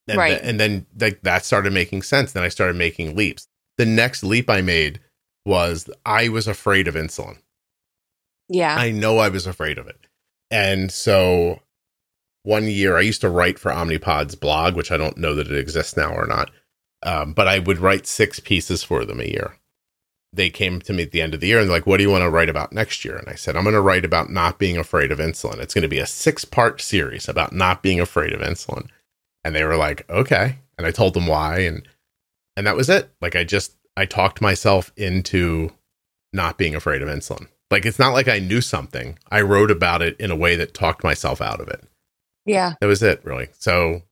And 0.07 0.17
right. 0.17 0.31
Th- 0.31 0.41
and 0.43 0.59
then 0.59 0.85
like 0.99 1.21
that 1.21 1.45
started 1.45 1.71
making 1.73 2.01
sense. 2.01 2.33
Then 2.33 2.43
I 2.43 2.49
started 2.49 2.75
making 2.75 3.15
leaps. 3.15 3.47
The 3.77 3.85
next 3.85 4.23
leap 4.23 4.49
I 4.49 4.61
made 4.61 4.99
was 5.45 5.89
I 6.05 6.29
was 6.29 6.47
afraid 6.47 6.87
of 6.87 6.95
insulin. 6.95 7.37
Yeah. 8.49 8.75
I 8.75 8.91
know 8.91 9.19
I 9.19 9.29
was 9.29 9.47
afraid 9.47 9.77
of 9.77 9.87
it. 9.87 10.07
And 10.51 10.91
so 10.91 11.61
one 12.43 12.67
year 12.67 12.97
I 12.97 13.01
used 13.01 13.21
to 13.21 13.29
write 13.29 13.57
for 13.57 13.71
Omnipod's 13.71 14.35
blog, 14.35 14.75
which 14.75 14.91
I 14.91 14.97
don't 14.97 15.17
know 15.17 15.33
that 15.35 15.49
it 15.49 15.57
exists 15.57 15.97
now 15.97 16.13
or 16.13 16.27
not. 16.27 16.51
Um, 17.01 17.33
but 17.33 17.47
I 17.47 17.59
would 17.59 17.79
write 17.79 18.07
six 18.07 18.39
pieces 18.39 18.83
for 18.83 19.03
them 19.03 19.19
a 19.19 19.25
year. 19.25 19.57
They 20.31 20.49
came 20.49 20.79
to 20.81 20.93
me 20.93 21.03
at 21.03 21.11
the 21.11 21.21
end 21.21 21.33
of 21.33 21.41
the 21.41 21.47
year 21.47 21.59
and 21.59 21.69
they're 21.69 21.75
like, 21.75 21.85
what 21.85 21.97
do 21.97 22.03
you 22.03 22.09
want 22.09 22.23
to 22.23 22.29
write 22.29 22.49
about 22.49 22.73
next 22.73 23.05
year? 23.05 23.17
And 23.17 23.27
I 23.27 23.35
said, 23.35 23.55
I'm 23.55 23.63
going 23.63 23.75
to 23.75 23.81
write 23.81 24.05
about 24.05 24.29
not 24.29 24.57
being 24.57 24.77
afraid 24.77 25.11
of 25.11 25.19
insulin. 25.19 25.59
It's 25.59 25.73
going 25.73 25.83
to 25.83 25.87
be 25.87 25.99
a 25.99 26.07
six 26.07 26.43
part 26.45 26.81
series 26.81 27.27
about 27.27 27.53
not 27.53 27.83
being 27.83 27.99
afraid 27.99 28.33
of 28.33 28.41
insulin. 28.41 28.87
And 29.43 29.53
they 29.53 29.63
were 29.63 29.75
like, 29.75 30.09
okay. 30.09 30.59
And 30.77 30.87
I 30.87 30.91
told 30.91 31.13
them 31.13 31.27
why. 31.27 31.59
And, 31.59 31.87
and 32.57 32.65
that 32.65 32.75
was 32.75 32.89
it. 32.89 33.11
Like, 33.21 33.35
I 33.35 33.43
just, 33.43 33.73
I 33.95 34.05
talked 34.05 34.41
myself 34.41 34.91
into 34.97 35.71
not 36.31 36.57
being 36.57 36.73
afraid 36.73 37.01
of 37.01 37.09
insulin. 37.09 37.47
Like, 37.69 37.85
it's 37.85 37.99
not 37.99 38.13
like 38.13 38.27
I 38.27 38.39
knew 38.39 38.61
something. 38.61 39.19
I 39.29 39.41
wrote 39.41 39.71
about 39.71 40.01
it 40.01 40.19
in 40.19 40.31
a 40.31 40.35
way 40.35 40.55
that 40.55 40.73
talked 40.73 41.03
myself 41.03 41.41
out 41.41 41.59
of 41.59 41.67
it. 41.67 41.83
Yeah. 42.45 42.73
That 42.81 42.87
was 42.87 43.03
it, 43.03 43.23
really. 43.23 43.49
So 43.57 44.03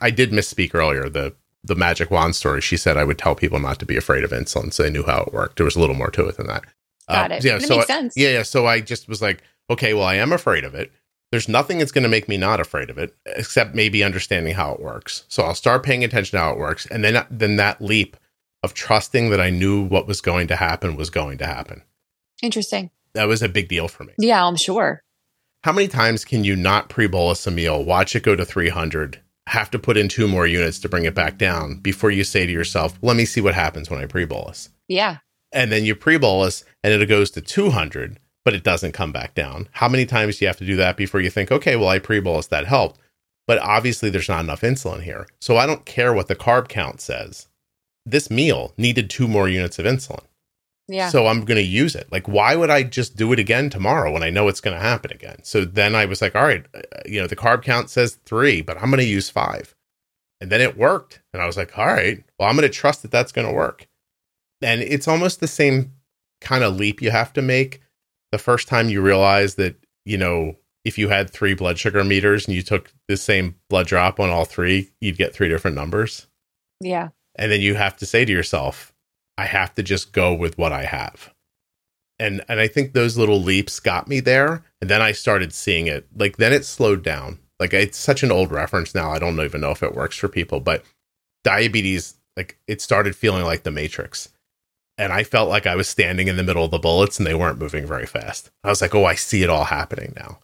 I 0.00 0.10
did 0.10 0.30
misspeak 0.30 0.74
earlier. 0.74 1.08
The 1.08 1.34
the 1.64 1.74
magic 1.74 2.12
wand 2.12 2.36
story, 2.36 2.60
she 2.60 2.76
said 2.76 2.96
I 2.96 3.02
would 3.02 3.18
tell 3.18 3.34
people 3.34 3.58
not 3.58 3.80
to 3.80 3.86
be 3.86 3.96
afraid 3.96 4.22
of 4.22 4.30
insulin, 4.30 4.72
so 4.72 4.84
they 4.84 4.90
knew 4.90 5.02
how 5.02 5.22
it 5.22 5.32
worked. 5.32 5.56
There 5.56 5.64
was 5.64 5.74
a 5.74 5.80
little 5.80 5.96
more 5.96 6.10
to 6.12 6.26
it 6.26 6.36
than 6.36 6.46
that. 6.46 6.64
Got 7.08 7.32
uh, 7.32 7.34
it. 7.34 7.44
Yeah, 7.44 7.58
so 7.58 7.78
makes 7.78 7.90
I, 7.90 7.94
sense. 7.94 8.16
Yeah, 8.16 8.30
yeah. 8.30 8.42
So 8.42 8.66
I 8.66 8.80
just 8.80 9.08
was 9.08 9.20
like, 9.20 9.42
okay, 9.68 9.92
well, 9.92 10.04
I 10.04 10.14
am 10.14 10.32
afraid 10.32 10.64
of 10.64 10.74
it. 10.76 10.92
There's 11.32 11.48
nothing 11.48 11.78
that's 11.78 11.90
going 11.90 12.04
to 12.04 12.08
make 12.08 12.28
me 12.28 12.36
not 12.36 12.60
afraid 12.60 12.88
of 12.88 12.98
it, 12.98 13.16
except 13.26 13.74
maybe 13.74 14.04
understanding 14.04 14.54
how 14.54 14.72
it 14.72 14.80
works. 14.80 15.24
So 15.26 15.42
I'll 15.42 15.56
start 15.56 15.82
paying 15.82 16.04
attention 16.04 16.38
to 16.38 16.44
how 16.44 16.52
it 16.52 16.58
works, 16.58 16.86
and 16.86 17.02
then 17.02 17.26
then 17.30 17.56
that 17.56 17.82
leap 17.82 18.16
of 18.62 18.74
trusting 18.74 19.30
that 19.30 19.40
I 19.40 19.50
knew 19.50 19.82
what 19.82 20.06
was 20.06 20.20
going 20.20 20.46
to 20.48 20.56
happen 20.56 20.96
was 20.96 21.10
going 21.10 21.38
to 21.38 21.46
happen. 21.46 21.82
Interesting. 22.42 22.90
That 23.14 23.28
was 23.28 23.42
a 23.42 23.48
big 23.48 23.68
deal 23.68 23.88
for 23.88 24.04
me. 24.04 24.12
Yeah, 24.18 24.44
I'm 24.44 24.56
sure. 24.56 25.02
How 25.66 25.72
many 25.72 25.88
times 25.88 26.24
can 26.24 26.44
you 26.44 26.54
not 26.54 26.88
pre 26.88 27.08
bolus 27.08 27.44
a 27.44 27.50
meal, 27.50 27.82
watch 27.82 28.14
it 28.14 28.22
go 28.22 28.36
to 28.36 28.44
300, 28.44 29.20
have 29.48 29.68
to 29.72 29.80
put 29.80 29.96
in 29.96 30.06
two 30.06 30.28
more 30.28 30.46
units 30.46 30.78
to 30.78 30.88
bring 30.88 31.06
it 31.06 31.14
back 31.16 31.38
down 31.38 31.80
before 31.80 32.12
you 32.12 32.22
say 32.22 32.46
to 32.46 32.52
yourself, 32.52 32.96
let 33.02 33.16
me 33.16 33.24
see 33.24 33.40
what 33.40 33.56
happens 33.56 33.90
when 33.90 33.98
I 33.98 34.06
pre 34.06 34.26
bolus. 34.26 34.68
Yeah. 34.86 35.16
And 35.50 35.72
then 35.72 35.84
you 35.84 35.96
pre 35.96 36.18
bolus 36.18 36.62
and 36.84 36.92
it 36.94 37.04
goes 37.06 37.32
to 37.32 37.40
200, 37.40 38.20
but 38.44 38.54
it 38.54 38.62
doesn't 38.62 38.92
come 38.92 39.10
back 39.10 39.34
down. 39.34 39.68
How 39.72 39.88
many 39.88 40.06
times 40.06 40.38
do 40.38 40.44
you 40.44 40.46
have 40.46 40.58
to 40.58 40.64
do 40.64 40.76
that 40.76 40.96
before 40.96 41.20
you 41.20 41.30
think, 41.30 41.50
okay, 41.50 41.74
well, 41.74 41.88
I 41.88 41.98
pre 41.98 42.20
bolus, 42.20 42.46
that 42.46 42.66
helped. 42.66 43.00
But 43.48 43.58
obviously, 43.58 44.08
there's 44.08 44.28
not 44.28 44.44
enough 44.44 44.60
insulin 44.60 45.02
here. 45.02 45.26
So 45.40 45.56
I 45.56 45.66
don't 45.66 45.84
care 45.84 46.14
what 46.14 46.28
the 46.28 46.36
carb 46.36 46.68
count 46.68 47.00
says. 47.00 47.48
This 48.04 48.30
meal 48.30 48.72
needed 48.76 49.10
two 49.10 49.26
more 49.26 49.48
units 49.48 49.80
of 49.80 49.84
insulin. 49.84 50.22
Yeah. 50.88 51.08
So 51.08 51.26
I'm 51.26 51.44
going 51.44 51.56
to 51.56 51.62
use 51.62 51.96
it. 51.96 52.06
Like, 52.12 52.28
why 52.28 52.54
would 52.54 52.70
I 52.70 52.84
just 52.84 53.16
do 53.16 53.32
it 53.32 53.38
again 53.38 53.70
tomorrow 53.70 54.12
when 54.12 54.22
I 54.22 54.30
know 54.30 54.48
it's 54.48 54.60
going 54.60 54.76
to 54.76 54.82
happen 54.82 55.10
again? 55.12 55.42
So 55.42 55.64
then 55.64 55.94
I 55.94 56.04
was 56.04 56.22
like, 56.22 56.36
all 56.36 56.44
right, 56.44 56.64
uh, 56.74 56.80
you 57.04 57.20
know, 57.20 57.26
the 57.26 57.36
carb 57.36 57.62
count 57.62 57.90
says 57.90 58.18
three, 58.24 58.62
but 58.62 58.76
I'm 58.76 58.90
going 58.90 58.98
to 58.98 59.04
use 59.04 59.28
five. 59.28 59.74
And 60.40 60.50
then 60.50 60.60
it 60.60 60.76
worked. 60.76 61.22
And 61.32 61.42
I 61.42 61.46
was 61.46 61.56
like, 61.56 61.76
all 61.76 61.86
right, 61.86 62.22
well, 62.38 62.48
I'm 62.48 62.56
going 62.56 62.68
to 62.68 62.74
trust 62.74 63.02
that 63.02 63.10
that's 63.10 63.32
going 63.32 63.48
to 63.48 63.52
work. 63.52 63.88
And 64.62 64.80
it's 64.80 65.08
almost 65.08 65.40
the 65.40 65.48
same 65.48 65.92
kind 66.40 66.62
of 66.62 66.76
leap 66.76 67.02
you 67.02 67.10
have 67.10 67.32
to 67.32 67.42
make 67.42 67.80
the 68.32 68.38
first 68.38 68.68
time 68.68 68.88
you 68.88 69.00
realize 69.00 69.54
that, 69.56 69.76
you 70.04 70.18
know, 70.18 70.56
if 70.84 70.98
you 70.98 71.08
had 71.08 71.30
three 71.30 71.54
blood 71.54 71.78
sugar 71.78 72.04
meters 72.04 72.46
and 72.46 72.54
you 72.54 72.62
took 72.62 72.92
the 73.08 73.16
same 73.16 73.56
blood 73.68 73.86
drop 73.86 74.20
on 74.20 74.30
all 74.30 74.44
three, 74.44 74.90
you'd 75.00 75.16
get 75.16 75.34
three 75.34 75.48
different 75.48 75.74
numbers. 75.74 76.28
Yeah. 76.80 77.08
And 77.34 77.50
then 77.50 77.60
you 77.60 77.74
have 77.74 77.96
to 77.96 78.06
say 78.06 78.24
to 78.24 78.32
yourself, 78.32 78.92
I 79.38 79.46
have 79.46 79.74
to 79.74 79.82
just 79.82 80.12
go 80.12 80.32
with 80.34 80.58
what 80.58 80.72
I 80.72 80.84
have. 80.84 81.32
And 82.18 82.42
and 82.48 82.60
I 82.60 82.68
think 82.68 82.92
those 82.92 83.18
little 83.18 83.40
leaps 83.40 83.80
got 83.80 84.08
me 84.08 84.20
there. 84.20 84.64
And 84.80 84.88
then 84.88 85.02
I 85.02 85.12
started 85.12 85.52
seeing 85.52 85.86
it. 85.86 86.06
Like 86.16 86.38
then 86.38 86.52
it 86.52 86.64
slowed 86.64 87.02
down. 87.02 87.38
Like 87.60 87.72
it's 87.74 87.98
such 87.98 88.22
an 88.22 88.32
old 88.32 88.50
reference 88.50 88.94
now. 88.94 89.10
I 89.10 89.18
don't 89.18 89.40
even 89.40 89.60
know 89.60 89.70
if 89.70 89.82
it 89.82 89.94
works 89.94 90.16
for 90.16 90.28
people, 90.28 90.60
but 90.60 90.84
diabetes, 91.44 92.14
like 92.36 92.58
it 92.66 92.80
started 92.80 93.14
feeling 93.14 93.44
like 93.44 93.62
the 93.62 93.70
Matrix. 93.70 94.30
And 94.98 95.12
I 95.12 95.24
felt 95.24 95.50
like 95.50 95.66
I 95.66 95.76
was 95.76 95.88
standing 95.88 96.28
in 96.28 96.36
the 96.36 96.42
middle 96.42 96.64
of 96.64 96.70
the 96.70 96.78
bullets 96.78 97.18
and 97.18 97.26
they 97.26 97.34
weren't 97.34 97.58
moving 97.58 97.86
very 97.86 98.06
fast. 98.06 98.50
I 98.64 98.68
was 98.68 98.80
like, 98.80 98.94
oh, 98.94 99.04
I 99.04 99.14
see 99.14 99.42
it 99.42 99.50
all 99.50 99.64
happening 99.64 100.14
now. 100.16 100.38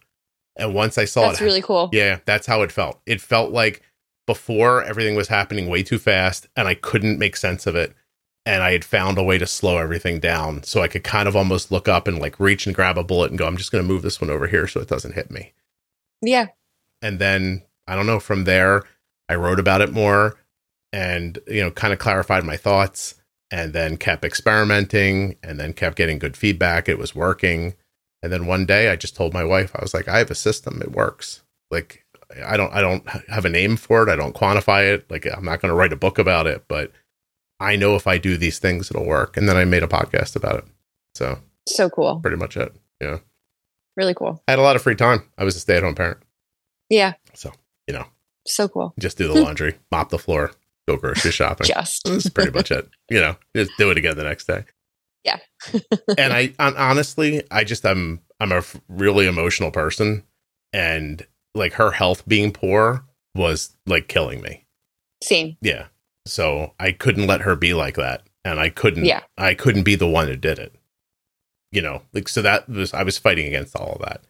And 0.55 0.75
once 0.75 0.99
I 0.99 1.05
saw 1.05 1.21
that's 1.21 1.39
it, 1.39 1.39
that's 1.39 1.41
really 1.41 1.61
cool. 1.63 1.89
Yeah, 1.91 2.19
that's 2.25 2.45
how 2.45 2.61
it 2.61 2.71
felt. 2.71 3.01
It 3.07 3.19
felt 3.19 3.51
like 3.51 3.81
before 4.27 4.83
everything 4.83 5.15
was 5.15 5.27
happening 5.27 5.67
way 5.67 5.81
too 5.81 5.97
fast 5.97 6.47
and 6.55 6.67
I 6.67 6.75
couldn't 6.75 7.17
make 7.17 7.35
sense 7.35 7.65
of 7.65 7.75
it 7.75 7.95
and 8.45 8.61
I 8.61 8.71
had 8.71 8.83
found 8.83 9.17
a 9.17 9.23
way 9.23 9.37
to 9.37 9.47
slow 9.47 9.77
everything 9.77 10.19
down 10.19 10.63
so 10.63 10.81
I 10.81 10.87
could 10.87 11.03
kind 11.03 11.27
of 11.27 11.35
almost 11.35 11.71
look 11.71 11.87
up 11.87 12.07
and 12.07 12.19
like 12.19 12.39
reach 12.39 12.65
and 12.65 12.75
grab 12.75 12.97
a 12.97 13.03
bullet 13.03 13.31
and 13.31 13.37
go, 13.37 13.47
I'm 13.47 13.57
just 13.57 13.71
going 13.71 13.83
to 13.83 13.87
move 13.87 14.01
this 14.01 14.19
one 14.19 14.29
over 14.29 14.47
here 14.47 14.67
so 14.67 14.81
it 14.81 14.89
doesn't 14.89 15.15
hit 15.15 15.31
me. 15.31 15.53
Yeah. 16.21 16.47
And 17.01 17.19
then 17.19 17.63
I 17.87 17.95
don't 17.95 18.07
know, 18.07 18.19
from 18.19 18.43
there, 18.43 18.83
I 19.29 19.35
wrote 19.35 19.59
about 19.59 19.81
it 19.81 19.91
more 19.91 20.37
and, 20.91 21.39
you 21.47 21.61
know, 21.61 21.71
kind 21.71 21.93
of 21.93 21.99
clarified 21.99 22.43
my 22.43 22.57
thoughts 22.57 23.15
and 23.49 23.71
then 23.71 23.97
kept 23.97 24.25
experimenting 24.25 25.37
and 25.41 25.59
then 25.59 25.73
kept 25.73 25.95
getting 25.95 26.19
good 26.19 26.35
feedback. 26.35 26.89
It 26.89 26.97
was 26.97 27.15
working. 27.15 27.75
And 28.21 28.31
then 28.31 28.45
one 28.45 28.65
day 28.65 28.89
I 28.89 28.95
just 28.95 29.15
told 29.15 29.33
my 29.33 29.43
wife, 29.43 29.71
I 29.75 29.81
was 29.81 29.93
like, 29.93 30.07
I 30.07 30.17
have 30.17 30.31
a 30.31 30.35
system. 30.35 30.81
It 30.81 30.91
works. 30.91 31.43
Like 31.71 32.05
I 32.45 32.57
don't 32.57 32.73
I 32.73 32.81
don't 32.81 33.07
have 33.29 33.45
a 33.45 33.49
name 33.49 33.77
for 33.77 34.03
it. 34.03 34.09
I 34.09 34.15
don't 34.15 34.35
quantify 34.35 34.93
it. 34.93 35.09
Like 35.09 35.25
I'm 35.25 35.45
not 35.45 35.61
going 35.61 35.69
to 35.69 35.75
write 35.75 35.93
a 35.93 35.97
book 35.97 36.17
about 36.17 36.47
it, 36.47 36.65
but 36.67 36.91
I 37.59 37.75
know 37.75 37.95
if 37.95 38.07
I 38.07 38.17
do 38.17 38.35
these 38.37 38.59
things 38.59 38.89
it'll 38.91 39.05
work. 39.05 39.37
And 39.37 39.47
then 39.47 39.55
I 39.57 39.65
made 39.65 39.83
a 39.83 39.87
podcast 39.87 40.35
about 40.35 40.57
it. 40.59 40.65
So, 41.15 41.39
So 41.67 41.89
cool. 41.89 42.19
pretty 42.19 42.37
much 42.37 42.57
it. 42.57 42.73
Yeah. 43.01 43.19
Really 43.95 44.13
cool. 44.13 44.41
I 44.47 44.51
had 44.53 44.59
a 44.59 44.63
lot 44.63 44.75
of 44.75 44.81
free 44.81 44.95
time. 44.95 45.23
I 45.37 45.43
was 45.43 45.55
a 45.55 45.59
stay-at-home 45.59 45.95
parent. 45.95 46.17
Yeah. 46.89 47.13
So, 47.33 47.51
you 47.87 47.93
know, 47.93 48.05
So 48.47 48.67
cool. 48.67 48.93
just 48.99 49.17
do 49.17 49.27
the 49.27 49.33
laundry, 49.41 49.75
mop 49.91 50.09
the 50.09 50.17
floor, 50.19 50.51
go 50.87 50.97
grocery 50.97 51.31
shopping. 51.39 51.67
Just. 51.67 52.03
That's 52.05 52.29
pretty 52.29 52.51
much 52.51 52.71
it. 52.71 52.89
You 53.09 53.21
know, 53.21 53.35
just 53.55 53.71
do 53.77 53.91
it 53.91 53.97
again 53.97 54.17
the 54.17 54.23
next 54.23 54.45
day. 54.47 54.65
Yeah. 55.23 55.37
and 56.17 56.33
I 56.33 56.53
hon- 56.59 56.75
honestly, 56.75 57.43
I 57.51 57.63
just 57.63 57.85
I'm 57.85 58.19
I'm 58.41 58.51
a 58.51 58.61
really 58.89 59.25
emotional 59.25 59.71
person, 59.71 60.23
and 60.73 61.25
like 61.55 61.73
her 61.73 61.91
health 61.91 62.27
being 62.27 62.51
poor 62.51 63.05
was 63.33 63.73
like 63.85 64.09
killing 64.09 64.41
me. 64.41 64.65
Same. 65.23 65.55
Yeah. 65.61 65.85
So 66.25 66.73
I 66.79 66.91
couldn't 66.91 67.27
let 67.27 67.41
her 67.41 67.55
be 67.55 67.73
like 67.73 67.95
that, 67.95 68.23
and 68.45 68.59
I 68.59 68.69
couldn't. 68.69 69.05
Yeah. 69.05 69.21
I 69.37 69.53
couldn't 69.53 69.83
be 69.83 69.95
the 69.95 70.07
one 70.07 70.27
who 70.27 70.35
did 70.35 70.59
it. 70.59 70.75
You 71.71 71.81
know, 71.81 72.03
like 72.13 72.27
so 72.27 72.41
that 72.41 72.69
was 72.69 72.93
I 72.93 73.03
was 73.03 73.17
fighting 73.17 73.47
against 73.47 73.75
all 73.75 73.93
of 73.93 74.01
that. 74.01 74.23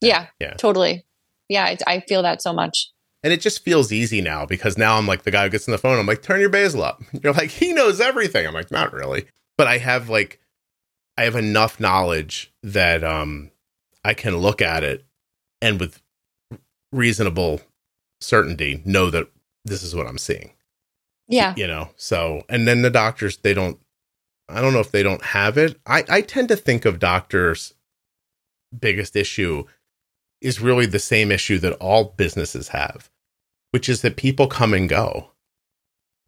Yeah. 0.00 0.26
Yeah. 0.40 0.54
Totally. 0.54 1.04
Yeah. 1.48 1.68
It's, 1.68 1.82
I 1.86 2.00
feel 2.00 2.22
that 2.22 2.42
so 2.42 2.52
much. 2.52 2.90
And 3.22 3.32
it 3.32 3.40
just 3.40 3.62
feels 3.62 3.92
easy 3.92 4.22
now 4.22 4.46
because 4.46 4.78
now 4.78 4.96
I'm 4.96 5.06
like 5.06 5.24
the 5.24 5.30
guy 5.30 5.44
who 5.44 5.50
gets 5.50 5.68
on 5.68 5.72
the 5.72 5.78
phone. 5.78 5.98
I'm 5.98 6.06
like, 6.06 6.22
turn 6.22 6.40
your 6.40 6.48
basal 6.48 6.82
up. 6.82 7.02
You're 7.22 7.34
like, 7.34 7.50
he 7.50 7.72
knows 7.72 8.00
everything. 8.00 8.46
I'm 8.46 8.54
like, 8.54 8.70
not 8.70 8.92
really, 8.92 9.26
but 9.58 9.66
I 9.66 9.78
have 9.78 10.08
like, 10.08 10.40
I 11.18 11.24
have 11.24 11.36
enough 11.36 11.78
knowledge 11.78 12.50
that 12.62 13.04
um, 13.04 13.50
I 14.02 14.14
can 14.14 14.38
look 14.38 14.62
at 14.62 14.84
it 14.84 15.04
and 15.60 15.78
with 15.78 16.00
reasonable 16.92 17.60
certainty 18.22 18.80
know 18.86 19.10
that 19.10 19.28
this 19.66 19.82
is 19.82 19.94
what 19.94 20.06
I'm 20.06 20.18
seeing. 20.18 20.52
Yeah. 21.30 21.54
You 21.56 21.66
know. 21.66 21.90
So, 21.96 22.42
and 22.48 22.68
then 22.68 22.82
the 22.82 22.90
doctors, 22.90 23.38
they 23.38 23.54
don't. 23.54 23.78
I 24.48 24.60
don't 24.60 24.72
know 24.72 24.80
if 24.80 24.90
they 24.90 25.02
don't 25.04 25.22
have 25.22 25.56
it. 25.56 25.78
I 25.86 26.04
I 26.08 26.20
tend 26.22 26.48
to 26.48 26.56
think 26.56 26.84
of 26.84 26.98
doctors' 26.98 27.72
biggest 28.78 29.16
issue 29.16 29.64
is 30.40 30.60
really 30.60 30.86
the 30.86 30.98
same 30.98 31.30
issue 31.30 31.58
that 31.58 31.74
all 31.74 32.14
businesses 32.16 32.68
have, 32.68 33.10
which 33.72 33.88
is 33.88 34.02
that 34.02 34.16
people 34.16 34.46
come 34.46 34.74
and 34.74 34.88
go. 34.88 35.30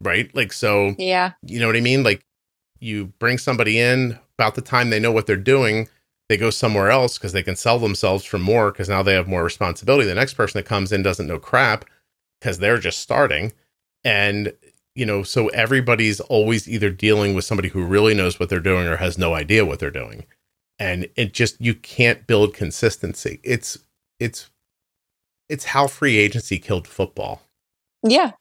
Right? 0.01 0.33
Like, 0.35 0.53
so, 0.53 0.95
Yeah. 0.97 1.31
you 1.41 1.59
know 1.59 1.67
what 1.67 1.75
I 1.77 1.81
mean? 1.81 2.03
Like, 2.03 2.25
you 2.79 3.05
bring 3.19 3.37
somebody 3.37 3.79
in, 3.79 4.19
about 4.37 4.55
the 4.55 4.61
time 4.61 4.89
they 4.89 4.99
know 4.99 5.11
what 5.11 5.25
they're 5.27 5.37
doing, 5.37 5.87
they 6.29 6.37
go 6.37 6.49
somewhere 6.49 6.91
else 6.91 7.17
because 7.17 7.31
they 7.31 7.41
can 7.43 7.55
sell 7.55 7.79
themselves 7.79 8.23
for 8.25 8.37
more 8.37 8.71
because 8.71 8.89
now 8.89 9.01
they 9.01 9.13
have 9.13 9.27
more 9.27 9.43
responsibility. 9.43 10.05
The 10.07 10.15
next 10.15 10.33
person 10.35 10.59
that 10.59 10.65
comes 10.67 10.91
in 10.91 11.03
doesn't 11.03 11.27
know 11.27 11.39
crap 11.39 11.85
because 12.39 12.59
they're 12.59 12.77
just 12.77 12.99
starting. 12.99 13.53
And, 14.03 14.53
you 14.95 15.05
know, 15.05 15.23
so 15.23 15.47
everybody's 15.49 16.19
always 16.19 16.67
either 16.69 16.89
dealing 16.89 17.33
with 17.33 17.45
somebody 17.45 17.69
who 17.69 17.83
really 17.83 18.13
knows 18.13 18.39
what 18.39 18.49
they're 18.49 18.59
doing 18.59 18.87
or 18.87 18.97
has 18.97 19.17
no 19.17 19.33
idea 19.33 19.65
what 19.65 19.79
they're 19.79 19.89
doing. 19.91 20.25
And 20.79 21.07
it 21.15 21.33
just, 21.33 21.59
you 21.61 21.73
can't 21.75 22.25
build 22.27 22.53
consistency. 22.53 23.39
It's, 23.43 23.77
it's, 24.19 24.49
it's 25.49 25.65
how 25.65 25.87
free 25.87 26.17
agency 26.17 26.57
killed 26.59 26.87
football. 26.87 27.41
Yeah. 28.03 28.31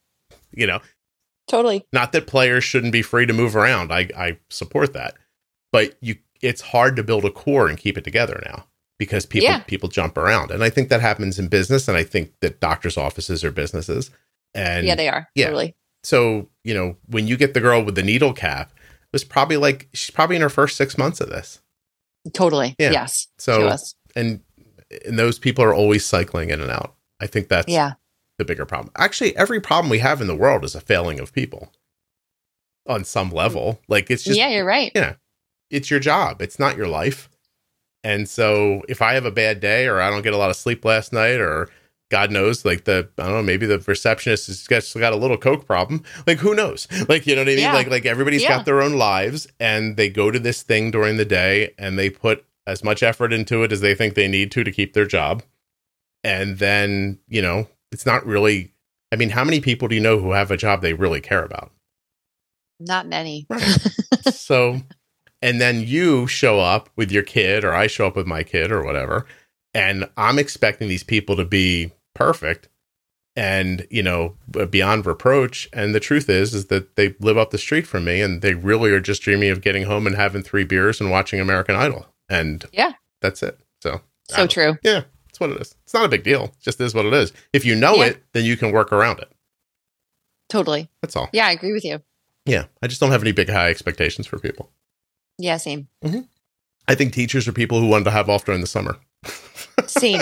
You 0.51 0.67
know, 0.67 0.81
Totally. 1.49 1.87
not 1.93 2.13
that 2.13 2.27
players 2.27 2.65
shouldn't 2.65 2.93
be 2.93 3.03
free 3.03 3.27
to 3.27 3.33
move 3.33 3.55
around. 3.57 3.93
I, 3.93 4.09
I 4.17 4.39
support 4.51 4.93
that. 4.95 5.15
But 5.73 5.95
you 6.01 6.17
it's 6.43 6.61
hard 6.61 6.97
to 6.97 7.05
build 7.05 7.25
a 7.25 7.31
core 7.31 7.69
and 7.69 7.79
keep 7.79 7.97
it 7.97 8.03
together 8.05 8.43
now 8.45 8.67
because 8.99 9.25
people 9.27 9.49
Yeah. 9.49 9.61
people 9.61 9.89
jump 9.89 10.17
around. 10.19 10.51
And 10.51 10.63
I 10.65 10.71
think 10.71 10.89
that 10.89 11.01
happens 11.01 11.39
in 11.39 11.49
business 11.49 11.87
and 11.89 11.97
I 11.97 12.03
think 12.05 12.33
that 12.41 12.61
doctors' 12.61 12.97
offices 12.97 13.45
are 13.45 13.53
businesses. 13.53 14.11
And 14.55 14.87
yeah, 14.87 14.95
they 14.97 15.09
are. 15.09 15.29
yeah. 15.35 15.47
Totally. 15.47 15.75
So, 16.03 16.49
you 16.65 16.75
know, 16.75 16.97
when 17.07 17.27
you 17.27 17.37
get 17.37 17.55
the 17.55 17.61
girl 17.61 17.83
with 17.83 17.95
the 17.95 18.03
needle 18.03 18.33
cap, 18.33 18.73
it 18.77 19.13
was 19.13 19.25
probably 19.25 19.57
like 19.57 19.89
she's 19.93 20.11
probably 20.11 20.37
in 20.37 20.43
her 20.43 20.49
first 20.49 20.77
six 20.77 20.97
months 20.99 21.21
of 21.21 21.29
this. 21.29 21.61
Totally. 22.33 22.75
Yeah. 22.79 22.93
Yes. 22.93 23.29
So 23.39 23.77
and 24.17 24.41
and 25.07 25.19
those 25.19 25.39
people 25.39 25.65
are 25.65 25.75
always 25.75 26.05
cycling 26.05 26.51
in 26.51 26.61
and 26.61 26.71
out. 26.71 26.95
I 27.21 27.27
think 27.27 27.49
that's 27.49 27.69
Yeah. 27.69 27.95
the 28.39 28.45
bigger 28.45 28.65
problem. 28.67 28.93
Actually, 28.97 29.37
every 29.37 29.61
problem 29.61 29.91
we 29.91 29.99
have 30.01 30.21
in 30.21 30.27
the 30.27 30.35
world 30.37 30.65
is 30.65 30.75
a 30.75 30.81
failing 30.81 31.19
of 31.21 31.33
people 31.33 31.73
on 32.87 33.05
some 33.05 33.31
level. 33.31 33.81
Like 33.89 34.11
it's 34.11 34.25
just 34.25 34.39
yeah, 34.39 34.49
you're 34.49 34.65
right. 34.65 34.93
Yeah. 34.95 35.15
it's 35.71 35.91
your 35.91 36.01
job. 36.01 36.43
It's 36.43 36.59
not 36.59 36.77
your 36.77 36.89
life. 36.89 37.29
And 38.05 38.29
so 38.29 38.83
if 38.89 39.01
I 39.01 39.15
have 39.15 39.25
a 39.25 39.31
bad 39.31 39.61
day 39.61 39.87
or 39.87 40.01
I 40.01 40.11
don't 40.11 40.23
get 40.23 40.33
a 40.35 40.37
lot 40.37 40.51
of 40.51 40.57
sleep 40.57 40.85
last 40.85 41.13
night 41.13 41.39
or 41.41 41.69
God 42.13 42.31
knows, 42.31 42.63
like 42.67 42.85
the 42.85 43.09
I 43.17 43.23
don't 43.23 43.33
know, 43.33 43.43
maybe 43.43 43.65
the 43.65 43.79
receptionist 43.79 44.47
has 44.49 44.67
got, 44.67 44.85
got 45.01 45.15
a 45.15 45.17
little 45.17 45.39
coke 45.39 45.65
problem. 45.67 46.05
Like 46.27 46.39
who 46.41 46.55
knows? 46.55 46.87
Like 47.09 47.27
you 47.27 47.35
know 47.35 47.41
what 47.41 47.49
I 47.49 47.53
mean? 47.53 47.61
Yeah. 47.61 47.73
Like 47.73 47.89
like 47.89 48.05
everybody's 48.05 48.43
Yeah. 48.43 48.59
got 48.59 48.67
their 48.67 48.83
own 48.83 48.99
lives 48.99 49.49
and 49.59 49.97
they 49.97 50.11
go 50.11 50.31
to 50.31 50.39
this 50.39 50.61
thing 50.63 50.91
during 50.91 51.17
the 51.17 51.25
day 51.25 51.73
and 51.79 51.99
they 51.99 52.11
put 52.11 52.45
as 52.67 52.85
much 52.85 53.03
effort 53.03 53.33
into 53.33 53.63
it 53.63 53.73
as 53.73 53.81
they 53.81 53.95
think 53.95 54.13
they 54.13 54.29
need 54.29 54.53
to 54.53 54.63
to 54.63 54.71
keep 54.71 54.93
their 54.93 55.07
job. 55.07 55.43
And 56.23 56.59
then, 56.59 57.19
you 57.29 57.41
know, 57.41 57.67
it's 57.93 58.05
not 58.05 58.27
really 58.27 58.75
I 59.11 59.17
mean, 59.17 59.31
how 59.31 59.43
many 59.43 59.63
people 59.63 59.89
do 59.89 59.95
you 59.95 60.01
know 60.03 60.19
who 60.19 60.33
have 60.33 60.51
a 60.51 60.59
job 60.59 60.83
they 60.83 60.93
really 60.93 61.23
care 61.23 61.43
about? 61.43 61.73
Not 62.79 63.07
many. 63.07 63.47
so 64.31 64.83
and 65.41 65.63
then 65.63 65.81
you 65.81 66.27
show 66.27 66.61
up 66.61 66.91
with 66.95 67.11
your 67.11 67.23
kid 67.23 67.65
or 67.65 67.73
i 67.75 67.87
show 67.87 68.07
up 68.07 68.17
with 68.17 68.27
my 68.27 68.43
kid 68.43 68.71
or 68.71 68.85
whatever 68.85 69.27
and 69.75 70.09
i'm 70.17 70.39
expecting 70.39 70.89
these 70.89 71.03
people 71.03 71.35
to 71.37 71.45
be 71.45 71.91
perfect 72.15 72.69
and 73.35 73.87
you 73.91 74.03
know 74.03 74.37
beyond 74.71 75.07
reproach 75.07 75.69
and 75.73 75.95
the 75.95 76.01
truth 76.01 76.29
is 76.29 76.53
is 76.53 76.67
that 76.67 76.97
they 76.97 77.15
live 77.21 77.39
up 77.39 77.51
the 77.51 77.57
street 77.59 77.87
from 77.87 78.05
me 78.05 78.21
and 78.21 78.43
they 78.43 78.53
really 78.55 78.91
are 78.91 79.01
just 79.01 79.23
dreaming 79.23 79.49
of 79.51 79.63
getting 79.63 79.85
home 79.85 80.07
and 80.07 80.17
having 80.17 80.43
three 80.43 80.65
beers 80.65 81.01
and 81.01 81.11
watching 81.11 81.41
american 81.41 81.75
idol 81.75 82.07
and 82.29 82.67
Yeah. 82.73 82.93
that's 83.23 83.43
it 83.43 83.59
so 83.81 84.03
So 84.29 84.47
true. 84.47 84.77
yeah 84.83 85.05
it's 85.31 85.41
what 85.41 85.49
it 85.51 85.61
is 85.63 85.75
it's 85.85 85.95
not 85.95 86.05
a 86.05 86.09
big 86.11 86.25
deal 86.25 86.45
it 86.45 86.53
just 86.61 86.79
is 86.81 86.95
what 86.95 87.07
it 87.07 87.15
is 87.15 87.33
if 87.55 87.65
you 87.65 87.75
know 87.75 87.95
Yeah. 87.97 88.07
it 88.09 88.23
then 88.35 88.45
you 88.45 88.57
can 88.59 88.71
work 88.71 88.93
around 88.93 89.19
it 89.21 89.33
Totally. 90.51 90.91
that's 91.01 91.17
all 91.17 91.31
Yeah, 91.33 91.47
I 91.47 91.53
agree 91.53 91.73
with 91.73 91.85
you. 91.87 92.03
yeah 92.45 92.65
i 92.83 92.87
just 92.87 93.01
don't 93.01 93.13
have 93.13 93.23
any 93.23 93.33
big 93.33 93.49
high 93.49 93.71
expectations 93.71 94.27
for 94.27 94.39
people 94.39 94.71
Yeah, 95.39 95.57
same. 95.57 95.89
Mm-hmm. 96.05 96.21
i 96.87 96.95
think 96.95 97.15
teachers 97.15 97.49
are 97.49 97.53
people 97.53 97.81
who 97.81 97.87
wanted 97.87 98.05
to 98.05 98.11
have 98.11 98.29
off 98.29 98.45
during 98.45 98.61
the 98.61 98.67
summer 98.67 98.99
Same. 99.87 100.21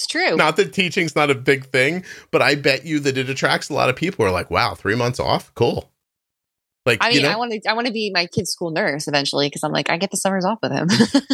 It's 0.00 0.06
true. 0.06 0.36
not 0.36 0.56
that 0.56 0.72
teaching's 0.72 1.14
not 1.14 1.30
a 1.30 1.34
big 1.34 1.66
thing, 1.66 2.04
but 2.30 2.42
I 2.42 2.54
bet 2.54 2.84
you 2.84 3.00
that 3.00 3.18
it 3.18 3.28
attracts 3.28 3.68
a 3.68 3.74
lot 3.74 3.88
of 3.88 3.96
people 3.96 4.24
who 4.24 4.30
are 4.30 4.32
like, 4.32 4.50
wow, 4.50 4.74
three 4.74 4.94
months 4.94 5.20
off? 5.20 5.54
Cool. 5.54 5.90
Like, 6.86 6.98
I 7.02 7.08
mean, 7.08 7.16
you 7.16 7.22
know, 7.22 7.30
I 7.30 7.36
want 7.36 7.52
to. 7.52 7.60
I 7.68 7.74
want 7.74 7.86
to 7.88 7.92
be 7.92 8.10
my 8.12 8.26
kid's 8.26 8.50
school 8.50 8.70
nurse 8.70 9.06
eventually 9.06 9.46
because 9.48 9.62
I'm 9.62 9.72
like, 9.72 9.90
I 9.90 9.98
get 9.98 10.10
the 10.10 10.16
summers 10.16 10.46
off 10.46 10.60
with 10.62 10.72
him. 10.72 10.88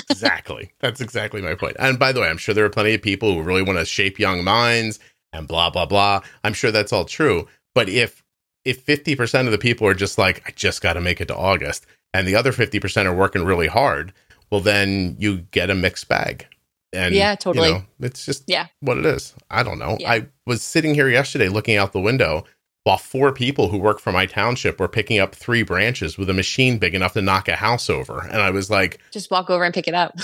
exactly. 0.10 0.72
That's 0.80 1.00
exactly 1.00 1.40
my 1.40 1.54
point. 1.54 1.76
And 1.78 1.98
by 1.98 2.10
the 2.10 2.20
way, 2.20 2.28
I'm 2.28 2.36
sure 2.36 2.52
there 2.54 2.64
are 2.64 2.70
plenty 2.70 2.94
of 2.94 3.02
people 3.02 3.32
who 3.32 3.42
really 3.42 3.62
want 3.62 3.78
to 3.78 3.84
shape 3.84 4.18
young 4.18 4.42
minds 4.42 4.98
and 5.32 5.46
blah, 5.46 5.70
blah, 5.70 5.86
blah. 5.86 6.22
I'm 6.42 6.52
sure 6.52 6.72
that's 6.72 6.92
all 6.92 7.04
true. 7.04 7.46
But 7.74 7.88
if, 7.88 8.24
if 8.64 8.84
50% 8.84 9.46
of 9.46 9.52
the 9.52 9.58
people 9.58 9.86
are 9.86 9.94
just 9.94 10.18
like, 10.18 10.42
I 10.46 10.50
just 10.50 10.82
got 10.82 10.94
to 10.94 11.00
make 11.00 11.20
it 11.20 11.28
to 11.28 11.36
August, 11.36 11.86
and 12.12 12.26
the 12.26 12.34
other 12.34 12.52
50% 12.52 13.04
are 13.04 13.14
working 13.14 13.44
really 13.44 13.68
hard, 13.68 14.12
well, 14.50 14.60
then 14.60 15.16
you 15.18 15.38
get 15.50 15.70
a 15.70 15.74
mixed 15.74 16.08
bag. 16.08 16.46
And 16.92 17.14
Yeah, 17.14 17.32
you 17.32 17.36
totally. 17.36 17.72
know, 17.72 17.82
it's 18.00 18.24
just 18.24 18.44
Yeah. 18.46 18.66
what 18.80 18.98
it 18.98 19.06
is. 19.06 19.34
I 19.50 19.62
don't 19.62 19.78
know. 19.78 19.96
Yeah. 20.00 20.12
I 20.12 20.26
was 20.46 20.62
sitting 20.62 20.94
here 20.94 21.08
yesterday 21.08 21.48
looking 21.48 21.76
out 21.76 21.92
the 21.92 22.00
window 22.00 22.44
while 22.84 22.98
four 22.98 23.32
people 23.32 23.68
who 23.68 23.78
work 23.78 23.98
for 23.98 24.12
my 24.12 24.26
township 24.26 24.78
were 24.78 24.86
picking 24.88 25.18
up 25.18 25.34
three 25.34 25.62
branches 25.64 26.16
with 26.16 26.30
a 26.30 26.34
machine 26.34 26.78
big 26.78 26.94
enough 26.94 27.14
to 27.14 27.22
knock 27.22 27.48
a 27.48 27.56
house 27.56 27.90
over. 27.90 28.20
And 28.20 28.40
I 28.40 28.50
was 28.50 28.70
like, 28.70 29.00
Just 29.10 29.30
walk 29.30 29.50
over 29.50 29.64
and 29.64 29.74
pick 29.74 29.88
it 29.88 29.94
up. 29.94 30.14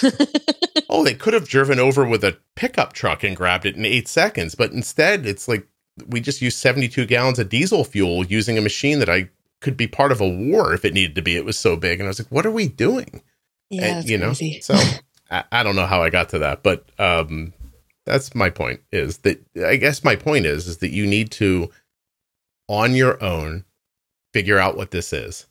oh, 0.88 1.04
they 1.04 1.14
could 1.14 1.34
have 1.34 1.48
driven 1.48 1.78
over 1.80 2.04
with 2.06 2.22
a 2.22 2.38
pickup 2.54 2.92
truck 2.92 3.24
and 3.24 3.36
grabbed 3.36 3.66
it 3.66 3.76
in 3.76 3.84
eight 3.84 4.06
seconds. 4.08 4.54
But 4.54 4.70
instead, 4.72 5.26
it's 5.26 5.48
like 5.48 5.66
we 6.06 6.20
just 6.20 6.40
used 6.40 6.58
72 6.58 7.04
gallons 7.06 7.38
of 7.38 7.48
diesel 7.48 7.84
fuel 7.84 8.24
using 8.24 8.56
a 8.56 8.62
machine 8.62 8.98
that 9.00 9.08
I 9.10 9.28
could 9.60 9.76
be 9.76 9.86
part 9.88 10.12
of 10.12 10.20
a 10.20 10.28
war 10.28 10.72
if 10.72 10.84
it 10.84 10.94
needed 10.94 11.14
to 11.16 11.22
be. 11.22 11.36
It 11.36 11.44
was 11.44 11.58
so 11.58 11.76
big. 11.76 11.98
And 12.00 12.06
I 12.06 12.10
was 12.10 12.20
like, 12.20 12.30
what 12.30 12.46
are 12.46 12.50
we 12.50 12.68
doing? 12.68 13.22
yeah, 13.70 13.98
And, 13.98 14.08
you 14.08 14.18
know, 14.18 14.28
crazy. 14.28 14.60
so 14.60 14.74
I, 15.32 15.62
don't 15.62 15.76
know 15.76 15.86
how 15.86 16.02
I 16.02 16.10
got 16.10 16.28
to 16.30 16.38
that, 16.40 16.62
but 16.62 16.84
um, 16.98 17.54
that's 18.04 18.34
my 18.34 18.50
point. 18.50 18.80
Is 18.92 19.18
that 19.18 19.42
I 19.64 19.76
guess 19.76 20.04
my 20.04 20.16
point 20.16 20.46
is 20.46 20.66
is 20.66 20.78
that 20.78 20.92
you 20.92 21.06
need 21.06 21.30
to, 21.32 21.70
on 22.68 22.94
your 22.94 23.22
own, 23.22 23.64
figure 24.34 24.58
out 24.58 24.76
what 24.76 24.90
this 24.90 25.12
is, 25.12 25.46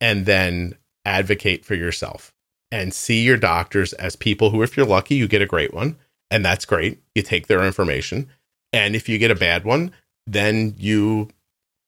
and 0.00 0.26
then 0.26 0.76
advocate 1.04 1.64
for 1.64 1.74
yourself 1.74 2.32
and 2.70 2.92
see 2.92 3.22
your 3.22 3.36
doctors 3.36 3.92
as 3.94 4.16
people 4.16 4.50
who, 4.50 4.62
if 4.62 4.76
you're 4.76 4.86
lucky, 4.86 5.14
you 5.14 5.26
get 5.26 5.42
a 5.42 5.46
great 5.46 5.74
one, 5.74 5.96
and 6.30 6.44
that's 6.44 6.64
great. 6.64 7.02
You 7.14 7.22
take 7.22 7.46
their 7.46 7.64
information, 7.64 8.28
and 8.72 8.94
if 8.94 9.08
you 9.08 9.18
get 9.18 9.30
a 9.30 9.36
bad 9.36 9.64
one, 9.64 9.92
then 10.26 10.74
you. 10.78 11.28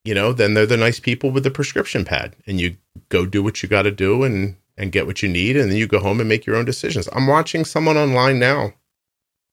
You 0.06 0.14
know, 0.14 0.34
then 0.34 0.52
they're 0.52 0.66
the 0.66 0.76
nice 0.76 1.00
people 1.00 1.30
with 1.30 1.44
the 1.44 1.50
prescription 1.50 2.04
pad, 2.04 2.36
and 2.46 2.60
you 2.60 2.76
go 3.08 3.24
do 3.24 3.42
what 3.42 3.62
you 3.62 3.70
got 3.70 3.82
to 3.82 3.90
do, 3.90 4.22
and 4.22 4.54
and 4.76 4.92
get 4.92 5.06
what 5.06 5.22
you 5.22 5.28
need, 5.28 5.56
and 5.56 5.70
then 5.70 5.78
you 5.78 5.86
go 5.86 6.00
home 6.00 6.20
and 6.20 6.28
make 6.28 6.46
your 6.46 6.56
own 6.56 6.64
decisions. 6.64 7.08
I'm 7.12 7.26
watching 7.26 7.64
someone 7.64 7.96
online 7.96 8.38
now. 8.38 8.72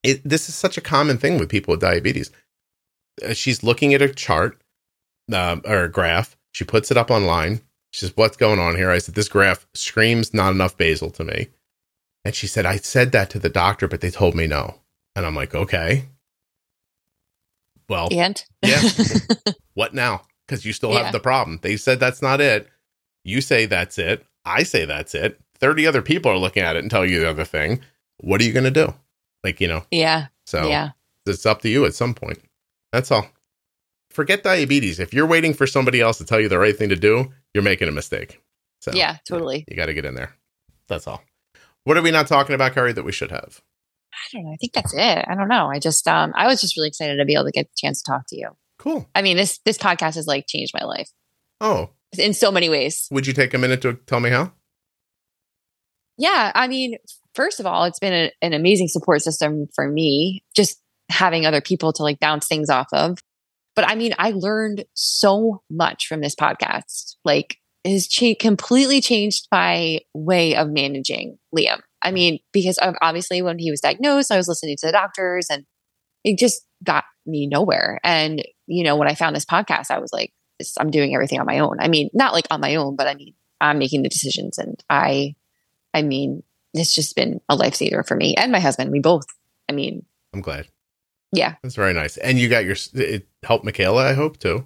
It, 0.04 0.22
this 0.28 0.50
is 0.50 0.56
such 0.56 0.78
a 0.78 0.82
common 0.82 1.18
thing 1.20 1.38
with 1.38 1.50
people 1.50 1.74
with 1.74 1.82
diabetes. 1.82 2.32
Uh, 3.24 3.34
she's 3.34 3.64
looking 3.64 3.94
at 3.94 4.02
a 4.02 4.10
chart 4.12 4.60
um, 5.34 5.62
or 5.66 5.84
a 5.84 5.92
graph. 5.92 6.36
She 6.54 6.64
puts 6.64 6.90
it 6.90 6.98
up 6.98 7.12
online. 7.12 7.62
She 7.92 8.00
says, 8.06 8.14
What's 8.16 8.38
going 8.38 8.60
on 8.60 8.76
here? 8.76 8.90
I 8.90 8.98
said, 8.98 9.14
This 9.16 9.30
graph 9.30 9.68
screams 9.76 10.34
not 10.34 10.54
enough 10.54 10.76
basal 10.76 11.12
to 11.12 11.24
me. 11.24 11.50
And 12.26 12.34
she 12.34 12.48
said, 12.48 12.66
I 12.66 12.78
said 12.78 13.12
that 13.12 13.30
to 13.32 13.40
the 13.40 13.50
doctor, 13.50 13.88
but 13.88 14.02
they 14.02 14.10
told 14.12 14.34
me 14.34 14.48
no. 14.48 14.76
And 15.16 15.26
I'm 15.26 15.36
like, 15.36 15.54
Okay. 15.54 16.06
Well, 17.90 18.08
And 18.12 18.44
yeah. 18.64 18.82
what 19.74 19.94
now? 19.94 20.22
Because 20.48 20.66
you 20.66 20.74
still 20.74 20.92
Yeah. 20.94 21.04
have 21.04 21.12
the 21.12 21.20
problem. 21.20 21.60
They 21.62 21.78
said 21.78 22.00
that's 22.00 22.22
not 22.22 22.42
it. 22.42 22.68
You 23.24 23.42
say 23.42 23.66
that's 23.66 23.98
it. 23.98 24.26
I 24.46 24.64
say 24.64 24.86
that's 24.86 25.16
it. 25.16 25.40
30 25.60 25.88
other 25.88 26.02
people 26.02 26.32
are 26.32 26.38
looking 26.38 26.64
at 26.64 26.76
it 26.76 26.80
and 26.80 26.90
tell 26.90 27.06
you 27.06 27.20
the 27.20 27.30
other 27.30 27.46
thing. 27.46 27.82
What 28.18 28.42
are 28.42 28.44
you 28.44 28.54
going 28.54 28.66
to 28.66 28.72
do? 28.72 28.94
Like, 29.44 29.60
you 29.60 29.68
know, 29.68 29.84
yeah, 29.90 30.28
so 30.46 30.68
yeah, 30.68 30.92
it's 31.26 31.46
up 31.46 31.62
to 31.62 31.70
you 31.70 31.86
at 31.86 31.96
some 31.96 32.14
point. 32.14 32.40
That's 32.92 33.10
all. 33.12 33.28
Forget 34.12 34.44
diabetes. 34.44 35.00
If 35.00 35.14
you're 35.14 35.26
waiting 35.26 35.54
for 35.54 35.66
somebody 35.66 36.02
else 36.02 36.18
to 36.20 36.26
tell 36.26 36.40
you 36.40 36.50
the 36.50 36.60
right 36.60 36.78
thing 36.78 36.90
to 36.90 36.96
do, 36.96 37.32
you're 37.54 37.64
making 37.64 37.88
a 37.88 37.92
mistake. 37.92 38.40
So 38.82 38.92
yeah, 38.94 39.18
totally. 39.28 39.66
you 39.68 39.76
got 39.76 39.88
to 39.88 39.94
get 39.94 40.06
in 40.06 40.14
there. 40.14 40.36
That's 40.88 41.08
all. 41.08 41.24
What 41.86 41.98
are 41.98 42.04
we 42.04 42.12
not 42.12 42.28
talking 42.28 42.54
about, 42.54 42.74
Kerrie, 42.74 42.94
that 42.94 43.04
we 43.04 43.12
should 43.12 43.32
have? 43.32 43.62
I 44.14 44.18
don't 44.34 44.46
know. 44.46 44.54
I 44.54 44.58
think 44.58 44.74
that's 44.74 44.94
it. 44.94 45.26
I 45.28 45.34
don't 45.34 45.48
know. 45.48 45.68
I 45.68 45.80
just, 45.80 46.08
um, 46.08 46.34
I 46.36 46.46
was 46.46 46.62
just 46.62 46.76
really 46.78 46.90
excited 46.90 47.16
to 47.16 47.26
be 47.26 47.34
able 47.34 47.46
to 47.46 47.52
get 47.52 47.68
the 47.68 47.76
chance 47.76 48.04
to 48.04 48.12
talk 48.12 48.28
to 48.28 48.38
you. 48.38 48.50
Cool. 48.78 49.10
I 49.16 49.22
mean, 49.22 49.38
this 49.38 49.60
this 49.60 49.78
podcast 49.78 50.16
has 50.16 50.28
like 50.28 50.46
changed 50.48 50.74
my 50.74 50.86
life 50.86 51.10
Oh, 51.62 51.92
in 52.18 52.34
so 52.34 52.52
many 52.52 52.70
ways. 52.70 53.08
would 53.12 53.28
you 53.28 53.34
take 53.34 53.54
a 53.54 53.58
minute 53.58 53.82
to 53.82 53.94
tell 54.06 54.20
me 54.20 54.30
how? 54.30 54.54
Yeah, 56.18 56.52
I 56.54 56.68
mean, 56.68 56.98
first 57.34 57.60
of 57.60 57.66
all, 57.66 57.86
it's 57.86 58.00
been 58.00 58.14
a, 58.14 58.32
an 58.42 58.54
amazing 58.54 58.90
support 58.90 59.22
system 59.22 59.68
for 59.74 59.88
me, 59.88 60.44
just 60.56 60.80
having 61.10 61.46
other 61.46 61.62
people 61.62 61.94
to 61.94 62.04
like 62.04 62.20
bounce 62.20 62.48
things 62.48 62.70
off 62.70 62.88
of. 62.94 63.18
But 63.76 63.88
I 63.88 63.96
mean, 63.96 64.14
I 64.20 64.32
learned 64.32 64.86
so 64.94 65.64
much 65.70 66.08
from 66.08 66.22
this 66.22 66.36
podcast. 66.36 67.16
Like, 67.24 67.58
it 67.84 67.94
has 67.94 68.08
cha- 68.08 68.36
completely 68.40 69.02
changed 69.02 69.48
my 69.52 70.00
way 70.14 70.56
of 70.56 70.70
managing 70.70 71.38
Liam. 71.56 71.80
I 72.04 72.12
mean, 72.12 72.40
because 72.52 72.78
obviously 73.02 73.42
when 73.42 73.60
he 73.60 73.72
was 73.72 73.82
diagnosed, 73.82 74.32
I 74.32 74.38
was 74.38 74.48
listening 74.48 74.78
to 74.80 74.88
the 74.88 74.92
doctors 74.92 75.48
and 75.50 75.66
it 76.24 76.38
just 76.38 76.62
got 76.84 77.06
me 77.26 77.48
nowhere. 77.48 78.00
And, 78.04 78.44
you 78.68 78.84
know, 78.84 78.96
when 78.96 79.08
I 79.08 79.16
found 79.16 79.36
this 79.36 79.46
podcast, 79.46 79.92
I 79.92 80.00
was 80.00 80.12
like, 80.12 80.32
I'm 80.80 80.92
doing 80.92 81.14
everything 81.14 81.40
on 81.40 81.46
my 81.46 81.60
own. 81.60 81.78
I 81.80 81.88
mean, 81.88 82.10
not 82.14 82.34
like 82.34 82.46
on 82.52 82.62
my 82.62 82.76
own, 82.76 82.96
but 82.96 83.08
I 83.08 83.16
mean, 83.16 83.34
I'm 83.60 83.78
making 83.80 84.04
the 84.04 84.10
decisions 84.10 84.58
and 84.58 84.82
I, 84.90 85.36
I 85.94 86.02
mean, 86.02 86.44
it's 86.74 86.96
just 86.96 87.16
been 87.16 87.42
a 87.50 87.58
lifesaver 87.58 88.08
for 88.08 88.16
me 88.16 88.36
and 88.36 88.52
my 88.52 88.60
husband. 88.60 88.92
We 88.92 89.00
both, 89.00 89.26
I 89.70 89.74
mean, 89.74 90.06
I'm 90.34 90.42
glad. 90.42 90.68
yeah, 91.34 91.56
That's 91.62 91.76
very 91.76 91.94
nice. 91.94 92.18
And 92.18 92.40
you 92.40 92.48
got 92.50 92.64
your 92.66 92.76
it 92.94 93.28
helped 93.44 93.66
Michaela, 93.66 94.08
I 94.10 94.14
hope 94.14 94.38
too. 94.40 94.66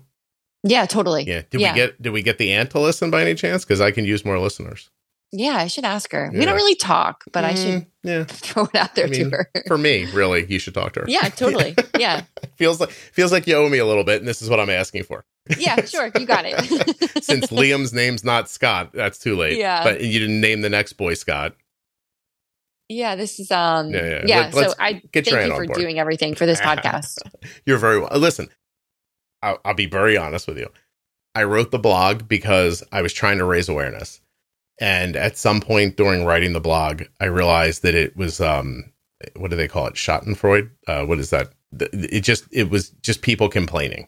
yeah, 0.63 0.85
totally. 0.85 1.23
Yeah. 1.23 1.41
Did 1.49 1.61
Yeah. 1.61 1.73
we 1.73 1.79
get 1.79 2.01
did 2.01 2.09
we 2.13 2.21
get 2.21 2.37
the 2.37 2.51
aunt 2.53 2.71
to 2.71 2.79
listen 2.79 3.09
by 3.11 3.21
any 3.21 3.35
chance? 3.35 3.65
Because 3.65 3.81
I 3.81 3.91
can 3.91 4.05
use 4.05 4.23
more 4.23 4.39
listeners. 4.39 4.89
Yeah, 5.31 5.57
I 5.57 5.67
should 5.67 5.83
ask 5.83 6.11
her. 6.13 6.29
We 6.31 6.45
don't 6.45 6.55
really 6.55 6.75
talk, 6.75 7.25
but 7.33 7.43
I 7.43 7.55
should 7.55 7.81
Mm, 7.81 7.87
yeah. 8.03 8.23
throw 8.27 8.65
it 8.65 8.75
out 8.75 8.95
there 8.95 9.07
I 9.07 9.09
mean, 9.09 9.31
to 9.31 9.37
her. 9.37 9.51
For 9.67 9.77
me, 9.77 10.05
really, 10.13 10.45
you 10.45 10.59
should 10.59 10.73
talk 10.75 10.93
to 10.93 11.01
her. 11.01 11.05
yeah, 11.09 11.27
totally. 11.29 11.75
Yeah. 11.99 12.21
feels 12.55 12.79
like 12.79 12.91
feels 12.91 13.31
like 13.31 13.47
you 13.47 13.55
owe 13.55 13.67
me 13.67 13.79
a 13.79 13.85
little 13.85 14.03
bit, 14.03 14.19
and 14.21 14.27
this 14.27 14.41
is 14.43 14.49
what 14.49 14.59
I'm 14.59 14.69
asking 14.69 15.03
for. 15.03 15.25
Yeah, 15.57 15.83
sure. 15.85 16.11
You 16.17 16.25
got 16.25 16.45
it. 16.45 16.55
Since 17.23 17.47
Liam's 17.47 17.93
name's 17.93 18.23
not 18.23 18.49
Scott, 18.49 18.91
that's 18.93 19.19
too 19.19 19.35
late. 19.35 19.57
Yeah. 19.57 19.83
But 19.83 20.01
you 20.01 20.19
didn't 20.19 20.41
name 20.41 20.61
the 20.61 20.69
next 20.69 20.93
boy 20.93 21.13
Scott. 21.13 21.55
yeah, 22.89 23.15
this 23.15 23.39
is 23.39 23.51
um 23.51 23.89
Yeah, 23.91 24.05
yeah, 24.05 24.21
yeah. 24.25 24.51
Let- 24.53 24.69
so 24.69 24.75
I 24.79 25.01
get 25.11 25.25
thank 25.27 25.47
you 25.47 25.55
for 25.55 25.65
doing 25.67 25.99
everything 25.99 26.35
for 26.35 26.45
this 26.45 26.59
podcast. 26.69 27.17
You're 27.65 27.77
very 27.77 27.99
well. 27.99 28.09
Listen, 28.17 28.49
I'll, 29.41 29.59
I'll 29.65 29.73
be 29.73 29.85
very 29.87 30.17
honest 30.17 30.47
with 30.47 30.57
you. 30.57 30.69
I 31.35 31.43
wrote 31.43 31.71
the 31.71 31.79
blog 31.79 32.27
because 32.27 32.83
I 32.91 33.01
was 33.01 33.11
trying 33.13 33.37
to 33.39 33.45
raise 33.45 33.67
awareness, 33.67 34.21
and 34.79 35.15
at 35.15 35.37
some 35.37 35.59
point 35.61 35.97
during 35.97 36.25
writing 36.25 36.53
the 36.53 36.61
blog, 36.61 37.03
I 37.19 37.25
realized 37.25 37.81
that 37.83 37.93
it 37.93 38.15
was 38.15 38.39
um, 38.39 38.85
what 39.35 39.51
do 39.51 39.57
they 39.57 39.67
call 39.67 39.87
it? 39.87 39.95
Schadenfreude. 39.95 40.69
Uh, 40.87 41.05
what 41.05 41.19
is 41.19 41.31
that? 41.31 41.49
It 41.79 42.21
just 42.21 42.45
it 42.51 42.69
was 42.69 42.89
just 43.01 43.21
people 43.21 43.49
complaining. 43.49 44.07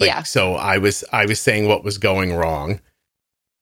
Like, 0.00 0.08
Yeah. 0.08 0.22
So 0.22 0.54
I 0.54 0.78
was 0.78 1.04
I 1.12 1.26
was 1.26 1.40
saying 1.40 1.68
what 1.68 1.84
was 1.84 1.98
going 1.98 2.32
wrong, 2.32 2.80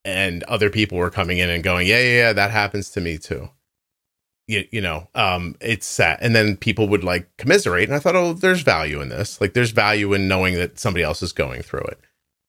and 0.05 0.43
other 0.45 0.71
people 0.71 0.97
were 0.99 1.11
coming 1.11 1.39
in 1.39 1.51
and 1.51 1.63
going, 1.63 1.87
yeah, 1.87 2.01
yeah, 2.01 2.17
yeah, 2.17 2.33
that 2.33 2.51
happens 2.51 2.91
to 2.91 3.01
me 3.01 3.19
too. 3.19 3.51
You, 4.47 4.67
you 4.71 4.81
know, 4.81 5.09
um, 5.15 5.57
it's 5.61 5.87
sad. 5.87 6.19
And 6.23 6.35
then 6.35 6.57
people 6.57 6.89
would 6.89 7.05
like 7.05 7.29
commiserate. 7.37 7.89
And 7.89 7.95
I 7.95 7.99
thought, 7.99 8.17
oh, 8.17 8.33
there's 8.33 8.63
value 8.63 9.03
in 9.03 9.11
this. 9.11 9.39
Like, 9.41 9.53
there's 9.53 9.73
value 9.73 10.15
in 10.15 10.27
knowing 10.27 10.55
that 10.55 10.79
somebody 10.79 11.05
else 11.05 11.23
is 11.23 11.33
going 11.33 11.61
through 11.63 11.85
it. 11.89 12.01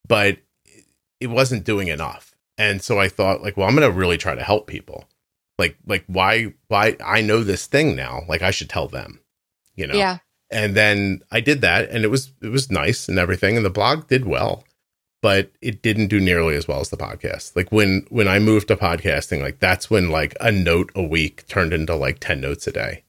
But 0.08 0.38
it 1.20 1.28
wasn't 1.28 1.66
doing 1.66 1.90
enough. 1.90 2.34
And 2.58 2.82
so 2.82 3.00
I 3.00 3.10
thought, 3.10 3.42
like, 3.42 3.58
well, 3.58 3.68
I'm 3.68 3.76
going 3.76 3.92
to 3.92 3.98
really 3.98 4.18
try 4.18 4.36
to 4.36 4.44
help 4.44 4.68
people. 4.68 5.10
Like, 5.58 5.78
like 5.86 6.06
why, 6.08 6.54
why 6.70 6.96
I 7.04 7.20
know 7.20 7.44
this 7.44 7.66
thing 7.66 7.98
now. 7.98 8.22
Like, 8.30 8.42
I 8.42 8.52
should 8.52 8.70
tell 8.70 8.88
them, 8.88 9.20
you 9.76 9.86
know? 9.86 9.96
Yeah. 9.96 10.20
And 10.52 10.76
then 10.76 11.22
I 11.32 11.40
did 11.40 11.62
that, 11.62 11.90
and 11.90 12.04
it 12.04 12.10
was 12.10 12.32
it 12.42 12.50
was 12.50 12.72
nice 12.72 13.08
and 13.08 13.20
everything, 13.20 13.56
and 13.58 13.66
the 13.66 13.70
blog 13.70 14.08
did 14.08 14.26
well, 14.26 14.64
but 15.22 15.52
it 15.62 15.82
didn't 15.82 16.08
do 16.08 16.20
nearly 16.20 16.56
as 16.56 16.68
well 16.68 16.80
as 16.80 16.90
the 16.90 16.98
podcast. 16.98 17.56
Like 17.56 17.72
when 17.72 18.06
when 18.10 18.28
I 18.28 18.40
moved 18.40 18.68
to 18.70 18.76
podcasting, 18.76 19.42
like 19.42 19.60
that's 19.60 19.90
when 19.90 20.10
like 20.10 20.36
a 20.42 20.52
note 20.52 20.92
a 20.96 21.04
week 21.04 21.48
turned 21.48 21.74
into 21.74 21.96
like 21.96 22.20
ten 22.20 22.42
notes 22.42 22.68
a 22.68 22.72
day 22.72 23.04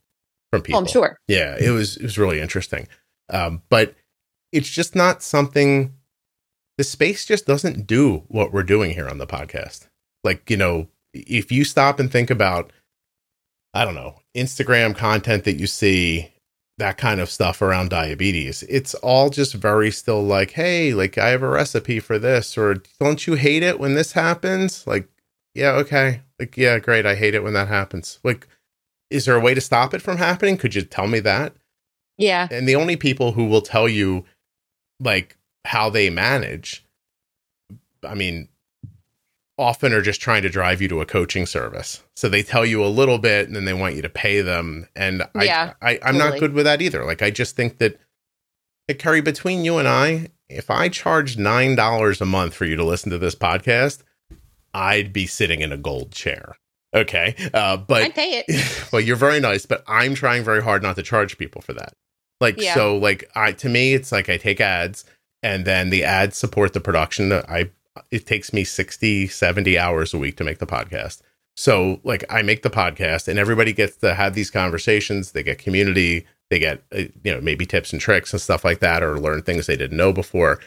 from 0.53 0.61
Oh, 0.61 0.63
people. 0.63 0.81
I'm 0.81 0.87
sure. 0.87 1.17
Yeah, 1.29 1.57
it 1.59 1.71
was 1.71 1.97
it 1.97 2.03
was 2.03 2.19
really 2.19 2.41
interesting, 2.41 2.89
um, 3.31 3.63
but 3.69 3.95
it's 4.53 4.71
just 4.71 4.95
not 4.95 5.23
something. 5.23 5.95
The 6.79 6.85
space 6.85 7.27
just 7.27 7.47
doesn't 7.47 7.87
do 7.87 8.25
what 8.29 8.53
we're 8.53 8.63
doing 8.63 8.93
here 8.93 9.09
on 9.09 9.19
the 9.19 9.27
podcast. 9.27 9.87
Like 10.25 10.51
you 10.51 10.57
know, 10.57 10.89
if 11.13 11.53
you 11.53 11.65
stop 11.65 12.01
and 12.01 12.11
think 12.11 12.31
about, 12.31 12.73
I 13.75 13.85
don't 13.85 13.95
know, 13.95 14.17
Instagram 14.35 14.97
content 14.97 15.45
that 15.45 15.57
you 15.57 15.67
see, 15.67 16.33
that 16.81 16.99
kind 16.99 17.21
of 17.21 17.31
stuff 17.31 17.63
around 17.63 17.91
diabetes, 17.91 18.65
it's 18.65 18.95
all 18.97 19.31
just 19.31 19.55
very 19.55 19.91
still 19.91 20.23
like, 20.23 20.53
hey, 20.53 20.93
like 20.93 21.17
I 21.17 21.29
have 21.29 21.43
a 21.43 21.49
recipe 21.49 22.01
for 22.01 22.19
this, 22.19 22.59
or 22.59 22.83
don't 22.99 23.27
you 23.27 23.35
hate 23.35 23.63
it 23.63 23.79
when 23.79 23.95
this 23.95 24.13
happens? 24.13 24.87
Like, 24.87 25.09
yeah, 25.55 25.73
okay, 25.73 26.23
like 26.39 26.57
yeah, 26.57 26.79
great, 26.79 27.07
I 27.07 27.15
hate 27.15 27.35
it 27.35 27.43
when 27.43 27.55
that 27.55 27.69
happens. 27.69 28.19
Like, 28.25 28.49
is 29.11 29.25
there 29.25 29.37
a 29.37 29.41
way 29.41 29.55
to 29.55 29.61
stop 29.61 29.95
it 29.95 30.03
from 30.03 30.17
happening? 30.17 30.57
Could 30.57 30.75
you 30.75 30.83
tell 30.83 31.07
me 31.07 31.21
that? 31.21 31.55
Yeah. 32.19 32.49
And 32.51 32.69
the 32.69 32.77
only 32.77 32.97
people 32.97 33.33
who 33.33 33.47
will 33.47 33.63
tell 33.63 33.89
you 33.89 34.25
like 34.99 35.37
how 35.65 35.91
they 35.91 36.11
manage, 36.11 36.85
I 38.03 38.15
mean, 38.15 38.49
often 39.61 39.93
are 39.93 40.01
just 40.01 40.21
trying 40.21 40.43
to 40.43 40.49
drive 40.49 40.81
you 40.81 40.89
to 40.89 41.01
a 41.01 41.07
coaching 41.07 41.45
service. 41.45 42.03
So 42.17 42.29
they 42.29 42.43
tell 42.43 42.65
you 42.65 42.83
a 42.85 42.89
little 42.89 43.19
bit 43.19 43.47
and 43.47 43.55
then 43.55 43.67
they 43.67 43.75
want 43.75 43.95
you 43.95 44.03
to 44.03 44.09
pay 44.09 44.41
them. 44.41 44.89
And 44.97 45.23
I, 45.35 45.45
Yeah, 45.45 45.75
I 45.83 45.99
I'm 46.03 46.17
not 46.19 46.41
good 46.41 46.55
with 46.55 46.65
that 46.65 46.81
either. 46.81 47.05
Like 47.05 47.23
I 47.23 47.31
just 47.31 47.55
think 47.57 47.79
that 47.79 48.01
Kerrie, 48.99 49.21
between 49.21 49.65
you 49.65 49.79
and 49.79 49.87
I, 49.87 50.31
if 50.49 50.71
I 50.71 50.89
charged 50.89 51.39
nine 51.39 51.77
dollars 51.77 52.21
a 52.21 52.27
month 52.27 52.55
for 52.55 52.65
you 52.65 52.75
to 52.77 52.85
listen 52.85 53.11
to 53.11 53.19
this 53.19 53.35
podcast, 53.35 54.03
I'd 54.75 55.13
be 55.13 55.27
sitting 55.27 55.61
in 55.61 55.73
a 55.73 55.77
gold 55.77 56.13
chair. 56.13 56.57
Okay. 56.95 57.37
Uh, 57.55 57.77
but 57.77 58.03
I'd 58.03 58.15
pay 58.15 58.43
it. 58.47 58.89
well, 58.93 59.01
you're 59.01 59.15
very 59.17 59.41
nice, 59.41 59.67
but 59.67 59.85
I'm 59.87 60.15
trying 60.15 60.43
very 60.43 60.63
hard 60.63 60.83
not 60.83 60.97
to 60.97 61.03
charge 61.03 61.39
people 61.39 61.61
for 61.61 61.73
that. 61.75 61.93
Like 62.41 62.61
Yeah. 62.61 62.75
so 62.75 62.97
like 62.97 63.31
I 63.37 63.53
to 63.53 63.69
me 63.69 63.95
it's 63.95 64.11
like 64.11 64.29
I 64.29 64.39
take 64.39 64.61
ads 64.61 65.05
and 65.43 65.65
then 65.65 65.91
the 65.91 66.05
ads 66.05 66.37
support 66.37 66.73
the 66.73 66.81
production. 66.81 67.29
That 67.29 67.49
I 67.49 67.71
it 68.11 68.27
takes 68.27 68.53
me 68.53 68.65
60, 68.65 69.29
70 69.29 69.79
hours 69.79 70.15
a 70.15 70.19
week 70.19 70.37
to 70.37 70.45
make 70.45 70.59
the 70.59 70.67
podcast. 70.67 71.21
So 71.57 72.01
like 72.05 72.25
I 72.31 72.43
make 72.43 72.63
the 72.63 72.71
podcast 72.71 73.29
and 73.29 73.39
everybody 73.39 73.73
gets 73.73 73.97
to 73.99 74.15
have 74.15 74.35
these 74.35 74.51
conversations, 74.51 75.33
they 75.33 75.43
get 75.43 75.59
community, 75.59 76.27
they 76.49 76.59
get 76.59 76.83
uh, 76.93 77.05
you 77.23 77.35
know 77.35 77.41
maybe 77.41 77.67
tips 77.67 77.93
and 77.93 78.01
tricks 78.01 78.33
and 78.33 78.41
stuff 78.41 78.65
like 78.65 78.81
that 78.81 79.03
or 79.03 79.21
learn 79.21 79.43
things 79.43 79.67
they 79.67 79.77
didn't 79.77 79.97
know 79.97 80.13
before. 80.13 80.61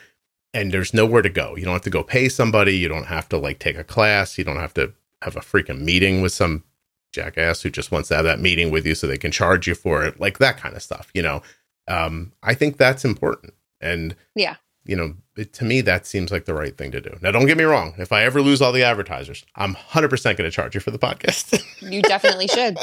And 0.54 0.72
there's 0.72 0.94
nowhere 0.94 1.24
to 1.24 1.30
go. 1.30 1.56
You 1.56 1.66
don't 1.66 1.74
have 1.74 1.82
to 1.84 1.90
go 1.90 2.04
pay 2.04 2.30
somebody, 2.30 2.78
you 2.78 2.88
don't 2.88 3.08
have 3.08 3.28
to 3.30 3.38
like 3.38 3.60
take 3.60 3.78
a 3.78 3.84
class, 3.84 4.38
you 4.38 4.44
don't 4.44 4.58
have 4.58 4.74
to 4.76 4.94
have 5.22 5.36
a 5.36 5.40
freaking 5.40 5.82
meeting 5.82 6.22
with 6.22 6.34
some 6.34 6.64
jackass 7.12 7.62
who 7.62 7.70
just 7.70 7.92
wants 7.92 8.10
to 8.10 8.16
have 8.16 8.26
that 8.26 8.40
meeting 8.40 8.72
with 8.72 8.86
you 8.86 8.96
so 8.96 9.08
they 9.08 9.18
can 9.18 9.32
charge 9.32 9.68
you 9.68 9.76
for 9.76 10.04
it 10.04 10.20
like 10.20 10.40
that 10.40 10.58
kind 10.58 10.76
of 10.76 10.82
stuff 10.82 11.12
you 11.14 11.22
know 11.22 11.44
um 11.88 12.34
i 12.42 12.56
think 12.56 12.78
that's 12.78 13.06
important 13.06 13.54
and 13.80 14.16
Yeah. 14.36 14.56
You 14.86 14.96
know 14.96 15.16
it, 15.38 15.54
to 15.54 15.66
me 15.66 15.82
that 15.82 16.06
seems 16.06 16.32
like 16.32 16.46
the 16.46 16.54
right 16.54 16.78
thing 16.78 16.92
to 16.92 17.02
do 17.02 17.18
now 17.22 17.32
don't 17.32 17.46
get 17.46 17.58
me 17.58 17.64
wrong 17.64 17.94
if 17.98 18.12
i 18.12 18.24
ever 18.24 18.42
lose 18.42 18.62
all 18.62 18.72
the 18.72 18.84
advertisers 18.84 19.46
i'm 19.56 19.74
100% 19.76 20.24
going 20.24 20.38
to 20.38 20.52
charge 20.52 20.76
you 20.76 20.82
for 20.82 20.92
the 20.92 21.00
podcast 21.00 21.64
You 21.82 22.02
definitely 22.02 22.48
should. 22.48 22.78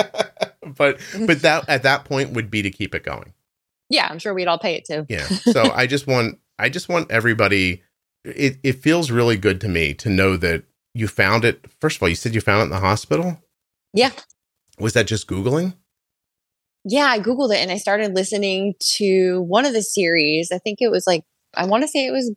but 0.76 0.98
but 1.26 1.42
that 1.42 1.68
at 1.68 1.82
that 1.84 2.04
point 2.04 2.30
would 2.32 2.50
be 2.50 2.62
to 2.62 2.70
keep 2.70 2.94
it 2.94 3.02
going 3.04 3.32
Yeah, 3.88 4.06
I'm 4.10 4.18
sure 4.18 4.32
we'd 4.34 4.48
all 4.48 4.58
pay 4.58 4.74
it 4.76 4.84
too. 4.84 5.06
yeah 5.08 5.26
so 5.52 5.70
i 5.72 5.86
just 5.86 6.06
want 6.06 6.38
i 6.58 6.68
just 6.68 6.88
want 6.88 7.10
everybody 7.10 7.82
it, 8.24 8.58
it 8.62 8.82
feels 8.82 9.10
really 9.10 9.36
good 9.36 9.60
to 9.62 9.68
me 9.68 9.94
to 9.94 10.10
know 10.10 10.36
that 10.36 10.64
you 10.92 11.08
found 11.08 11.44
it. 11.44 11.64
First 11.80 11.96
of 11.96 12.02
all, 12.02 12.08
you 12.10 12.14
said 12.16 12.34
you 12.34 12.40
found 12.42 12.60
it 12.60 12.64
in 12.64 12.70
the 12.70 12.80
hospital. 12.80 13.40
Yeah. 13.94 14.10
Was 14.78 14.92
that 14.94 15.06
just 15.06 15.26
Googling? 15.26 15.74
Yeah, 16.84 17.04
I 17.06 17.18
Googled 17.20 17.54
it 17.54 17.58
and 17.60 17.70
I 17.70 17.76
started 17.78 18.14
listening 18.14 18.74
to 18.96 19.40
one 19.42 19.64
of 19.66 19.72
the 19.72 19.82
series. 19.82 20.50
I 20.52 20.58
think 20.58 20.78
it 20.82 20.90
was 20.90 21.06
like, 21.06 21.22
I 21.54 21.66
want 21.66 21.82
to 21.82 21.88
say 21.88 22.06
it 22.06 22.12
was 22.12 22.34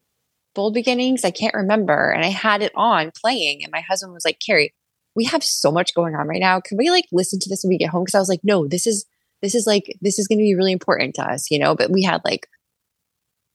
Bold 0.56 0.74
Beginnings. 0.74 1.24
I 1.24 1.32
can't 1.32 1.54
remember. 1.54 2.12
And 2.12 2.24
I 2.24 2.30
had 2.30 2.62
it 2.62 2.72
on 2.76 3.12
playing. 3.20 3.64
And 3.64 3.72
my 3.72 3.82
husband 3.82 4.14
was 4.14 4.26
like, 4.26 4.40
Kerrie, 4.46 4.74
we 5.16 5.26
have 5.26 5.44
so 5.44 5.72
much 5.72 5.94
going 5.94 6.16
on 6.16 6.28
right 6.28 6.40
now. 6.40 6.60
Can 6.60 6.78
we 6.78 6.90
like 6.90 7.06
listen 7.12 7.40
to 7.40 7.50
this 7.50 7.64
when 7.64 7.70
we 7.70 7.78
get 7.78 7.90
home? 7.90 8.06
Cause 8.06 8.16
I 8.16 8.20
was 8.20 8.30
like, 8.30 8.42
no, 8.44 8.68
this 8.68 8.88
is, 8.88 9.06
this 9.42 9.56
is 9.56 9.68
like, 9.68 9.86
this 10.02 10.20
is 10.20 10.28
going 10.28 10.40
to 10.40 10.44
be 10.44 10.56
really 10.56 10.72
important 10.72 11.16
to 11.16 11.24
us, 11.24 11.52
you 11.52 11.60
know? 11.60 11.76
But 11.76 11.92
we 11.92 12.04
had 12.04 12.22
like 12.24 12.48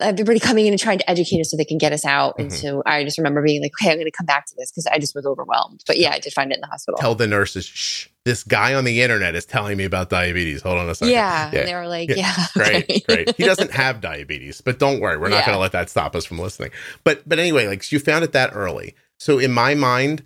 everybody 0.00 0.38
coming 0.38 0.66
in 0.66 0.72
and 0.72 0.80
trying 0.80 0.98
to 0.98 1.10
educate 1.10 1.40
us 1.40 1.50
so 1.50 1.56
they 1.56 1.64
can 1.64 1.78
get 1.78 1.92
us 1.92 2.04
out. 2.04 2.34
Mm-hmm. 2.34 2.42
And 2.42 2.52
so 2.52 2.82
I 2.86 3.04
just 3.04 3.18
remember 3.18 3.42
being 3.42 3.62
like, 3.62 3.72
okay, 3.80 3.90
I'm 3.90 3.96
going 3.96 4.06
to 4.06 4.12
come 4.12 4.26
back 4.26 4.46
to 4.46 4.54
this 4.56 4.70
because 4.70 4.86
I 4.86 4.98
just 4.98 5.14
was 5.14 5.26
overwhelmed. 5.26 5.82
But 5.86 5.98
yeah, 5.98 6.12
I 6.12 6.18
did 6.18 6.32
find 6.32 6.52
it 6.52 6.56
in 6.56 6.60
the 6.60 6.66
hospital. 6.68 6.98
Tell 6.98 7.14
the 7.14 7.26
nurses, 7.26 7.66
shh, 7.66 8.08
this 8.24 8.44
guy 8.44 8.74
on 8.74 8.84
the 8.84 9.02
internet 9.02 9.34
is 9.34 9.44
telling 9.44 9.76
me 9.76 9.84
about 9.84 10.10
diabetes. 10.10 10.62
Hold 10.62 10.78
on 10.78 10.88
a 10.88 10.94
second. 10.94 11.12
Yeah. 11.12 11.50
yeah. 11.52 11.64
they 11.64 11.74
were 11.74 11.88
like, 11.88 12.10
yeah. 12.10 12.16
yeah 12.16 12.46
great, 12.54 13.06
great. 13.06 13.36
He 13.36 13.44
doesn't 13.44 13.72
have 13.72 14.00
diabetes, 14.00 14.60
but 14.60 14.78
don't 14.78 15.00
worry. 15.00 15.18
We're 15.18 15.28
not 15.28 15.38
yeah. 15.38 15.46
going 15.46 15.56
to 15.56 15.60
let 15.60 15.72
that 15.72 15.90
stop 15.90 16.14
us 16.14 16.24
from 16.24 16.38
listening. 16.38 16.70
But, 17.04 17.28
but 17.28 17.38
anyway, 17.38 17.66
like 17.66 17.90
you 17.90 17.98
found 17.98 18.24
it 18.24 18.32
that 18.32 18.50
early. 18.54 18.94
So 19.18 19.38
in 19.38 19.52
my 19.52 19.74
mind, 19.74 20.22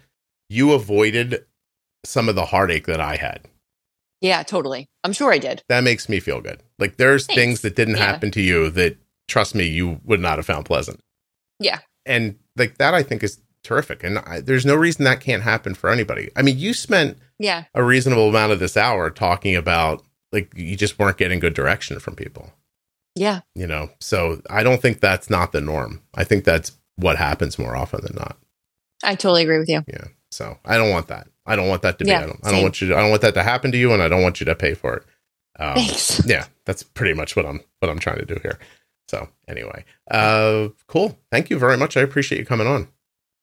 you 0.49 0.73
avoided 0.73 1.45
some 2.05 2.29
of 2.29 2.35
the 2.35 2.47
heartache 2.47 2.87
that 2.87 3.01
I 3.01 3.17
had. 3.17 3.49
Yeah, 4.21 4.43
totally. 4.45 4.89
I'm 5.03 5.13
sure 5.13 5.33
I 5.33 5.39
did. 5.39 5.65
That 5.69 5.83
makes 5.83 6.09
me 6.09 6.21
feel 6.21 6.41
good. 6.41 6.63
Like 6.79 6.97
there's 6.97 7.27
Thanks. 7.27 7.41
things 7.41 7.61
that 7.63 7.75
didn't 7.75 7.97
happen 7.97 8.31
to 8.33 8.41
you 8.41 8.71
that 8.71 8.97
trust 9.29 9.55
me, 9.55 9.67
you 9.67 10.01
would 10.05 10.21
not 10.21 10.39
have 10.39 10.47
found 10.47 10.67
pleasant. 10.67 11.01
Yeah. 11.59 11.81
And 12.07 12.39
like 12.57 12.79
that, 12.79 12.95
I 12.95 13.03
think 13.03 13.23
is 13.23 13.41
terrific. 13.63 14.03
And 14.03 14.19
I, 14.19 14.41
there's 14.41 14.67
no 14.67 14.75
reason 14.75 15.05
that 15.05 15.21
can't 15.21 15.43
happen 15.43 15.75
for 15.75 15.91
anybody. 15.91 16.31
I 16.37 16.43
mean, 16.43 16.59
you 16.59 16.75
spent 16.75 17.19
yeah 17.39 17.65
a 17.75 17.83
reasonable 17.83 18.29
amount 18.29 18.53
of 18.53 18.61
this 18.61 18.77
hour 18.77 19.11
talking 19.11 19.57
about 19.57 20.03
like 20.33 20.53
you 20.57 20.77
just 20.77 20.99
weren't 20.99 21.19
getting 21.19 21.39
good 21.39 21.55
direction 21.55 21.99
from 21.99 22.17
people. 22.17 22.53
Yeah. 23.15 23.41
You 23.55 23.67
know, 23.67 23.91
so 24.01 24.41
I 24.49 24.63
don't 24.63 24.81
think 24.81 25.01
that's 25.01 25.29
not 25.29 25.53
the 25.53 25.61
norm. 25.61 26.03
I 26.15 26.25
think 26.25 26.45
that's 26.45 26.73
what 26.97 27.17
happens 27.17 27.59
more 27.59 27.77
often 27.77 28.01
than 28.03 28.17
not. 28.17 28.39
I 29.05 29.15
totally 29.15 29.43
agree 29.43 29.59
with 29.59 29.69
you. 29.69 29.85
Yeah. 29.87 30.07
So 30.31 30.59
I 30.65 30.79
don't 30.79 30.91
want 30.91 31.09
that. 31.09 31.29
I 31.45 31.57
don't 31.57 31.69
want 31.69 31.83
that 31.83 31.99
to 31.99 32.05
be. 32.05 32.11
Yeah, 32.11 32.23
I 32.23 32.27
don't. 32.27 32.41
I 32.45 32.53
don't 32.53 32.63
want 32.63 32.81
you. 32.81 32.89
To, 32.89 32.97
I 32.97 33.01
don't 33.01 33.11
want 33.11 33.23
that 33.23 33.35
to 33.35 33.43
happen 33.43 33.73
to 33.73 33.79
you, 33.79 33.93
and 33.93 34.03
I 34.03 34.09
don't 34.09 34.23
want 34.23 34.41
you 34.41 34.47
to 34.47 34.55
pay 34.55 34.75
for 34.75 34.97
it. 34.97 35.05
Um, 35.59 35.75
Thanks. 35.75 36.25
Yeah, 36.25 36.47
that's 36.65 36.83
pretty 36.83 37.13
much 37.13 37.37
what 37.37 37.45
I'm 37.45 37.61
what 37.81 37.91
I'm 37.91 37.99
trying 37.99 38.19
to 38.19 38.25
do 38.25 38.39
here. 38.43 38.59
So 39.13 39.29
anyway, 39.47 39.85
uh, 40.11 40.69
cool. 40.87 41.19
Thank 41.31 41.51
you 41.51 41.59
very 41.59 41.77
much. 41.77 41.99
I 41.99 42.01
appreciate 42.01 42.39
you 42.39 42.47
coming 42.47 42.67
on. 42.67 42.89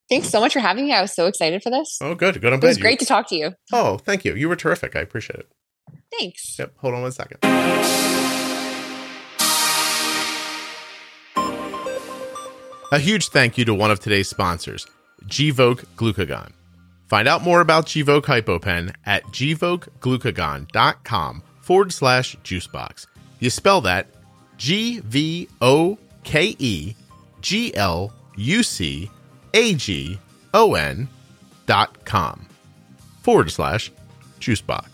Thanks 0.10 0.30
so 0.30 0.40
much 0.40 0.54
for 0.54 0.62
having 0.62 0.86
me. 0.86 0.94
I 0.94 1.02
was 1.02 1.14
so 1.14 1.28
excited 1.28 1.62
for 1.62 1.70
this. 1.70 2.00
Oh, 2.02 2.16
good. 2.16 2.42
Good. 2.42 2.54
I'm 2.54 2.58
it 2.58 2.66
was 2.66 2.80
great 2.80 3.00
you, 3.00 3.06
to 3.06 3.08
talk 3.14 3.30
to 3.30 3.36
you. 3.36 3.54
Oh, 3.72 4.00
thank 4.00 4.26
you. 4.26 4.34
You 4.34 4.50
were 4.50 4.56
terrific. 4.56 4.96
I 4.96 5.02
appreciate 5.02 5.42
it. 5.42 5.52
Thanks. 6.18 6.58
Yep. 6.58 6.74
Hold 6.78 6.96
on 6.96 7.04
one 7.04 7.12
second. 7.12 7.38
A 12.92 12.98
huge 12.98 13.28
thank 13.28 13.60
you 13.60 13.66
to 13.66 13.76
one 13.76 13.92
of 13.92 14.00
today's 14.00 14.28
sponsors, 14.28 14.88
Gvoke 15.26 15.86
Glucagon. 15.96 16.54
Find 17.06 17.28
out 17.28 17.44
more 17.44 17.62
about 17.62 17.86
Gvoke 17.86 18.24
HypoPen 18.24 18.96
at 19.06 19.24
gvokeglucagon.com 19.26 21.44
forward 21.62 21.94
slash 21.94 22.36
juicebox. 22.38 23.06
You 23.40 23.52
spell 23.52 23.82
that 23.82 24.08
G 24.60 25.00
V 25.00 25.48
O 25.62 25.98
K 26.24 26.56
E 26.60 26.94
G 27.42 27.74
L 27.76 28.14
U 28.36 28.62
C 28.62 29.10
A 29.56 29.74
G 29.74 30.20
O 30.54 30.76
N 30.76 31.08
dot 31.66 32.06
com 32.06 32.46
forward 33.24 33.50
slash 33.52 33.92
juicebox. 34.40 34.86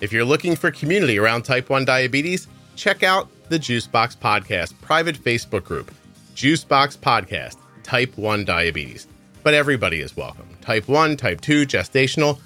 If 0.00 0.12
you're 0.12 0.24
looking 0.24 0.56
for 0.56 0.70
community 0.70 1.18
around 1.18 1.42
type 1.42 1.70
1 1.70 1.84
diabetes, 1.84 2.48
check 2.74 3.02
out 3.02 3.28
the 3.48 3.58
Juicebox 3.58 4.16
Podcast 4.16 4.74
private 4.82 5.16
Facebook 5.16 5.64
group, 5.64 5.90
Juicebox 6.34 6.98
Podcast 6.98 7.56
Type 7.82 8.16
1 8.18 8.44
Diabetes. 8.44 9.06
But 9.42 9.54
everybody 9.54 10.00
is 10.00 10.16
welcome. 10.16 10.48
Type 10.60 10.88
1, 10.88 11.16
Type 11.16 11.40
2, 11.40 11.66
gestational, 11.66 12.40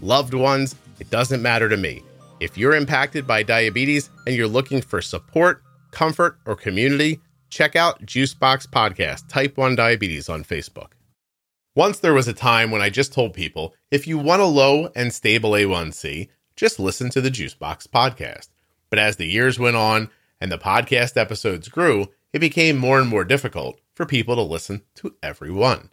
loved 0.00 0.34
ones, 0.34 0.74
it 0.98 1.10
doesn't 1.10 1.42
matter 1.42 1.68
to 1.68 1.76
me. 1.76 2.02
If 2.40 2.56
you're 2.56 2.74
impacted 2.74 3.26
by 3.26 3.42
diabetes 3.42 4.08
and 4.26 4.34
you're 4.34 4.48
looking 4.48 4.80
for 4.80 5.02
support, 5.02 5.62
comfort, 5.90 6.38
or 6.46 6.56
community, 6.56 7.20
check 7.50 7.76
out 7.76 8.00
Juicebox 8.06 8.66
Podcast 8.66 9.28
Type 9.28 9.58
1 9.58 9.76
Diabetes 9.76 10.30
on 10.30 10.42
Facebook. 10.42 10.92
Once 11.74 11.98
there 11.98 12.14
was 12.14 12.28
a 12.28 12.32
time 12.32 12.70
when 12.70 12.80
I 12.80 12.88
just 12.88 13.12
told 13.12 13.34
people 13.34 13.74
if 13.90 14.06
you 14.06 14.16
want 14.16 14.40
a 14.40 14.46
low 14.46 14.88
and 14.96 15.12
stable 15.12 15.50
A1C, 15.50 16.28
just 16.56 16.80
listen 16.80 17.10
to 17.10 17.20
the 17.20 17.30
Juicebox 17.30 17.86
Podcast. 17.88 18.48
But 18.88 18.98
as 18.98 19.16
the 19.16 19.26
years 19.26 19.58
went 19.58 19.76
on 19.76 20.08
and 20.40 20.50
the 20.50 20.56
podcast 20.56 21.18
episodes 21.18 21.68
grew, 21.68 22.06
it 22.32 22.38
became 22.38 22.78
more 22.78 22.98
and 22.98 23.08
more 23.08 23.24
difficult 23.24 23.78
for 23.92 24.06
people 24.06 24.34
to 24.36 24.42
listen 24.42 24.80
to 24.94 25.14
every 25.22 25.50
one. 25.50 25.90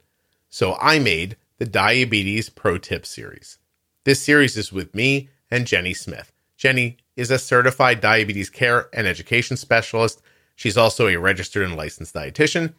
So 0.48 0.78
I 0.80 0.98
made 0.98 1.36
the 1.58 1.66
Diabetes 1.66 2.48
Pro 2.48 2.78
Tip 2.78 3.04
series. 3.04 3.58
This 4.04 4.22
series 4.22 4.56
is 4.56 4.72
with 4.72 4.94
me 4.94 5.28
and 5.50 5.66
Jenny 5.66 5.92
Smith 5.92 6.32
Jenny 6.58 6.98
is 7.16 7.30
a 7.30 7.38
certified 7.38 8.00
diabetes 8.00 8.50
care 8.50 8.88
and 8.92 9.06
education 9.06 9.56
specialist. 9.56 10.20
She's 10.56 10.76
also 10.76 11.06
a 11.06 11.16
registered 11.16 11.64
and 11.64 11.76
licensed 11.76 12.14
dietitian 12.14 12.74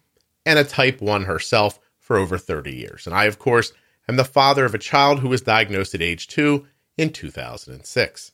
and 0.46 0.60
a 0.60 0.66
type 0.66 1.02
1 1.02 1.24
herself 1.24 1.80
for 1.98 2.18
over 2.18 2.38
30 2.38 2.76
years. 2.76 3.08
And 3.08 3.16
I, 3.16 3.24
of 3.24 3.40
course, 3.40 3.72
am 4.08 4.18
the 4.18 4.26
father 4.26 4.66
of 4.66 4.76
a 4.76 4.80
child 4.80 5.22
who 5.22 5.30
was 5.30 5.42
diagnosed 5.42 5.96
at 5.96 6.02
age 6.02 6.28
2 6.28 6.68
in 6.98 7.12
2006. 7.12 8.32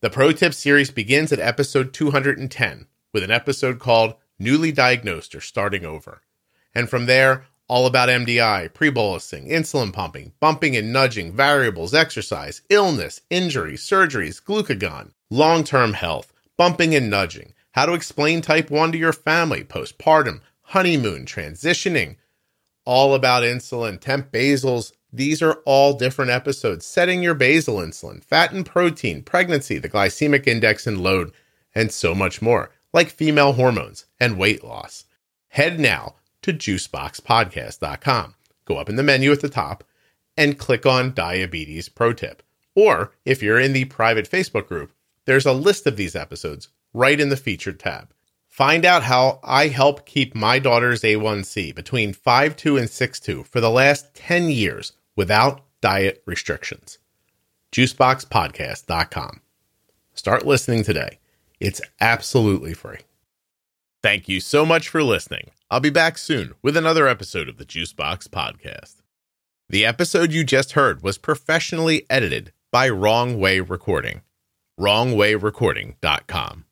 The 0.00 0.10
Pro 0.10 0.30
Tip 0.30 0.54
series 0.54 0.92
begins 0.92 1.32
at 1.32 1.40
episode 1.40 1.92
210 1.92 2.86
with 3.12 3.24
an 3.24 3.32
episode 3.32 3.80
called 3.80 4.14
Newly 4.38 4.70
Diagnosed 4.70 5.34
or 5.34 5.40
Starting 5.40 5.84
Over. 5.84 6.22
And 6.72 6.88
from 6.88 7.06
there, 7.06 7.46
all 7.68 7.86
about 7.86 8.08
MDI, 8.08 8.72
pre 8.72 8.90
bolusing, 8.90 9.50
insulin 9.50 9.92
pumping, 9.92 10.32
bumping 10.40 10.76
and 10.76 10.92
nudging, 10.92 11.32
variables, 11.32 11.94
exercise, 11.94 12.62
illness, 12.70 13.20
injury, 13.30 13.74
surgeries, 13.74 14.42
glucagon, 14.42 15.12
long 15.30 15.62
term 15.62 15.92
health, 15.92 16.32
bumping 16.56 16.94
and 16.94 17.10
nudging, 17.10 17.52
how 17.72 17.86
to 17.86 17.92
explain 17.92 18.40
type 18.40 18.70
1 18.70 18.92
to 18.92 18.98
your 18.98 19.12
family, 19.12 19.62
postpartum, 19.62 20.40
honeymoon, 20.62 21.26
transitioning, 21.26 22.16
all 22.84 23.14
about 23.14 23.42
insulin, 23.42 24.00
temp 24.00 24.32
basals. 24.32 24.92
These 25.12 25.42
are 25.42 25.60
all 25.64 25.94
different 25.94 26.30
episodes. 26.30 26.84
Setting 26.84 27.22
your 27.22 27.34
basal 27.34 27.76
insulin, 27.76 28.22
fat 28.24 28.52
and 28.52 28.64
protein, 28.64 29.22
pregnancy, 29.22 29.78
the 29.78 29.88
glycemic 29.88 30.46
index 30.46 30.86
and 30.86 31.00
load, 31.00 31.32
and 31.74 31.92
so 31.92 32.14
much 32.14 32.40
more, 32.42 32.70
like 32.92 33.10
female 33.10 33.52
hormones 33.52 34.06
and 34.18 34.38
weight 34.38 34.64
loss. 34.64 35.04
Head 35.48 35.78
now 35.78 36.14
to 36.42 36.52
juiceboxpodcast.com. 36.52 38.34
Go 38.64 38.76
up 38.76 38.88
in 38.88 38.96
the 38.96 39.02
menu 39.02 39.32
at 39.32 39.40
the 39.40 39.48
top 39.48 39.84
and 40.36 40.58
click 40.58 40.86
on 40.86 41.14
Diabetes 41.14 41.88
Pro 41.88 42.12
Tip. 42.12 42.42
Or 42.74 43.12
if 43.24 43.42
you're 43.42 43.58
in 43.58 43.72
the 43.72 43.86
private 43.86 44.30
Facebook 44.30 44.68
group, 44.68 44.92
there's 45.24 45.46
a 45.46 45.52
list 45.52 45.86
of 45.86 45.96
these 45.96 46.14
episodes 46.14 46.68
right 46.94 47.18
in 47.20 47.28
the 47.28 47.36
featured 47.36 47.80
tab. 47.80 48.12
Find 48.46 48.84
out 48.84 49.04
how 49.04 49.40
I 49.42 49.68
help 49.68 50.06
keep 50.06 50.34
my 50.34 50.58
daughter's 50.58 51.02
A1C 51.02 51.74
between 51.74 52.14
5.2 52.14 52.78
and 52.78 52.88
6.2 52.88 53.46
for 53.46 53.60
the 53.60 53.70
last 53.70 54.14
10 54.14 54.50
years 54.50 54.92
without 55.16 55.62
diet 55.80 56.22
restrictions. 56.26 56.98
JuiceboxPodcast.com. 57.72 59.40
Start 60.14 60.46
listening 60.46 60.82
today. 60.82 61.18
It's 61.60 61.80
absolutely 62.00 62.74
free. 62.74 62.98
Thank 64.02 64.28
you 64.28 64.40
so 64.40 64.64
much 64.64 64.88
for 64.88 65.02
listening. 65.02 65.50
I'll 65.70 65.80
be 65.80 65.90
back 65.90 66.18
soon 66.18 66.54
with 66.62 66.76
another 66.76 67.08
episode 67.08 67.48
of 67.48 67.56
the 67.58 67.64
Juicebox 67.64 68.28
Podcast. 68.28 68.96
The 69.68 69.84
episode 69.84 70.32
you 70.32 70.44
just 70.44 70.72
heard 70.72 71.02
was 71.02 71.18
professionally 71.18 72.06
edited 72.08 72.52
by 72.70 72.88
Wrong 72.88 73.38
Way 73.38 73.60
Recording. 73.60 74.22
WrongWayRecording.com. 74.78 76.64